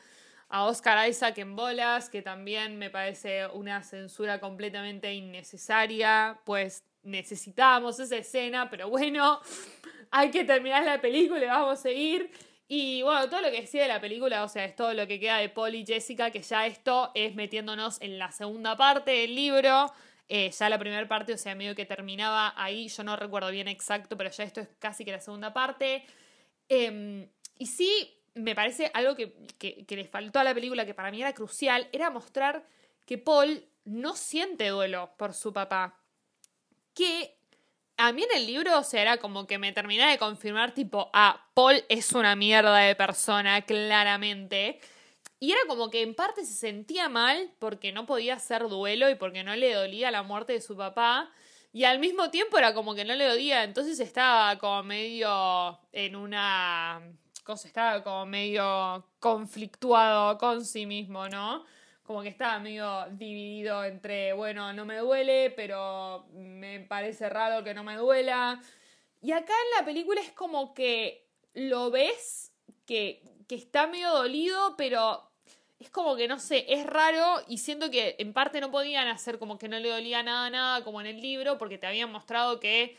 a 0.47 0.63
Oscar 0.63 1.09
Isaac 1.09 1.37
en 1.39 1.57
bolas, 1.57 2.09
que 2.09 2.21
también 2.21 2.77
me 2.77 2.89
parece 2.89 3.45
una 3.47 3.83
censura 3.83 4.39
completamente 4.39 5.13
innecesaria, 5.13 6.39
pues 6.45 6.85
necesitábamos 7.03 7.99
esa 7.99 8.15
escena, 8.15 8.69
pero 8.69 8.87
bueno, 8.87 9.41
hay 10.09 10.31
que 10.31 10.45
terminar 10.45 10.85
la 10.85 11.01
película 11.01 11.43
y 11.43 11.47
vamos 11.47 11.77
a 11.77 11.81
seguir. 11.81 12.31
Y 12.69 13.01
bueno, 13.01 13.27
todo 13.29 13.41
lo 13.41 13.51
que 13.51 13.67
sigue 13.67 13.83
de 13.83 13.89
la 13.89 13.99
película, 13.99 14.45
o 14.45 14.47
sea, 14.47 14.63
es 14.63 14.77
todo 14.77 14.93
lo 14.93 15.07
que 15.07 15.19
queda 15.19 15.39
de 15.39 15.49
Paul 15.49 15.75
y 15.75 15.85
Jessica, 15.85 16.31
que 16.31 16.41
ya 16.41 16.65
esto 16.67 17.11
es 17.15 17.35
metiéndonos 17.35 17.99
en 18.01 18.17
la 18.17 18.31
segunda 18.31 18.77
parte 18.77 19.11
del 19.11 19.35
libro. 19.35 19.91
Eh, 20.29 20.51
ya 20.51 20.69
la 20.69 20.77
primera 20.77 21.07
parte, 21.07 21.33
o 21.33 21.37
sea, 21.37 21.55
medio 21.55 21.75
que 21.75 21.85
terminaba 21.85 22.53
ahí, 22.55 22.87
yo 22.87 23.03
no 23.03 23.15
recuerdo 23.15 23.49
bien 23.49 23.67
exacto, 23.67 24.15
pero 24.15 24.29
ya 24.29 24.43
esto 24.43 24.61
es 24.61 24.69
casi 24.79 25.03
que 25.03 25.11
la 25.11 25.19
segunda 25.19 25.53
parte. 25.53 26.05
Em, 26.69 27.27
y 27.57 27.65
sí, 27.65 28.15
me 28.35 28.55
parece 28.55 28.91
algo 28.93 29.15
que, 29.15 29.33
que, 29.57 29.85
que 29.85 29.95
le 29.95 30.05
faltó 30.05 30.39
a 30.39 30.43
la 30.43 30.53
película, 30.53 30.85
que 30.85 30.93
para 30.93 31.11
mí 31.11 31.19
era 31.19 31.33
crucial, 31.33 31.89
era 31.91 32.09
mostrar 32.11 32.63
que 33.05 33.17
Paul 33.17 33.65
no 33.85 34.15
siente 34.15 34.67
duelo 34.67 35.11
por 35.17 35.33
su 35.33 35.51
papá 35.51 35.99
que 36.93 37.37
a 37.97 38.11
mí 38.11 38.23
en 38.23 38.37
el 38.37 38.45
libro, 38.45 38.77
o 38.77 38.83
sea, 38.83 39.01
era 39.01 39.17
como 39.17 39.47
que 39.47 39.57
me 39.57 39.71
terminé 39.71 40.09
de 40.09 40.17
confirmar, 40.17 40.73
tipo, 40.73 41.09
ah, 41.13 41.47
Paul 41.53 41.83
es 41.89 42.13
una 42.13 42.35
mierda 42.35 42.75
de 42.77 42.95
persona, 42.95 43.61
claramente. 43.61 44.79
Y 45.39 45.51
era 45.51 45.61
como 45.67 45.89
que 45.89 46.01
en 46.01 46.15
parte 46.15 46.45
se 46.45 46.53
sentía 46.53 47.09
mal 47.09 47.51
porque 47.59 47.91
no 47.91 48.05
podía 48.05 48.35
hacer 48.35 48.67
duelo 48.67 49.09
y 49.09 49.15
porque 49.15 49.43
no 49.43 49.55
le 49.55 49.73
dolía 49.73 50.11
la 50.11 50.23
muerte 50.23 50.53
de 50.53 50.61
su 50.61 50.75
papá. 50.75 51.31
Y 51.71 51.83
al 51.85 51.99
mismo 51.99 52.29
tiempo 52.29 52.57
era 52.57 52.73
como 52.73 52.95
que 52.95 53.05
no 53.05 53.15
le 53.15 53.25
dolía, 53.25 53.63
entonces 53.63 53.99
estaba 53.99 54.57
como 54.57 54.83
medio 54.83 55.79
en 55.91 56.15
una 56.15 57.01
cosa, 57.43 57.67
estaba 57.67 58.03
como 58.03 58.25
medio 58.25 59.05
conflictuado 59.19 60.37
con 60.37 60.65
sí 60.65 60.85
mismo, 60.85 61.29
¿no? 61.29 61.63
como 62.09 62.23
que 62.23 62.29
estaba 62.29 62.57
medio 62.57 63.05
dividido 63.11 63.85
entre, 63.85 64.33
bueno, 64.33 64.73
no 64.73 64.83
me 64.83 64.97
duele, 64.97 65.51
pero 65.51 66.25
me 66.33 66.79
parece 66.79 67.29
raro 67.29 67.63
que 67.63 67.75
no 67.75 67.83
me 67.83 67.97
duela. 67.97 68.59
Y 69.21 69.31
acá 69.31 69.53
en 69.53 69.79
la 69.79 69.85
película 69.85 70.19
es 70.19 70.31
como 70.31 70.73
que 70.73 71.29
lo 71.53 71.91
ves 71.91 72.51
que, 72.87 73.21
que 73.47 73.53
está 73.53 73.85
medio 73.85 74.09
dolido, 74.09 74.73
pero 74.75 75.28
es 75.79 75.89
como 75.89 76.15
que 76.15 76.27
no 76.27 76.39
sé, 76.39 76.65
es 76.67 76.85
raro 76.85 77.41
y 77.47 77.57
siento 77.57 77.89
que 77.89 78.15
en 78.19 78.33
parte 78.33 78.61
no 78.61 78.71
podían 78.71 79.07
hacer 79.07 79.39
como 79.39 79.57
que 79.57 79.69
no 79.69 79.79
le 79.79 79.89
dolía 79.89 80.23
nada, 80.23 80.49
nada, 80.49 80.83
como 80.83 81.01
en 81.01 81.07
el 81.07 81.21
libro, 81.21 81.57
porque 81.57 81.77
te 81.77 81.87
habían 81.87 82.11
mostrado 82.11 82.59
que 82.59 82.97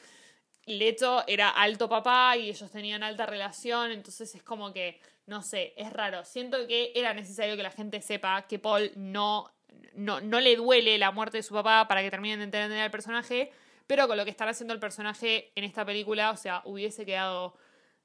Leto 0.66 1.24
era 1.27 1.51
alto 1.51 1.89
papá 1.89 2.36
y 2.36 2.48
ellos 2.51 2.70
tenían 2.70 3.02
alta 3.02 3.27
relación, 3.27 3.90
entonces 3.90 4.35
es 4.35 4.43
como 4.43 4.73
que 4.73 5.01
no 5.31 5.43
sé, 5.43 5.73
es 5.77 5.93
raro. 5.93 6.24
Siento 6.24 6.66
que 6.66 6.93
era 6.94 7.15
necesario 7.15 7.57
que 7.57 7.62
la 7.62 7.70
gente 7.70 8.02
sepa 8.02 8.43
que 8.48 8.59
Paul 8.59 8.90
no, 8.97 9.48
no, 9.94 10.20
no 10.20 10.40
le 10.40 10.57
duele 10.57 10.98
la 10.98 11.12
muerte 11.12 11.39
de 11.39 11.44
su 11.44 11.55
papá 11.55 11.86
para 11.86 12.02
que 12.02 12.11
terminen 12.11 12.40
de 12.40 12.44
entender 12.47 12.81
al 12.81 12.90
personaje, 12.90 13.52
pero 13.86 14.09
con 14.09 14.16
lo 14.16 14.24
que 14.24 14.32
están 14.32 14.48
haciendo 14.48 14.74
el 14.74 14.81
personaje 14.81 15.52
en 15.55 15.62
esta 15.62 15.85
película, 15.85 16.32
o 16.32 16.36
sea, 16.36 16.62
hubiese 16.65 17.07
quedado 17.07 17.55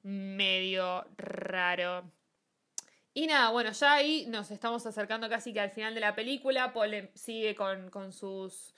medio 0.04 1.04
raro. 1.16 2.04
Y 3.16 3.26
nada, 3.26 3.48
bueno, 3.48 3.72
ya 3.72 3.94
ahí 3.94 4.26
nos 4.28 4.50
estamos 4.50 4.84
acercando 4.84 5.26
casi 5.30 5.50
que 5.50 5.60
al 5.60 5.70
final 5.70 5.94
de 5.94 6.00
la 6.00 6.14
película. 6.14 6.74
Paul 6.74 7.08
sigue 7.14 7.54
con, 7.54 7.88
con 7.88 8.12
sus 8.12 8.74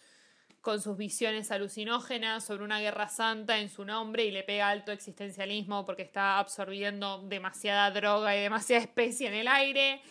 con 0.61 0.81
sus 0.81 0.97
visiones 0.97 1.51
alucinógenas 1.51 2.45
sobre 2.45 2.63
una 2.63 2.79
guerra 2.79 3.09
santa 3.09 3.59
en 3.59 3.69
su 3.69 3.85
nombre 3.85 4.25
y 4.25 4.31
le 4.31 4.45
pega 4.45 4.69
alto 4.69 4.93
existencialismo 4.93 5.85
porque 5.85 6.03
está 6.03 6.39
absorbiendo 6.39 7.21
demasiada 7.23 7.91
droga 7.91 8.37
y 8.37 8.43
demasiada 8.43 8.83
especie 8.85 9.27
en 9.27 9.35
el 9.35 9.49
aire. 9.49 10.03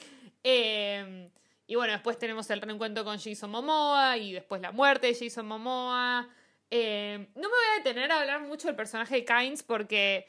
Em, 0.44 1.30
y 1.66 1.76
bueno, 1.76 1.94
después 1.94 2.20
tenemos 2.20 2.50
el 2.50 2.62
reencuentro 2.62 3.06
con 3.06 3.18
Jason 3.18 3.50
Momoa 3.50 4.18
y 4.18 4.34
después 4.34 4.60
la 4.62 4.74
muerte 4.74 5.08
de 5.08 5.16
Jason 5.16 5.48
Momoa. 5.48 6.28
Em, 6.70 7.28
no 7.34 7.44
me 7.44 7.48
voy 7.48 7.66
a 7.76 7.78
detener 7.78 8.12
a 8.12 8.20
hablar 8.20 8.42
mucho 8.42 8.68
del 8.68 8.76
personaje 8.76 9.16
de 9.16 9.24
Kynes 9.24 9.64
porque 9.64 10.28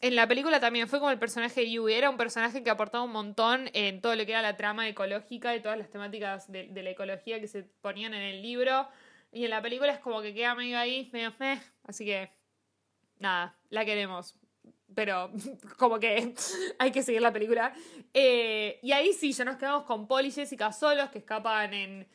en 0.00 0.14
la 0.14 0.28
película 0.28 0.60
también 0.60 0.88
fue 0.88 1.00
como 1.00 1.10
el 1.10 1.18
personaje 1.18 1.60
de 1.60 1.70
Yui. 1.70 1.92
Era 1.92 2.08
un 2.10 2.16
personaje 2.16 2.62
que 2.62 2.70
aportaba 2.70 3.04
un 3.04 3.12
montón 3.12 3.68
en 3.72 4.00
todo 4.00 4.14
lo 4.14 4.24
que 4.24 4.32
era 4.32 4.42
la 4.42 4.56
trama 4.56 4.88
ecológica 4.88 5.56
y 5.56 5.60
todas 5.60 5.76
las 5.76 5.90
temáticas 5.90 6.50
de, 6.50 6.70
la 6.72 6.90
ecología 6.90 7.40
que 7.40 7.48
se 7.48 7.64
ponían 7.64 8.14
en 8.14 8.22
el 8.22 8.42
libro. 8.42 8.88
Y 9.32 9.44
en 9.44 9.50
la 9.50 9.60
película 9.60 9.92
es 9.92 9.98
como 9.98 10.22
que 10.22 10.32
queda 10.34 10.54
medio 10.54 10.78
ahí, 10.78 11.10
medio 11.12 11.34
meh. 11.38 11.60
Así 11.84 12.04
que, 12.04 12.30
nada, 13.18 13.58
la 13.70 13.84
queremos. 13.84 14.36
Pero 14.94 15.32
como 15.78 15.98
que 15.98 16.32
hay 16.78 16.92
que 16.92 17.02
seguir 17.02 17.20
la 17.20 17.32
película. 17.32 17.74
Eh, 18.14 18.78
y 18.82 18.92
ahí 18.92 19.12
sí, 19.12 19.32
ya 19.32 19.44
nos 19.44 19.56
quedamos 19.56 19.82
con 19.82 20.06
Paul 20.06 20.26
y 20.26 20.30
Jessica 20.30 20.72
solos 20.72 21.10
que 21.10 21.18
escapan 21.18 21.74
en, 21.74 22.08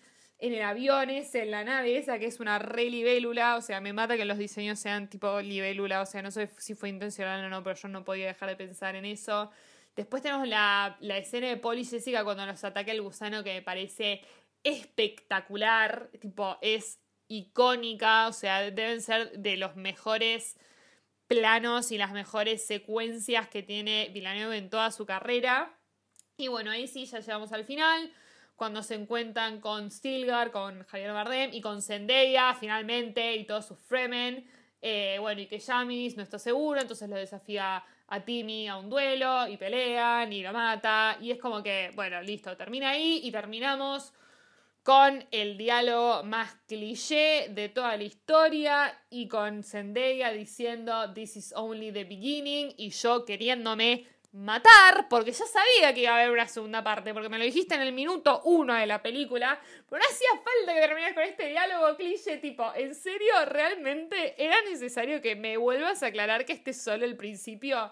en 0.44 0.54
el 0.54 0.62
avión 0.62 1.10
en 1.10 1.52
la 1.52 1.64
nave 1.64 1.98
esa, 1.98 2.20
que 2.20 2.26
es 2.26 2.42
una 2.42 2.60
re 2.60 2.90
libélula. 2.90 3.56
O 3.56 3.62
sea, 3.62 3.80
me 3.80 3.94
mata 3.94 4.18
que 4.18 4.26
los 4.26 4.38
diseños 4.38 4.78
sean 4.78 5.10
tipo 5.10 5.40
libélula. 5.40 6.02
O 6.02 6.06
sea, 6.06 6.22
no 6.22 6.32
sé 6.32 6.50
si 6.58 6.76
fue 6.76 6.90
intencional 6.90 7.46
o 7.46 7.50
no, 7.50 7.64
pero 7.64 7.78
yo 7.78 7.88
no 7.88 8.04
podía 8.04 8.28
dejar 8.28 8.50
de 8.50 8.58
pensar 8.58 8.98
en 8.98 9.06
eso. 9.06 9.52
Después 9.96 10.22
tenemos 10.22 10.46
la, 10.46 10.98
la 11.00 11.18
escena 11.18 11.48
de 11.48 11.56
Paul 11.56 11.80
y 11.80 11.86
Jessica 11.86 12.26
cuando 12.26 12.46
nos 12.46 12.62
ataca 12.62 12.92
el 12.92 13.02
gusano 13.02 13.42
que 13.42 13.54
me 13.54 13.62
parece 13.62 14.20
espectacular. 14.64 16.10
Tipo, 16.20 16.58
es 16.62 17.00
icónica, 17.30 18.28
o 18.28 18.34
sea, 18.34 18.70
deben 18.70 19.02
ser 19.02 19.32
de 19.32 19.56
los 19.56 19.78
mejores 19.78 20.58
planos 21.28 21.94
y 21.94 21.98
las 21.98 22.12
mejores 22.12 22.68
secuencias 22.68 23.48
que 23.48 23.64
tiene 23.64 24.10
Villeneuve 24.14 24.58
en 24.58 24.70
toda 24.70 24.92
su 24.92 25.06
carrera. 25.06 25.74
Y 26.36 26.50
bueno, 26.50 26.70
ahí 26.70 26.90
sí, 26.90 27.06
ya 27.06 27.22
llegamos 27.22 27.54
al 27.54 27.64
final, 27.64 28.12
cuando 28.56 28.84
se 28.84 28.96
encuentran 28.96 29.60
con 29.60 29.92
Stilgar, 29.92 30.52
con 30.52 30.84
Javier 30.86 31.14
Bardem 31.14 31.54
y 31.54 31.62
con 31.62 31.82
Zendaya 31.82 32.56
finalmente 32.60 33.36
y 33.36 33.46
todos 33.46 33.66
sus 33.66 33.80
Fremen. 33.80 34.48
Eh, 34.82 35.18
bueno, 35.20 35.42
y 35.42 35.48
que 35.48 35.60
Jamis 35.60 36.18
no 36.18 36.24
está 36.24 36.38
seguro, 36.38 36.82
entonces 36.82 37.10
lo 37.10 37.16
desafía 37.16 37.84
a 38.08 38.20
Timmy 38.20 38.68
a 38.68 38.78
un 38.78 38.90
duelo 38.90 39.48
y 39.48 39.58
pelean 39.58 40.32
y 40.34 40.44
lo 40.44 40.52
mata. 40.52 41.18
Y 41.22 41.32
es 41.32 41.40
como 41.40 41.64
que, 41.64 41.92
bueno, 41.96 42.22
listo, 42.22 42.56
termina 42.58 42.92
ahí 42.92 43.22
y 43.24 43.32
terminamos 43.32 44.14
con 44.84 45.26
el 45.32 45.58
diálogo 45.58 46.24
más 46.24 46.56
cliché 46.68 47.48
de 47.50 47.70
toda 47.70 47.96
la 47.96 48.04
historia 48.04 49.02
y 49.10 49.30
con 49.30 49.64
Zendaya 49.64 50.32
diciendo 50.32 51.14
This 51.14 51.38
is 51.38 51.54
only 51.56 51.92
the 51.94 52.04
beginning 52.04 52.74
y 52.76 52.90
yo 52.90 53.24
queriéndome 53.24 54.06
matar, 54.34 55.08
porque 55.10 55.32
ya 55.32 55.46
sabía 55.46 55.94
que 55.94 56.02
iba 56.02 56.12
a 56.12 56.16
haber 56.16 56.32
una 56.32 56.48
segunda 56.48 56.84
parte, 56.84 57.14
porque 57.14 57.30
me 57.30 57.38
lo 57.38 57.44
dijiste 57.44 57.76
en 57.76 57.82
el 57.82 57.94
minuto 57.94 58.42
uno 58.46 58.74
de 58.74 58.88
la 58.88 59.02
película, 59.02 59.60
pero 59.88 60.02
no 60.02 60.06
hacía 60.10 60.30
falta 60.32 60.74
que 60.74 60.88
termines 60.88 61.14
con 61.14 61.24
este 61.24 61.50
diálogo 61.50 61.96
cliché, 61.96 62.38
tipo, 62.38 62.74
¿en 62.76 62.96
serio 62.96 63.34
realmente 63.46 64.44
era 64.44 64.60
necesario 64.64 65.22
que 65.22 65.36
me 65.36 65.58
vuelvas 65.58 66.02
a 66.02 66.08
aclarar 66.08 66.46
que 66.46 66.54
este 66.54 66.72
es 66.72 66.82
solo 66.82 67.06
el 67.06 67.16
principio? 67.16 67.92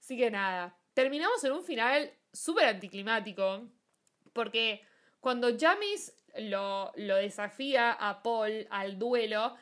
Así 0.00 0.16
que 0.16 0.28
nada, 0.28 0.76
terminamos 0.92 1.42
en 1.44 1.52
un 1.52 1.62
final 1.62 2.12
súper 2.32 2.66
anticlimático, 2.66 3.68
porque 4.32 4.82
cuando 5.20 5.56
Jamis 5.56 6.12
lo, 6.36 6.92
lo 6.96 7.16
desafía 7.16 7.92
a 7.92 8.24
Paul 8.24 8.66
al 8.70 8.98
duelo, 8.98 9.56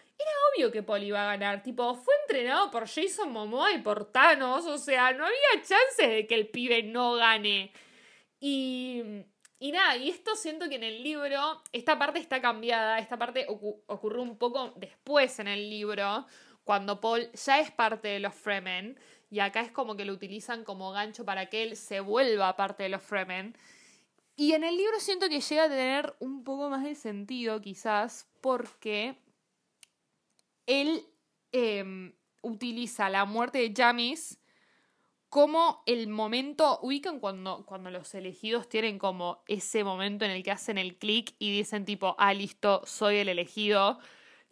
que 0.72 0.82
Paul 0.82 1.02
iba 1.02 1.22
a 1.22 1.36
ganar. 1.36 1.62
Tipo, 1.62 1.94
fue 1.94 2.14
entrenado 2.22 2.70
por 2.70 2.86
Jason 2.86 3.31
Momoa 3.32 3.72
y 3.72 3.78
por 3.78 4.10
Thanos. 4.10 4.64
O 4.66 4.78
sea, 4.78 5.12
no 5.12 5.24
había 5.24 5.62
chances 5.62 6.09
de 6.09 6.26
que 6.26 6.35
el 6.35 6.48
pibe 6.48 6.82
no 6.82 7.14
gane. 7.14 7.72
Y, 8.40 9.02
y 9.59 9.72
nada, 9.72 9.97
y 9.97 10.09
esto 10.09 10.36
siento 10.36 10.68
que 10.68 10.76
en 10.76 10.85
el 10.85 11.02
libro, 11.02 11.62
esta 11.72 11.98
parte 11.98 12.18
está 12.18 12.40
cambiada. 12.40 12.98
Esta 12.98 13.18
parte 13.18 13.47
ocurrió 13.48 14.22
un 14.22 14.39
poco 14.39 14.72
después 14.76 15.39
en 15.39 15.48
el 15.48 15.68
libro, 15.68 16.26
cuando 16.64 17.01
Paul 17.01 17.31
ya 17.32 17.60
es 17.60 17.70
parte 17.70 18.09
de 18.09 18.20
los 18.20 18.35
Fremen. 18.35 18.98
Y 19.31 19.40
acá 19.40 19.60
es 19.60 19.72
como 19.72 19.97
que 19.97 20.05
lo 20.05 20.12
utilizan 20.12 20.64
como 20.64 20.93
gancho 20.93 21.24
para 21.24 21.47
que 21.47 21.64
él 21.64 21.76
se 21.76 22.01
vuelva 22.01 22.56
parte 22.56 22.85
de 22.85 22.89
los 22.89 23.02
Fremen. 23.02 23.56
Y 24.36 24.52
en 24.52 24.64
el 24.64 24.76
libro 24.76 24.98
siento 24.98 25.28
que 25.28 25.40
llega 25.40 25.64
a 25.64 25.68
tener 25.68 26.14
un 26.18 26.43
poco 26.43 26.68
más 26.68 26.82
de 26.82 26.94
sentido, 26.94 27.60
quizás, 27.60 28.28
porque 28.40 29.16
él 30.66 31.07
em, 31.53 32.15
utiliza 32.43 33.09
la 33.11 33.24
muerte 33.24 33.59
de 33.59 33.73
Jamis 33.74 34.39
como 35.28 35.82
el 35.86 36.07
momento, 36.07 36.78
ubican 36.82 37.19
cuando, 37.19 37.66
cuando 37.66 37.91
los 37.91 38.15
elegidos 38.15 38.69
tienen 38.69 38.99
como 38.99 39.43
ese 39.49 39.82
momento 39.82 40.24
en 40.24 40.31
el 40.31 40.45
que 40.45 40.53
hacen 40.53 40.78
el 40.78 40.97
clic 40.97 41.35
y 41.41 41.51
dicen 41.51 41.85
tipo, 41.85 42.15
ah, 42.19 42.32
listo, 42.32 42.82
soy 42.85 43.16
el 43.16 43.28
elegido, 43.28 43.99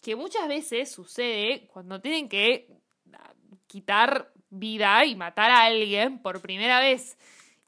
que 0.01 0.16
muchas 0.16 0.48
veces 0.48 0.90
sucede 0.90 1.68
cuando 1.68 2.01
tienen 2.01 2.28
que 2.28 2.66
ah, 3.12 3.32
quitar 3.68 4.32
vida 4.51 5.05
y 5.05 5.14
matar 5.14 5.52
a 5.52 5.62
alguien 5.66 6.18
por 6.20 6.43
primera 6.43 6.80
vez. 6.80 7.16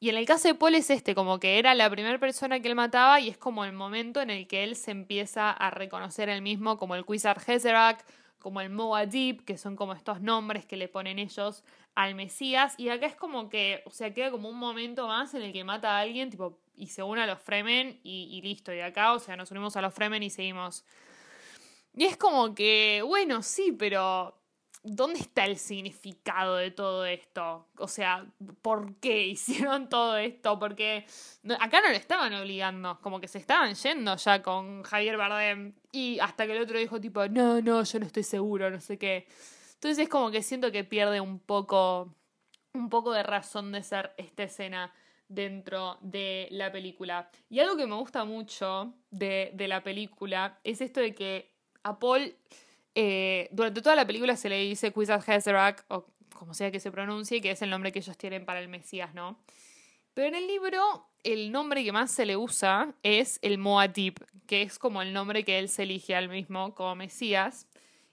Y 0.00 0.08
en 0.08 0.16
el 0.16 0.26
caso 0.26 0.48
de 0.48 0.54
Paul 0.54 0.74
es 0.74 0.90
este, 0.90 1.14
como 1.14 1.38
que 1.38 1.60
era 1.60 1.72
la 1.74 1.88
primera 1.88 2.18
persona 2.18 2.58
que 2.60 2.68
él 2.68 2.74
mataba 2.74 3.20
y 3.20 3.28
es 3.28 3.38
como 3.38 3.64
el 3.64 3.72
momento 3.72 4.20
en 4.20 4.30
el 4.30 4.48
que 4.48 4.64
él 4.64 4.74
se 4.74 4.90
empieza 4.90 5.52
a 5.52 5.70
reconocer 5.70 6.28
él 6.28 6.42
mismo 6.42 6.76
como 6.78 6.96
el 6.96 7.06
Quizar 7.06 7.40
Hezerak, 7.46 8.04
como 8.44 8.60
el 8.60 8.68
Moadib, 8.68 9.42
que 9.46 9.56
son 9.56 9.74
como 9.74 9.94
estos 9.94 10.20
nombres 10.20 10.66
que 10.66 10.76
le 10.76 10.86
ponen 10.86 11.18
ellos 11.18 11.64
al 11.94 12.14
Mesías. 12.14 12.74
Y 12.76 12.90
acá 12.90 13.06
es 13.06 13.16
como 13.16 13.48
que, 13.48 13.82
o 13.86 13.90
sea, 13.90 14.12
queda 14.12 14.30
como 14.30 14.50
un 14.50 14.58
momento 14.58 15.06
más 15.06 15.32
en 15.32 15.40
el 15.40 15.50
que 15.50 15.64
mata 15.64 15.96
a 15.96 16.00
alguien, 16.00 16.28
tipo, 16.28 16.58
y 16.76 16.88
se 16.88 17.02
une 17.02 17.22
a 17.22 17.26
los 17.26 17.40
Fremen 17.40 17.98
y, 18.02 18.28
y 18.30 18.42
listo. 18.42 18.70
Y 18.74 18.80
acá, 18.80 19.14
o 19.14 19.18
sea, 19.18 19.34
nos 19.34 19.50
unimos 19.50 19.78
a 19.78 19.80
los 19.80 19.94
Fremen 19.94 20.22
y 20.22 20.28
seguimos. 20.28 20.84
Y 21.96 22.04
es 22.04 22.18
como 22.18 22.54
que, 22.54 23.00
bueno, 23.02 23.42
sí, 23.42 23.72
pero 23.72 24.36
¿dónde 24.84 25.18
está 25.18 25.46
el 25.46 25.56
significado 25.56 26.56
de 26.56 26.70
todo 26.70 27.06
esto? 27.06 27.66
O 27.78 27.88
sea, 27.88 28.26
¿por 28.62 28.94
qué 28.96 29.26
hicieron 29.26 29.88
todo 29.88 30.16
esto? 30.16 30.58
Porque 30.58 31.06
acá 31.58 31.80
no 31.80 31.88
le 31.88 31.96
estaban 31.96 32.32
obligando, 32.34 33.00
como 33.00 33.20
que 33.20 33.26
se 33.26 33.38
estaban 33.38 33.74
yendo 33.74 34.14
ya 34.16 34.42
con 34.42 34.82
Javier 34.82 35.16
Bardem 35.16 35.74
y 35.90 36.18
hasta 36.20 36.46
que 36.46 36.52
el 36.52 36.62
otro 36.62 36.78
dijo 36.78 37.00
tipo, 37.00 37.26
no, 37.28 37.60
no, 37.62 37.82
yo 37.82 37.98
no 37.98 38.06
estoy 38.06 38.22
seguro, 38.22 38.70
no 38.70 38.80
sé 38.80 38.98
qué. 38.98 39.26
Entonces 39.74 40.04
es 40.04 40.08
como 40.08 40.30
que 40.30 40.42
siento 40.42 40.70
que 40.70 40.84
pierde 40.84 41.20
un 41.20 41.38
poco, 41.38 42.14
un 42.74 42.88
poco 42.90 43.12
de 43.12 43.22
razón 43.22 43.72
de 43.72 43.82
ser 43.82 44.12
esta 44.18 44.44
escena 44.44 44.92
dentro 45.28 45.98
de 46.02 46.48
la 46.50 46.70
película. 46.70 47.30
Y 47.48 47.60
algo 47.60 47.76
que 47.76 47.86
me 47.86 47.94
gusta 47.94 48.24
mucho 48.24 48.94
de, 49.10 49.50
de 49.54 49.66
la 49.66 49.82
película 49.82 50.60
es 50.62 50.82
esto 50.82 51.00
de 51.00 51.14
que 51.14 51.54
a 51.82 51.98
Paul 51.98 52.34
eh, 52.94 53.48
durante 53.52 53.82
toda 53.82 53.96
la 53.96 54.06
película 54.06 54.36
se 54.36 54.48
le 54.48 54.60
dice 54.60 54.92
Quizat 54.92 55.28
Hazarak, 55.28 55.84
o 55.88 56.06
como 56.34 56.54
sea 56.54 56.70
que 56.70 56.80
se 56.80 56.90
pronuncie, 56.90 57.40
que 57.40 57.50
es 57.50 57.62
el 57.62 57.70
nombre 57.70 57.92
que 57.92 58.00
ellos 58.00 58.16
tienen 58.16 58.44
para 58.44 58.60
el 58.60 58.68
Mesías, 58.68 59.14
¿no? 59.14 59.38
Pero 60.14 60.28
en 60.28 60.34
el 60.36 60.46
libro, 60.46 61.08
el 61.24 61.50
nombre 61.50 61.82
que 61.82 61.92
más 61.92 62.10
se 62.10 62.24
le 62.24 62.36
usa 62.36 62.94
es 63.02 63.38
el 63.42 63.58
Moadib, 63.58 64.14
que 64.46 64.62
es 64.62 64.78
como 64.78 65.02
el 65.02 65.12
nombre 65.12 65.44
que 65.44 65.58
él 65.58 65.68
se 65.68 65.82
elige 65.82 66.14
al 66.14 66.28
mismo 66.28 66.74
como 66.74 66.94
Mesías. 66.94 67.66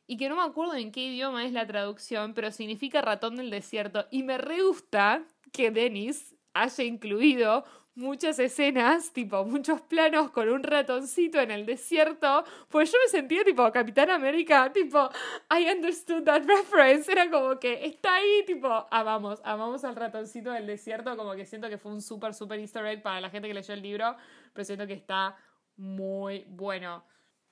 Y 0.07 0.17
que 0.17 0.27
no 0.27 0.35
me 0.35 0.41
acuerdo 0.41 0.75
en 0.75 0.91
qué 0.91 1.05
idioma 1.05 1.45
es 1.45 1.53
la 1.53 1.65
traducción, 1.67 2.33
pero 2.33 2.51
significa 2.51 3.01
ratón 3.01 3.37
del 3.37 3.49
desierto. 3.49 4.07
Y 4.11 4.23
me 4.23 4.37
re 4.37 4.61
gusta 4.61 5.23
que 5.51 5.71
Dennis 5.71 6.35
haya 6.53 6.83
incluido 6.83 7.63
muchas 7.95 8.39
escenas, 8.39 9.11
tipo 9.11 9.43
muchos 9.45 9.81
planos 9.81 10.31
con 10.31 10.49
un 10.49 10.63
ratoncito 10.63 11.39
en 11.39 11.51
el 11.51 11.65
desierto, 11.65 12.43
pues 12.69 12.91
yo 12.91 12.97
me 13.03 13.09
sentía 13.09 13.43
tipo 13.43 13.69
Capitán 13.71 14.09
América, 14.09 14.71
tipo, 14.71 15.09
I 15.49 15.69
understood 15.69 16.23
that 16.23 16.43
reference, 16.45 17.11
era 17.11 17.29
como 17.29 17.59
que 17.59 17.85
está 17.85 18.15
ahí, 18.15 18.43
tipo, 18.45 18.87
amamos, 18.91 19.41
amamos 19.43 19.83
al 19.83 19.95
ratoncito 19.95 20.51
del 20.51 20.67
desierto, 20.67 21.15
como 21.17 21.33
que 21.35 21.45
siento 21.45 21.69
que 21.69 21.77
fue 21.77 21.91
un 21.91 22.01
súper, 22.01 22.33
súper 22.33 22.59
easter 22.59 22.85
egg 22.85 23.01
para 23.01 23.19
la 23.19 23.29
gente 23.29 23.47
que 23.47 23.53
leyó 23.53 23.73
el 23.73 23.81
libro, 23.81 24.15
pero 24.53 24.65
siento 24.65 24.87
que 24.87 24.93
está 24.93 25.35
muy 25.75 26.45
bueno. 26.47 27.03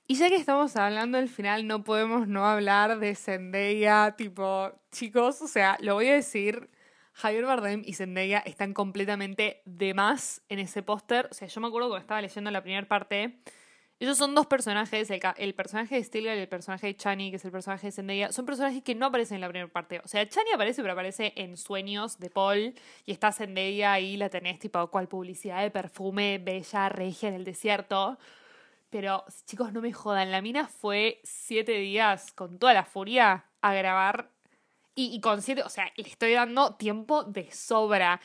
Y 0.06 0.16
ya 0.16 0.28
que 0.28 0.36
estamos 0.36 0.74
hablando 0.74 1.18
al 1.18 1.28
final, 1.28 1.66
no 1.66 1.84
podemos 1.84 2.26
no 2.26 2.44
hablar 2.44 2.98
de 2.98 3.14
Zendaya, 3.14 4.16
tipo, 4.16 4.72
chicos, 4.90 5.40
o 5.42 5.46
sea, 5.46 5.76
lo 5.80 5.94
voy 5.94 6.08
a 6.08 6.14
decir 6.14 6.68
Javier 7.20 7.44
Bardem 7.44 7.82
y 7.84 7.92
Zendaya 7.92 8.38
están 8.38 8.72
completamente 8.72 9.60
de 9.66 9.92
más 9.92 10.42
en 10.48 10.58
ese 10.58 10.82
póster. 10.82 11.28
O 11.30 11.34
sea, 11.34 11.48
yo 11.48 11.60
me 11.60 11.66
acuerdo 11.66 11.88
cuando 11.88 12.00
estaba 12.00 12.22
leyendo 12.22 12.50
la 12.50 12.62
primera 12.62 12.88
parte. 12.88 13.40
Ellos 13.98 14.16
son 14.16 14.34
dos 14.34 14.46
personajes, 14.46 15.10
el, 15.10 15.54
personaje 15.54 15.96
de 15.96 16.02
Stilgar 16.02 16.34
y 16.38 16.40
el 16.40 16.48
personaje 16.48 16.86
de 16.86 16.96
Chani, 16.96 17.28
que 17.28 17.36
es 17.36 17.44
el 17.44 17.50
personaje 17.50 17.88
de 17.88 17.92
Zendaya, 17.92 18.32
son 18.32 18.46
personajes 18.46 18.82
que 18.82 18.94
no 18.94 19.04
aparecen 19.04 19.34
en 19.34 19.42
la 19.42 19.48
primera 19.48 19.70
parte. 19.70 20.00
O 20.02 20.08
sea, 20.08 20.26
Chani 20.26 20.50
aparece, 20.54 20.80
pero 20.80 20.94
aparece 20.94 21.34
en 21.36 21.58
sueños 21.58 22.18
de 22.18 22.30
Paul, 22.30 22.74
y 23.04 23.12
está 23.12 23.30
Zendaya 23.30 23.92
ahí, 23.92 24.16
la 24.16 24.30
tenés 24.30 24.58
tipo 24.58 24.86
cual 24.90 25.06
publicidad 25.06 25.60
de 25.60 25.70
perfume, 25.70 26.40
bella, 26.42 26.88
regia 26.88 27.28
en 27.28 27.34
el 27.34 27.44
desierto. 27.44 28.18
Pero, 28.88 29.24
chicos, 29.44 29.74
no 29.74 29.82
me 29.82 29.92
jodan, 29.92 30.30
la 30.30 30.40
mina 30.40 30.66
fue 30.66 31.20
siete 31.22 31.72
días 31.72 32.32
con 32.32 32.58
toda 32.58 32.72
la 32.72 32.86
furia 32.86 33.44
a 33.60 33.74
grabar 33.74 34.30
y, 34.94 35.14
y 35.14 35.20
con 35.20 35.42
siete, 35.42 35.62
o 35.62 35.68
sea, 35.68 35.92
le 35.96 36.08
estoy 36.08 36.32
dando 36.32 36.74
tiempo 36.74 37.24
de 37.24 37.50
sobra. 37.52 38.20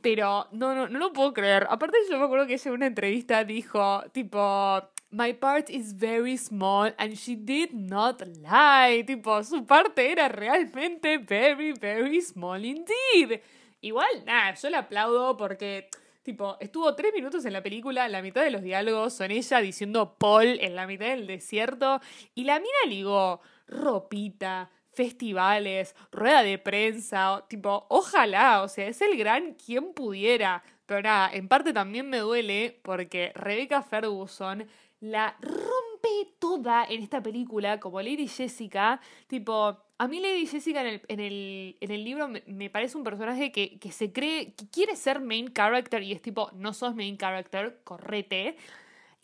Pero 0.00 0.48
no, 0.52 0.74
no, 0.74 0.88
no 0.88 0.98
lo 0.98 1.12
puedo 1.12 1.32
creer. 1.32 1.66
Aparte, 1.70 1.96
yo 2.10 2.18
me 2.18 2.24
acuerdo 2.24 2.46
que 2.46 2.54
ella 2.54 2.68
en 2.68 2.74
una 2.74 2.86
entrevista 2.86 3.42
dijo, 3.44 4.02
tipo, 4.12 4.82
My 5.14 5.32
part 5.32 5.70
is 5.70 5.94
very 5.96 6.36
small 6.36 6.92
and 6.98 7.14
she 7.14 7.36
did 7.36 7.70
not 7.72 8.20
lie. 8.42 9.04
Tipo, 9.06 9.44
su 9.44 9.64
parte 9.64 10.10
era 10.10 10.28
realmente 10.28 11.18
very, 11.18 11.72
very 11.72 12.20
small 12.20 12.64
indeed. 12.64 13.40
Igual, 13.80 14.24
nada, 14.24 14.54
yo 14.54 14.70
le 14.70 14.76
aplaudo 14.76 15.36
porque, 15.36 15.88
tipo, 16.24 16.56
estuvo 16.58 16.96
tres 16.96 17.12
minutos 17.14 17.44
en 17.44 17.52
la 17.52 17.62
película, 17.62 18.08
la 18.08 18.22
mitad 18.22 18.42
de 18.42 18.50
los 18.50 18.62
diálogos 18.62 19.12
son 19.12 19.30
ella 19.30 19.60
diciendo 19.60 20.16
Paul 20.18 20.58
en 20.60 20.74
la 20.74 20.88
mitad 20.88 21.06
del 21.06 21.28
desierto 21.28 22.00
y 22.34 22.42
la 22.42 22.58
mina 22.58 22.88
ligó 22.88 23.40
ropita, 23.68 24.72
festivales, 24.94 25.94
rueda 26.10 26.42
de 26.42 26.58
prensa, 26.58 27.44
tipo, 27.48 27.86
ojalá, 27.88 28.62
o 28.62 28.68
sea, 28.68 28.86
es 28.88 29.00
el 29.02 29.16
gran 29.16 29.54
quien 29.54 29.92
pudiera. 29.92 30.62
Pero 30.86 31.02
nada, 31.02 31.30
en 31.32 31.48
parte 31.48 31.72
también 31.72 32.08
me 32.08 32.18
duele 32.18 32.80
porque 32.82 33.32
Rebecca 33.34 33.82
Ferguson 33.82 34.66
la 35.00 35.36
rompe 35.40 36.34
toda 36.38 36.84
en 36.84 37.02
esta 37.02 37.22
película 37.22 37.80
como 37.80 38.00
Lady 38.00 38.28
Jessica. 38.28 39.00
Tipo, 39.26 39.76
a 39.98 40.08
mí 40.08 40.20
Lady 40.20 40.46
Jessica 40.46 40.80
en 40.82 40.86
el, 40.86 41.02
en 41.08 41.20
el, 41.20 41.76
en 41.80 41.90
el 41.90 42.04
libro 42.04 42.28
me, 42.28 42.70
parece 42.70 42.96
un 42.96 43.04
personaje 43.04 43.52
que, 43.52 43.78
que 43.78 43.92
se 43.92 44.12
cree, 44.12 44.54
que 44.54 44.68
quiere 44.68 44.96
ser 44.96 45.20
main 45.20 45.52
character 45.52 46.02
y 46.02 46.12
es 46.12 46.22
tipo, 46.22 46.50
no 46.54 46.72
sos 46.72 46.94
main 46.94 47.16
character, 47.16 47.80
correte. 47.84 48.56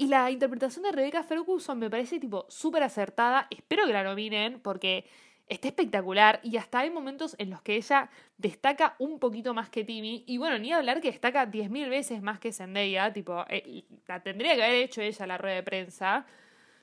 Y 0.01 0.07
la 0.07 0.31
interpretación 0.31 0.83
de 0.85 0.93
Rebecca 0.93 1.23
Ferguson 1.23 1.79
me 1.79 1.91
parece 1.91 2.19
tipo 2.19 2.47
súper 2.49 2.83
acertada. 2.83 3.47
Espero 3.51 3.87
que 3.87 3.93
la 3.93 4.03
nominen 4.03 4.59
porque 4.61 5.05
está 5.51 5.69
espectacular 5.69 6.41
y 6.45 6.57
hasta 6.57 6.79
hay 6.79 6.91
momentos 6.91 7.35
en 7.39 7.51
los 7.51 7.61
que 7.61 7.75
ella 7.75 8.09
destaca 8.39 8.95
un 8.99 9.19
poquito 9.19 9.53
más 9.53 9.69
que 9.69 9.85
Timmy 9.85 10.23
y 10.27 10.39
bueno, 10.39 10.59
ni 10.59 10.73
hablar 10.73 11.01
que 11.01 11.11
destaca 11.11 11.45
10.000 11.51 11.91
veces 11.91 12.23
más 12.23 12.39
que 12.39 12.53
Zendaya, 12.53 13.13
tipo, 13.13 13.45
eh, 13.49 13.85
la 14.07 14.23
tendría 14.23 14.55
que 14.55 14.63
haber 14.63 14.77
hecho 14.77 15.03
ella 15.03 15.27
la 15.27 15.37
rueda 15.39 15.57
de 15.57 15.63
prensa, 15.65 16.25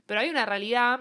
pero 0.05 0.19
hay 0.19 0.29
una 0.29 0.45
realidad 0.45 0.99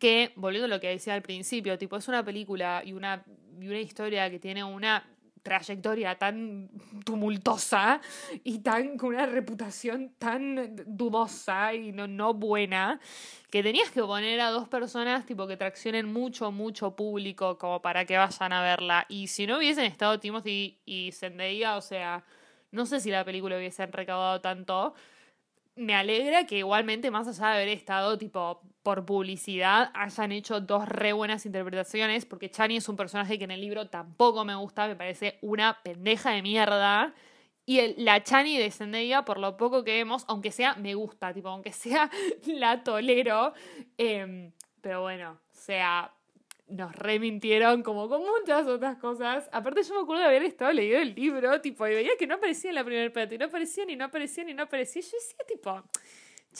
que, 0.00 0.32
volviendo 0.34 0.66
a 0.66 0.68
lo 0.68 0.80
que 0.80 0.88
decía 0.88 1.14
al 1.14 1.22
principio, 1.22 1.78
tipo, 1.78 1.96
es 1.96 2.08
una 2.08 2.24
película 2.24 2.82
y 2.84 2.92
una, 2.92 3.24
y 3.60 3.68
una 3.68 3.80
historia 3.80 4.28
que 4.28 4.40
tiene 4.40 4.64
una 4.64 5.04
trayectoria 5.48 6.14
tan 6.16 6.68
tumultuosa 7.04 8.00
y 8.44 8.58
tan 8.58 8.96
con 8.96 9.10
una 9.10 9.26
reputación 9.26 10.12
tan 10.18 10.76
dudosa 10.86 11.74
y 11.74 11.92
no, 11.92 12.06
no 12.06 12.34
buena, 12.34 13.00
que 13.50 13.62
tenías 13.62 13.90
que 13.90 14.02
poner 14.02 14.40
a 14.40 14.50
dos 14.50 14.68
personas 14.68 15.24
tipo 15.26 15.46
que 15.46 15.56
traccionen 15.56 16.12
mucho, 16.12 16.52
mucho 16.52 16.94
público 16.94 17.56
como 17.58 17.80
para 17.80 18.04
que 18.04 18.18
vayan 18.18 18.52
a 18.52 18.62
verla. 18.62 19.06
Y 19.08 19.28
si 19.28 19.46
no 19.46 19.58
hubiesen 19.58 19.84
estado 19.84 20.20
Timothy 20.20 20.78
y 20.84 21.12
Zendaya, 21.12 21.76
o 21.76 21.80
sea, 21.80 22.24
no 22.70 22.86
sé 22.86 23.00
si 23.00 23.10
la 23.10 23.24
película 23.24 23.56
hubiese 23.56 23.86
recaudado 23.86 24.40
tanto 24.40 24.94
me 25.78 25.94
alegra 25.94 26.44
que 26.44 26.58
igualmente, 26.58 27.10
más 27.10 27.28
allá 27.28 27.52
de 27.52 27.62
haber 27.62 27.68
estado 27.68 28.18
tipo 28.18 28.60
por 28.88 29.04
publicidad, 29.04 29.90
hayan 29.92 30.32
hecho 30.32 30.62
dos 30.62 30.88
re 30.88 31.12
buenas 31.12 31.44
interpretaciones, 31.44 32.24
porque 32.24 32.50
Chani 32.50 32.78
es 32.78 32.88
un 32.88 32.96
personaje 32.96 33.36
que 33.36 33.44
en 33.44 33.50
el 33.50 33.60
libro 33.60 33.90
tampoco 33.90 34.46
me 34.46 34.54
gusta, 34.54 34.88
me 34.88 34.96
parece 34.96 35.36
una 35.42 35.78
pendeja 35.82 36.30
de 36.30 36.40
mierda. 36.40 37.12
Y 37.66 37.80
el, 37.80 37.96
la 37.98 38.22
Chani 38.22 38.56
de 38.56 38.70
Zendaya, 38.70 39.26
por 39.26 39.40
lo 39.40 39.58
poco 39.58 39.84
que 39.84 39.92
vemos, 39.92 40.24
aunque 40.26 40.50
sea, 40.50 40.74
me 40.76 40.94
gusta, 40.94 41.34
tipo, 41.34 41.50
aunque 41.50 41.70
sea, 41.70 42.10
la 42.46 42.82
tolero. 42.82 43.52
Em, 43.98 44.52
pero 44.80 45.02
bueno, 45.02 45.32
o 45.32 45.54
sea, 45.54 46.10
nos 46.68 46.96
remintieron 46.96 47.82
como 47.82 48.08
con 48.08 48.22
muchas 48.22 48.66
otras 48.66 48.96
cosas. 48.96 49.50
Aparte 49.52 49.82
yo 49.82 49.96
me 49.96 50.00
acuerdo 50.00 50.22
de 50.22 50.28
haber 50.28 50.44
estado 50.44 50.72
leyendo 50.72 51.02
el 51.02 51.14
libro, 51.14 51.60
tipo, 51.60 51.86
y 51.86 51.90
veía 51.90 52.12
que 52.18 52.26
no 52.26 52.36
aparecía 52.36 52.70
en 52.70 52.76
la 52.76 52.84
primera 52.84 53.12
parte, 53.12 53.34
y 53.34 53.38
no 53.38 53.44
aparecía, 53.44 53.84
ni 53.84 53.96
no 53.96 54.06
aparecía, 54.06 54.44
ni 54.44 54.54
no 54.54 54.62
aparecía. 54.62 55.02
Yo 55.02 55.10
decía, 55.12 55.44
tipo, 55.46 55.84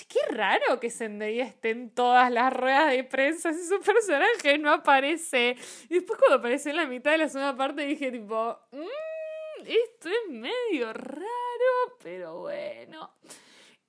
qué 0.07 0.21
raro 0.31 0.81
que 0.81 0.91
Zendaya 0.91 1.45
esté 1.45 1.71
en 1.71 1.91
todas 1.91 2.31
las 2.31 2.53
ruedas 2.53 2.91
de 2.91 3.05
prensa, 3.05 3.53
si 3.53 3.65
su 3.67 3.81
personaje 3.81 4.59
no 4.59 4.73
aparece. 4.73 5.57
Y 5.89 5.95
después 5.95 6.19
cuando 6.19 6.37
apareció 6.37 6.71
en 6.71 6.77
la 6.77 6.87
mitad 6.87 7.13
de 7.13 7.19
la 7.19 7.29
segunda 7.29 7.57
parte 7.57 7.83
dije, 7.83 8.11
tipo, 8.11 8.59
mmm, 8.73 9.67
esto 9.67 10.09
es 10.09 10.31
medio 10.31 10.93
raro, 10.93 11.99
pero 12.03 12.41
bueno. 12.41 13.11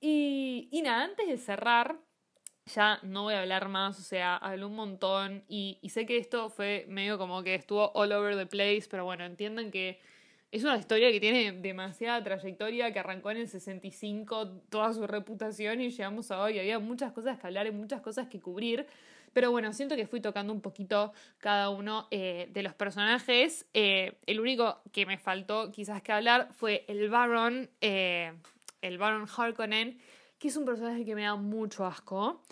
Y, 0.00 0.68
y 0.72 0.82
nada, 0.82 1.04
antes 1.04 1.28
de 1.28 1.36
cerrar, 1.38 1.98
ya 2.66 3.00
no 3.02 3.24
voy 3.24 3.34
a 3.34 3.40
hablar 3.40 3.68
más, 3.68 3.98
o 3.98 4.02
sea, 4.02 4.36
hablé 4.36 4.64
un 4.64 4.74
montón 4.74 5.44
y, 5.48 5.78
sé 5.88 6.06
que 6.06 6.18
esto 6.18 6.50
fue 6.50 6.86
medio 6.88 7.18
como 7.18 7.42
que 7.42 7.54
estuvo 7.54 7.90
all 7.94 8.12
over 8.12 8.36
the 8.36 8.46
place, 8.46 8.84
pero 8.90 9.04
bueno, 9.04 9.24
entiendan 9.24 9.70
que 9.70 10.00
es 10.52 10.64
una 10.64 10.76
historia 10.76 11.12
que 11.12 11.20
tiene 11.20 11.52
demasiada 11.52 12.22
trayectoria, 12.24 12.92
que 12.92 12.98
arrancó 12.98 13.30
en 13.30 13.38
el 13.38 13.48
65 13.48 14.48
toda 14.68 14.92
su 14.92 15.06
reputación 15.06 15.80
y 15.80 15.90
llegamos 15.90 16.30
a 16.32 16.42
hoy, 16.42 16.58
había 16.58 16.80
muchas 16.80 17.12
cosas 17.12 17.38
que 17.38 17.46
hablar 17.46 17.66
y 17.68 17.70
muchas 17.70 18.00
cosas 18.00 18.26
que 18.28 18.40
cubrir. 18.40 18.86
Pero 19.32 19.52
bueno, 19.52 19.72
siento 19.72 19.94
que 19.94 20.08
fui 20.08 20.20
tocando 20.20 20.52
un 20.52 20.60
poquito 20.60 21.12
cada 21.38 21.70
uno 21.70 22.08
eh, 22.10 22.48
de 22.52 22.62
los 22.64 22.74
personajes. 22.74 23.64
Eh, 23.74 24.18
el 24.26 24.40
único 24.40 24.80
que 24.92 25.06
me 25.06 25.18
faltó 25.18 25.70
quizás 25.70 26.02
que 26.02 26.10
hablar 26.10 26.48
fue 26.52 26.84
el 26.88 27.08
Baron, 27.08 27.70
eh, 27.80 28.32
el 28.82 28.98
Baron 28.98 29.28
Harkonnen, 29.28 30.00
que 30.36 30.48
es 30.48 30.56
un 30.56 30.64
personaje 30.64 31.04
que 31.04 31.14
me 31.14 31.22
da 31.22 31.36
mucho 31.36 31.86
asco. 31.86 32.42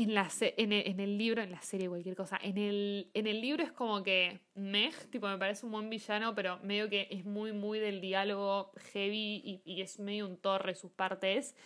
En, 0.00 0.14
la 0.14 0.28
en, 0.40 1.00
el, 1.00 1.18
libro, 1.18 1.42
en 1.42 1.50
la 1.50 1.60
serie, 1.60 1.88
cualquier 1.88 2.14
cosa, 2.14 2.38
en 2.40 2.56
el, 2.56 3.10
en 3.14 3.26
el 3.26 3.40
libro 3.40 3.64
es 3.64 3.72
como 3.72 4.04
que 4.04 4.38
Meg, 4.54 4.94
tipo, 5.10 5.26
me 5.26 5.36
parece 5.38 5.66
un 5.66 5.72
buen 5.72 5.90
villano, 5.90 6.36
pero 6.36 6.60
medio 6.62 6.88
que 6.88 7.08
es 7.10 7.24
muy, 7.24 7.50
muy 7.52 7.80
del 7.80 8.00
diálogo 8.00 8.70
heavy 8.92 9.42
y, 9.44 9.62
y 9.64 9.80
es 9.80 9.98
medio 9.98 10.28
un 10.28 10.36
torre 10.36 10.76
sus 10.76 10.92
partes. 10.92 11.56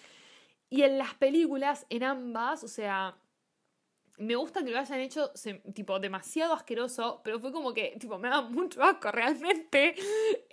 Y 0.71 0.81
en 0.81 0.97
las 0.97 1.13
películas, 1.13 1.85
en 1.91 2.05
ambas, 2.05 2.65
o 2.65 2.69
sea, 2.69 3.19
me 4.19 4.37
gusta 4.37 4.63
que 4.63 4.71
lo 4.71 4.79
hayan 4.79 5.01
hecho 5.01 5.33
tipo 5.75 5.99
demasiado 5.99 6.53
asqueroso, 6.53 7.21
pero 7.25 7.41
fue 7.41 7.51
como 7.51 7.73
que 7.73 7.97
tipo 7.99 8.19
me 8.19 8.29
da 8.29 8.43
mucho 8.43 8.83
asco 8.83 9.11
realmente. 9.11 9.95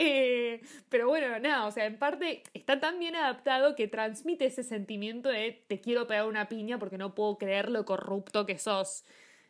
Eh, 0.01 0.61
pero 0.87 1.09
bueno, 1.09 1.39
nada, 1.39 1.65
o 1.65 1.71
sea, 1.71 1.85
en 1.85 1.99
parte 1.99 2.41
está 2.53 2.79
tan 2.79 2.99
bien 2.99 3.17
adaptado 3.17 3.75
que 3.75 3.89
transmite 3.89 4.45
ese 4.45 4.63
sentimiento 4.63 5.27
de 5.27 5.61
te 5.67 5.81
quiero 5.81 6.07
pegar 6.07 6.25
una 6.25 6.47
piña 6.47 6.79
porque 6.79 6.97
no 6.97 7.13
puedo 7.13 7.37
creer 7.37 7.69
lo 7.69 7.83
corrupto 7.83 8.45
que 8.45 8.57
sos. 8.57 9.03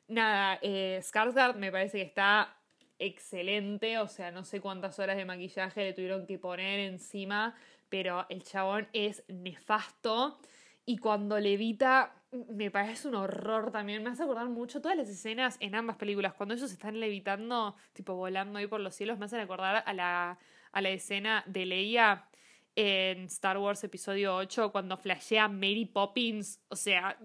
Nada, 0.08 0.58
eh, 0.64 1.00
Skarsgård 1.04 1.56
me 1.56 1.72
parece 1.72 2.00
que 2.00 2.04
está 2.06 2.58
excelente, 2.98 4.00
o 4.00 4.08
sea, 4.08 4.32
no 4.32 4.44
sé 4.44 4.60
cuántas 4.60 4.98
horas 4.98 5.18
de 5.18 5.26
maquillaje 5.26 5.84
le 5.84 5.94
tuvieron 5.94 6.26
que 6.26 6.40
poner 6.40 6.80
encima, 6.80 7.56
pero 7.90 8.26
el 8.30 8.44
chabón 8.44 8.88
es 8.94 9.24
nefasto 9.28 10.40
y 10.86 10.98
cuando 10.98 11.40
levita 11.40 12.19
me 12.32 12.70
parece 12.72 13.08
un 13.08 13.16
horror 13.16 13.72
también. 13.72 14.04
Me 14.04 14.10
hace 14.10 14.24
acordar 14.24 14.50
mucho 14.50 14.82
todas 14.82 14.98
las 14.98 15.10
escenas 15.10 15.58
en 15.60 15.76
ambas 15.76 15.98
películas. 15.98 16.34
Cuando 16.34 16.56
ellos 16.56 16.72
están 16.72 17.00
levitando, 17.00 17.76
tipo 17.94 18.16
volando 18.16 18.60
ahí 18.60 18.68
por 18.68 18.80
los 18.80 18.96
cielos, 18.96 19.18
me 19.18 19.26
hacen 19.26 19.40
acordar 19.40 19.84
a 19.86 19.94
la, 19.94 20.40
a 20.72 20.82
la 20.82 20.90
escena 20.90 21.44
de 21.48 21.66
Leia 21.66 22.30
en 22.76 23.26
Star 23.26 23.58
Wars 23.58 23.84
Episodio 23.84 24.36
8 24.36 24.72
cuando 24.72 24.96
flashea 24.98 25.48
Mary 25.48 25.86
Poppins. 25.86 26.62
O 26.70 26.76
sea, 26.76 27.18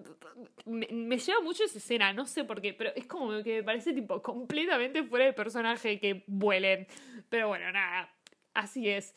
me, 0.65 0.89
me, 0.91 1.19
lleva 1.19 1.41
mucho 1.43 1.65
esa 1.65 1.79
escena, 1.79 2.13
no 2.13 2.27
sé 2.27 2.45
por 2.45 2.61
qué, 2.61 2.73
pero 2.73 2.91
es 2.97 3.07
como 3.07 3.43
que 3.43 3.57
me 3.57 3.63
parece 3.63 3.93
tipo 3.93 4.23
completamente 4.23 5.05
fuera 5.05 5.27
de 5.27 5.33
personaje 5.33 6.01
que 6.01 6.25
vuelen. 6.27 6.87
Pero 7.29 7.49
bueno, 7.49 7.71
nada, 7.73 8.13
así 8.55 8.89
es. 8.89 9.15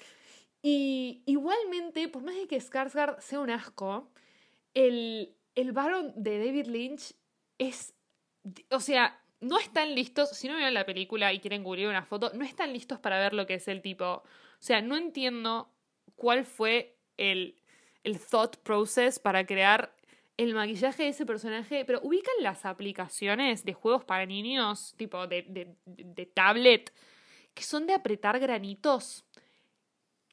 Y 0.61 1.23
igualmente, 1.25 2.07
por 2.09 2.23
más 2.23 2.35
de 2.35 2.47
que 2.47 2.57
Skarsgård 2.57 3.19
sea 3.19 3.39
un 3.39 3.49
asco, 3.49 4.11
el, 4.73 5.36
el 5.57 5.71
Baron 5.71 6.13
de 6.15 6.37
David 6.37 6.67
Lynch 6.67 7.15
es. 7.57 7.95
O 8.69 8.79
sea, 8.79 9.19
no 9.41 9.57
están 9.57 9.95
listos. 9.95 10.29
Si 10.29 10.47
no 10.47 10.55
vieron 10.55 10.73
la 10.73 10.85
película 10.85 11.33
y 11.33 11.39
quieren 11.39 11.63
cubrir 11.63 11.87
una 11.87 12.05
foto, 12.05 12.31
no 12.35 12.45
están 12.45 12.71
listos 12.71 12.99
para 12.99 13.19
ver 13.19 13.33
lo 13.33 13.47
que 13.47 13.55
es 13.55 13.67
el 13.67 13.81
tipo. 13.81 14.05
O 14.05 14.23
sea, 14.59 14.81
no 14.81 14.95
entiendo 14.95 15.73
cuál 16.15 16.45
fue 16.45 16.99
el, 17.17 17.59
el 18.03 18.19
thought 18.19 18.57
process 18.57 19.17
para 19.17 19.45
crear 19.45 19.95
el 20.37 20.53
maquillaje 20.53 21.03
de 21.03 21.09
ese 21.09 21.25
personaje, 21.25 21.83
pero 21.85 21.99
ubican 22.03 22.35
las 22.41 22.63
aplicaciones 22.65 23.65
de 23.65 23.73
juegos 23.73 24.05
para 24.05 24.27
niños, 24.27 24.93
tipo 24.95 25.25
de, 25.25 25.41
de, 25.41 25.75
de, 25.85 26.25
tablet, 26.27 26.93
que 27.55 27.63
son 27.63 27.87
de 27.87 27.95
apretar 27.95 28.39
granitos. 28.39 29.25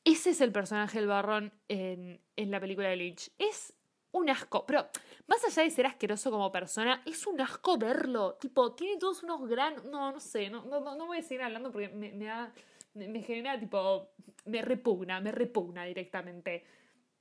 Ese 0.05 0.31
es 0.31 0.43
el 0.43 0.53
personaje 0.53 0.99
del 0.99 1.09
barrón 1.09 1.55
en, 1.69 2.21
en 2.37 2.51
la 2.51 2.61
película 2.61 2.89
de 2.89 2.97
Lynch. 2.97 3.31
Es 3.39 3.73
un 4.15 4.31
asco. 4.31 4.65
Pero 4.67 4.89
más 5.27 5.45
allá 5.45 5.63
de 5.63 5.71
ser 5.71 5.87
asqueroso 5.87 6.31
como 6.31 6.51
persona, 6.51 7.03
es 7.05 7.27
un 7.27 7.41
asco 7.41 7.77
verlo. 7.77 8.35
Tipo, 8.41 8.73
tiene 8.73 8.97
todos 8.99 9.23
unos 9.23 9.49
gran. 9.49 9.75
No, 9.91 10.13
no 10.13 10.21
sé, 10.21 10.49
no, 10.51 10.65
no, 10.65 10.81
no 10.81 11.07
voy 11.07 11.19
a 11.19 11.23
seguir 11.23 11.43
hablando 11.43 11.71
porque 11.71 11.89
me, 11.89 12.13
me 12.13 12.25
da. 12.27 12.53
Me, 12.95 13.23
genera 13.23 13.59
tipo. 13.59 14.09
Me 14.47 14.63
repugna, 14.63 15.21
me 15.21 15.33
repugna 15.33 15.85
directamente. 15.85 16.65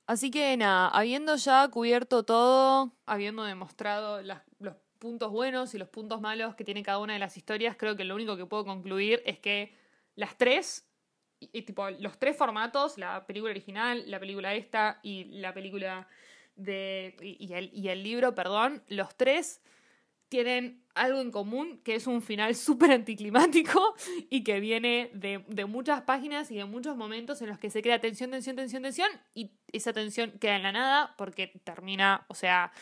Así 0.06 0.30
que 0.30 0.56
nada, 0.56 0.88
habiendo 0.88 1.36
ya 1.36 1.66
cubierto 1.68 2.24
todo, 2.24 2.92
habiendo 3.06 3.42
demostrado 3.44 4.22
los 4.22 4.74
puntos 4.98 5.32
buenos 5.32 5.74
y 5.74 5.78
los 5.78 5.88
puntos 5.88 6.20
malos 6.20 6.54
que 6.54 6.64
tiene 6.64 6.82
cada 6.82 6.98
una 6.98 7.14
de 7.14 7.18
las 7.18 7.36
historias, 7.36 7.76
creo 7.76 7.96
que 7.96 8.04
lo 8.04 8.14
único 8.14 8.36
que 8.36 8.44
puedo 8.44 8.66
concluir 8.66 9.22
es 9.24 9.38
que 9.38 9.74
las 10.14 10.36
tres, 10.36 10.86
y, 11.40 11.62
tipo, 11.62 11.88
los 11.90 12.18
tres 12.18 12.36
formatos, 12.36 12.98
la 12.98 13.26
película 13.26 13.50
original, 13.50 14.04
la 14.06 14.20
película 14.20 14.54
esta 14.54 15.00
y 15.02 15.24
la 15.40 15.54
película 15.54 16.06
de, 16.56 17.16
y, 17.20 17.88
el, 17.88 18.02
libro, 18.02 18.34
perdón, 18.34 18.82
los 18.88 19.16
tres 19.16 19.60
tienen 20.28 20.84
algo 20.94 21.20
en 21.20 21.30
común, 21.30 21.80
que 21.84 21.94
es 21.94 22.06
un 22.06 22.22
final 22.22 22.54
súper 22.54 22.92
anticlimático 22.92 23.94
y 24.30 24.44
que 24.44 24.60
viene 24.60 25.10
de, 25.14 25.44
de, 25.48 25.64
muchas 25.64 26.02
páginas 26.02 26.50
y 26.50 26.56
de 26.56 26.64
muchos 26.64 26.96
momentos 26.96 27.40
en 27.42 27.48
los 27.48 27.58
que 27.58 27.70
se 27.70 27.82
crea 27.82 28.00
tensión, 28.00 28.30
tensión, 28.30 28.56
tensión, 28.56 28.82
tensión 28.82 29.10
y 29.34 29.52
esa 29.72 29.92
tensión 29.92 30.32
queda 30.40 30.56
en 30.56 30.62
la 30.62 30.72
nada 30.72 31.14
porque 31.16 31.48
termina, 31.64 32.26
o 32.28 32.34
sea, 32.34 32.72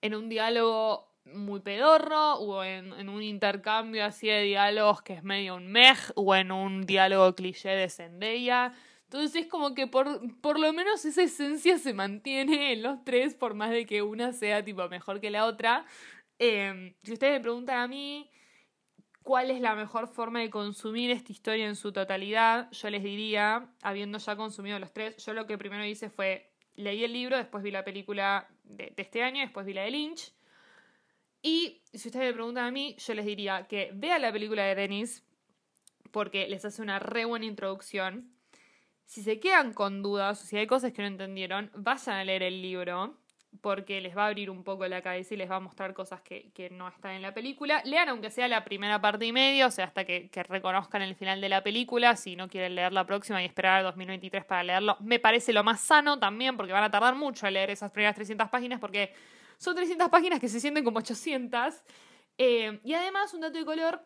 en 0.00 0.14
un 0.14 0.28
diálogo 0.28 1.14
muy 1.32 1.60
pedorro 1.60 2.34
o 2.34 2.62
en, 2.64 2.92
en 2.92 3.08
un 3.08 3.22
intercambio 3.22 4.04
así 4.04 4.28
de 4.28 4.42
diálogos 4.42 5.00
que 5.02 5.14
es 5.14 5.22
medio 5.22 5.56
un 5.56 5.68
mej 5.68 6.12
o 6.16 6.34
en 6.34 6.52
un 6.52 6.84
diálogo 6.84 7.34
cliché 7.34 7.70
de 7.70 7.88
Zendaya 7.88 8.74
entonces 9.04 9.42
es 9.42 9.46
como 9.46 9.74
que 9.74 9.86
por, 9.86 10.20
por 10.40 10.58
lo 10.58 10.72
menos 10.72 11.04
esa 11.04 11.22
esencia 11.22 11.78
se 11.78 11.92
mantiene 11.94 12.72
en 12.72 12.82
los 12.82 13.04
tres, 13.04 13.34
por 13.34 13.54
más 13.54 13.70
de 13.70 13.86
que 13.86 14.02
una 14.02 14.32
sea 14.32 14.64
tipo 14.64 14.88
mejor 14.88 15.20
que 15.20 15.30
la 15.30 15.46
otra. 15.46 15.86
Em, 16.38 16.94
si 17.02 17.12
ustedes 17.12 17.34
me 17.34 17.40
preguntan 17.40 17.78
a 17.78 17.88
mí 17.88 18.30
cuál 19.22 19.50
es 19.50 19.60
la 19.60 19.74
mejor 19.74 20.08
forma 20.08 20.40
de 20.40 20.50
consumir 20.50 21.10
esta 21.10 21.32
historia 21.32 21.66
en 21.66 21.76
su 21.76 21.92
totalidad, 21.92 22.70
yo 22.72 22.90
les 22.90 23.02
diría, 23.02 23.68
habiendo 23.82 24.18
ya 24.18 24.36
consumido 24.36 24.78
los 24.78 24.92
tres, 24.92 25.16
yo 25.24 25.32
lo 25.32 25.46
que 25.46 25.58
primero 25.58 25.84
hice 25.84 26.10
fue 26.10 26.50
leí 26.76 27.04
el 27.04 27.12
libro, 27.12 27.36
después 27.36 27.62
vi 27.62 27.70
la 27.70 27.84
película 27.84 28.48
de, 28.64 28.92
de 28.96 29.02
este 29.02 29.22
año, 29.22 29.40
después 29.40 29.64
vi 29.64 29.74
la 29.74 29.82
de 29.82 29.90
Lynch. 29.92 30.32
Y 31.40 31.82
si 31.92 32.08
ustedes 32.08 32.26
me 32.26 32.32
preguntan 32.32 32.64
a 32.64 32.70
mí, 32.70 32.96
yo 32.98 33.14
les 33.14 33.26
diría 33.26 33.66
que 33.68 33.90
vean 33.94 34.22
la 34.22 34.32
película 34.32 34.64
de 34.64 34.74
Dennis, 34.74 35.22
porque 36.10 36.48
les 36.48 36.64
hace 36.64 36.80
una 36.80 36.98
re 36.98 37.26
buena 37.26 37.44
introducción. 37.44 38.33
Si 39.06 39.22
se 39.22 39.38
quedan 39.38 39.72
con 39.72 40.02
dudas 40.02 40.42
o 40.42 40.46
si 40.46 40.56
hay 40.56 40.66
cosas 40.66 40.92
que 40.92 41.02
no 41.02 41.08
entendieron, 41.08 41.70
vayan 41.74 42.16
a 42.16 42.24
leer 42.24 42.42
el 42.42 42.62
libro. 42.62 43.18
porque 43.60 44.00
les 44.00 44.16
va 44.16 44.24
a 44.24 44.26
abrir 44.26 44.50
un 44.50 44.64
poco 44.64 44.84
la 44.88 45.00
cabeza 45.00 45.34
y 45.34 45.36
les 45.36 45.48
va 45.48 45.56
a 45.56 45.60
mostrar 45.60 45.94
cosas 45.94 46.20
que, 46.22 46.50
no 46.72 46.88
están 46.88 47.12
en 47.12 47.22
la 47.22 47.32
película. 47.32 47.82
Lean 47.84 48.08
aunque 48.08 48.30
sea 48.30 48.48
la 48.48 48.64
primera 48.64 49.00
parte 49.00 49.26
y 49.26 49.32
media, 49.32 49.68
o 49.68 49.70
sea, 49.70 49.84
hasta 49.84 50.04
que, 50.04 50.28
reconozcan 50.48 51.02
el 51.02 51.14
final 51.14 51.40
de 51.40 51.48
la 51.48 51.62
película, 51.62 52.16
si 52.16 52.34
no 52.34 52.48
quieren 52.48 52.74
leer 52.74 52.92
la 52.92 53.06
próxima 53.06 53.40
y 53.42 53.46
esperar 53.46 53.80
a 53.80 53.82
2023 53.84 54.44
para 54.44 54.64
leerlo, 54.64 54.96
me 55.00 55.20
parece 55.20 55.52
lo 55.52 55.62
más 55.62 55.80
sano 55.80 56.18
también, 56.18 56.56
porque 56.56 56.72
van 56.72 56.82
a 56.82 56.90
tardar 56.90 57.14
mucho 57.14 57.46
en 57.46 57.54
leer 57.54 57.70
esas 57.70 57.92
primeras 57.92 58.16
300 58.16 58.48
páginas, 58.50 58.80
porque 58.80 59.14
son 59.58 59.76
300 59.76 60.08
páginas 60.08 60.40
que 60.40 60.48
se 60.48 60.58
sienten 60.58 60.84
como 60.84 60.98
800. 60.98 61.74
Eh, 62.38 62.80
y 62.82 62.94
además, 62.94 63.32
un 63.34 63.40
dato 63.40 63.56
de 63.56 63.64
color, 63.64 64.04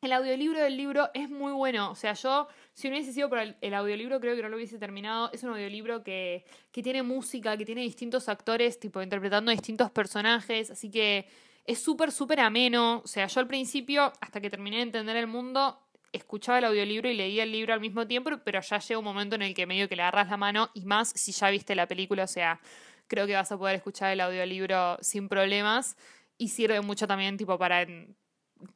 el 0.00 0.12
audiolibro 0.12 0.60
del 0.60 0.76
libro 0.76 1.10
es 1.14 1.28
muy 1.28 1.52
bueno. 1.52 1.90
O 1.90 1.94
sea, 1.94 2.12
yo, 2.12 2.48
si 2.74 2.88
no 2.88 2.96
hubiese 2.96 3.12
sido 3.12 3.28
por 3.28 3.38
el, 3.38 3.74
audiolibro, 3.74 4.18
creo 4.18 4.34
que 4.34 4.42
no 4.42 4.48
lo 4.48 4.56
hubiese 4.56 4.78
terminado. 4.78 5.30
Es 5.32 5.44
un 5.44 5.50
audiolibro 5.50 6.02
que, 6.02 6.44
que 6.72 6.82
tiene 6.82 7.04
música, 7.04 7.56
que 7.56 7.64
tiene 7.64 7.82
distintos 7.82 8.28
actores, 8.28 8.80
tipo, 8.80 9.00
interpretando 9.00 9.52
distintos 9.52 9.92
personajes. 9.92 10.72
Así 10.72 10.90
que 10.90 11.28
es 11.64 11.78
súper, 11.78 12.10
súper 12.10 12.40
ameno. 12.40 13.00
O 13.04 13.06
sea, 13.06 13.28
yo 13.28 13.40
al 13.40 13.46
principio, 13.46 14.12
hasta 14.20 14.40
que 14.40 14.50
terminé 14.50 14.78
de 14.78 14.82
entender 14.82 15.16
el 15.16 15.28
mundo, 15.28 15.78
escuchaba 16.12 16.58
el 16.58 16.64
audiolibro 16.64 17.08
y 17.08 17.14
leía 17.14 17.44
el 17.44 17.52
libro 17.52 17.74
al 17.74 17.80
mismo 17.80 18.08
tiempo, 18.08 18.30
pero 18.44 18.60
ya 18.60 18.78
llega 18.80 18.98
un 18.98 19.04
momento 19.04 19.36
en 19.36 19.42
el 19.42 19.54
que 19.54 19.66
medio 19.66 19.88
que 19.88 19.94
le 19.94 20.02
agarras 20.02 20.28
la 20.28 20.36
mano 20.36 20.70
y 20.74 20.84
más 20.84 21.10
si 21.14 21.30
ya 21.30 21.50
viste 21.50 21.76
la 21.76 21.86
película. 21.86 22.24
O 22.24 22.28
sea, 22.28 22.60
creo 23.06 23.28
que 23.28 23.34
vas 23.34 23.52
a 23.52 23.56
poder 23.56 23.76
escuchar 23.76 24.10
el 24.10 24.20
audiolibro 24.20 24.98
sin 25.00 25.28
problemas. 25.28 25.96
Y 26.36 26.48
sirve 26.48 26.80
mucho 26.80 27.06
también, 27.06 27.36
tipo, 27.36 27.56
para 27.56 27.86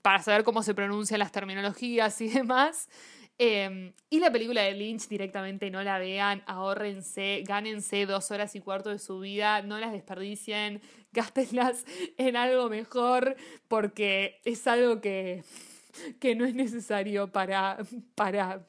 para 0.03 0.23
saber 0.23 0.45
cómo 0.45 0.63
se 0.63 0.75
pronuncian 0.75 1.19
las 1.19 1.33
terminologías 1.33 2.21
y 2.21 2.29
demás. 2.29 2.89
Em, 3.41 3.93
y 4.11 4.19
la 4.19 4.33
película 4.33 4.63
de 4.63 4.75
Lynch 4.75 5.07
directamente 5.07 5.71
no 5.71 5.81
la 5.85 6.01
vean, 6.01 6.43
ahórrense, 6.47 7.45
gánense 7.47 8.05
dos 8.05 8.33
horas 8.33 8.57
y 8.57 8.61
cuarto 8.61 8.91
de 8.91 8.99
su 8.99 9.21
vida, 9.21 9.63
no 9.63 9.79
las 9.79 9.93
desperdicien, 9.93 10.83
gástenlas 11.13 11.85
en 12.17 12.37
algo 12.37 12.69
mejor, 12.69 13.37
porque 13.69 14.41
es 14.45 14.67
algo 14.67 15.01
que, 15.01 15.45
que 16.19 16.35
no 16.35 16.45
es 16.45 16.55
necesario 16.55 17.31
para, 17.31 17.79
para, 18.17 18.67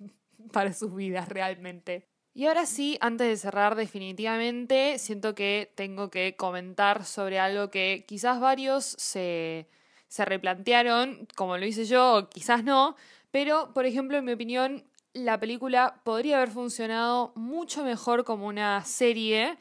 para 0.51 0.71
sus 0.73 0.95
vidas 0.95 1.29
realmente. 1.29 2.05
Y 2.35 2.45
ahora 2.45 2.67
sí, 2.67 2.97
antes 3.01 3.27
de 3.27 3.37
cerrar 3.37 3.75
definitivamente, 3.75 4.99
siento 4.99 5.33
que 5.33 5.71
tengo 5.75 6.11
que 6.11 6.35
comentar 6.35 7.05
sobre 7.05 7.39
algo 7.39 7.71
que 7.71 8.05
quizás 8.07 8.39
varios 8.39 8.85
se, 8.85 9.67
se 10.07 10.25
replantearon, 10.25 11.27
como 11.35 11.57
lo 11.57 11.65
hice 11.65 11.85
yo, 11.85 12.29
quizás 12.29 12.63
no, 12.63 12.95
pero 13.31 13.73
por 13.73 13.85
ejemplo, 13.85 14.17
en 14.17 14.25
mi 14.25 14.33
opinión, 14.33 14.85
la 15.13 15.39
película 15.39 16.01
podría 16.03 16.37
haber 16.37 16.49
funcionado 16.49 17.33
mucho 17.35 17.83
mejor 17.83 18.23
como 18.23 18.47
una 18.47 18.83
serie, 18.85 19.57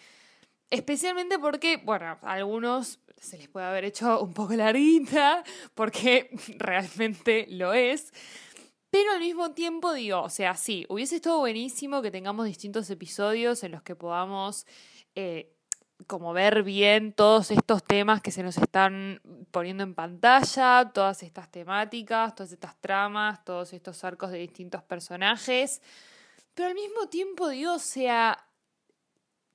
especialmente 0.70 1.38
porque, 1.38 1.78
bueno, 1.78 2.18
a 2.22 2.32
algunos 2.32 3.00
se 3.20 3.38
les 3.38 3.48
puede 3.48 3.66
haber 3.66 3.84
hecho 3.84 4.20
un 4.22 4.32
poco 4.32 4.54
larguita, 4.54 5.42
porque 5.74 6.30
realmente 6.58 7.46
lo 7.50 7.72
es. 7.72 8.12
Pero 8.90 9.12
al 9.12 9.20
mismo 9.20 9.52
tiempo 9.52 9.92
digo, 9.92 10.22
o 10.22 10.30
sea, 10.30 10.54
sí, 10.54 10.86
hubiese 10.88 11.16
estado 11.16 11.38
buenísimo 11.38 12.00
que 12.00 12.10
tengamos 12.10 12.46
distintos 12.46 12.88
episodios 12.88 13.62
en 13.62 13.72
los 13.72 13.82
que 13.82 13.94
podamos 13.94 14.66
eh, 15.14 15.57
como 16.06 16.32
ver 16.32 16.62
bien 16.62 17.12
todos 17.12 17.50
estos 17.50 17.82
temas 17.82 18.22
que 18.22 18.30
se 18.30 18.42
nos 18.42 18.56
están 18.56 19.20
poniendo 19.50 19.82
en 19.82 19.94
pantalla, 19.94 20.90
todas 20.94 21.22
estas 21.22 21.50
temáticas, 21.50 22.34
todas 22.34 22.52
estas 22.52 22.76
tramas, 22.80 23.44
todos 23.44 23.72
estos 23.72 24.02
arcos 24.04 24.30
de 24.30 24.38
distintos 24.38 24.82
personajes. 24.82 25.82
Pero 26.54 26.68
al 26.68 26.74
mismo 26.74 27.08
tiempo, 27.08 27.48
digo, 27.48 27.74
o 27.74 27.78
sea, 27.78 28.47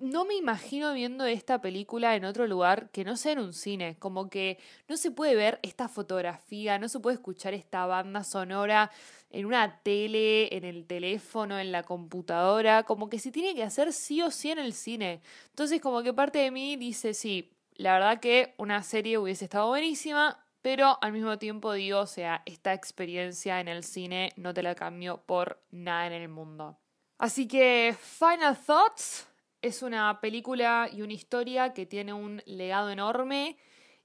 no 0.03 0.25
me 0.25 0.35
imagino 0.35 0.93
viendo 0.93 1.25
esta 1.25 1.61
película 1.61 2.15
en 2.15 2.25
otro 2.25 2.45
lugar 2.45 2.89
que 2.91 3.05
no 3.05 3.15
sea 3.15 3.31
en 3.31 3.39
un 3.39 3.53
cine. 3.53 3.95
Como 3.99 4.29
que 4.29 4.59
no 4.89 4.97
se 4.97 5.11
puede 5.11 5.33
ver 5.35 5.59
esta 5.63 5.87
fotografía, 5.87 6.77
no 6.77 6.89
se 6.89 6.99
puede 6.99 7.15
escuchar 7.15 7.53
esta 7.53 7.85
banda 7.85 8.25
sonora 8.25 8.91
en 9.29 9.45
una 9.45 9.81
tele, 9.81 10.55
en 10.55 10.65
el 10.65 10.85
teléfono, 10.85 11.57
en 11.57 11.71
la 11.71 11.83
computadora. 11.83 12.83
Como 12.83 13.09
que 13.09 13.17
se 13.17 13.31
tiene 13.31 13.55
que 13.55 13.63
hacer 13.63 13.93
sí 13.93 14.21
o 14.21 14.29
sí 14.29 14.51
en 14.51 14.59
el 14.59 14.73
cine. 14.73 15.21
Entonces, 15.49 15.79
como 15.79 16.03
que 16.03 16.13
parte 16.13 16.39
de 16.39 16.51
mí 16.51 16.75
dice, 16.75 17.13
sí, 17.13 17.53
la 17.75 17.93
verdad 17.93 18.19
que 18.19 18.55
una 18.57 18.83
serie 18.83 19.17
hubiese 19.17 19.45
estado 19.45 19.69
buenísima, 19.69 20.45
pero 20.61 20.97
al 21.01 21.13
mismo 21.13 21.37
tiempo 21.39 21.71
digo, 21.71 21.99
o 21.99 22.07
sea, 22.07 22.43
esta 22.45 22.73
experiencia 22.73 23.61
en 23.61 23.69
el 23.69 23.83
cine 23.85 24.33
no 24.35 24.53
te 24.53 24.63
la 24.63 24.75
cambio 24.75 25.23
por 25.25 25.63
nada 25.71 26.07
en 26.07 26.13
el 26.13 26.27
mundo. 26.27 26.77
Así 27.17 27.47
que, 27.47 27.95
final 28.01 28.57
thoughts 28.57 29.27
es 29.63 29.81
una 29.81 30.19
película 30.19 30.89
y 30.91 31.01
una 31.01 31.13
historia 31.13 31.73
que 31.73 31.85
tiene 31.85 32.11
un 32.11 32.43
legado 32.45 32.91
enorme 32.91 33.57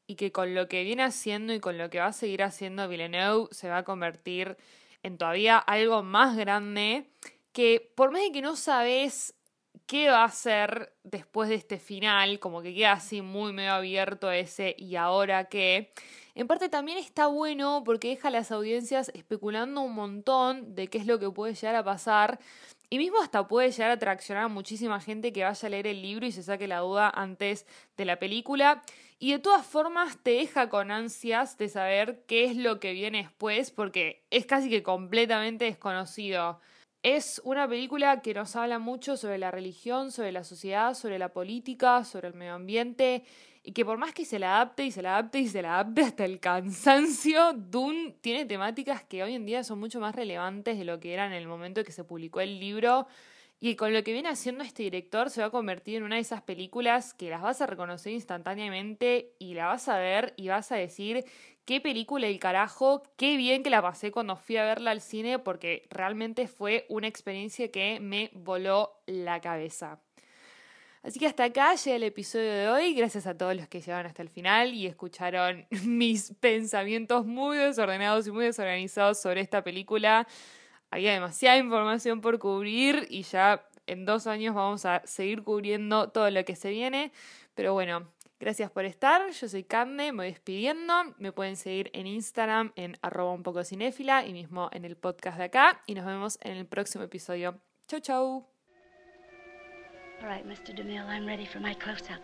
y 0.06 0.14
que 0.14 0.30
con 0.30 0.54
lo 0.54 0.68
que 0.68 0.84
viene 0.84 1.02
haciendo 1.02 1.52
y 1.52 1.58
con 1.58 1.76
lo 1.76 1.90
que 1.90 1.98
va 1.98 2.06
a 2.06 2.12
seguir 2.12 2.44
haciendo 2.44 2.88
Villeneuve 2.88 3.48
se 3.50 3.68
va 3.68 3.78
a 3.78 3.84
convertir 3.84 4.56
en 5.02 5.18
todavía 5.18 5.58
algo 5.58 6.04
más 6.04 6.36
grande 6.36 7.10
que 7.52 7.92
por 7.96 8.12
más 8.12 8.22
de 8.22 8.30
que 8.30 8.40
no 8.40 8.54
sabes 8.54 9.34
qué 9.86 10.08
va 10.08 10.22
a 10.22 10.26
hacer 10.26 10.92
después 11.02 11.48
de 11.48 11.56
este 11.56 11.78
final, 11.78 12.38
como 12.38 12.62
que 12.62 12.72
queda 12.72 12.92
así 12.92 13.20
muy 13.20 13.52
medio 13.52 13.72
abierto 13.72 14.30
ese 14.30 14.76
y 14.78 14.94
ahora 14.94 15.48
qué, 15.48 15.90
en 16.36 16.46
parte 16.46 16.68
también 16.68 16.98
está 16.98 17.26
bueno 17.26 17.82
porque 17.84 18.10
deja 18.10 18.28
a 18.28 18.30
las 18.30 18.52
audiencias 18.52 19.10
especulando 19.12 19.80
un 19.80 19.94
montón 19.94 20.76
de 20.76 20.86
qué 20.86 20.98
es 20.98 21.06
lo 21.06 21.18
que 21.18 21.30
puede 21.30 21.54
llegar 21.54 21.74
a 21.74 21.82
pasar 21.82 22.38
y 22.90 22.98
mismo 22.98 23.20
hasta 23.20 23.46
puede 23.46 23.70
llegar 23.70 23.90
a 23.90 23.94
atraccionar 23.94 24.44
a 24.44 24.48
muchísima 24.48 25.00
gente 25.00 25.32
que 25.32 25.44
vaya 25.44 25.66
a 25.66 25.70
leer 25.70 25.86
el 25.86 26.00
libro 26.00 26.26
y 26.26 26.32
se 26.32 26.42
saque 26.42 26.66
la 26.66 26.78
duda 26.78 27.10
antes 27.14 27.66
de 27.96 28.04
la 28.06 28.18
película. 28.18 28.82
Y 29.18 29.32
de 29.32 29.38
todas 29.38 29.66
formas 29.66 30.16
te 30.22 30.30
deja 30.30 30.70
con 30.70 30.90
ansias 30.90 31.58
de 31.58 31.68
saber 31.68 32.24
qué 32.26 32.44
es 32.44 32.56
lo 32.56 32.80
que 32.80 32.92
viene 32.92 33.24
después 33.24 33.70
porque 33.70 34.24
es 34.30 34.46
casi 34.46 34.70
que 34.70 34.82
completamente 34.82 35.66
desconocido. 35.66 36.60
Es 37.02 37.40
una 37.44 37.68
película 37.68 38.22
que 38.22 38.34
nos 38.34 38.56
habla 38.56 38.78
mucho 38.78 39.16
sobre 39.16 39.38
la 39.38 39.50
religión, 39.50 40.10
sobre 40.10 40.32
la 40.32 40.42
sociedad, 40.42 40.94
sobre 40.94 41.18
la 41.18 41.28
política, 41.28 42.04
sobre 42.04 42.28
el 42.28 42.34
medio 42.34 42.54
ambiente 42.54 43.24
y 43.68 43.72
que 43.72 43.84
por 43.84 43.98
más 43.98 44.14
que 44.14 44.24
se 44.24 44.38
la 44.38 44.56
adapte 44.56 44.84
y 44.84 44.90
se 44.90 45.02
la 45.02 45.18
adapte 45.18 45.40
y 45.40 45.46
se 45.46 45.60
la 45.60 45.74
adapte 45.74 46.00
hasta 46.00 46.24
el 46.24 46.40
cansancio, 46.40 47.52
Dune 47.52 48.16
tiene 48.22 48.46
temáticas 48.46 49.04
que 49.04 49.22
hoy 49.22 49.34
en 49.34 49.44
día 49.44 49.62
son 49.62 49.78
mucho 49.78 50.00
más 50.00 50.14
relevantes 50.14 50.78
de 50.78 50.86
lo 50.86 50.98
que 50.98 51.12
eran 51.12 51.34
en 51.34 51.42
el 51.42 51.46
momento 51.46 51.80
en 51.80 51.84
que 51.84 51.92
se 51.92 52.02
publicó 52.02 52.40
el 52.40 52.58
libro. 52.58 53.06
Y 53.60 53.76
con 53.76 53.92
lo 53.92 54.02
que 54.02 54.14
viene 54.14 54.30
haciendo 54.30 54.64
este 54.64 54.84
director 54.84 55.28
se 55.28 55.42
va 55.42 55.48
a 55.48 55.50
convertir 55.50 55.96
en 55.96 56.04
una 56.04 56.14
de 56.14 56.22
esas 56.22 56.40
películas 56.40 57.12
que 57.12 57.28
las 57.28 57.42
vas 57.42 57.60
a 57.60 57.66
reconocer 57.66 58.10
instantáneamente 58.10 59.34
y 59.38 59.52
la 59.52 59.66
vas 59.66 59.86
a 59.90 59.98
ver 59.98 60.32
y 60.38 60.48
vas 60.48 60.72
a 60.72 60.76
decir 60.76 61.26
qué 61.66 61.82
película 61.82 62.26
el 62.26 62.38
carajo, 62.38 63.02
qué 63.18 63.36
bien 63.36 63.62
que 63.62 63.68
la 63.68 63.82
pasé 63.82 64.10
cuando 64.10 64.36
fui 64.36 64.56
a 64.56 64.64
verla 64.64 64.92
al 64.92 65.02
cine 65.02 65.38
porque 65.38 65.86
realmente 65.90 66.48
fue 66.48 66.86
una 66.88 67.06
experiencia 67.06 67.70
que 67.70 68.00
me 68.00 68.30
voló 68.32 69.02
la 69.04 69.42
cabeza. 69.42 70.00
Así 71.08 71.18
que 71.18 71.26
hasta 71.26 71.44
acá 71.44 71.74
llega 71.74 71.96
el 71.96 72.02
episodio 72.02 72.52
de 72.52 72.68
hoy. 72.68 72.92
Gracias 72.92 73.26
a 73.26 73.34
todos 73.34 73.56
los 73.56 73.66
que 73.66 73.80
llegaron 73.80 74.04
hasta 74.04 74.20
el 74.20 74.28
final 74.28 74.74
y 74.74 74.86
escucharon 74.86 75.66
mis 75.86 76.34
pensamientos 76.34 77.24
muy 77.24 77.56
desordenados 77.56 78.26
y 78.26 78.30
muy 78.30 78.44
desorganizados 78.44 79.18
sobre 79.18 79.40
esta 79.40 79.64
película. 79.64 80.28
Había 80.90 81.14
demasiada 81.14 81.56
información 81.56 82.20
por 82.20 82.38
cubrir 82.38 83.06
y 83.08 83.22
ya 83.22 83.66
en 83.86 84.04
dos 84.04 84.26
años 84.26 84.54
vamos 84.54 84.84
a 84.84 85.00
seguir 85.06 85.42
cubriendo 85.44 86.10
todo 86.10 86.30
lo 86.30 86.44
que 86.44 86.54
se 86.54 86.68
viene. 86.68 87.10
Pero 87.54 87.72
bueno, 87.72 88.12
gracias 88.38 88.70
por 88.70 88.84
estar. 88.84 89.30
Yo 89.30 89.48
soy 89.48 89.64
Cande, 89.64 90.12
me 90.12 90.24
voy 90.24 90.32
despidiendo. 90.32 90.92
Me 91.16 91.32
pueden 91.32 91.56
seguir 91.56 91.90
en 91.94 92.06
Instagram 92.06 92.72
en 92.76 92.98
arroba 93.00 93.32
un 93.32 93.42
poco 93.42 93.64
cinéfila 93.64 94.26
y 94.26 94.34
mismo 94.34 94.68
en 94.72 94.84
el 94.84 94.98
podcast 94.98 95.38
de 95.38 95.44
acá. 95.44 95.80
Y 95.86 95.94
nos 95.94 96.04
vemos 96.04 96.38
en 96.42 96.58
el 96.58 96.66
próximo 96.66 97.04
episodio. 97.04 97.58
Chau, 97.86 98.00
chau. 98.00 98.57
All 100.20 100.28
right, 100.28 100.44
Mr. 100.48 100.76
DeMille, 100.76 101.06
I'm 101.06 101.26
ready 101.26 101.46
for 101.46 101.60
my 101.60 101.74
close-up. 101.74 102.18